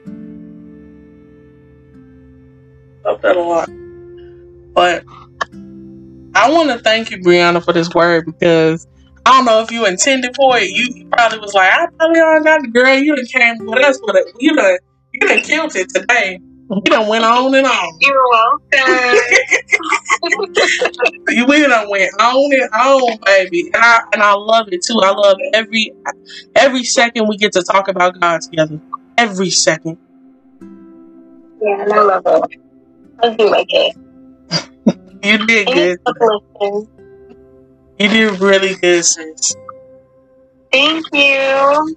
Felt 3.04 3.22
that 3.22 3.38
a 3.38 3.42
lot. 3.42 3.70
But 4.74 5.04
I 6.34 6.52
want 6.52 6.70
to 6.70 6.80
thank 6.80 7.12
you, 7.12 7.18
Brianna, 7.20 7.64
for 7.64 7.74
this 7.74 7.94
word 7.94 8.26
because 8.26 8.88
I 9.28 9.32
don't 9.32 9.46
know 9.46 9.62
if 9.62 9.72
you 9.72 9.86
intended 9.86 10.34
for 10.38 10.58
it. 10.58 10.70
You 10.70 10.88
you 10.96 11.06
probably 11.10 11.40
was 11.40 11.54
like, 11.54 11.70
I 11.70 11.86
probably 11.98 12.16
got 12.46 12.62
the 12.62 12.70
girl. 12.70 12.96
You 12.96 13.14
done 13.14 13.26
came 13.26 13.58
with 13.60 13.84
us, 13.84 14.00
but 14.08 14.16
you 14.40 14.56
done 14.56 14.78
you 15.12 15.20
done 15.20 15.42
killed 15.42 15.76
it 15.76 15.90
today. 15.90 16.40
You 16.70 16.82
done 16.84 17.10
went 17.10 17.26
on 17.26 17.54
and 17.54 17.68
on. 17.68 17.98
You're 18.00 18.24
welcome. 18.32 19.20
You 21.28 21.46
we 21.46 21.60
done 21.60 21.90
went 21.90 22.10
on 22.22 22.54
and 22.54 22.70
on, 22.72 23.18
baby. 23.26 23.70
And 23.74 23.84
I 23.84 24.00
and 24.14 24.24
I 24.24 24.34
love 24.34 24.70
it 24.72 24.80
too. 24.88 24.98
I 25.04 25.12
love 25.12 25.36
every 25.54 25.92
every 26.56 26.86
second 26.86 27.28
we 27.28 27.36
get 27.36 27.52
to 27.52 27.64
talk 27.64 27.90
about 27.90 28.18
God 28.22 28.40
together. 28.40 28.80
Every 29.18 29.50
second. 29.50 29.98
yeah, 31.62 31.84
and 31.84 31.92
I 31.92 32.02
love 32.02 32.24
it. 32.26 32.60
I 33.22 33.36
do 33.36 33.50
like 33.50 33.68
it. 33.72 33.94
You 35.22 35.46
did 35.46 35.68
good. 35.68 36.00
It's 38.00 38.14
uplifting. 38.14 38.24
You 38.24 38.30
did 38.32 38.42
really 38.42 38.76
good, 38.76 39.06
sis. 39.06 39.56
Thank 40.72 41.06
you. 41.14 41.96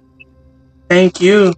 Thank 0.89 1.21
you. 1.21 1.53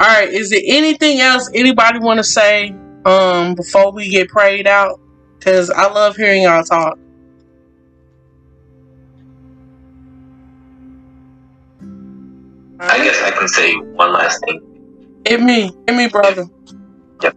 All 0.00 0.06
right. 0.06 0.28
Is 0.28 0.50
there 0.50 0.62
anything 0.66 1.20
else 1.20 1.50
anybody 1.54 1.98
want 1.98 2.18
to 2.18 2.24
say 2.24 2.74
um 3.04 3.54
before 3.54 3.92
we 3.92 4.10
get 4.10 4.28
prayed 4.28 4.66
out? 4.66 5.00
Cause 5.40 5.70
I 5.70 5.90
love 5.92 6.16
hearing 6.16 6.42
y'all 6.42 6.64
talk. 6.64 6.98
I 12.80 12.98
guess 12.98 13.22
I 13.22 13.30
can 13.32 13.48
say 13.48 13.74
one 13.76 14.12
last 14.12 14.40
thing. 14.44 14.60
Hit 15.26 15.40
me, 15.40 15.72
hit 15.86 15.96
me, 15.96 16.08
brother. 16.08 16.46
Yep. 17.22 17.36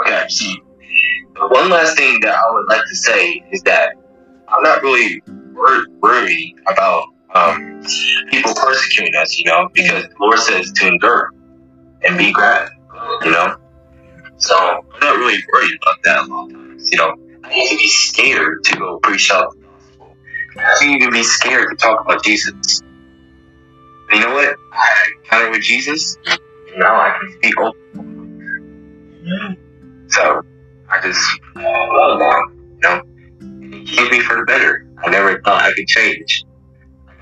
Okay, 0.00 0.24
see, 0.28 0.56
one 1.36 1.68
last 1.70 1.96
thing 1.96 2.20
that 2.20 2.34
I 2.34 2.52
would 2.52 2.68
like 2.68 2.82
to 2.88 2.96
say 2.96 3.44
is 3.52 3.62
that 3.62 3.96
I'm 4.52 4.62
not 4.62 4.82
really 4.82 5.22
wor- 5.54 5.86
worried 6.00 6.54
about 6.68 7.04
um, 7.34 7.82
people 8.30 8.54
persecuting 8.54 9.14
us, 9.16 9.38
you 9.38 9.44
know, 9.46 9.68
because 9.74 10.04
the 10.04 10.14
Lord 10.20 10.38
says 10.38 10.70
to 10.72 10.88
endure 10.88 11.30
and 12.02 12.18
be 12.18 12.32
glad, 12.32 12.68
you 13.22 13.30
know. 13.30 13.56
So 14.38 14.56
I'm 14.56 15.00
not 15.00 15.16
really 15.18 15.42
worried 15.52 15.78
about 15.82 15.96
that 16.04 16.26
a 16.26 16.26
lot 16.26 16.46
of 16.46 16.52
times, 16.52 16.88
you 16.90 16.98
know. 16.98 17.14
I 17.44 17.48
need 17.54 17.70
to 17.70 17.76
be 17.78 17.88
scared 17.88 18.58
to 18.64 18.76
go 18.76 18.98
preach 19.02 19.30
out 19.30 19.48
the 19.52 19.66
gospel. 19.66 20.16
I 20.58 20.86
need 20.86 21.00
to 21.04 21.10
be 21.10 21.22
scared 21.22 21.70
to 21.70 21.76
talk 21.76 22.04
about 22.04 22.22
Jesus. 22.24 22.80
You 24.10 24.20
know 24.20 24.34
what? 24.34 24.56
I 24.72 24.86
had 24.86 25.06
an 25.06 25.12
encounter 25.24 25.50
with 25.52 25.62
Jesus, 25.62 26.16
now 26.76 26.94
I 26.94 27.16
can 27.18 27.32
speak 27.32 27.54
openly. 27.58 27.96
So 30.08 30.42
I 30.90 31.00
just 31.02 31.40
love 31.56 32.20
him, 32.20 32.52
you 32.82 32.88
know. 32.88 33.02
Gave 33.92 34.10
me 34.10 34.20
for 34.20 34.36
the 34.36 34.44
better. 34.46 34.86
I 35.04 35.10
never 35.10 35.40
thought 35.42 35.62
I 35.62 35.72
could 35.74 35.86
change. 35.86 36.44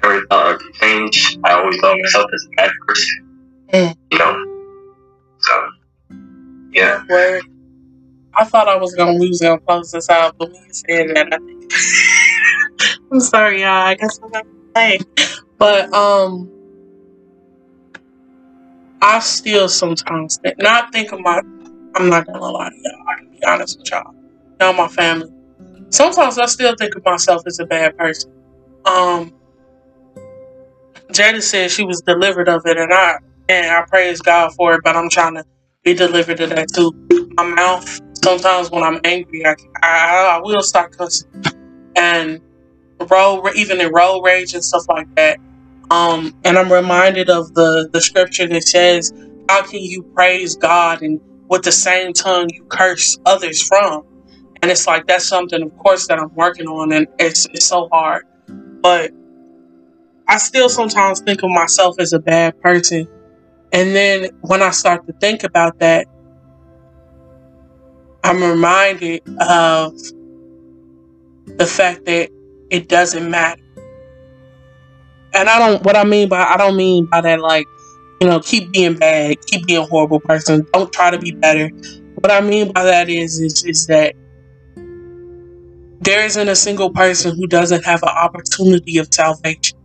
I 0.02 0.08
never 0.08 0.26
thought 0.26 0.54
I 0.54 0.58
could 0.58 0.72
change. 0.74 1.38
I 1.44 1.52
always 1.52 1.80
thought 1.80 1.96
myself 2.00 2.26
as 2.32 2.46
a 2.46 2.56
bad 2.56 2.70
person, 2.86 3.26
Mm. 3.72 3.96
you 4.12 4.18
know. 4.18 4.44
So 5.40 5.68
yeah, 6.72 7.02
Word. 7.08 7.42
I 8.38 8.44
thought 8.44 8.68
I 8.68 8.76
was 8.76 8.94
gonna 8.94 9.18
lose 9.18 9.40
and 9.40 9.64
close 9.66 9.90
this 9.90 10.08
out, 10.08 10.36
but 10.38 10.50
when 10.52 10.62
you 10.62 10.72
said 10.72 11.08
that, 11.16 11.26
I 11.32 11.38
think 11.38 11.72
I'm 13.12 13.20
sorry, 13.20 13.62
y'all. 13.62 13.68
I 13.86 13.94
guess 13.96 14.18
I'm 14.22 14.30
not 14.30 14.46
saying, 14.76 15.00
but 15.58 15.92
um, 15.92 16.48
I 19.02 19.18
still 19.20 19.68
sometimes 19.68 20.38
think, 20.42 20.56
not 20.58 20.92
think 20.92 21.10
of 21.12 21.20
my. 21.20 21.40
I'm 21.96 22.08
not 22.08 22.26
gonna 22.26 22.40
lie 22.40 22.68
to 22.70 22.76
y'all. 22.76 23.08
I 23.08 23.14
can 23.18 23.30
be 23.30 23.38
honest 23.46 23.78
with 23.78 23.90
y'all. 23.90 24.14
Y'all, 24.60 24.72
my 24.74 24.88
family. 24.88 25.32
Sometimes 25.92 26.38
I 26.38 26.46
still 26.46 26.74
think 26.78 26.96
of 26.96 27.04
myself 27.04 27.42
as 27.46 27.58
a 27.60 27.66
bad 27.66 27.96
person. 27.96 28.30
Um, 28.84 29.32
Jada 31.12 31.42
said 31.42 31.70
she 31.70 31.84
was 31.84 32.02
delivered 32.06 32.48
of 32.48 32.62
it, 32.66 32.78
and 32.78 32.92
I 32.92 33.16
and 33.48 33.70
I 33.70 33.84
praise 33.88 34.20
God 34.20 34.52
for 34.56 34.74
it. 34.74 34.82
But 34.84 34.96
I'm 34.96 35.10
trying 35.10 35.36
to 35.36 35.44
be 35.84 35.94
delivered 35.94 36.40
of 36.40 36.50
that 36.50 36.68
too. 36.74 36.92
My 37.36 37.44
mouth. 37.44 38.00
Sometimes 38.24 38.70
when 38.70 38.82
I'm 38.84 39.00
angry, 39.04 39.46
I 39.46 39.54
I, 39.82 40.38
I 40.38 40.40
will 40.42 40.62
start 40.62 40.92
cussing, 40.98 41.28
and 41.96 42.40
road 43.10 43.48
even 43.56 43.80
in 43.80 43.92
road 43.92 44.22
rage 44.24 44.54
and 44.54 44.64
stuff 44.64 44.84
like 44.88 45.08
that. 45.16 45.38
Um, 45.90 46.32
and 46.44 46.58
I'm 46.58 46.72
reminded 46.72 47.30
of 47.30 47.52
the 47.54 47.88
the 47.92 48.00
scripture 48.00 48.48
that 48.48 48.64
says, 48.64 49.12
"How 49.48 49.62
can 49.64 49.80
you 49.82 50.04
praise 50.16 50.56
God 50.56 51.02
and 51.02 51.20
with 51.48 51.62
the 51.64 51.72
same 51.72 52.12
tongue 52.14 52.48
you 52.50 52.64
curse 52.70 53.16
others 53.26 53.62
from?" 53.62 54.02
And 54.62 54.70
it's 54.70 54.86
like 54.86 55.06
that's 55.06 55.26
something, 55.26 55.62
of 55.62 55.76
course, 55.78 56.06
that 56.08 56.18
I'm 56.18 56.34
working 56.34 56.66
on, 56.66 56.92
and 56.92 57.06
it's 57.18 57.46
it's 57.46 57.66
so 57.66 57.88
hard. 57.90 58.26
But 58.46 59.12
I 60.28 60.38
still 60.38 60.68
sometimes 60.68 61.20
think 61.20 61.42
of 61.42 61.50
myself 61.50 61.96
as 61.98 62.12
a 62.12 62.18
bad 62.18 62.60
person. 62.60 63.08
And 63.72 63.94
then 63.94 64.30
when 64.42 64.62
I 64.62 64.70
start 64.70 65.06
to 65.06 65.12
think 65.14 65.44
about 65.44 65.78
that, 65.78 66.06
I'm 68.22 68.42
reminded 68.42 69.22
of 69.40 69.94
the 71.46 71.66
fact 71.66 72.04
that 72.04 72.30
it 72.70 72.88
doesn't 72.88 73.30
matter. 73.30 73.62
And 75.34 75.48
I 75.48 75.58
don't, 75.58 75.82
what 75.84 75.96
I 75.96 76.04
mean 76.04 76.28
by, 76.28 76.42
I 76.42 76.56
don't 76.56 76.76
mean 76.76 77.06
by 77.06 77.20
that, 77.20 77.40
like, 77.40 77.66
you 78.20 78.28
know, 78.28 78.40
keep 78.40 78.72
being 78.72 78.96
bad, 78.96 79.36
keep 79.46 79.66
being 79.66 79.82
a 79.82 79.86
horrible 79.86 80.20
person, 80.20 80.66
don't 80.72 80.92
try 80.92 81.10
to 81.10 81.18
be 81.18 81.32
better. 81.32 81.68
What 82.16 82.30
I 82.30 82.40
mean 82.40 82.72
by 82.72 82.84
that 82.84 83.08
is, 83.08 83.40
is, 83.40 83.64
is 83.64 83.86
that 83.86 84.14
there 86.00 86.24
isn't 86.24 86.48
a 86.48 86.56
single 86.56 86.90
person 86.90 87.36
who 87.36 87.46
doesn't 87.46 87.84
have 87.84 88.02
an 88.02 88.08
opportunity 88.08 88.98
of 88.98 89.12
salvation. 89.12 89.78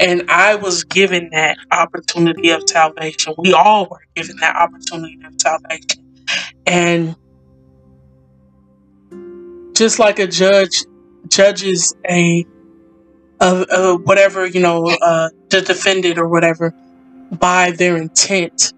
And 0.00 0.30
I 0.30 0.54
was 0.54 0.84
given 0.84 1.30
that 1.32 1.58
opportunity 1.70 2.50
of 2.50 2.62
salvation. 2.68 3.34
We 3.36 3.52
all 3.52 3.86
were 3.90 4.00
given 4.14 4.36
that 4.40 4.56
opportunity 4.56 5.18
of 5.26 5.34
salvation. 5.40 6.04
And 6.66 7.16
just 9.74 9.98
like 9.98 10.18
a 10.18 10.26
judge 10.26 10.84
judges 11.28 11.94
a, 12.08 12.46
a, 13.40 13.66
a 13.70 13.96
whatever, 13.96 14.46
you 14.46 14.60
know, 14.60 14.86
uh, 14.86 15.28
the 15.50 15.60
defendant 15.60 16.18
or 16.18 16.28
whatever 16.28 16.72
by 17.32 17.72
their 17.72 17.96
intent, 17.96 18.72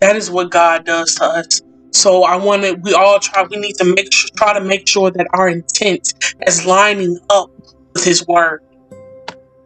that 0.00 0.16
is 0.16 0.30
what 0.30 0.50
God 0.50 0.86
does 0.86 1.16
to 1.16 1.24
us. 1.24 1.60
So 1.92 2.24
I 2.24 2.36
want 2.36 2.62
to, 2.62 2.72
we 2.82 2.94
all 2.94 3.18
try, 3.20 3.44
we 3.50 3.58
need 3.58 3.74
to 3.76 3.84
make 3.84 4.12
sure, 4.12 4.30
try 4.36 4.58
to 4.58 4.64
make 4.64 4.88
sure 4.88 5.10
that 5.10 5.26
our 5.32 5.48
intent 5.48 6.14
is 6.46 6.66
lining 6.66 7.18
up 7.30 7.50
with 7.94 8.04
His 8.04 8.26
Word. 8.26 8.60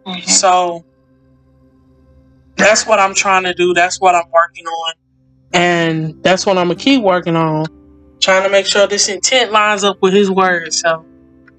Mm-hmm. 0.06 0.28
So 0.28 0.84
that's 2.56 2.86
what 2.86 2.98
I'm 2.98 3.14
trying 3.14 3.44
to 3.44 3.54
do. 3.54 3.74
That's 3.74 4.00
what 4.00 4.14
I'm 4.14 4.30
working 4.32 4.66
on. 4.66 4.94
And 5.52 6.22
that's 6.22 6.46
what 6.46 6.58
I'm 6.58 6.68
to 6.68 6.74
keep 6.74 7.02
working 7.02 7.36
on. 7.36 7.66
Trying 8.20 8.44
to 8.44 8.50
make 8.50 8.66
sure 8.66 8.86
this 8.86 9.08
intent 9.08 9.52
lines 9.52 9.84
up 9.84 9.98
with 10.00 10.12
his 10.14 10.30
word. 10.30 10.72
So 10.72 11.04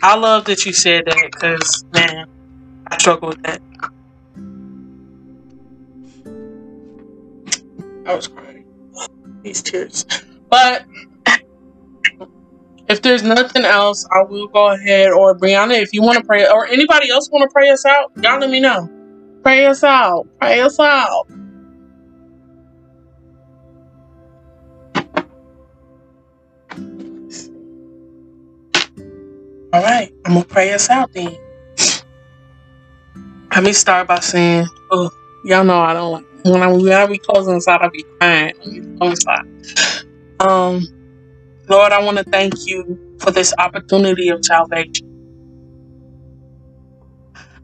I 0.01 0.17
love 0.17 0.45
that 0.45 0.65
you 0.65 0.73
said 0.73 1.05
that 1.05 1.29
because, 1.31 1.85
man, 1.93 2.27
I 2.87 2.97
struggle 2.97 3.29
with 3.29 3.41
that. 3.43 3.61
I 8.05 8.15
was 8.15 8.27
crying. 8.27 8.65
These 9.43 9.61
tears. 9.63 10.05
But 10.49 10.85
if 12.87 13.01
there's 13.01 13.23
nothing 13.23 13.65
else, 13.65 14.07
I 14.11 14.23
will 14.23 14.47
go 14.47 14.71
ahead. 14.71 15.11
Or 15.11 15.37
Brianna, 15.37 15.81
if 15.81 15.93
you 15.93 16.01
want 16.01 16.19
to 16.19 16.23
pray, 16.23 16.47
or 16.47 16.65
anybody 16.65 17.09
else 17.09 17.29
want 17.31 17.43
to 17.43 17.53
pray 17.53 17.69
us 17.69 17.85
out, 17.85 18.11
y'all 18.21 18.39
let 18.39 18.49
me 18.49 18.59
know. 18.59 18.89
Pray 19.43 19.65
us 19.65 19.83
out. 19.83 20.27
Pray 20.39 20.61
us 20.61 20.79
out. 20.79 21.27
All 29.73 29.83
right, 29.83 30.09
I'm 30.25 30.33
gonna 30.33 30.45
pray 30.45 30.73
us 30.73 30.89
out 30.89 31.11
then. 31.13 31.35
Let 33.51 33.63
me 33.63 33.73
start 33.73 34.07
by 34.07 34.19
saying, 34.19 34.65
oh, 34.91 35.11
y'all 35.43 35.63
know 35.63 35.79
I 35.79 35.93
don't 35.93 36.11
like 36.13 36.25
when 36.43 36.63
I 36.63 36.67
when 36.71 36.91
I 36.93 37.05
be 37.05 37.17
closing 37.17 37.55
inside, 37.55 37.81
I 37.81 37.89
be 37.89 38.05
crying. 38.19 38.53
Um, 40.39 40.81
Lord, 41.69 41.91
I 41.93 42.03
want 42.03 42.17
to 42.17 42.25
thank 42.31 42.53
you 42.65 42.99
for 43.19 43.31
this 43.31 43.53
opportunity 43.57 44.29
of 44.29 44.39
salvation. 44.43 45.05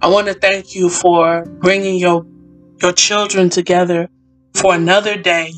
I 0.02 0.10
want 0.10 0.28
to 0.28 0.34
thank 0.34 0.76
you 0.76 0.90
for 0.90 1.46
bringing 1.62 1.98
your 1.98 2.26
your 2.82 2.94
children 2.94 3.50
together 3.50 4.10
for 4.56 4.76
another 4.76 5.18
day 5.18 5.54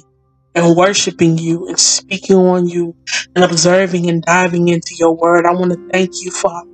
and 0.56 0.76
worshiping 0.76 1.38
you 1.38 1.68
and 1.68 1.80
speaking 1.80 2.38
on 2.38 2.68
you 2.68 2.96
and 3.36 3.44
observing 3.44 4.10
and 4.10 4.24
diving 4.24 4.70
into 4.70 4.96
your 5.00 5.16
word. 5.16 5.46
I 5.46 5.54
want 5.54 5.72
to 5.74 5.80
thank 5.92 6.12
you, 6.22 6.32
Father, 6.32 6.68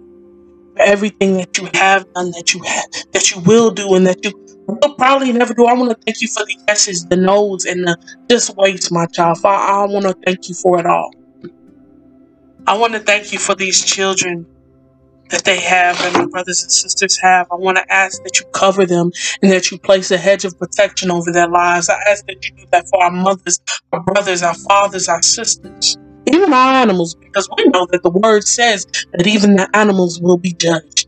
for 0.77 0.84
everything 0.85 1.38
that 1.38 1.57
you 1.57 1.69
have 1.76 2.05
done, 2.15 2.31
that 2.31 2.53
you 2.53 2.61
have, 2.65 2.85
that 3.13 3.31
you 3.31 3.41
will 3.41 3.72
do, 3.72 3.95
and 3.95 4.07
that 4.07 4.18
you 4.23 4.34
will 4.67 4.95
probably 4.95 5.31
never 5.33 5.53
do. 5.53 5.65
I 5.65 5.73
want 5.73 5.91
to 5.91 5.97
thank 6.05 6.21
you 6.21 6.27
for 6.27 6.45
the 6.45 6.57
yeses, 6.67 7.05
the 7.05 7.17
no's, 7.17 7.65
and 7.65 7.83
the 7.88 7.97
just 8.29 8.55
waits, 8.57 8.91
my 8.91 9.05
child. 9.07 9.39
I, 9.43 9.83
I 9.83 9.85
want 9.85 10.05
to 10.05 10.15
thank 10.25 10.49
you 10.49 10.55
for 10.55 10.79
it 10.79 10.85
all. 10.85 11.11
I 12.67 12.77
want 12.77 12.93
to 12.93 12.99
thank 12.99 13.33
you 13.33 13.39
for 13.39 13.55
these 13.55 13.83
children 13.83 14.47
that 15.31 15.43
they 15.45 15.59
have 15.59 15.99
and 16.01 16.13
my 16.13 16.25
brothers 16.25 16.61
and 16.61 16.71
sisters 16.71 17.17
have. 17.17 17.47
I 17.51 17.55
want 17.55 17.77
to 17.77 17.93
ask 17.93 18.21
that 18.23 18.39
you 18.39 18.45
cover 18.53 18.85
them 18.85 19.11
and 19.41 19.51
that 19.51 19.71
you 19.71 19.79
place 19.79 20.11
a 20.11 20.17
hedge 20.17 20.45
of 20.45 20.57
protection 20.59 21.09
over 21.09 21.31
their 21.31 21.47
lives. 21.47 21.89
I 21.89 21.97
ask 22.09 22.25
that 22.27 22.45
you 22.45 22.51
do 22.57 22.65
that 22.71 22.85
for 22.89 23.03
our 23.03 23.11
mothers, 23.11 23.59
our 23.91 24.01
brothers, 24.01 24.43
our 24.43 24.53
fathers, 24.53 25.07
our 25.07 25.21
sisters, 25.21 25.97
even 26.27 26.53
our 26.53 26.73
animals, 26.73 27.15
because 27.15 27.49
we 27.57 27.63
know 27.65 27.88
that 27.91 28.03
the 28.03 28.11
word 28.11 28.47
says 28.47 28.85
that 29.13 29.25
even 29.25 29.55
the 29.55 29.69
animals 29.75 30.19
will 30.21 30.38
be 30.38 30.53
judged. 30.53 31.00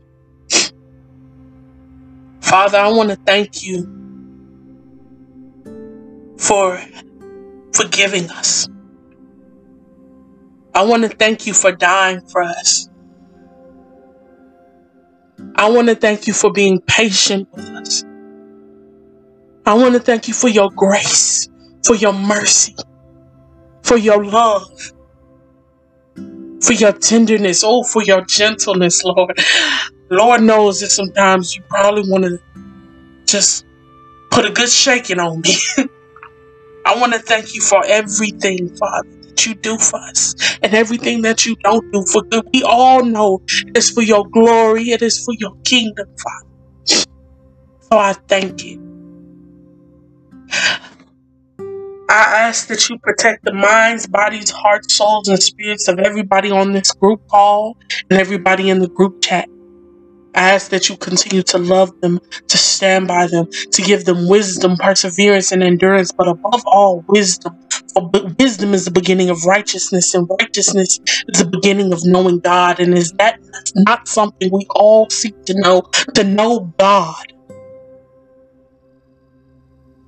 Father, 2.54 2.78
I 2.78 2.88
want 2.92 3.10
to 3.10 3.16
thank 3.16 3.64
you 3.64 3.82
for 6.38 6.80
forgiving 7.72 8.30
us. 8.30 8.68
I 10.72 10.84
want 10.84 11.02
to 11.02 11.08
thank 11.08 11.48
you 11.48 11.52
for 11.52 11.72
dying 11.72 12.20
for 12.30 12.44
us. 12.44 12.88
I 15.56 15.68
want 15.68 15.88
to 15.88 15.96
thank 15.96 16.28
you 16.28 16.32
for 16.32 16.52
being 16.52 16.80
patient 16.80 17.48
with 17.52 17.66
us. 17.70 18.04
I 19.66 19.74
want 19.74 19.94
to 19.94 20.00
thank 20.00 20.28
you 20.28 20.34
for 20.34 20.46
your 20.46 20.70
grace, 20.70 21.48
for 21.84 21.96
your 21.96 22.12
mercy, 22.12 22.76
for 23.82 23.96
your 23.96 24.24
love, 24.24 24.92
for 26.62 26.72
your 26.72 26.92
tenderness, 26.92 27.64
oh, 27.64 27.82
for 27.82 28.04
your 28.04 28.24
gentleness, 28.24 29.02
Lord. 29.02 29.40
Lord 30.14 30.42
knows 30.42 30.80
that 30.80 30.90
sometimes 30.90 31.54
you 31.56 31.62
probably 31.70 32.04
want 32.10 32.24
to 32.24 32.38
just 33.28 33.64
put 34.30 34.46
a 34.46 34.50
good 34.52 34.70
shaking 34.70 35.20
on 35.20 35.40
me. 35.40 35.54
I 36.86 36.98
want 37.00 37.14
to 37.14 37.20
thank 37.20 37.54
you 37.54 37.62
for 37.62 37.84
everything, 37.86 38.70
Father 38.78 39.04
that 39.36 39.46
you 39.46 39.54
do 39.56 39.78
for 39.78 39.98
us 40.00 40.34
and 40.62 40.74
everything 40.74 41.22
that 41.22 41.46
you 41.46 41.56
don't 41.64 41.84
do 41.92 42.04
for 42.12 42.22
good. 42.30 42.44
We 42.52 42.62
all 42.62 43.04
know 43.04 43.40
it's 43.74 43.90
for 43.90 44.02
your 44.02 44.26
glory, 44.32 44.90
it 44.90 45.02
is 45.02 45.22
for 45.24 45.34
your 45.38 45.52
kingdom, 45.64 46.06
Father. 46.22 46.46
So 47.92 47.98
I 47.98 48.14
thank 48.28 48.64
you. 48.64 48.78
I 52.10 52.48
ask 52.48 52.68
that 52.68 52.88
you 52.88 52.98
protect 53.02 53.40
the 53.44 53.54
minds, 53.54 54.06
bodies, 54.06 54.50
hearts, 54.50 54.96
souls, 54.96 55.28
and 55.28 55.42
spirits 55.42 55.88
of 55.88 55.98
everybody 55.98 56.50
on 56.50 56.72
this 56.72 56.92
group 56.92 57.20
call 57.30 57.76
and 58.10 58.20
everybody 58.20 58.70
in 58.70 58.80
the 58.80 58.88
group 58.88 59.14
chat. 59.22 59.48
I 60.34 60.52
ask 60.54 60.70
that 60.70 60.88
you 60.88 60.96
continue 60.96 61.42
to 61.44 61.58
love 61.58 61.90
them, 62.02 62.18
to 62.48 62.58
stand 62.58 63.08
by 63.08 63.26
them, 63.28 63.46
to 63.72 63.82
give 63.82 64.04
them 64.04 64.28
wisdom, 64.28 64.76
perseverance, 64.76 65.52
and 65.52 65.62
endurance, 65.62 66.10
but 66.16 66.28
above 66.28 66.62
all, 66.66 67.04
wisdom. 67.08 67.54
For 67.94 68.10
wisdom 68.38 68.74
is 68.74 68.84
the 68.84 68.90
beginning 68.90 69.30
of 69.30 69.44
righteousness, 69.44 70.14
and 70.14 70.28
righteousness 70.40 70.98
is 71.28 71.40
the 71.42 71.48
beginning 71.50 71.92
of 71.92 72.00
knowing 72.04 72.40
God. 72.40 72.80
And 72.80 72.96
is 72.98 73.12
that 73.18 73.38
not 73.76 74.08
something 74.08 74.50
we 74.52 74.66
all 74.70 75.08
seek 75.10 75.34
to 75.46 75.54
know? 75.56 75.82
To 76.16 76.24
know 76.24 76.72
God, 76.78 77.24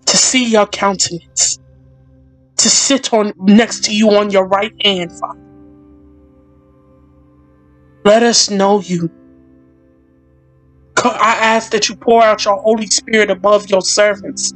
to 0.06 0.16
see 0.16 0.50
your 0.50 0.66
countenance, 0.66 1.58
to 2.58 2.68
sit 2.68 3.12
on 3.12 3.32
next 3.38 3.84
to 3.84 3.94
you 3.94 4.10
on 4.12 4.30
your 4.30 4.48
right 4.48 4.72
hand, 4.84 5.10
Father. 5.20 5.40
Let 8.04 8.22
us 8.22 8.50
know 8.50 8.80
you. 8.80 9.10
I 11.04 11.36
ask 11.40 11.72
that 11.72 11.88
you 11.88 11.96
pour 11.96 12.22
out 12.22 12.44
your 12.44 12.56
Holy 12.56 12.86
Spirit 12.86 13.30
above 13.30 13.68
your 13.68 13.82
servants. 13.82 14.52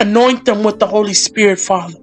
Anoint 0.00 0.44
them 0.44 0.62
with 0.62 0.78
the 0.78 0.86
Holy 0.86 1.14
Spirit, 1.14 1.58
Father. 1.58 1.98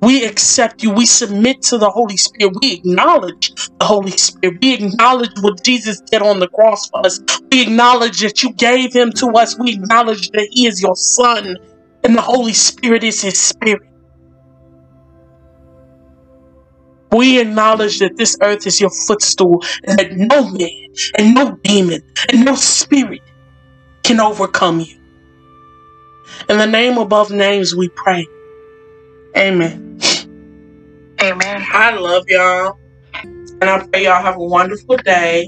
We 0.00 0.24
accept 0.24 0.82
you. 0.82 0.92
We 0.92 1.06
submit 1.06 1.62
to 1.62 1.78
the 1.78 1.90
Holy 1.90 2.16
Spirit. 2.16 2.54
We 2.62 2.74
acknowledge 2.74 3.52
the 3.80 3.86
Holy 3.86 4.12
Spirit. 4.12 4.58
We 4.62 4.74
acknowledge 4.74 5.32
what 5.40 5.62
Jesus 5.64 6.00
did 6.10 6.22
on 6.22 6.38
the 6.38 6.48
cross 6.48 6.88
for 6.88 7.04
us. 7.04 7.20
We 7.50 7.62
acknowledge 7.62 8.20
that 8.20 8.42
you 8.42 8.52
gave 8.52 8.92
him 8.94 9.12
to 9.16 9.26
us. 9.30 9.58
We 9.58 9.72
acknowledge 9.72 10.30
that 10.30 10.48
he 10.52 10.66
is 10.66 10.80
your 10.80 10.96
son 10.96 11.56
and 12.04 12.14
the 12.16 12.22
Holy 12.22 12.52
Spirit 12.52 13.02
is 13.04 13.22
his 13.22 13.40
spirit. 13.40 13.82
We 17.12 17.40
acknowledge 17.40 17.98
that 18.00 18.16
this 18.16 18.36
earth 18.42 18.66
is 18.66 18.80
your 18.80 18.90
footstool 19.06 19.62
and 19.86 19.98
that 19.98 20.12
no 20.12 20.50
man 20.50 20.87
and 21.16 21.34
no 21.34 21.56
demon 21.62 22.02
and 22.32 22.44
no 22.44 22.54
spirit 22.54 23.22
can 24.02 24.20
overcome 24.20 24.80
you. 24.80 24.96
In 26.48 26.58
the 26.58 26.66
name 26.66 26.98
above 26.98 27.30
names, 27.30 27.74
we 27.74 27.88
pray. 27.88 28.26
Amen. 29.36 29.98
Amen. 31.22 31.66
I 31.72 31.94
love 31.94 32.24
y'all. 32.28 32.78
And 33.60 33.64
I 33.64 33.86
pray 33.86 34.04
y'all 34.04 34.22
have 34.22 34.36
a 34.36 34.44
wonderful 34.44 34.96
day. 34.98 35.46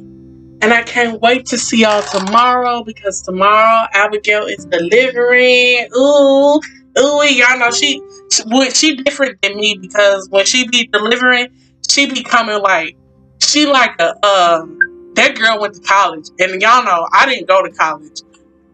And 0.62 0.74
I 0.74 0.82
can't 0.82 1.20
wait 1.22 1.46
to 1.46 1.58
see 1.58 1.82
y'all 1.82 2.02
tomorrow 2.02 2.82
because 2.84 3.22
tomorrow 3.22 3.86
Abigail 3.94 4.44
is 4.44 4.66
delivering. 4.66 5.88
Ooh, 5.96 6.60
ooh, 6.98 7.24
y'all 7.24 7.58
know 7.58 7.70
she, 7.70 8.02
she, 8.30 8.70
she 8.70 8.96
different 8.96 9.40
than 9.42 9.56
me 9.56 9.78
because 9.80 10.28
when 10.30 10.44
she 10.44 10.68
be 10.68 10.88
delivering, 10.92 11.48
she 11.88 12.10
be 12.12 12.22
coming 12.22 12.60
like 12.60 12.96
she 13.42 13.66
like 13.66 13.92
a 14.00 14.26
um 14.26 14.78
that 15.14 15.36
girl 15.36 15.60
went 15.60 15.74
to 15.74 15.80
college 15.80 16.28
and 16.38 16.62
y'all 16.62 16.84
know 16.84 17.08
I 17.12 17.26
didn't 17.26 17.48
go 17.48 17.62
to 17.62 17.70
college. 17.70 18.22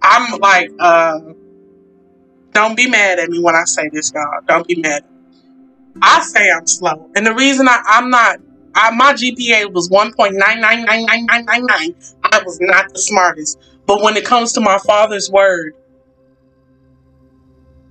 I'm 0.03 0.39
like 0.41 0.71
uh 0.79 1.21
don't 2.53 2.77
be 2.77 2.89
mad 2.89 3.19
at 3.19 3.29
me 3.29 3.39
when 3.39 3.55
I 3.55 3.65
say 3.65 3.91
this, 3.93 4.13
y'all. 4.15 4.41
Don't 4.47 4.67
be 4.67 4.81
mad. 4.81 5.05
I 6.01 6.23
say 6.23 6.51
I'm 6.51 6.67
slow. 6.67 7.11
And 7.15 7.27
the 7.27 7.35
reason 7.35 7.69
I, 7.69 7.83
I'm 7.87 8.09
not 8.11 8.39
I, 8.75 8.95
my 8.95 9.15
GPA 9.15 9.73
was 9.73 9.89
1.999999. 9.89 12.15
I 12.25 12.43
was 12.45 12.59
not 12.61 12.93
the 12.93 13.01
smartest. 13.01 13.59
But 13.87 14.03
when 14.03 14.19
it 14.19 14.27
comes 14.27 14.53
to 14.53 14.61
my 14.61 14.77
father's 14.79 15.31
word, 15.31 15.73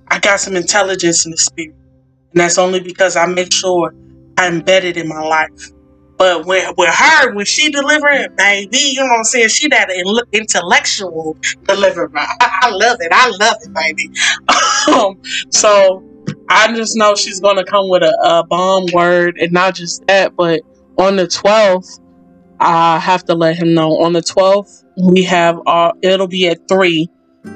I 0.08 0.20
got 0.20 0.38
some 0.38 0.54
intelligence 0.54 1.26
in 1.26 1.32
the 1.32 1.38
spirit. 1.38 1.74
And 2.32 2.40
that's 2.40 2.58
only 2.58 2.80
because 2.80 3.16
I 3.16 3.26
make 3.26 3.52
sure 3.52 3.92
I 4.38 4.48
embed 4.48 4.84
it 4.84 4.96
in 4.96 5.08
my 5.08 5.20
life. 5.20 5.72
But 6.18 6.46
when, 6.46 6.72
with 6.76 6.88
her, 6.88 7.34
when 7.34 7.44
she 7.44 7.70
delivering, 7.70 8.28
baby, 8.36 8.78
you 8.78 9.00
know 9.00 9.06
what 9.06 9.18
I'm 9.18 9.24
saying? 9.24 9.48
She 9.48 9.68
that 9.68 9.90
intellectual 10.32 11.36
deliverer. 11.66 12.10
I, 12.16 12.60
I 12.62 12.70
love 12.70 12.98
it. 13.00 13.12
I 13.12 13.28
love 13.28 13.56
it, 13.60 13.74
baby. 13.74 14.10
um, 14.98 15.20
so 15.50 16.02
I 16.48 16.74
just 16.74 16.96
know 16.96 17.14
she's 17.14 17.40
to 17.40 17.64
come 17.64 17.88
with 17.90 18.02
a, 18.02 18.18
a 18.22 18.46
bomb 18.46 18.86
word. 18.92 19.36
And 19.38 19.52
not 19.52 19.74
just 19.74 20.06
that, 20.06 20.34
but 20.36 20.62
on 20.98 21.16
the 21.16 21.26
12th, 21.26 22.00
I 22.60 22.98
have 22.98 23.24
to 23.26 23.34
let 23.34 23.56
him 23.56 23.74
know. 23.74 23.98
On 24.02 24.12
the 24.12 24.22
12th, 24.22 24.84
we 24.96 25.24
have 25.24 25.58
our, 25.66 25.92
it'll 26.00 26.28
be 26.28 26.48
at 26.48 26.66
3, 26.68 27.08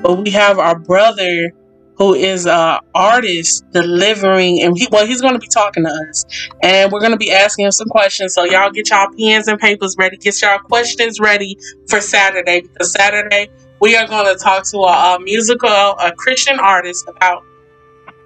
but 0.02 0.16
we 0.16 0.30
have 0.30 0.58
our 0.58 0.78
brother 0.78 1.52
who 2.00 2.14
is 2.14 2.46
a 2.46 2.80
artist 2.94 3.62
delivering 3.72 4.62
and 4.62 4.76
he 4.76 4.88
well 4.90 5.06
he's 5.06 5.20
going 5.20 5.34
to 5.34 5.38
be 5.38 5.46
talking 5.46 5.84
to 5.84 5.90
us. 5.90 6.24
And 6.62 6.90
we're 6.90 7.00
going 7.00 7.12
to 7.12 7.18
be 7.18 7.30
asking 7.30 7.66
him 7.66 7.72
some 7.72 7.88
questions. 7.88 8.34
So 8.34 8.44
y'all 8.44 8.70
get 8.70 8.88
y'all 8.88 9.08
pens 9.16 9.48
and 9.48 9.60
papers 9.60 9.94
ready. 9.98 10.16
Get 10.16 10.40
y'all 10.40 10.58
questions 10.60 11.20
ready 11.20 11.58
for 11.88 12.00
saturday 12.00 12.62
because 12.62 12.92
saturday 12.92 13.50
we 13.80 13.96
are 13.96 14.06
going 14.06 14.34
to 14.34 14.42
talk 14.42 14.64
to 14.70 14.78
a, 14.78 15.16
a 15.16 15.20
musical 15.20 15.68
a 15.68 16.12
christian 16.16 16.58
artist 16.58 17.04
about 17.06 17.44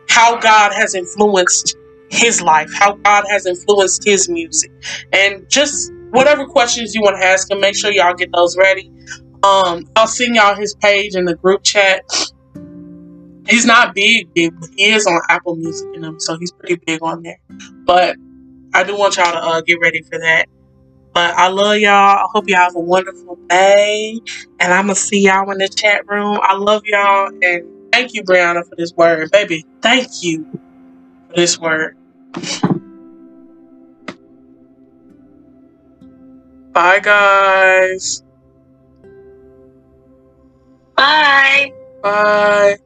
how 0.08 0.38
god 0.38 0.72
has 0.72 0.94
influenced 0.94 1.76
his 2.10 2.40
life 2.40 2.70
how 2.72 2.92
god 2.94 3.24
has 3.28 3.44
influenced 3.44 4.04
his 4.04 4.28
music. 4.28 4.70
And 5.12 5.48
just 5.50 5.92
whatever 6.10 6.46
questions 6.46 6.94
you 6.94 7.02
want 7.02 7.16
to 7.16 7.24
ask 7.26 7.50
him 7.50 7.60
make 7.60 7.74
sure 7.74 7.90
y'all 7.90 8.14
get 8.14 8.30
those 8.32 8.56
ready. 8.56 8.92
Um 9.42 9.84
i'll 9.96 10.06
send 10.06 10.36
y'all 10.36 10.54
his 10.54 10.76
page 10.76 11.16
in 11.16 11.24
the 11.24 11.34
group 11.34 11.64
chat 11.64 12.04
he's 13.48 13.66
not 13.66 13.94
big, 13.94 14.32
big, 14.34 14.58
but 14.58 14.70
he 14.76 14.92
is 14.92 15.06
on 15.06 15.20
Apple 15.28 15.56
Music 15.56 15.88
and 15.94 16.04
them, 16.04 16.20
so 16.20 16.36
he's 16.38 16.52
pretty 16.52 16.80
big 16.86 17.02
on 17.02 17.22
there. 17.22 17.38
But 17.84 18.16
I 18.72 18.84
do 18.84 18.96
want 18.96 19.16
y'all 19.16 19.32
to 19.32 19.38
uh, 19.38 19.60
get 19.60 19.78
ready 19.80 20.02
for 20.02 20.18
that. 20.18 20.46
But 21.14 21.34
I 21.34 21.48
love 21.48 21.78
y'all. 21.78 21.92
I 21.92 22.24
hope 22.32 22.48
y'all 22.48 22.58
have 22.58 22.74
a 22.74 22.80
wonderful 22.80 23.38
day. 23.48 24.18
And 24.58 24.72
I'm 24.72 24.86
going 24.86 24.96
to 24.96 25.00
see 25.00 25.20
y'all 25.20 25.48
in 25.52 25.58
the 25.58 25.68
chat 25.68 26.02
room. 26.08 26.40
I 26.42 26.54
love 26.56 26.82
y'all. 26.86 27.30
And 27.40 27.92
thank 27.92 28.14
you, 28.14 28.24
Brianna, 28.24 28.68
for 28.68 28.74
this 28.76 28.92
word. 28.96 29.30
Baby, 29.30 29.64
thank 29.80 30.08
you 30.22 30.44
for 31.28 31.36
this 31.36 31.58
word. 31.58 31.96
Bye, 36.72 36.98
guys. 36.98 38.24
Bye. 40.96 41.70
Bye. 42.02 42.83